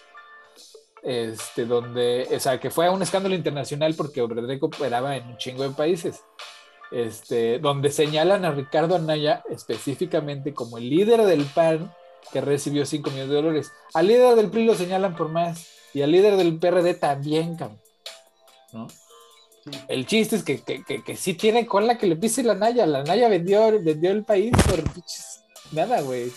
este, 1.04 1.66
donde, 1.66 2.28
o 2.36 2.40
sea, 2.40 2.60
que 2.60 2.72
fue 2.72 2.90
un 2.90 3.04
escándalo 3.04 3.36
internacional 3.36 3.94
porque 3.96 4.22
Obredrek 4.22 4.64
operaba 4.64 5.16
en 5.16 5.28
un 5.28 5.38
chingo 5.38 5.62
de 5.62 5.70
países 5.70 6.24
este, 6.92 7.60
donde 7.60 7.92
señalan 7.92 8.46
a 8.46 8.52
Ricardo 8.52 8.96
Anaya 8.96 9.44
específicamente 9.50 10.54
como 10.54 10.78
el 10.78 10.90
líder 10.90 11.24
del 11.24 11.46
PAN 11.46 11.94
que 12.32 12.42
recibió 12.42 12.86
5 12.86 13.10
millones 13.10 13.30
de 13.30 13.36
dólares. 13.36 13.72
Al 13.94 14.08
líder 14.08 14.36
del 14.36 14.50
PRI 14.50 14.66
lo 14.66 14.76
señalan 14.76 15.16
por 15.16 15.30
más 15.30 15.68
y 15.94 16.02
al 16.02 16.12
líder 16.12 16.38
del 16.38 16.58
PRD 16.58 16.96
también, 16.96 17.58
¿no? 18.74 18.88
El 19.88 20.06
chiste 20.06 20.36
es 20.36 20.44
que, 20.44 20.62
que, 20.62 20.84
que, 20.84 21.16
sí 21.16 21.34
tiene 21.34 21.66
cola 21.66 21.98
que 21.98 22.06
le 22.06 22.16
pise 22.16 22.44
la 22.44 22.54
Naya. 22.54 22.86
La 22.86 23.04
Naya 23.04 23.28
vendió, 23.30 23.72
vendió 23.82 24.12
el 24.12 24.24
país 24.24 24.52
por 24.70 24.84
nada, 25.72 26.02
güey. 26.02 26.32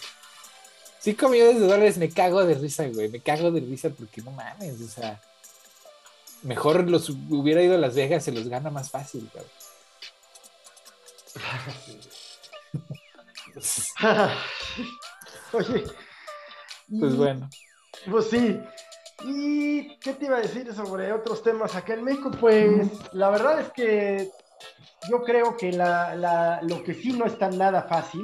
5 1.01 1.29
millones 1.29 1.61
de 1.61 1.67
dólares 1.67 1.99
me 1.99 2.09
cago 2.09 2.45
de 2.45 2.55
risa, 2.55 2.89
güey. 2.89 3.09
Me 3.11 3.21
cago 3.21 3.51
de 3.51 3.61
risa 3.61 3.91
porque 3.91 4.23
no 4.23 4.31
mames, 4.31 4.81
o 4.81 4.89
sea. 4.89 5.21
Mejor 6.43 6.89
los 6.89 7.11
hubiera 7.11 7.63
ido 7.63 7.75
a 7.75 7.79
Las 7.79 7.97
Vegas, 7.97 8.25
se 8.25 8.33
los 8.33 8.49
gana 8.49 8.71
más 8.71 8.91
fácil, 8.91 9.29
cabrón. 9.33 9.51
Oye. 15.53 15.85
Pues 17.01 17.17
bueno. 17.17 17.49
Pues 18.11 18.31
sí. 18.31 18.61
¿Y 19.25 19.99
qué 19.99 20.15
te 20.15 20.27
iba 20.27 20.37
a 20.37 20.41
decir 20.41 20.73
sobre 20.73 21.13
otros 21.13 21.43
temas 21.43 21.75
acá 21.75 21.95
en 21.95 22.05
México? 22.05 22.31
Pues 22.31 22.89
la 23.13 23.31
verdad 23.31 23.61
es 23.61 23.73
que 23.73 24.31
yo 25.11 25.23
creo 25.23 25.57
que 25.57 25.73
lo 25.73 26.83
que 26.85 26.95
sí 26.95 27.13
no 27.13 27.27
está 27.27 27.51
nada 27.51 27.83
fácil 27.83 28.23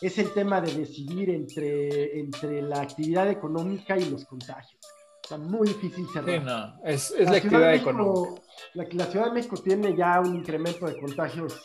es 0.00 0.18
el 0.18 0.32
tema 0.32 0.60
de 0.60 0.72
decidir 0.72 1.30
entre, 1.30 2.18
entre 2.18 2.62
la 2.62 2.82
actividad 2.82 3.28
económica 3.28 3.96
y 3.96 4.04
los 4.04 4.24
contagios. 4.24 4.80
Está 5.22 5.38
muy 5.38 5.68
difícil 5.68 6.06
cerrar. 6.12 6.40
Sí, 6.40 6.44
no, 6.44 6.74
es, 6.84 7.14
la, 7.20 7.36
actividad 7.36 7.74
económica. 7.74 8.42
la, 8.74 9.06
Ciudad 9.06 9.26
de 9.26 9.32
México 9.32 9.56
tiene 9.56 9.96
ya 9.96 10.20
un 10.20 10.36
incremento 10.36 10.86
de 10.86 11.00
contagios 11.00 11.60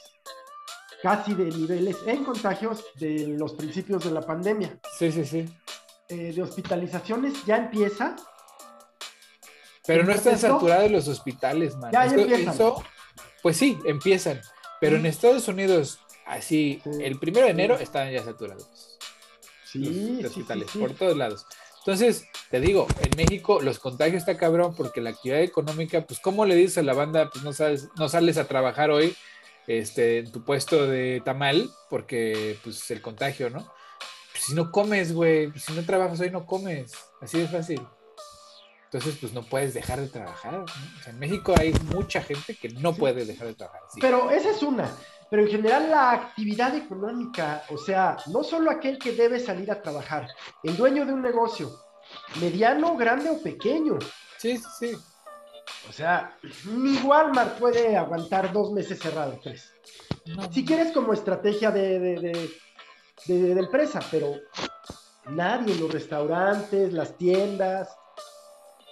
casi 1.07 1.35
de 1.35 1.45
niveles 1.45 1.99
en 2.05 2.25
contagios 2.25 2.83
de 2.95 3.27
los 3.39 3.53
principios 3.53 4.03
de 4.03 4.11
la 4.11 4.19
pandemia. 4.19 4.77
Sí, 4.99 5.09
sí, 5.09 5.25
sí. 5.25 5.45
Eh, 6.09 6.33
de 6.35 6.43
hospitalizaciones 6.43 7.45
ya 7.45 7.55
empieza. 7.55 8.17
Pero 9.85 10.03
no 10.03 10.11
están 10.11 10.37
saturados 10.37 10.91
los 10.91 11.07
hospitales, 11.07 11.77
man. 11.77 11.93
Ya, 11.93 12.07
empiezan. 12.07 12.73
pues 13.41 13.55
sí, 13.55 13.79
empiezan. 13.85 14.41
Pero 14.81 14.97
en 14.97 15.05
Estados 15.05 15.47
Unidos, 15.47 16.01
así, 16.25 16.81
el 16.99 17.17
primero 17.17 17.45
de 17.45 17.53
enero 17.53 17.75
están 17.75 18.11
ya 18.11 18.21
saturados. 18.25 18.99
Sí, 19.63 20.19
los 20.21 20.31
hospitales, 20.31 20.67
por 20.77 20.91
todos 20.91 21.15
lados. 21.15 21.45
Entonces, 21.85 22.25
te 22.51 22.59
digo, 22.59 22.85
en 23.01 23.11
México 23.15 23.61
los 23.61 23.79
contagios 23.79 24.17
está 24.17 24.35
cabrón 24.35 24.75
porque 24.75 24.99
la 24.99 25.11
actividad 25.11 25.39
económica, 25.39 26.05
pues, 26.05 26.19
¿cómo 26.19 26.45
le 26.45 26.55
dices 26.55 26.79
a 26.79 26.83
la 26.83 26.93
banda? 26.93 27.29
Pues 27.31 27.45
no, 27.45 27.53
sabes, 27.53 27.87
no 27.95 28.09
sales 28.09 28.37
a 28.37 28.45
trabajar 28.45 28.91
hoy 28.91 29.15
este, 29.67 30.19
en 30.19 30.31
tu 30.31 30.43
puesto 30.43 30.87
de 30.87 31.21
tamal, 31.23 31.69
porque 31.89 32.57
pues 32.63 32.89
el 32.89 33.01
contagio, 33.01 33.49
¿no? 33.49 33.71
Pues, 34.31 34.45
si 34.45 34.53
no 34.53 34.71
comes, 34.71 35.13
güey, 35.13 35.51
si 35.59 35.73
no 35.73 35.83
trabajas 35.83 36.19
hoy 36.19 36.31
no 36.31 36.45
comes, 36.45 36.93
así 37.21 37.39
de 37.39 37.47
fácil. 37.47 37.81
Entonces, 38.85 39.17
pues 39.19 39.33
no 39.33 39.43
puedes 39.43 39.73
dejar 39.73 39.99
de 39.99 40.07
trabajar. 40.07 40.55
O 40.55 41.03
sea, 41.03 41.11
en 41.11 41.19
México 41.19 41.53
hay 41.57 41.73
mucha 41.93 42.21
gente 42.21 42.55
que 42.55 42.69
no 42.69 42.95
puede 42.95 43.25
dejar 43.25 43.47
de 43.47 43.55
trabajar. 43.55 43.81
Pero 43.99 44.31
esa 44.31 44.51
es 44.51 44.63
una. 44.63 44.89
Pero 45.29 45.41
en 45.43 45.49
general 45.49 45.89
la 45.89 46.11
actividad 46.11 46.73
económica, 46.73 47.63
o 47.69 47.77
sea, 47.77 48.17
no 48.27 48.43
solo 48.45 48.71
aquel 48.71 48.97
que 48.97 49.11
debe 49.11 49.41
salir 49.41 49.69
a 49.71 49.81
trabajar, 49.81 50.29
el 50.63 50.77
dueño 50.77 51.05
de 51.05 51.13
un 51.13 51.21
negocio, 51.21 51.69
mediano, 52.39 52.95
grande 52.95 53.29
o 53.29 53.41
pequeño. 53.41 53.99
Sí, 54.37 54.57
sí, 54.57 54.63
sí. 54.79 54.97
O 55.89 55.93
sea, 55.93 56.37
ni 56.65 56.97
Walmart 56.97 57.57
puede 57.57 57.95
aguantar 57.95 58.51
dos 58.51 58.71
meses 58.71 58.99
cerrado, 58.99 59.39
tres. 59.41 59.71
Si 60.51 60.65
quieres 60.65 60.91
como 60.91 61.13
estrategia 61.13 61.71
de, 61.71 62.49
empresa, 63.27 63.99
pero 64.11 64.33
nadie, 65.29 65.75
los 65.75 65.91
restaurantes, 65.91 66.91
las 66.93 67.17
tiendas. 67.17 67.89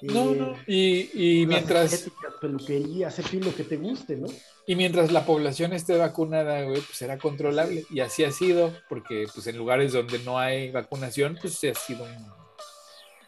No, 0.02 0.36
no. 0.36 0.54
Eh, 0.68 1.10
y, 1.14 1.46
mientras. 1.46 2.10
Peluquerías, 2.40 3.18
en 3.20 3.46
lo 3.46 3.56
que 3.56 3.64
te 3.64 3.78
guste, 3.78 4.18
¿no? 4.18 4.28
Y 4.68 4.76
mientras 4.76 5.12
la 5.12 5.26
población 5.26 5.74
esté 5.74 5.98
vacunada, 5.98 6.64
güey, 6.64 6.82
pues 6.82 6.98
será 6.98 7.18
controlable. 7.18 7.86
Y 7.90 8.00
así 8.00 8.24
ha 8.24 8.32
sido, 8.32 8.74
porque 8.90 9.26
pues 9.34 9.48
en 9.48 9.58
lugares 9.58 9.94
donde 9.94 10.20
no 10.20 10.40
hay 10.40 10.72
vacunación, 10.72 11.38
pues 11.40 11.56
se 11.56 11.70
ha 11.70 11.76
sido 11.76 12.04
un 12.04 12.45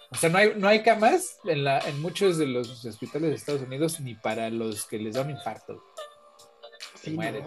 o 0.09 0.15
sea, 0.15 0.29
no 0.29 0.37
hay, 0.37 0.53
no 0.55 0.67
hay 0.67 0.83
camas 0.83 1.37
en, 1.45 1.63
la, 1.63 1.79
en 1.79 2.01
muchos 2.01 2.37
de 2.37 2.47
los 2.47 2.85
hospitales 2.85 3.29
de 3.29 3.35
Estados 3.35 3.61
Unidos 3.61 3.99
ni 3.99 4.15
para 4.15 4.49
los 4.49 4.85
que 4.85 4.97
les 4.97 5.15
da 5.15 5.21
un 5.21 5.31
infarto. 5.31 5.83
Sí, 7.01 7.11
mueres. 7.11 7.43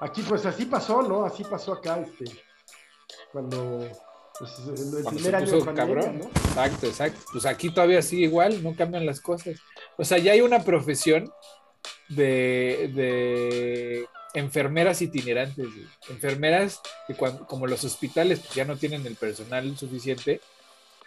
Aquí, 0.00 0.22
pues 0.22 0.44
así 0.46 0.66
pasó, 0.66 1.02
¿no? 1.02 1.24
Así 1.24 1.44
pasó 1.44 1.74
acá, 1.74 2.00
este. 2.00 2.24
Cuando. 3.32 3.88
Pues, 4.38 4.52
el, 4.58 5.04
primer 5.04 5.36
año 5.36 5.64
de 5.64 5.74
cabrón. 5.74 6.18
¿no? 6.18 6.24
Exacto, 6.26 6.86
exacto. 6.86 7.20
Pues 7.32 7.44
aquí 7.44 7.70
todavía 7.70 8.02
sigue 8.02 8.24
igual, 8.24 8.62
no 8.62 8.74
cambian 8.76 9.06
las 9.06 9.20
cosas. 9.20 9.56
O 9.96 10.04
sea, 10.04 10.18
ya 10.18 10.32
hay 10.32 10.40
una 10.40 10.62
profesión 10.62 11.32
de, 12.08 12.90
de 12.94 14.06
enfermeras 14.34 15.02
itinerantes, 15.02 15.66
enfermeras 16.08 16.80
que 17.06 17.14
cuando, 17.14 17.46
como 17.46 17.66
los 17.66 17.82
hospitales 17.84 18.40
pues 18.40 18.54
ya 18.54 18.64
no 18.64 18.76
tienen 18.76 19.04
el 19.06 19.16
personal 19.16 19.76
suficiente, 19.76 20.40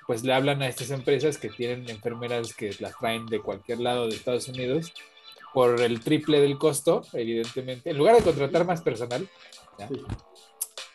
pues 0.07 0.23
le 0.23 0.33
hablan 0.33 0.61
a 0.61 0.67
estas 0.67 0.91
empresas 0.91 1.37
que 1.37 1.49
tienen 1.49 1.89
enfermeras 1.89 2.53
que 2.53 2.75
las 2.79 2.97
traen 2.97 3.25
de 3.27 3.41
cualquier 3.41 3.79
lado 3.79 4.07
de 4.07 4.15
Estados 4.15 4.47
Unidos 4.47 4.93
por 5.53 5.81
el 5.81 5.99
triple 6.01 6.39
del 6.39 6.57
costo, 6.57 7.01
evidentemente. 7.13 7.89
En 7.89 7.97
lugar 7.97 8.15
de 8.15 8.23
contratar 8.23 8.65
más 8.65 8.81
personal, 8.81 9.27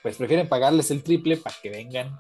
pues 0.03 0.17
prefieren 0.17 0.49
pagarles 0.49 0.91
el 0.91 1.03
triple 1.03 1.37
para 1.37 1.57
que 1.63 1.71
vengan 1.71 2.19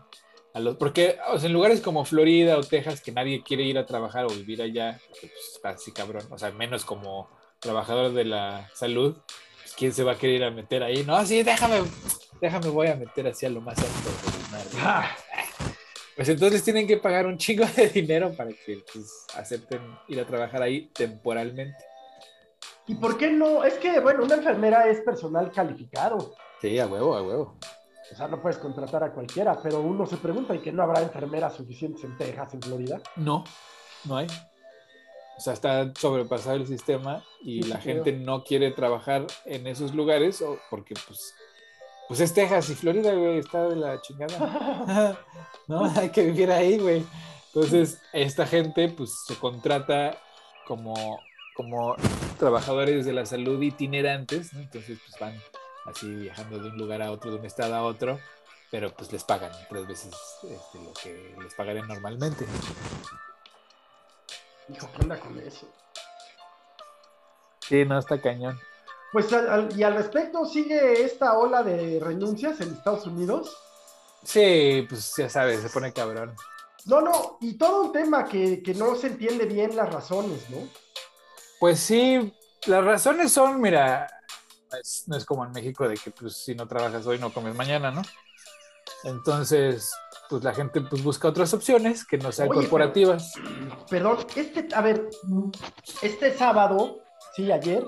a 0.54 0.60
los... 0.60 0.76
Porque 0.76 1.18
en 1.42 1.52
lugares 1.52 1.80
como 1.80 2.04
Florida 2.04 2.58
o 2.58 2.62
Texas, 2.62 3.00
que 3.00 3.12
nadie 3.12 3.42
quiere 3.42 3.62
ir 3.62 3.78
a 3.78 3.86
trabajar 3.86 4.26
o 4.26 4.28
vivir 4.28 4.62
allá, 4.62 5.00
pues 5.20 5.60
así 5.64 5.92
cabrón, 5.92 6.26
o 6.30 6.38
sea, 6.38 6.50
menos 6.50 6.84
como 6.84 7.30
trabajador 7.58 8.12
de 8.12 8.24
la 8.24 8.70
salud, 8.74 9.16
pues, 9.62 9.74
¿quién 9.76 9.92
se 9.92 10.04
va 10.04 10.12
a 10.12 10.18
querer 10.18 10.36
ir 10.36 10.44
a 10.44 10.50
meter 10.50 10.82
ahí? 10.82 11.04
No, 11.04 11.24
sí, 11.24 11.42
déjame, 11.42 11.82
déjame, 12.40 12.68
voy 12.68 12.88
a 12.88 12.96
meter 12.96 13.26
así 13.28 13.46
a 13.46 13.50
lo 13.50 13.60
más 13.60 13.78
alto. 13.78 14.10
Pues 16.16 16.30
entonces 16.30 16.64
tienen 16.64 16.86
que 16.86 16.96
pagar 16.96 17.26
un 17.26 17.36
chingo 17.36 17.66
de 17.76 17.88
dinero 17.90 18.32
para 18.34 18.50
que 18.50 18.82
pues, 18.92 19.26
acepten 19.34 19.82
ir 20.08 20.18
a 20.18 20.26
trabajar 20.26 20.62
ahí 20.62 20.88
temporalmente. 20.94 21.84
¿Y 22.86 22.94
por 22.94 23.18
qué 23.18 23.30
no? 23.30 23.64
Es 23.64 23.74
que, 23.74 24.00
bueno, 24.00 24.24
una 24.24 24.36
enfermera 24.36 24.88
es 24.88 25.00
personal 25.00 25.52
calificado. 25.52 26.34
Sí, 26.60 26.78
a 26.78 26.86
huevo, 26.86 27.14
a 27.14 27.22
huevo. 27.22 27.58
O 28.10 28.14
sea, 28.14 28.28
no 28.28 28.40
puedes 28.40 28.58
contratar 28.58 29.02
a 29.04 29.12
cualquiera, 29.12 29.60
pero 29.60 29.80
uno 29.80 30.06
se 30.06 30.16
pregunta, 30.16 30.54
¿y 30.54 30.60
que 30.60 30.72
no 30.72 30.84
habrá 30.84 31.02
enfermeras 31.02 31.54
suficientes 31.54 32.04
en 32.04 32.16
Texas, 32.16 32.54
en 32.54 32.62
Florida? 32.62 33.00
No, 33.16 33.44
no 34.04 34.16
hay. 34.16 34.28
O 35.36 35.40
sea, 35.40 35.52
está 35.52 35.92
sobrepasado 35.98 36.56
el 36.56 36.66
sistema 36.66 37.22
y 37.42 37.64
la 37.64 37.78
gente 37.78 38.12
no 38.12 38.42
quiere 38.42 38.70
trabajar 38.70 39.26
en 39.44 39.66
esos 39.66 39.94
lugares 39.94 40.42
porque, 40.70 40.94
pues, 41.06 41.34
pues 42.08 42.20
es 42.20 42.32
Texas 42.32 42.70
y 42.70 42.74
Florida, 42.74 43.12
güey, 43.12 43.38
está 43.38 43.68
de 43.68 43.76
la 43.76 44.00
chingada. 44.00 45.18
no, 45.66 45.84
hay 45.96 46.10
que 46.10 46.22
vivir 46.22 46.50
ahí, 46.50 46.78
güey. 46.78 47.04
Entonces, 47.48 48.00
esta 48.12 48.46
gente, 48.46 48.88
pues, 48.88 49.24
se 49.24 49.34
contrata 49.36 50.16
como, 50.66 51.20
como 51.54 51.96
trabajadores 52.38 53.06
de 53.06 53.12
la 53.12 53.26
salud 53.26 53.60
itinerantes, 53.60 54.52
¿no? 54.52 54.60
Entonces, 54.60 54.98
pues, 55.04 55.18
van 55.20 55.40
así 55.86 56.12
viajando 56.14 56.58
de 56.58 56.68
un 56.68 56.76
lugar 56.76 57.02
a 57.02 57.10
otro, 57.10 57.30
de 57.30 57.38
un 57.38 57.46
estado 57.46 57.74
a 57.74 57.82
otro, 57.82 58.18
pero 58.70 58.92
pues 58.92 59.12
les 59.12 59.24
pagan 59.24 59.52
tres 59.68 59.86
veces 59.86 60.14
este, 60.42 60.78
lo 60.82 60.92
que 60.92 61.34
les 61.40 61.54
pagarían 61.54 61.86
normalmente. 61.86 62.44
Hijo, 64.68 64.90
¿qué 64.94 65.02
onda 65.02 65.18
con 65.18 65.38
eso? 65.38 65.68
Sí, 67.60 67.84
no, 67.84 67.98
está 67.98 68.20
cañón. 68.20 68.58
Pues 69.16 69.28
y 69.74 69.82
al 69.82 69.94
respecto, 69.94 70.44
¿sigue 70.44 71.02
esta 71.02 71.38
ola 71.38 71.62
de 71.62 71.98
renuncias 71.98 72.60
en 72.60 72.74
Estados 72.74 73.06
Unidos? 73.06 73.56
Sí, 74.22 74.84
pues 74.86 75.14
ya 75.16 75.30
sabes, 75.30 75.62
se 75.62 75.70
pone 75.70 75.90
cabrón. 75.90 76.34
No, 76.84 77.00
no, 77.00 77.38
y 77.40 77.54
todo 77.54 77.84
un 77.84 77.92
tema 77.92 78.26
que, 78.26 78.60
no 78.76 78.94
se 78.94 79.06
entiende 79.06 79.46
bien 79.46 79.74
las 79.74 79.90
razones, 79.90 80.50
¿no? 80.50 80.68
Pues 81.58 81.80
sí, 81.80 82.30
las 82.66 82.84
razones 82.84 83.32
son, 83.32 83.58
mira, 83.58 84.06
no 85.06 85.16
es 85.16 85.24
como 85.24 85.46
en 85.46 85.52
México 85.52 85.88
de 85.88 85.96
que 85.96 86.10
pues 86.10 86.36
si 86.36 86.54
no 86.54 86.68
trabajas 86.68 87.06
hoy 87.06 87.18
no 87.18 87.32
comes 87.32 87.54
mañana, 87.54 87.90
¿no? 87.90 88.02
Entonces, 89.04 89.92
pues 90.28 90.44
la 90.44 90.52
gente 90.52 90.82
pues 90.82 91.02
busca 91.02 91.26
otras 91.28 91.54
opciones 91.54 92.04
que 92.04 92.18
no 92.18 92.32
sean 92.32 92.48
corporativas. 92.48 93.32
perdón, 93.88 94.18
este, 94.34 94.68
a 94.74 94.82
ver, 94.82 95.08
este 96.02 96.36
sábado, 96.36 96.98
sí, 97.34 97.50
ayer, 97.50 97.82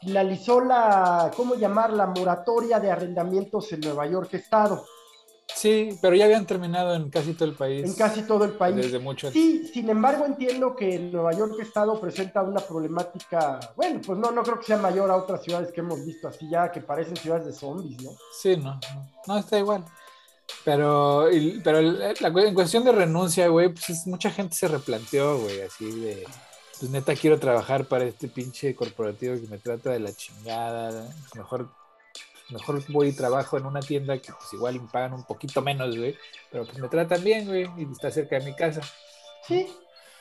finalizó 0.00 0.60
la, 0.60 1.30
¿cómo 1.36 1.54
llamar? 1.54 1.92
La 1.92 2.06
moratoria 2.06 2.80
de 2.80 2.90
arrendamientos 2.90 3.72
en 3.72 3.80
Nueva 3.80 4.06
York 4.06 4.34
Estado. 4.34 4.84
Sí, 5.54 5.96
pero 6.02 6.14
ya 6.16 6.24
habían 6.26 6.44
terminado 6.44 6.94
en 6.94 7.08
casi 7.08 7.32
todo 7.32 7.48
el 7.48 7.54
país. 7.54 7.84
En 7.84 7.94
casi 7.94 8.22
todo 8.22 8.44
el 8.44 8.52
país. 8.52 8.76
Desde 8.76 8.98
mucho. 8.98 9.30
Sí, 9.30 9.66
sin 9.72 9.88
embargo 9.88 10.26
entiendo 10.26 10.74
que 10.74 10.98
Nueva 10.98 11.32
York 11.32 11.54
Estado 11.60 11.98
presenta 12.00 12.42
una 12.42 12.60
problemática, 12.60 13.60
bueno, 13.76 14.00
pues 14.04 14.18
no, 14.18 14.32
no 14.32 14.42
creo 14.42 14.58
que 14.58 14.66
sea 14.66 14.76
mayor 14.76 15.10
a 15.10 15.16
otras 15.16 15.42
ciudades 15.42 15.72
que 15.72 15.80
hemos 15.80 16.04
visto 16.04 16.28
así 16.28 16.48
ya, 16.50 16.70
que 16.70 16.80
parecen 16.80 17.16
ciudades 17.16 17.46
de 17.46 17.52
zombies, 17.52 18.02
¿no? 18.02 18.10
Sí, 18.38 18.56
no, 18.56 18.78
no, 19.26 19.38
está 19.38 19.58
igual. 19.58 19.84
Pero, 20.64 21.28
pero 21.64 21.80
la, 21.80 22.28
en 22.28 22.54
cuestión 22.54 22.84
de 22.84 22.92
renuncia, 22.92 23.48
güey, 23.48 23.72
pues 23.72 24.06
mucha 24.06 24.30
gente 24.30 24.54
se 24.54 24.68
replanteó, 24.68 25.38
güey, 25.38 25.62
así 25.62 25.90
de, 25.90 26.24
pues 26.78 26.90
neta 26.90 27.14
quiero 27.14 27.38
trabajar 27.38 27.86
para 27.86 28.04
este 28.04 28.28
pinche 28.28 28.74
corporativo 28.74 29.34
que 29.34 29.46
me 29.48 29.58
trata 29.58 29.90
de 29.90 30.00
la 30.00 30.14
chingada, 30.14 31.08
mejor 31.34 31.68
mejor 32.50 32.82
voy 32.88 33.08
y 33.08 33.12
trabajo 33.12 33.58
en 33.58 33.66
una 33.66 33.80
tienda 33.80 34.18
que 34.18 34.32
pues 34.32 34.52
igual 34.52 34.80
me 34.80 34.88
pagan 34.88 35.14
un 35.14 35.24
poquito 35.24 35.62
menos, 35.62 35.96
güey, 35.96 36.14
pero 36.50 36.64
pues 36.64 36.78
me 36.78 36.88
tratan 36.88 37.22
bien, 37.24 37.46
güey, 37.46 37.68
y 37.76 37.90
está 37.90 38.10
cerca 38.10 38.38
de 38.38 38.44
mi 38.44 38.54
casa. 38.54 38.82
Sí, 39.46 39.66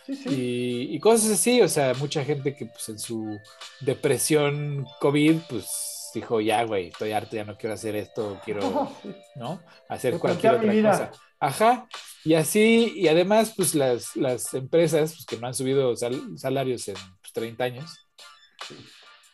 sí, 0.05 0.15
sí. 0.15 0.89
Y, 0.91 0.99
cosas 0.99 1.31
así, 1.31 1.61
o 1.61 1.69
sea, 1.69 1.93
mucha 1.95 2.23
gente 2.23 2.55
que 2.55 2.65
pues 2.65 2.89
en 2.89 2.99
su 2.99 3.39
depresión 3.81 4.87
COVID, 4.99 5.39
pues 5.49 5.94
dijo, 6.19 6.41
ya, 6.41 6.63
güey, 6.63 6.87
estoy 6.87 7.11
harto, 7.11 7.35
ya 7.35 7.45
no 7.45 7.57
quiero 7.57 7.75
hacer 7.75 7.95
esto, 7.95 8.39
quiero, 8.43 8.61
¿no? 9.35 9.61
Hacer 9.89 10.17
cualquier 10.17 10.55
otra 10.55 10.73
cosa. 10.73 11.11
Ajá, 11.39 11.87
y 12.23 12.33
así, 12.33 12.93
y 12.95 13.07
además, 13.07 13.53
pues 13.55 13.75
las, 13.75 14.15
las 14.15 14.53
empresas 14.53 15.13
pues, 15.13 15.25
que 15.25 15.37
no 15.37 15.47
han 15.47 15.53
subido 15.53 15.93
salarios 16.37 16.87
en 16.87 16.95
30 17.33 17.57
pues, 17.57 17.71
años, 17.71 18.07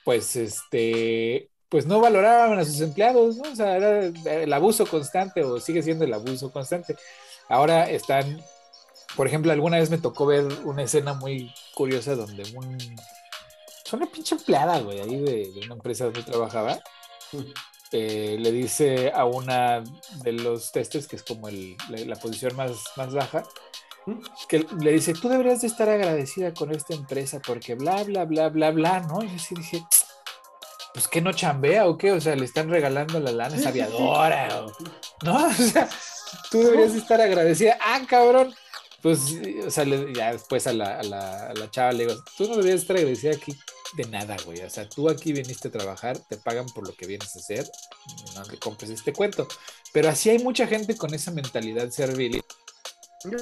pues 0.04 0.36
este, 0.36 1.50
pues 1.70 1.86
no 1.86 2.02
valoraban 2.02 2.60
a 2.60 2.66
sus 2.66 2.82
empleados, 2.82 3.38
¿no? 3.38 3.50
O 3.50 3.56
sea, 3.56 3.78
era 3.78 4.12
el 4.44 4.52
abuso 4.52 4.86
constante 4.86 5.44
o 5.44 5.60
sigue 5.60 5.82
siendo 5.82 6.04
el 6.04 6.14
abuso 6.14 6.52
constante. 6.52 6.98
Ahora 7.48 7.90
están, 7.90 8.42
por 9.16 9.26
ejemplo, 9.26 9.54
alguna 9.54 9.78
vez 9.78 9.90
me 9.90 9.98
tocó 9.98 10.26
ver 10.26 10.46
una 10.66 10.84
escena 10.84 11.14
muy 11.14 11.54
curiosa 11.74 12.16
donde 12.16 12.44
un, 12.56 12.78
una 13.94 14.06
pinche 14.06 14.36
empleada, 14.36 14.80
güey, 14.80 15.00
ahí 15.00 15.18
de, 15.18 15.62
una 15.66 15.76
empresa 15.76 16.06
donde 16.06 16.24
trabajaba, 16.24 16.80
eh, 17.92 18.38
le 18.40 18.52
dice 18.52 19.12
a 19.14 19.26
una 19.26 19.84
de 20.24 20.32
los 20.32 20.72
testes, 20.72 21.08
que 21.08 21.18
es 21.18 21.24
como 21.24 21.50
la, 21.50 22.16
posición 22.16 22.56
más, 22.56 22.84
más 22.96 23.14
baja, 23.14 23.44
que 24.48 24.66
le 24.80 24.94
dice, 24.94 25.14
tú 25.14 25.30
deberías 25.30 25.62
de 25.62 25.68
estar 25.68 25.90
agradecida 25.90 26.54
con 26.54 26.72
esta 26.72 26.94
empresa 26.94 27.40
porque 27.46 27.76
bla, 27.76 28.04
bla, 28.04 28.26
bla, 28.26 28.50
bla, 28.50 28.72
bla, 28.72 29.00
¿no? 29.02 29.24
Y 29.24 29.36
así 29.36 29.56
dije, 29.56 29.84
pues 30.94 31.08
que 31.08 31.22
no 31.22 31.34
chambea 31.34 31.88
o 31.88 31.98
qué, 31.98 32.12
o 32.12 32.22
sea, 32.22 32.36
le 32.36 32.46
están 32.46 32.70
regalando 32.70 33.20
la 33.20 33.32
lana, 33.32 33.56
es 33.56 33.66
aviadora, 33.66 34.64
o, 34.64 34.72
¿no? 35.24 35.48
O 35.48 35.54
sea, 35.54 35.90
tú 36.50 36.60
deberías 36.60 36.96
estar 36.96 37.20
agradecida. 37.20 37.78
Ah, 37.82 38.02
cabrón. 38.08 38.54
Pues, 39.02 39.20
o 39.66 39.72
sea, 39.72 39.84
ya 39.84 40.32
después 40.32 40.68
a 40.68 40.74
la, 40.74 41.00
a, 41.00 41.04
la, 41.04 41.48
a 41.48 41.54
la, 41.56 41.72
chava 41.72 41.92
le 41.92 42.06
digo, 42.06 42.24
tú 42.38 42.44
no 42.44 42.52
deberías 42.52 42.82
estar 42.82 42.96
agradecida 42.96 43.32
aquí 43.34 43.58
de 43.94 44.06
nada, 44.06 44.38
güey. 44.46 44.62
O 44.62 44.70
sea, 44.70 44.88
tú 44.88 45.10
aquí 45.10 45.34
viniste 45.34 45.68
a 45.68 45.72
trabajar, 45.72 46.18
te 46.20 46.38
pagan 46.38 46.68
por 46.68 46.88
lo 46.88 46.94
que 46.94 47.06
vienes 47.06 47.36
a 47.36 47.40
hacer, 47.40 47.70
no 48.36 48.44
le 48.44 48.58
compres 48.58 48.90
este 48.90 49.14
cuento. 49.14 49.48
Pero 49.94 50.10
así 50.10 50.30
hay 50.30 50.40
mucha 50.40 50.68
gente 50.68 50.96
con 50.96 51.14
esa 51.14 51.32
mentalidad 51.32 51.90
servil. 51.90 52.44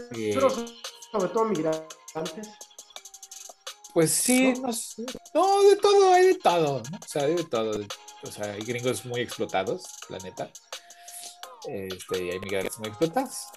Pero 0.09 0.49
sobre 1.11 1.29
todo 1.29 1.45
migrantes. 1.45 2.49
Pues 3.93 4.11
sí, 4.11 4.53
no, 4.53 4.69
no, 5.33 5.69
de 5.69 5.75
todo, 5.77 6.13
hay 6.13 6.27
de 6.27 6.35
todo, 6.35 6.83
¿no? 6.91 6.97
O 6.97 7.07
sea, 7.07 7.23
hay 7.23 7.35
de 7.35 7.43
todo. 7.43 7.81
O 8.23 8.31
sea, 8.31 8.51
hay 8.51 8.61
gringos 8.61 9.05
muy 9.05 9.21
explotados, 9.21 9.83
la 10.09 10.19
neta. 10.19 10.51
Este, 11.67 12.25
y 12.25 12.29
hay 12.29 12.39
migrantes 12.39 12.77
muy 12.79 12.89
explotados. 12.89 13.47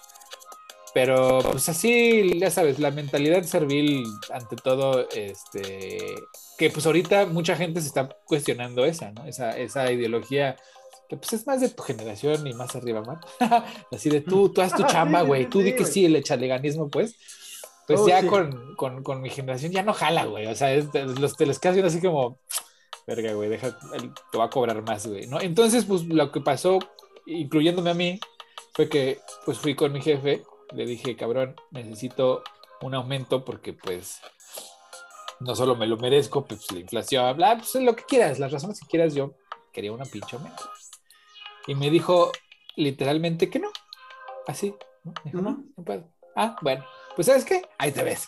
Pero, 0.93 1.39
pues 1.41 1.69
así, 1.69 2.39
ya 2.39 2.51
sabes, 2.51 2.79
la 2.79 2.91
mentalidad 2.91 3.43
servil, 3.43 4.05
ante 4.31 4.55
todo, 4.55 5.09
este, 5.09 6.15
que 6.57 6.69
pues 6.69 6.85
ahorita 6.85 7.25
mucha 7.25 7.55
gente 7.55 7.81
se 7.81 7.87
está 7.87 8.09
cuestionando 8.25 8.85
esa, 8.85 9.11
¿no? 9.11 9.25
Esa, 9.25 9.57
esa 9.57 9.91
ideología 9.91 10.55
que 11.09 11.17
pues 11.17 11.33
es 11.33 11.47
más 11.47 11.61
de 11.61 11.69
tu 11.69 11.83
generación 11.83 12.45
y 12.47 12.53
más 12.53 12.75
arriba, 12.75 13.01
man. 13.01 13.19
así 13.91 14.09
de 14.09 14.21
tú, 14.21 14.49
tú 14.49 14.61
haz 14.61 14.75
tu 14.75 14.83
chamba, 14.87 15.21
güey, 15.21 15.49
tú 15.49 15.59
di 15.59 15.75
que 15.75 15.85
sí, 15.85 16.05
el 16.05 16.15
echaleganismo, 16.15 16.89
pues 16.89 17.17
pues 17.85 17.99
oh, 17.99 18.07
ya 18.07 18.25
con, 18.25 18.75
con, 18.75 19.03
con, 19.03 19.21
mi 19.21 19.29
generación 19.29 19.71
ya 19.71 19.83
no 19.83 19.93
jala, 19.93 20.25
güey. 20.25 20.47
O 20.47 20.55
sea, 20.55 20.73
los, 20.73 21.35
te 21.35 21.45
los 21.45 21.59
quedas 21.59 21.77
así 21.83 21.99
como, 21.99 22.39
verga, 23.05 23.33
güey, 23.33 23.49
deja, 23.49 23.77
te 24.31 24.37
va 24.37 24.45
a 24.45 24.49
cobrar 24.49 24.81
más, 24.83 25.05
güey, 25.05 25.27
¿no? 25.27 25.41
Entonces, 25.41 25.85
pues 25.85 26.05
lo 26.05 26.31
que 26.31 26.39
pasó, 26.39 26.79
incluyéndome 27.25 27.89
a 27.89 27.93
mí, 27.93 28.19
fue 28.73 28.89
que 28.89 29.19
pues 29.45 29.59
fui 29.59 29.75
con 29.75 29.91
mi 29.91 30.01
jefe, 30.01 30.43
le 30.73 30.85
dije, 30.85 31.15
cabrón, 31.15 31.55
necesito 31.71 32.43
un 32.81 32.95
aumento 32.95 33.43
porque 33.43 33.73
pues 33.73 34.21
no 35.43 35.55
solo 35.55 35.75
me 35.75 35.87
lo 35.87 35.97
merezco, 35.97 36.45
pues 36.45 36.71
la 36.71 36.79
inflación, 36.79 37.35
bla, 37.37 37.57
pues 37.57 37.75
lo 37.75 37.95
que 37.95 38.03
quieras, 38.03 38.39
las 38.39 38.51
razones 38.51 38.79
que 38.79 38.87
quieras, 38.87 39.13
yo 39.13 39.33
quería 39.71 39.91
una 39.91 40.05
pinche 40.05 40.35
aumento. 40.35 40.63
Y 41.67 41.75
me 41.75 41.89
dijo 41.89 42.31
literalmente 42.75 43.49
que 43.49 43.59
no, 43.59 43.69
así, 44.47 44.73
¿no? 45.03 45.13
Dijo, 45.23 45.41
no, 45.41 45.63
no 45.75 45.83
puedo. 45.83 46.05
Ah, 46.35 46.55
bueno 46.61 46.83
pues 47.15 47.27
¿sabes 47.27 47.45
qué? 47.45 47.61
Ahí 47.77 47.91
te 47.91 48.03
ves. 48.03 48.27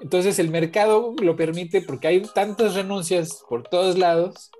Entonces 0.00 0.38
el 0.38 0.50
mercado 0.50 1.14
lo 1.20 1.36
permite 1.36 1.82
porque 1.82 2.08
hay 2.08 2.22
tantas 2.22 2.74
renuncias 2.74 3.42
por 3.48 3.64
todos 3.64 3.98
lados 3.98 4.50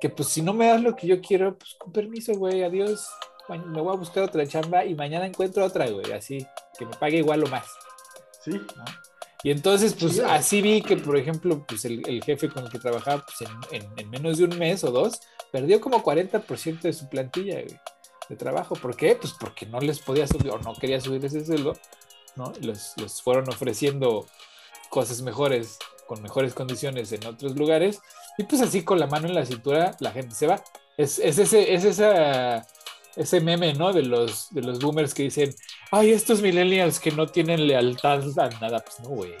que 0.00 0.08
pues 0.08 0.28
si 0.28 0.42
no 0.42 0.52
me 0.52 0.68
das 0.68 0.82
lo 0.82 0.96
que 0.96 1.06
yo 1.06 1.20
quiero, 1.20 1.58
pues 1.58 1.74
con 1.78 1.92
permiso, 1.92 2.34
güey, 2.34 2.62
adiós. 2.62 3.08
Me 3.48 3.80
voy 3.80 3.94
a 3.94 3.98
buscar 3.98 4.24
otra 4.24 4.46
chamba 4.46 4.84
y 4.84 4.94
mañana 4.94 5.26
encuentro 5.26 5.64
otra, 5.64 5.88
güey, 5.88 6.12
así, 6.12 6.46
que 6.78 6.84
me 6.84 6.94
pague 6.96 7.18
igual 7.18 7.42
o 7.44 7.48
más. 7.48 7.66
Sí. 8.42 8.60
Y 9.42 9.50
entonces, 9.50 9.94
pues 9.94 10.18
así 10.18 10.60
vi 10.60 10.82
que, 10.82 10.96
por 10.96 11.16
ejemplo, 11.16 11.64
pues 11.66 11.84
el, 11.84 12.22
jefe 12.24 12.48
con 12.48 12.64
el 12.64 12.70
que 12.70 12.78
trabajaba, 12.78 13.24
pues 13.24 13.48
en, 13.70 14.10
menos 14.10 14.38
de 14.38 14.44
un 14.44 14.58
mes 14.58 14.82
o 14.84 14.90
dos, 14.90 15.20
perdió 15.52 15.80
como 15.80 16.02
40% 16.02 16.80
de 16.80 16.92
su 16.92 17.08
plantilla, 17.08 17.62
güey, 17.62 17.78
de 18.28 18.36
trabajo. 18.36 18.74
¿Por 18.74 18.96
qué? 18.96 19.14
Pues 19.14 19.34
porque 19.38 19.66
no 19.66 19.80
les 19.80 20.00
podía 20.00 20.26
subir 20.26 20.50
o 20.50 20.58
no 20.58 20.74
quería 20.74 21.00
subir 21.00 21.24
ese 21.24 21.44
sueldo 21.44 21.74
¿no? 22.38 22.52
Les, 22.60 22.94
fueron 23.22 23.48
ofreciendo 23.50 24.26
cosas 24.88 25.20
mejores, 25.20 25.78
con 26.06 26.22
mejores 26.22 26.54
condiciones 26.54 27.12
en 27.12 27.26
otros 27.26 27.56
lugares, 27.56 28.00
y 28.38 28.44
pues 28.44 28.62
así 28.62 28.84
con 28.84 28.98
la 28.98 29.08
mano 29.08 29.28
en 29.28 29.34
la 29.34 29.44
cintura 29.44 29.96
la 30.00 30.12
gente 30.12 30.34
se 30.34 30.46
va. 30.46 30.62
Es, 30.96 31.18
ese, 31.18 31.74
es 31.74 31.84
esa, 31.84 32.66
ese 33.16 33.40
meme, 33.40 33.74
¿no? 33.74 33.92
De 33.92 34.02
los, 34.02 34.52
de 34.54 34.62
los 34.62 34.78
boomers 34.78 35.12
que 35.12 35.24
dicen, 35.24 35.54
ay, 35.90 36.12
estos 36.12 36.42
millennials 36.42 37.00
que 37.00 37.10
no 37.10 37.26
tienen 37.26 37.66
lealtad 37.66 38.22
a 38.38 38.48
nada, 38.60 38.80
pues 38.80 39.00
no, 39.00 39.08
güey. 39.08 39.34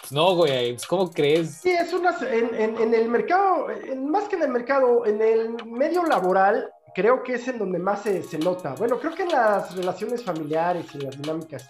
Pues 0.00 0.12
no, 0.12 0.34
güey, 0.34 0.72
pues, 0.72 0.86
¿cómo 0.86 1.10
crees? 1.10 1.58
Sí, 1.62 1.70
es 1.70 1.92
una, 1.92 2.16
en, 2.20 2.94
el 2.94 3.08
mercado, 3.08 3.66
más 3.96 4.28
que 4.28 4.36
en 4.36 4.42
el 4.42 4.50
mercado, 4.50 5.06
en 5.06 5.20
el 5.20 5.64
medio 5.66 6.04
laboral, 6.04 6.70
creo 6.94 7.22
que 7.22 7.34
es 7.34 7.48
en 7.48 7.58
donde 7.58 7.78
más 7.78 8.02
se, 8.02 8.22
se 8.22 8.38
nota. 8.38 8.74
Bueno, 8.74 8.98
creo 8.98 9.14
que 9.14 9.22
en 9.22 9.30
las 9.30 9.74
relaciones 9.76 10.24
familiares 10.24 10.86
y 10.94 10.98
las 10.98 11.20
dinámicas 11.20 11.68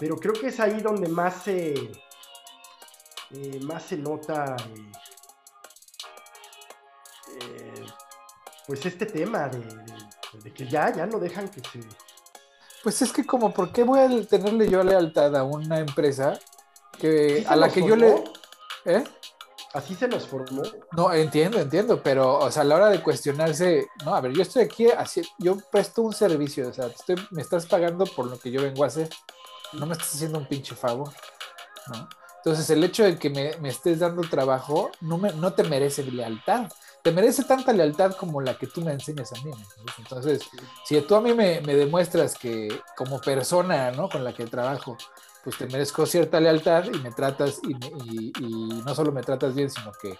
pero 0.00 0.16
creo 0.16 0.32
que 0.32 0.46
es 0.46 0.58
ahí 0.58 0.80
donde 0.80 1.08
más 1.08 1.42
se, 1.42 1.74
eh, 1.74 3.60
más 3.60 3.82
se 3.82 3.98
nota 3.98 4.56
eh, 4.58 4.92
eh, 7.42 7.86
pues 8.66 8.86
este 8.86 9.04
tema 9.04 9.48
de, 9.48 10.52
que 10.54 10.66
ya, 10.66 10.90
ya 10.90 11.04
no 11.04 11.18
dejan 11.18 11.50
que 11.50 11.60
se... 11.60 11.80
Pues 12.82 13.02
es 13.02 13.12
que 13.12 13.26
como, 13.26 13.52
¿por 13.52 13.72
qué 13.72 13.84
voy 13.84 14.00
a 14.00 14.26
tenerle 14.26 14.68
yo 14.68 14.82
lealtad 14.82 15.36
a 15.36 15.44
una 15.44 15.78
empresa 15.78 16.38
que 16.98 17.44
a 17.48 17.56
la 17.56 17.68
que 17.68 17.86
yo 17.86 17.96
le... 17.96 18.24
¿Eh? 18.84 19.04
Así 19.72 19.94
se 19.94 20.08
nos 20.08 20.26
formó. 20.26 20.62
No, 20.96 21.12
entiendo, 21.12 21.58
entiendo, 21.60 22.02
pero, 22.02 22.38
o 22.38 22.50
sea, 22.50 22.62
a 22.62 22.64
la 22.64 22.76
hora 22.76 22.88
de 22.88 23.02
cuestionarse, 23.02 23.86
no, 24.04 24.14
a 24.14 24.20
ver, 24.20 24.32
yo 24.32 24.42
estoy 24.42 24.64
aquí, 24.64 24.90
así, 24.90 25.22
yo 25.38 25.56
presto 25.70 26.02
un 26.02 26.12
servicio, 26.12 26.68
o 26.68 26.72
sea, 26.72 26.88
me 27.30 27.40
estás 27.40 27.66
pagando 27.66 28.04
por 28.04 28.26
lo 28.26 28.38
que 28.38 28.50
yo 28.50 28.62
vengo 28.62 28.82
a 28.82 28.88
hacer 28.88 29.08
no 29.72 29.86
me 29.86 29.92
estás 29.92 30.14
haciendo 30.14 30.38
un 30.38 30.46
pinche 30.46 30.74
favor, 30.74 31.12
¿no? 31.88 32.08
Entonces, 32.38 32.70
el 32.70 32.82
hecho 32.82 33.04
de 33.04 33.18
que 33.18 33.28
me, 33.28 33.56
me 33.58 33.68
estés 33.68 33.98
dando 33.98 34.22
trabajo 34.22 34.90
no, 35.02 35.18
me, 35.18 35.32
no 35.34 35.52
te 35.52 35.62
merece 35.62 36.02
lealtad. 36.04 36.70
Te 37.02 37.12
merece 37.12 37.44
tanta 37.44 37.72
lealtad 37.72 38.14
como 38.14 38.40
la 38.40 38.58
que 38.58 38.66
tú 38.66 38.82
me 38.82 38.92
enseñas 38.92 39.32
a 39.32 39.42
mí. 39.42 39.52
Entonces, 39.98 40.42
si 40.84 41.00
tú 41.00 41.14
a 41.14 41.20
mí 41.20 41.32
me, 41.32 41.60
demuestras 41.60 42.34
que 42.34 42.68
como 42.96 43.20
persona 43.20 43.90
¿no? 43.90 44.08
con 44.08 44.22
la 44.22 44.34
que 44.34 44.46
trabajo, 44.46 44.96
pues 45.42 45.56
te 45.56 45.66
merezco 45.66 46.04
cierta 46.04 46.40
lealtad 46.40 46.84
y 46.84 46.98
me 46.98 47.10
tratas, 47.10 47.60
y, 47.66 48.32
no 48.84 48.94
solo 48.94 49.12
me 49.12 49.22
tratas 49.22 49.54
bien, 49.54 49.70
sino 49.70 49.92
que 49.92 50.18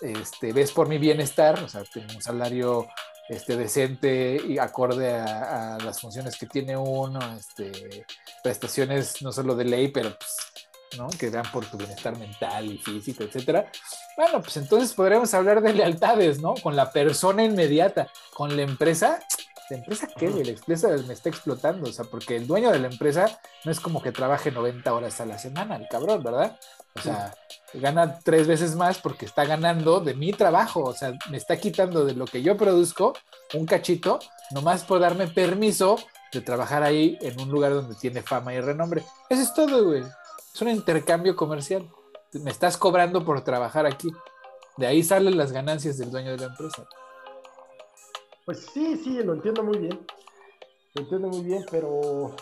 este, 0.00 0.52
ves 0.52 0.70
por 0.70 0.88
mi 0.88 0.98
bienestar, 0.98 1.62
o 1.62 1.68
sea, 1.68 1.82
tengo 1.92 2.14
un 2.14 2.22
salario 2.22 2.86
este, 3.28 3.56
decente 3.56 4.40
y 4.46 4.58
acorde 4.58 5.16
a, 5.16 5.74
a, 5.74 5.78
las 5.78 6.00
funciones 6.00 6.38
que 6.38 6.46
tiene 6.46 6.76
uno, 6.76 7.18
este, 7.36 8.06
prestaciones 8.42 9.20
no 9.22 9.32
solo 9.32 9.56
de 9.56 9.64
ley, 9.64 9.88
pero 9.88 10.16
pues, 10.16 10.67
¿no? 10.96 11.08
que 11.08 11.30
dan 11.30 11.50
por 11.52 11.66
tu 11.66 11.76
bienestar 11.76 12.16
mental 12.18 12.66
y 12.66 12.78
físico, 12.78 13.24
etcétera. 13.24 13.70
Bueno, 14.16 14.40
pues 14.40 14.56
entonces 14.56 14.92
podríamos 14.94 15.32
hablar 15.34 15.60
de 15.60 15.72
lealtades, 15.72 16.40
¿no? 16.40 16.54
Con 16.54 16.76
la 16.76 16.90
persona 16.90 17.44
inmediata, 17.44 18.08
con 18.34 18.56
la 18.56 18.62
empresa. 18.62 19.20
¿La 19.70 19.76
empresa 19.76 20.08
qué? 20.16 20.30
La 20.30 20.50
empresa 20.50 20.88
me 21.06 21.12
está 21.12 21.28
explotando, 21.28 21.90
o 21.90 21.92
sea, 21.92 22.06
porque 22.06 22.36
el 22.36 22.46
dueño 22.46 22.70
de 22.70 22.78
la 22.78 22.88
empresa 22.88 23.38
no 23.64 23.70
es 23.70 23.80
como 23.80 24.00
que 24.00 24.12
trabaje 24.12 24.50
90 24.50 24.94
horas 24.94 25.20
a 25.20 25.26
la 25.26 25.38
semana, 25.38 25.76
el 25.76 25.88
cabrón, 25.88 26.22
¿verdad? 26.22 26.58
O 26.96 27.00
sea, 27.00 27.34
gana 27.74 28.18
tres 28.20 28.46
veces 28.46 28.74
más 28.74 28.98
porque 28.98 29.26
está 29.26 29.44
ganando 29.44 30.00
de 30.00 30.14
mi 30.14 30.32
trabajo, 30.32 30.82
o 30.84 30.94
sea, 30.94 31.12
me 31.30 31.36
está 31.36 31.58
quitando 31.58 32.04
de 32.04 32.14
lo 32.14 32.24
que 32.24 32.42
yo 32.42 32.56
produzco 32.56 33.12
un 33.54 33.66
cachito, 33.66 34.18
nomás 34.50 34.84
por 34.84 35.00
darme 35.00 35.28
permiso 35.28 35.98
de 36.32 36.40
trabajar 36.40 36.82
ahí 36.82 37.18
en 37.20 37.40
un 37.40 37.50
lugar 37.50 37.72
donde 37.72 37.94
tiene 37.94 38.22
fama 38.22 38.54
y 38.54 38.60
renombre. 38.60 39.04
Eso 39.28 39.42
es 39.42 39.54
todo, 39.54 39.84
güey. 39.84 40.02
Es 40.58 40.62
un 40.62 40.70
intercambio 40.70 41.36
comercial. 41.36 41.88
Me 42.32 42.50
estás 42.50 42.76
cobrando 42.76 43.24
por 43.24 43.42
trabajar 43.42 43.86
aquí. 43.86 44.12
De 44.76 44.88
ahí 44.88 45.04
salen 45.04 45.38
las 45.38 45.52
ganancias 45.52 45.98
del 45.98 46.10
dueño 46.10 46.32
de 46.32 46.38
la 46.38 46.46
empresa. 46.46 46.84
Pues 48.44 48.66
sí, 48.74 48.96
sí, 48.96 49.22
lo 49.22 49.34
entiendo 49.34 49.62
muy 49.62 49.78
bien. 49.78 50.04
Lo 50.94 51.02
entiendo 51.02 51.28
muy 51.28 51.44
bien, 51.44 51.64
pero 51.70 52.34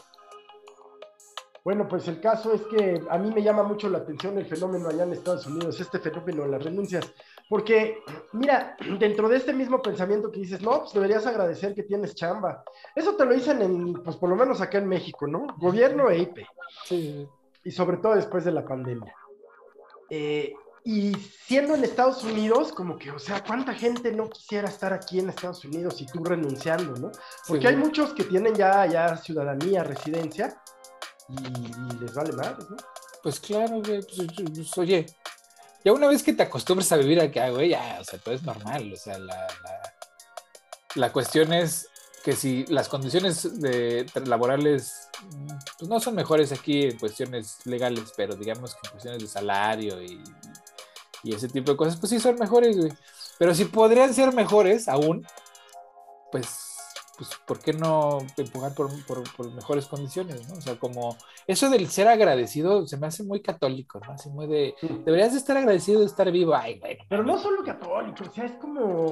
bueno, 1.63 1.87
pues 1.87 2.09
el 2.09 2.19
caso 2.23 2.55
es 2.55 2.63
que 2.63 3.03
a 3.11 3.19
mí 3.19 3.31
me 3.35 3.43
llama 3.43 3.65
mucho 3.65 3.91
la 3.91 3.99
atención 3.99 4.39
el 4.39 4.47
fenómeno 4.47 4.89
allá 4.89 5.03
en 5.03 5.13
Estados 5.13 5.47
Unidos, 5.47 5.79
este 5.79 5.99
fenómeno 5.99 6.45
de 6.45 6.49
las 6.49 6.65
renuncias, 6.65 7.13
porque 7.51 7.99
mira, 8.33 8.79
dentro 8.99 9.29
de 9.29 9.37
este 9.37 9.53
mismo 9.53 9.83
pensamiento 9.83 10.33
que 10.33 10.41
dices, 10.41 10.63
no, 10.63 10.79
pues 10.79 10.95
deberías 10.95 11.27
agradecer 11.27 11.75
que 11.75 11.83
tienes 11.83 12.15
chamba. 12.15 12.65
Eso 12.95 13.15
te 13.15 13.27
lo 13.27 13.35
dicen 13.35 13.61
en, 13.61 13.93
pues 14.03 14.17
por 14.17 14.31
lo 14.31 14.37
menos 14.37 14.63
acá 14.63 14.79
en 14.79 14.89
México, 14.89 15.27
¿no? 15.27 15.49
Gobierno 15.59 16.09
e 16.09 16.21
IP. 16.21 16.39
Sí. 16.87 17.29
Y 17.67 17.73
sobre 17.73 17.97
todo 17.97 18.15
después 18.15 18.45
de 18.45 18.53
la 18.53 18.65
pandemia. 18.65 19.13
Eh, 20.09 20.55
y 20.85 21.13
siendo 21.17 21.75
en 21.75 21.83
Estados 21.83 22.23
Unidos, 22.23 22.71
como 22.71 22.97
que, 22.97 23.11
o 23.11 23.19
sea, 23.19 23.43
¿cuánta 23.43 23.75
gente 23.75 24.13
no 24.13 24.31
quisiera 24.31 24.69
estar 24.69 24.93
aquí 24.93 25.19
en 25.19 25.31
Estados 25.31 25.65
Unidos 25.65 26.01
y 26.01 26.07
tú 26.07 26.23
renunciando, 26.23 26.95
¿no? 26.97 27.11
Porque 27.49 27.63
sí. 27.63 27.67
hay 27.67 27.77
muchos 27.77 28.13
que 28.13 28.23
tienen 28.23 28.55
ya, 28.55 28.87
ya 28.87 29.17
ciudadanía, 29.17 29.83
residencia, 29.83 30.63
y, 31.29 31.35
y, 31.35 31.99
les 31.99 32.15
vale 32.15 32.33
más, 32.35 32.57
¿no? 32.71 32.77
Pues 33.21 33.41
claro, 33.41 33.83
güey, 33.83 34.01
pues, 34.03 34.29
pues, 34.55 34.79
oye, 34.79 35.07
ya 35.85 35.93
una 35.93 36.07
vez 36.07 36.23
que 36.23 36.35
te 36.35 36.45
acostumbres 36.45 36.93
a 36.93 36.97
vivir 36.99 37.21
acá, 37.21 37.51
güey, 37.51 37.71
ya, 37.71 37.99
o 38.01 38.05
sea, 38.05 38.21
todo 38.21 38.37
es 38.37 38.45
normal, 38.45 38.93
o 38.93 38.97
sea, 38.97 39.19
la, 39.19 39.35
la, 39.35 39.95
la 40.95 41.13
cuestión 41.13 41.53
es 41.53 41.89
que 42.27 42.33
si 42.33 42.67
las 42.67 42.89
condiciones 42.89 43.61
de, 43.61 44.05
laborales 44.25 45.06
pues 45.79 45.89
no 45.89 46.01
son 46.01 46.15
mejores 46.15 46.53
aquí 46.53 46.85
en 46.85 46.99
cuestiones 46.99 47.65
legales, 47.67 48.13
pero 48.17 48.35
digamos 48.35 48.75
que 48.75 48.81
en 48.87 48.91
cuestiones 48.93 49.23
de 49.23 49.29
salario 49.29 50.03
y, 50.03 50.23
y 51.23 51.35
ese 51.35 51.49
tipo 51.49 51.73
de 51.73 51.77
cosas, 51.77 51.97
pues 51.97 52.11
sí 52.11 52.21
son 52.21 52.37
mejores, 52.37 52.77
güey. 52.77 52.93
Pero 53.39 53.55
si 53.55 53.67
podrían 53.67 54.15
ser 54.15 54.33
mejores 54.33 54.89
aún, 54.89 55.27
pues 56.33 56.67
pues, 57.17 57.31
¿por 57.47 57.59
qué 57.59 57.73
no 57.73 58.19
empujar 58.37 58.75
por, 58.75 58.91
por, 59.07 59.23
por, 59.35 59.53
mejores 59.53 59.87
condiciones? 59.87 60.49
¿no? 60.49 60.57
O 60.57 60.61
sea, 60.61 60.79
como 60.79 61.17
eso 61.47 61.71
del 61.71 61.89
ser 61.89 62.09
agradecido 62.09 62.87
se 62.87 62.97
me 62.97 63.07
hace 63.07 63.23
muy 63.23 63.41
católico, 63.41 64.01
¿no? 64.01 64.13
Así 64.13 64.29
muy 64.29 64.47
de, 64.47 64.75
deberías 65.05 65.33
de 65.33 65.39
estar 65.39 65.57
agradecido 65.57 66.01
de 66.01 66.07
estar 66.07 66.31
vivo. 66.31 66.55
Ay, 66.55 66.79
bueno. 66.79 67.05
Pero 67.09 67.25
no 67.25 67.39
solo 67.39 67.65
católico, 67.65 68.25
o 68.29 68.33
sea, 68.33 68.45
es 68.45 68.53
como... 68.53 69.11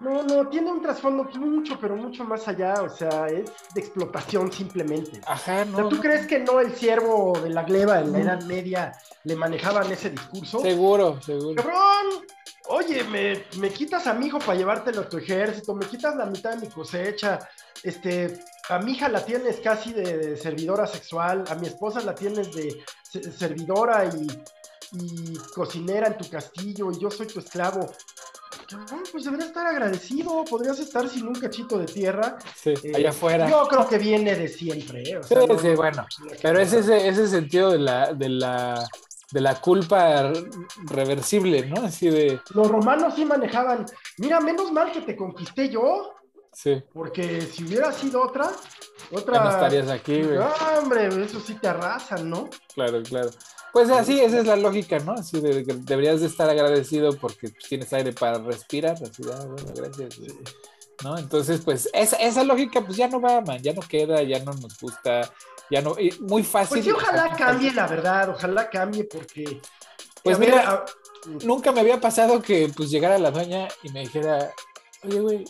No, 0.00 0.22
no, 0.22 0.48
tiene 0.48 0.70
un 0.70 0.80
trasfondo 0.80 1.24
mucho, 1.38 1.78
pero 1.78 1.94
mucho 1.94 2.24
más 2.24 2.48
allá, 2.48 2.74
o 2.82 2.88
sea, 2.88 3.26
es 3.26 3.52
de 3.74 3.80
explotación 3.80 4.50
simplemente. 4.50 5.20
Ajá, 5.26 5.64
no. 5.66 5.72
O 5.72 5.80
sea, 5.80 5.88
¿tú 5.90 5.96
no. 5.96 6.02
crees 6.02 6.26
que 6.26 6.38
no 6.38 6.60
el 6.60 6.74
siervo 6.74 7.38
de 7.42 7.50
la 7.50 7.64
gleba 7.64 8.00
en 8.00 8.12
la 8.12 8.20
Edad 8.20 8.42
Media 8.44 8.92
le 9.24 9.36
manejaban 9.36 9.92
ese 9.92 10.10
discurso? 10.10 10.60
Seguro, 10.60 11.20
seguro. 11.20 11.62
¡Cabrón! 11.62 12.24
Oye, 12.68 13.04
me, 13.04 13.44
me, 13.58 13.70
quitas 13.70 14.06
a 14.06 14.14
mi 14.14 14.26
hijo 14.26 14.38
para 14.38 14.54
llevártelo 14.54 15.02
a 15.02 15.08
tu 15.08 15.18
ejército, 15.18 15.74
me 15.74 15.86
quitas 15.86 16.14
la 16.16 16.26
mitad 16.26 16.54
de 16.54 16.66
mi 16.66 16.68
cosecha, 16.68 17.38
este, 17.82 18.40
a 18.68 18.78
mi 18.78 18.92
hija 18.92 19.08
la 19.08 19.24
tienes 19.24 19.60
casi 19.60 19.92
de, 19.92 20.18
de 20.18 20.36
servidora 20.36 20.86
sexual, 20.86 21.44
a 21.48 21.56
mi 21.56 21.66
esposa 21.66 22.00
la 22.00 22.14
tienes 22.14 22.52
de 22.54 22.84
servidora 23.36 24.04
y, 24.06 24.26
y, 24.92 25.36
cocinera 25.54 26.06
en 26.08 26.16
tu 26.16 26.28
castillo, 26.28 26.90
y 26.92 27.00
yo 27.00 27.10
soy 27.10 27.26
tu 27.26 27.40
esclavo. 27.40 27.90
Pues 29.12 29.24
deberías 29.24 29.48
estar 29.48 29.66
agradecido, 29.66 30.44
podrías 30.44 30.78
estar 30.78 31.08
sin 31.08 31.26
un 31.26 31.34
cachito 31.34 31.78
de 31.78 31.86
tierra. 31.86 32.38
Sí, 32.54 32.74
eh, 32.82 32.92
allá 32.94 33.10
afuera. 33.10 33.48
Yo 33.48 33.66
creo 33.68 33.88
que 33.88 33.98
viene 33.98 34.34
de 34.36 34.48
siempre, 34.48 35.02
¿eh? 35.02 35.18
O 35.18 35.22
sea, 35.22 35.40
sí, 35.40 35.46
no, 35.48 35.58
sí, 35.58 35.68
bueno, 35.74 36.06
pero 36.42 36.60
es 36.60 36.72
ese, 36.72 37.08
ese 37.08 37.28
sentido 37.28 37.70
de 37.70 37.78
la, 37.78 38.12
de 38.12 38.28
la 38.28 38.88
de 39.30 39.40
la 39.40 39.60
culpa 39.60 40.32
reversible, 40.86 41.66
¿no? 41.66 41.82
Así 41.82 42.10
de... 42.10 42.40
Los 42.52 42.68
romanos 42.68 43.14
sí 43.14 43.24
manejaban, 43.24 43.86
mira, 44.18 44.40
menos 44.40 44.72
mal 44.72 44.90
que 44.92 45.02
te 45.02 45.16
conquisté 45.16 45.68
yo. 45.68 46.14
Sí. 46.52 46.82
Porque 46.92 47.42
si 47.42 47.64
hubiera 47.64 47.92
sido 47.92 48.22
otra, 48.22 48.50
otra... 49.12 49.34
Ya 49.34 49.44
no 49.44 49.50
estarías 49.50 49.88
aquí, 49.88 50.22
güey. 50.22 50.38
No, 50.38 50.52
hombre, 50.78 51.06
eso 51.22 51.40
sí 51.40 51.54
te 51.54 51.68
arrasan, 51.68 52.28
¿no? 52.28 52.50
Claro, 52.74 53.02
claro. 53.02 53.30
Pues 53.72 53.88
así, 53.90 54.20
esa 54.20 54.40
es 54.40 54.46
la 54.46 54.56
lógica, 54.56 54.98
¿no? 54.98 55.12
Así 55.12 55.40
de 55.40 55.64
que 55.64 55.74
deberías 55.74 56.20
de 56.20 56.26
estar 56.26 56.48
agradecido 56.50 57.16
porque 57.16 57.50
tienes 57.50 57.92
aire 57.92 58.12
para 58.12 58.38
respirar. 58.38 58.94
Así, 58.94 59.22
ah, 59.32 59.44
bueno, 59.46 59.72
gracias. 59.74 60.18
¿No? 61.04 61.16
Entonces, 61.16 61.60
pues 61.64 61.88
esa, 61.92 62.16
esa 62.16 62.44
lógica 62.44 62.82
pues 62.82 62.96
ya 62.96 63.08
no 63.08 63.20
va, 63.20 63.40
man, 63.40 63.62
ya 63.62 63.72
no 63.72 63.80
queda, 63.80 64.22
ya 64.22 64.40
no 64.40 64.52
nos 64.52 64.78
gusta, 64.78 65.32
ya 65.70 65.80
no, 65.80 65.96
muy 66.20 66.42
fácil. 66.42 66.76
Pues 66.76 66.84
sí, 66.84 66.90
ojalá 66.90 67.34
cambie, 67.36 67.72
la 67.72 67.86
verdad, 67.86 68.28
ojalá 68.30 68.68
cambie 68.68 69.04
porque... 69.04 69.60
Pues 70.22 70.38
mira, 70.38 70.56
ver, 70.56 70.66
a... 70.66 70.84
nunca 71.46 71.72
me 71.72 71.80
había 71.80 71.98
pasado 72.00 72.42
que 72.42 72.70
pues 72.76 72.90
llegara 72.90 73.18
la 73.18 73.30
doña 73.30 73.68
y 73.82 73.88
me 73.90 74.00
dijera, 74.00 74.52
oye, 75.04 75.20
güey, 75.20 75.44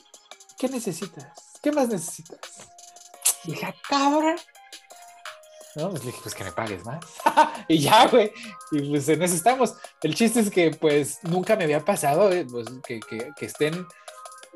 ¿qué 0.61 0.69
necesitas? 0.69 1.27
¿Qué 1.62 1.73
más 1.73 1.89
necesitas? 1.89 2.39
Y 3.45 3.53
dije, 3.53 3.74
cabra. 3.89 4.37
No, 5.74 5.89
pues 5.89 6.05
le 6.05 6.11
dije, 6.11 6.20
pues 6.23 6.35
que 6.35 6.45
me 6.45 6.53
pagues 6.53 6.85
más. 6.85 7.03
y 7.69 7.78
ya, 7.78 8.07
güey. 8.09 8.31
Y 8.73 8.91
pues 8.91 9.09
en 9.09 9.23
eso 9.23 9.35
estamos. 9.35 9.74
El 10.03 10.15
chiste 10.15 10.41
es 10.41 10.51
que 10.51 10.70
pues 10.73 11.20
nunca 11.23 11.57
me 11.57 11.65
había 11.65 11.82
pasado 11.82 12.31
eh, 12.31 12.47
pues, 12.51 12.66
que, 12.87 13.01
que, 13.01 13.31
que 13.35 13.47
estén 13.47 13.87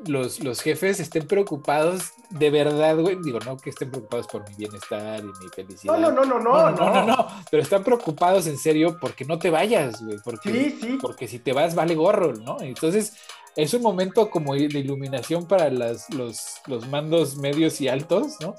los, 0.05 0.43
los, 0.43 0.61
jefes 0.61 0.99
estén 0.99 1.25
preocupados 1.25 2.11
de 2.29 2.49
verdad, 2.51 2.97
güey. 2.97 3.17
Digo, 3.23 3.39
no 3.39 3.57
que 3.57 3.71
estén 3.71 3.89
preocupados 3.89 4.27
por 4.27 4.47
mi 4.47 4.55
bienestar 4.55 5.21
y 5.21 5.43
mi 5.43 5.49
felicidad. 5.49 5.97
No, 5.97 6.11
no, 6.11 6.25
no, 6.25 6.25
no, 6.25 6.39
no. 6.39 6.69
No, 6.69 6.71
no, 6.71 6.93
no, 6.93 7.05
no. 7.05 7.27
Pero 7.49 7.63
están 7.63 7.83
preocupados 7.83 8.45
en 8.45 8.59
serio 8.59 8.97
porque 9.01 9.25
no 9.25 9.39
te 9.39 9.49
vayas, 9.49 10.03
güey. 10.03 10.19
Porque, 10.23 10.51
sí, 10.51 10.79
sí. 10.81 10.97
porque 11.01 11.27
si 11.27 11.39
te 11.39 11.53
vas, 11.53 11.73
vale 11.73 11.95
gorro, 11.95 12.33
¿no? 12.33 12.57
Entonces, 12.61 13.13
es 13.55 13.73
un 13.73 13.81
momento 13.81 14.29
como 14.29 14.53
de 14.53 14.63
iluminación 14.63 15.47
para 15.47 15.69
las, 15.69 16.13
los, 16.13 16.61
los 16.67 16.87
mandos 16.89 17.37
medios 17.37 17.79
y 17.81 17.87
altos, 17.87 18.37
¿no? 18.41 18.55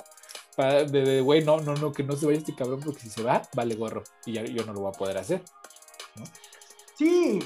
Para, 0.56 0.84
de, 0.84 1.20
güey, 1.20 1.44
no, 1.44 1.60
no, 1.60 1.74
no, 1.74 1.92
que 1.92 2.02
no 2.02 2.16
se 2.16 2.24
vaya 2.24 2.38
este 2.38 2.54
cabrón 2.54 2.80
porque 2.82 3.00
si 3.00 3.10
se 3.10 3.22
va, 3.22 3.42
vale 3.54 3.74
gorro. 3.74 4.02
Y 4.24 4.32
ya, 4.32 4.44
yo 4.44 4.64
no 4.64 4.72
lo 4.72 4.80
voy 4.80 4.92
a 4.94 4.98
poder 4.98 5.18
hacer, 5.18 5.42
¿no? 6.14 6.24
Sí, 6.96 7.40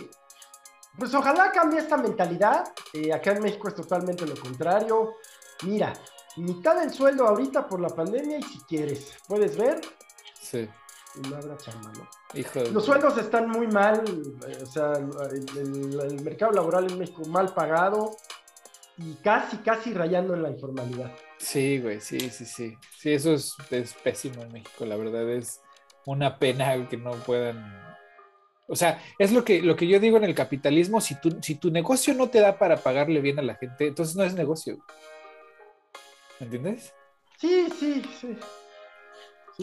pues 0.96 1.12
ojalá 1.12 1.50
cambie 1.50 1.80
esta 1.80 1.96
mentalidad. 1.96 2.72
Eh, 2.92 3.12
acá 3.12 3.32
en 3.32 3.42
México 3.42 3.68
es 3.68 3.74
totalmente 3.74 4.24
lo 4.26 4.36
contrario. 4.36 5.16
Mira, 5.64 5.92
mitad 6.36 6.80
del 6.80 6.92
sueldo 6.92 7.26
ahorita 7.26 7.66
por 7.66 7.80
la 7.80 7.88
pandemia 7.88 8.38
y 8.38 8.42
si 8.44 8.60
quieres, 8.60 9.16
puedes 9.26 9.56
ver. 9.56 9.80
Sí. 10.40 10.68
Y 11.16 11.28
no 11.28 11.36
habrá 11.36 11.56
chamba, 11.56 11.90
¿no? 11.92 12.19
Hijo 12.34 12.60
de 12.60 12.70
Los 12.70 12.84
sueldos 12.84 13.18
están 13.18 13.48
muy 13.48 13.66
mal, 13.66 14.04
o 14.62 14.66
sea, 14.66 14.92
el, 14.92 15.58
el, 15.58 16.00
el, 16.00 16.22
mercado 16.22 16.52
laboral 16.52 16.90
en 16.90 16.98
México 16.98 17.22
mal 17.26 17.52
pagado 17.52 18.16
y 18.96 19.14
casi, 19.14 19.56
casi 19.58 19.92
rayando 19.92 20.34
en 20.34 20.42
la 20.42 20.50
informalidad. 20.50 21.12
Sí, 21.38 21.80
güey, 21.80 22.00
sí, 22.00 22.20
sí, 22.30 22.44
sí. 22.44 22.76
Sí, 22.96 23.12
eso 23.12 23.32
es, 23.32 23.56
es 23.70 23.94
pésimo 23.94 24.42
en 24.42 24.52
México, 24.52 24.84
la 24.84 24.96
verdad 24.96 25.28
es 25.30 25.60
una 26.06 26.38
pena 26.38 26.88
que 26.88 26.96
no 26.96 27.10
puedan 27.12 27.90
o 28.72 28.76
sea, 28.76 29.02
es 29.18 29.32
lo 29.32 29.44
que, 29.44 29.60
lo 29.60 29.74
que 29.74 29.88
yo 29.88 29.98
digo 29.98 30.16
en 30.16 30.22
el 30.22 30.34
capitalismo, 30.34 31.00
si 31.00 31.16
tu, 31.16 31.42
si 31.42 31.56
tu 31.56 31.72
negocio 31.72 32.14
no 32.14 32.30
te 32.30 32.38
da 32.38 32.56
para 32.56 32.76
pagarle 32.76 33.20
bien 33.20 33.40
a 33.40 33.42
la 33.42 33.56
gente, 33.56 33.88
entonces 33.88 34.14
no 34.14 34.22
es 34.22 34.34
negocio. 34.34 34.78
¿Me 36.38 36.46
entiendes? 36.46 36.94
Sí, 37.36 37.66
sí, 37.76 38.00
sí. 38.20 38.36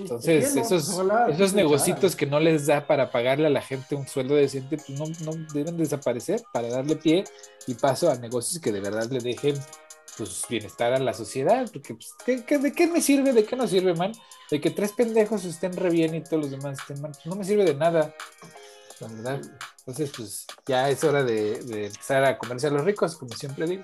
Entonces, 0.01 0.55
esos, 0.55 0.89
esos 1.29 1.53
negocios 1.53 2.15
que 2.15 2.25
no 2.25 2.39
les 2.39 2.67
da 2.67 2.85
para 2.85 3.11
pagarle 3.11 3.47
a 3.47 3.51
la 3.51 3.61
gente 3.61 3.95
un 3.95 4.07
sueldo 4.07 4.35
decente, 4.35 4.77
pues 4.77 4.89
no, 4.89 5.05
no 5.25 5.45
deben 5.53 5.77
desaparecer 5.77 6.41
para 6.51 6.69
darle 6.69 6.95
pie 6.95 7.23
y 7.65 7.73
paso 7.73 8.09
a 8.09 8.15
negocios 8.15 8.61
que 8.61 8.71
de 8.71 8.79
verdad 8.79 9.09
le 9.09 9.19
dejen 9.19 9.55
pues 10.17 10.45
bienestar 10.49 10.93
a 10.93 10.99
la 10.99 11.13
sociedad, 11.13 11.69
porque 11.71 11.93
pues, 11.93 12.15
¿de 12.25 12.73
qué 12.73 12.87
me 12.87 13.01
sirve? 13.01 13.33
¿De 13.33 13.45
qué 13.45 13.55
no 13.55 13.67
sirve, 13.67 13.93
man? 13.93 14.11
De 14.49 14.59
que 14.59 14.71
tres 14.71 14.91
pendejos 14.91 15.45
estén 15.45 15.73
re 15.73 15.89
bien 15.89 16.15
y 16.15 16.23
todos 16.23 16.43
los 16.43 16.51
demás 16.51 16.79
estén 16.79 17.01
mal, 17.01 17.11
no 17.25 17.35
me 17.35 17.43
sirve 17.43 17.63
de 17.65 17.75
nada, 17.75 18.15
la 18.99 19.07
verdad. 19.07 19.41
Entonces, 19.79 20.11
pues 20.15 20.47
ya 20.65 20.89
es 20.89 21.03
hora 21.03 21.23
de, 21.23 21.85
empezar 21.85 22.23
a 22.25 22.37
comerse 22.37 22.67
a 22.67 22.71
los 22.71 22.83
ricos, 22.83 23.15
como 23.15 23.33
siempre 23.35 23.67
digo. 23.67 23.83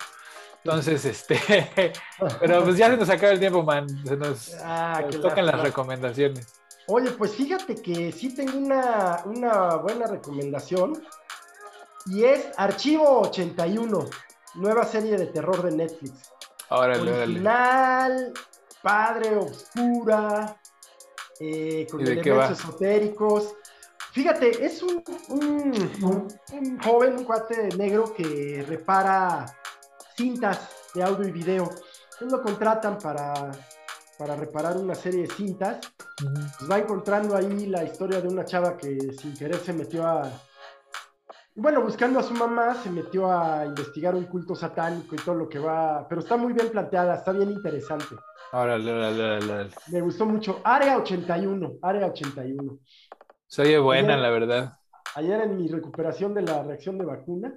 Entonces, 0.63 1.05
este, 1.05 1.39
pero 2.39 2.63
pues 2.63 2.77
ya 2.77 2.89
se 2.89 2.97
nos 2.97 3.09
acaba 3.09 3.33
el 3.33 3.39
tiempo, 3.39 3.63
man. 3.63 3.87
Se 4.05 4.15
nos, 4.17 4.53
ah, 4.63 5.03
tocan 5.21 5.45
las 5.45 5.59
recomendaciones. 5.59 6.53
Oye, 6.87 7.11
pues 7.11 7.35
fíjate 7.35 7.75
que 7.75 8.11
sí 8.11 8.35
tengo 8.35 8.57
una, 8.57 9.21
una 9.25 9.75
buena 9.77 10.07
recomendación 10.07 11.01
y 12.07 12.25
es 12.25 12.47
Archivo 12.57 13.21
81 13.21 14.09
nueva 14.55 14.85
serie 14.85 15.17
de 15.17 15.27
terror 15.27 15.61
de 15.63 15.71
Netflix. 15.75 16.31
Órale, 16.69 17.11
Original, 17.11 18.33
padre, 18.81 19.35
oscura, 19.35 20.57
eh, 21.39 21.87
con 21.89 22.01
elementos 22.01 22.59
esotéricos. 22.59 23.55
Fíjate, 24.11 24.63
es 24.63 24.83
un, 24.83 25.03
un, 25.29 26.79
joven, 26.83 27.17
un 27.17 27.23
cuate 27.23 27.69
negro 27.77 28.13
que 28.13 28.63
repara 28.67 29.45
cintas 30.15 30.69
de 30.93 31.03
audio 31.03 31.27
y 31.27 31.31
video. 31.31 31.63
Entonces 32.13 32.31
lo 32.31 32.41
contratan 32.41 32.97
para, 32.97 33.51
para 34.17 34.35
reparar 34.35 34.77
una 34.77 34.95
serie 34.95 35.23
de 35.23 35.33
cintas. 35.33 35.79
Pues 36.17 36.69
va 36.69 36.79
encontrando 36.79 37.35
ahí 37.35 37.65
la 37.67 37.83
historia 37.83 38.21
de 38.21 38.27
una 38.27 38.45
chava 38.45 38.77
que 38.77 38.97
sin 39.13 39.35
querer 39.35 39.57
se 39.57 39.73
metió 39.73 40.05
a, 40.05 40.29
bueno, 41.55 41.83
buscando 41.83 42.19
a 42.19 42.23
su 42.23 42.33
mamá, 42.33 42.73
se 42.73 42.89
metió 42.89 43.31
a 43.31 43.65
investigar 43.65 44.15
un 44.15 44.25
culto 44.25 44.55
satánico 44.55 45.13
y 45.13 45.19
todo 45.19 45.35
lo 45.35 45.47
que 45.47 45.59
va, 45.59 46.07
pero 46.09 46.21
está 46.21 46.35
muy 46.35 46.51
bien 46.51 46.69
planteada, 46.69 47.15
está 47.15 47.31
bien 47.31 47.51
interesante. 47.51 48.15
Órale, 48.53 48.91
órale, 48.91 49.23
órale. 49.23 49.69
Me 49.91 50.01
gustó 50.01 50.25
mucho. 50.25 50.61
Área 50.63 50.97
81, 50.97 51.73
Área 51.81 52.07
81. 52.07 52.79
Se 53.45 53.61
oye 53.61 53.77
buena, 53.77 54.17
la 54.17 54.31
verdad. 54.31 54.73
Ayer 55.15 55.41
en 55.41 55.57
mi 55.57 55.67
recuperación 55.67 56.33
de 56.33 56.41
la 56.41 56.63
reacción 56.63 56.97
de 56.97 57.05
vacuna, 57.05 57.53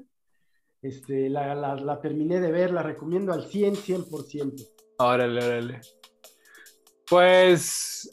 este, 0.89 1.29
la, 1.29 1.55
la 1.55 2.01
terminé 2.01 2.41
de 2.41 2.51
ver, 2.51 2.73
la 2.73 2.83
recomiendo 2.83 3.33
al 3.33 3.47
100, 3.47 3.75
100%. 3.75 4.67
Órale, 4.99 5.45
órale. 5.45 5.81
Pues 7.09 8.11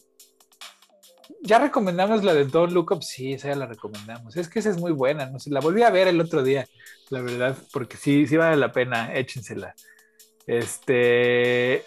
ya 1.41 1.59
recomendamos 1.59 2.23
la 2.23 2.33
de 2.33 2.45
Don't 2.45 2.71
Look 2.71 2.91
Up, 2.91 3.03
sí, 3.03 3.33
esa 3.33 3.49
ya 3.49 3.55
la 3.55 3.65
recomendamos. 3.65 4.35
Es 4.37 4.47
que 4.47 4.59
esa 4.59 4.69
es 4.69 4.77
muy 4.79 4.91
buena, 4.91 5.29
no 5.29 5.39
sé, 5.39 5.49
la 5.49 5.59
volví 5.59 5.83
a 5.83 5.89
ver 5.89 6.07
el 6.07 6.21
otro 6.21 6.41
día, 6.41 6.67
la 7.09 7.21
verdad, 7.21 7.57
porque 7.71 7.97
sí, 7.97 8.25
sí 8.27 8.37
vale 8.37 8.55
la 8.55 8.71
pena, 8.71 9.13
échensela. 9.13 9.75
Este, 10.47 11.83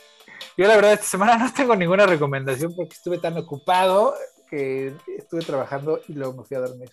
yo 0.57 0.67
la 0.67 0.77
verdad 0.77 0.93
esta 0.93 1.07
semana 1.07 1.39
no 1.45 1.53
tengo 1.53 1.75
ninguna 1.75 2.07
recomendación 2.07 2.75
porque 2.77 2.95
estuve 2.95 3.19
tan 3.19 3.37
ocupado 3.39 4.15
que 4.51 4.95
estuve 5.17 5.41
trabajando 5.41 6.01
y 6.09 6.13
luego 6.13 6.35
me 6.35 6.45
fui 6.45 6.57
a 6.57 6.61
dormir. 6.61 6.91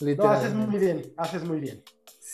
No, 0.00 0.30
haces 0.30 0.54
muy 0.54 0.78
bien, 0.78 1.12
haces 1.16 1.44
muy 1.44 1.58
bien. 1.58 1.82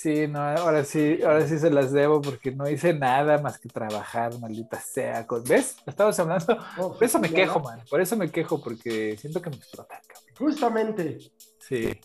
Sí, 0.03 0.27
no, 0.27 0.41
ahora 0.41 0.83
sí, 0.83 1.21
ahora 1.23 1.47
sí 1.47 1.61
se 1.61 1.71
las 1.71 1.93
debo 1.93 2.21
porque 2.21 2.51
no 2.51 2.69
hice 2.69 2.93
nada 2.93 3.39
más 3.39 3.61
que 3.61 3.69
trabajar, 3.69 4.37
maldita 4.41 4.81
sea. 4.81 5.25
¿Ves? 5.47 5.77
Estamos 5.87 6.19
hablando. 6.19 6.59
por 6.77 7.05
eso 7.05 7.21
me 7.21 7.31
quejo, 7.31 7.61
man. 7.61 7.81
Por 7.89 8.01
eso 8.01 8.17
me 8.17 8.29
quejo, 8.29 8.61
porque 8.61 9.17
siento 9.17 9.41
que 9.41 9.51
me 9.51 9.57
explotan, 9.57 10.01
Justamente. 10.37 11.19
Sí. 11.61 12.01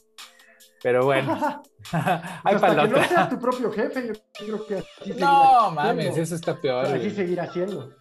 Pero 0.83 1.05
bueno. 1.05 1.33
Hay 1.91 2.53
Hasta 2.53 2.69
que 2.69 2.87
no 2.87 3.03
seas 3.03 3.29
tu 3.31 3.39
propio 3.39 3.71
jefe, 3.71 4.09
yo 4.09 4.13
creo 4.45 4.67
que 4.67 4.75
así 4.75 5.13
No, 5.17 5.71
mames, 5.71 6.17
eso 6.17 6.35
está 6.35 6.55
peor. 6.55 6.85
Así 6.85 7.09
seguir 7.09 7.41
haciendo. 7.41 7.95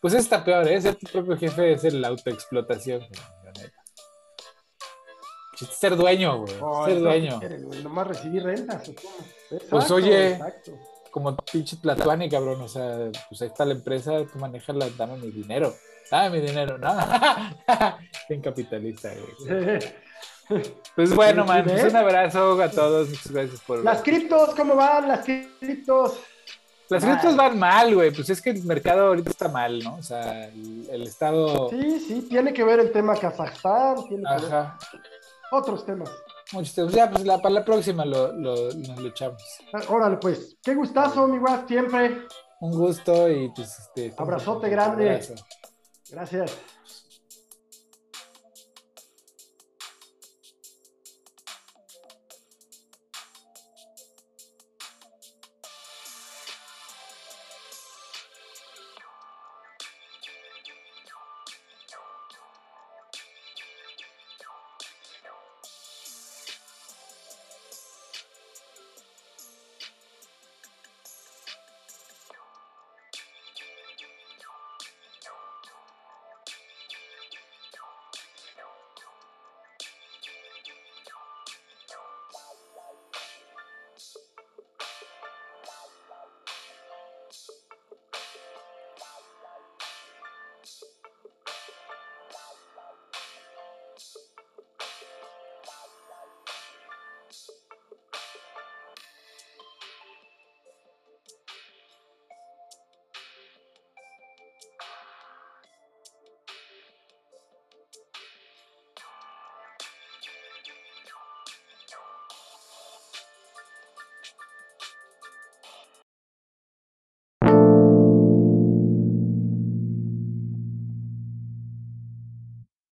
Pues 0.00 0.14
eso 0.14 0.22
está 0.22 0.44
peor, 0.44 0.68
¿eh? 0.68 0.80
Ser 0.80 0.94
tu 0.94 1.10
propio 1.10 1.36
jefe 1.36 1.72
es 1.72 1.92
la 1.92 2.06
autoexplotación 2.06 3.00
ser 5.64 5.96
dueño, 5.96 6.40
güey. 6.40 6.54
ser 6.86 7.00
dueño. 7.00 7.40
Nomás 7.82 8.06
recibir 8.06 8.42
rentas. 8.42 8.90
pues 9.70 9.90
oye, 9.90 10.38
como 11.16 11.34
pinche 11.34 11.78
Platuani, 11.78 12.28
cabrón. 12.28 12.60
O 12.60 12.68
sea, 12.68 13.10
pues 13.30 13.40
ahí 13.40 13.48
está 13.48 13.64
la 13.64 13.72
empresa, 13.72 14.12
tú 14.30 14.38
manejas 14.38 14.76
la, 14.76 14.86
dame 14.90 15.16
mi 15.16 15.30
dinero. 15.30 15.74
Dame 16.10 16.38
mi 16.38 16.46
dinero, 16.46 16.76
¿no? 16.76 16.94
Bien 18.28 18.42
capitalista, 18.42 19.10
güey. 19.14 19.80
Pues 20.94 21.12
bueno, 21.12 21.44
man, 21.44 21.64
pues 21.64 21.82
un 21.90 21.96
abrazo 21.96 22.62
a 22.62 22.70
todos. 22.70 23.08
Muchas 23.08 23.32
gracias 23.32 23.60
por. 23.62 23.82
Las 23.82 24.00
criptos, 24.00 24.54
¿cómo 24.54 24.76
van? 24.76 25.08
Las 25.08 25.24
criptos. 25.24 26.20
Las 26.88 27.04
criptos 27.04 27.34
van 27.34 27.58
mal, 27.58 27.92
güey. 27.92 28.12
Pues 28.12 28.30
es 28.30 28.40
que 28.40 28.50
el 28.50 28.62
mercado 28.62 29.08
ahorita 29.08 29.30
está 29.30 29.48
mal, 29.48 29.82
¿no? 29.82 29.96
O 29.96 30.02
sea, 30.04 30.44
el, 30.46 31.02
estado. 31.02 31.68
Sí, 31.70 31.98
sí, 31.98 32.26
tiene 32.28 32.52
que 32.52 32.62
ver 32.62 32.78
el 32.78 32.92
tema 32.92 33.16
Kazajstán. 33.16 34.06
Tiene 34.08 34.22
Ajá 34.24 34.78
otros 35.50 35.84
temas. 35.84 36.10
Muchos 36.52 36.74
temas. 36.74 36.92
Ya, 36.92 37.10
pues 37.10 37.24
la, 37.24 37.38
para 37.38 37.54
la 37.54 37.64
próxima 37.64 38.04
lo, 38.04 38.32
lo, 38.32 38.54
nos 38.72 38.98
lo 38.98 39.08
echamos. 39.08 39.42
Ah, 39.72 39.80
órale, 39.88 40.16
pues. 40.16 40.56
Qué 40.62 40.74
gustazo, 40.74 41.26
mi 41.26 41.38
guas, 41.38 41.64
siempre. 41.66 42.26
Un 42.60 42.72
gusto 42.72 43.28
y 43.28 43.50
pues 43.50 43.78
este. 43.78 44.14
Abrazote 44.16 44.68
grande. 44.68 45.20
Gracias. 46.10 46.56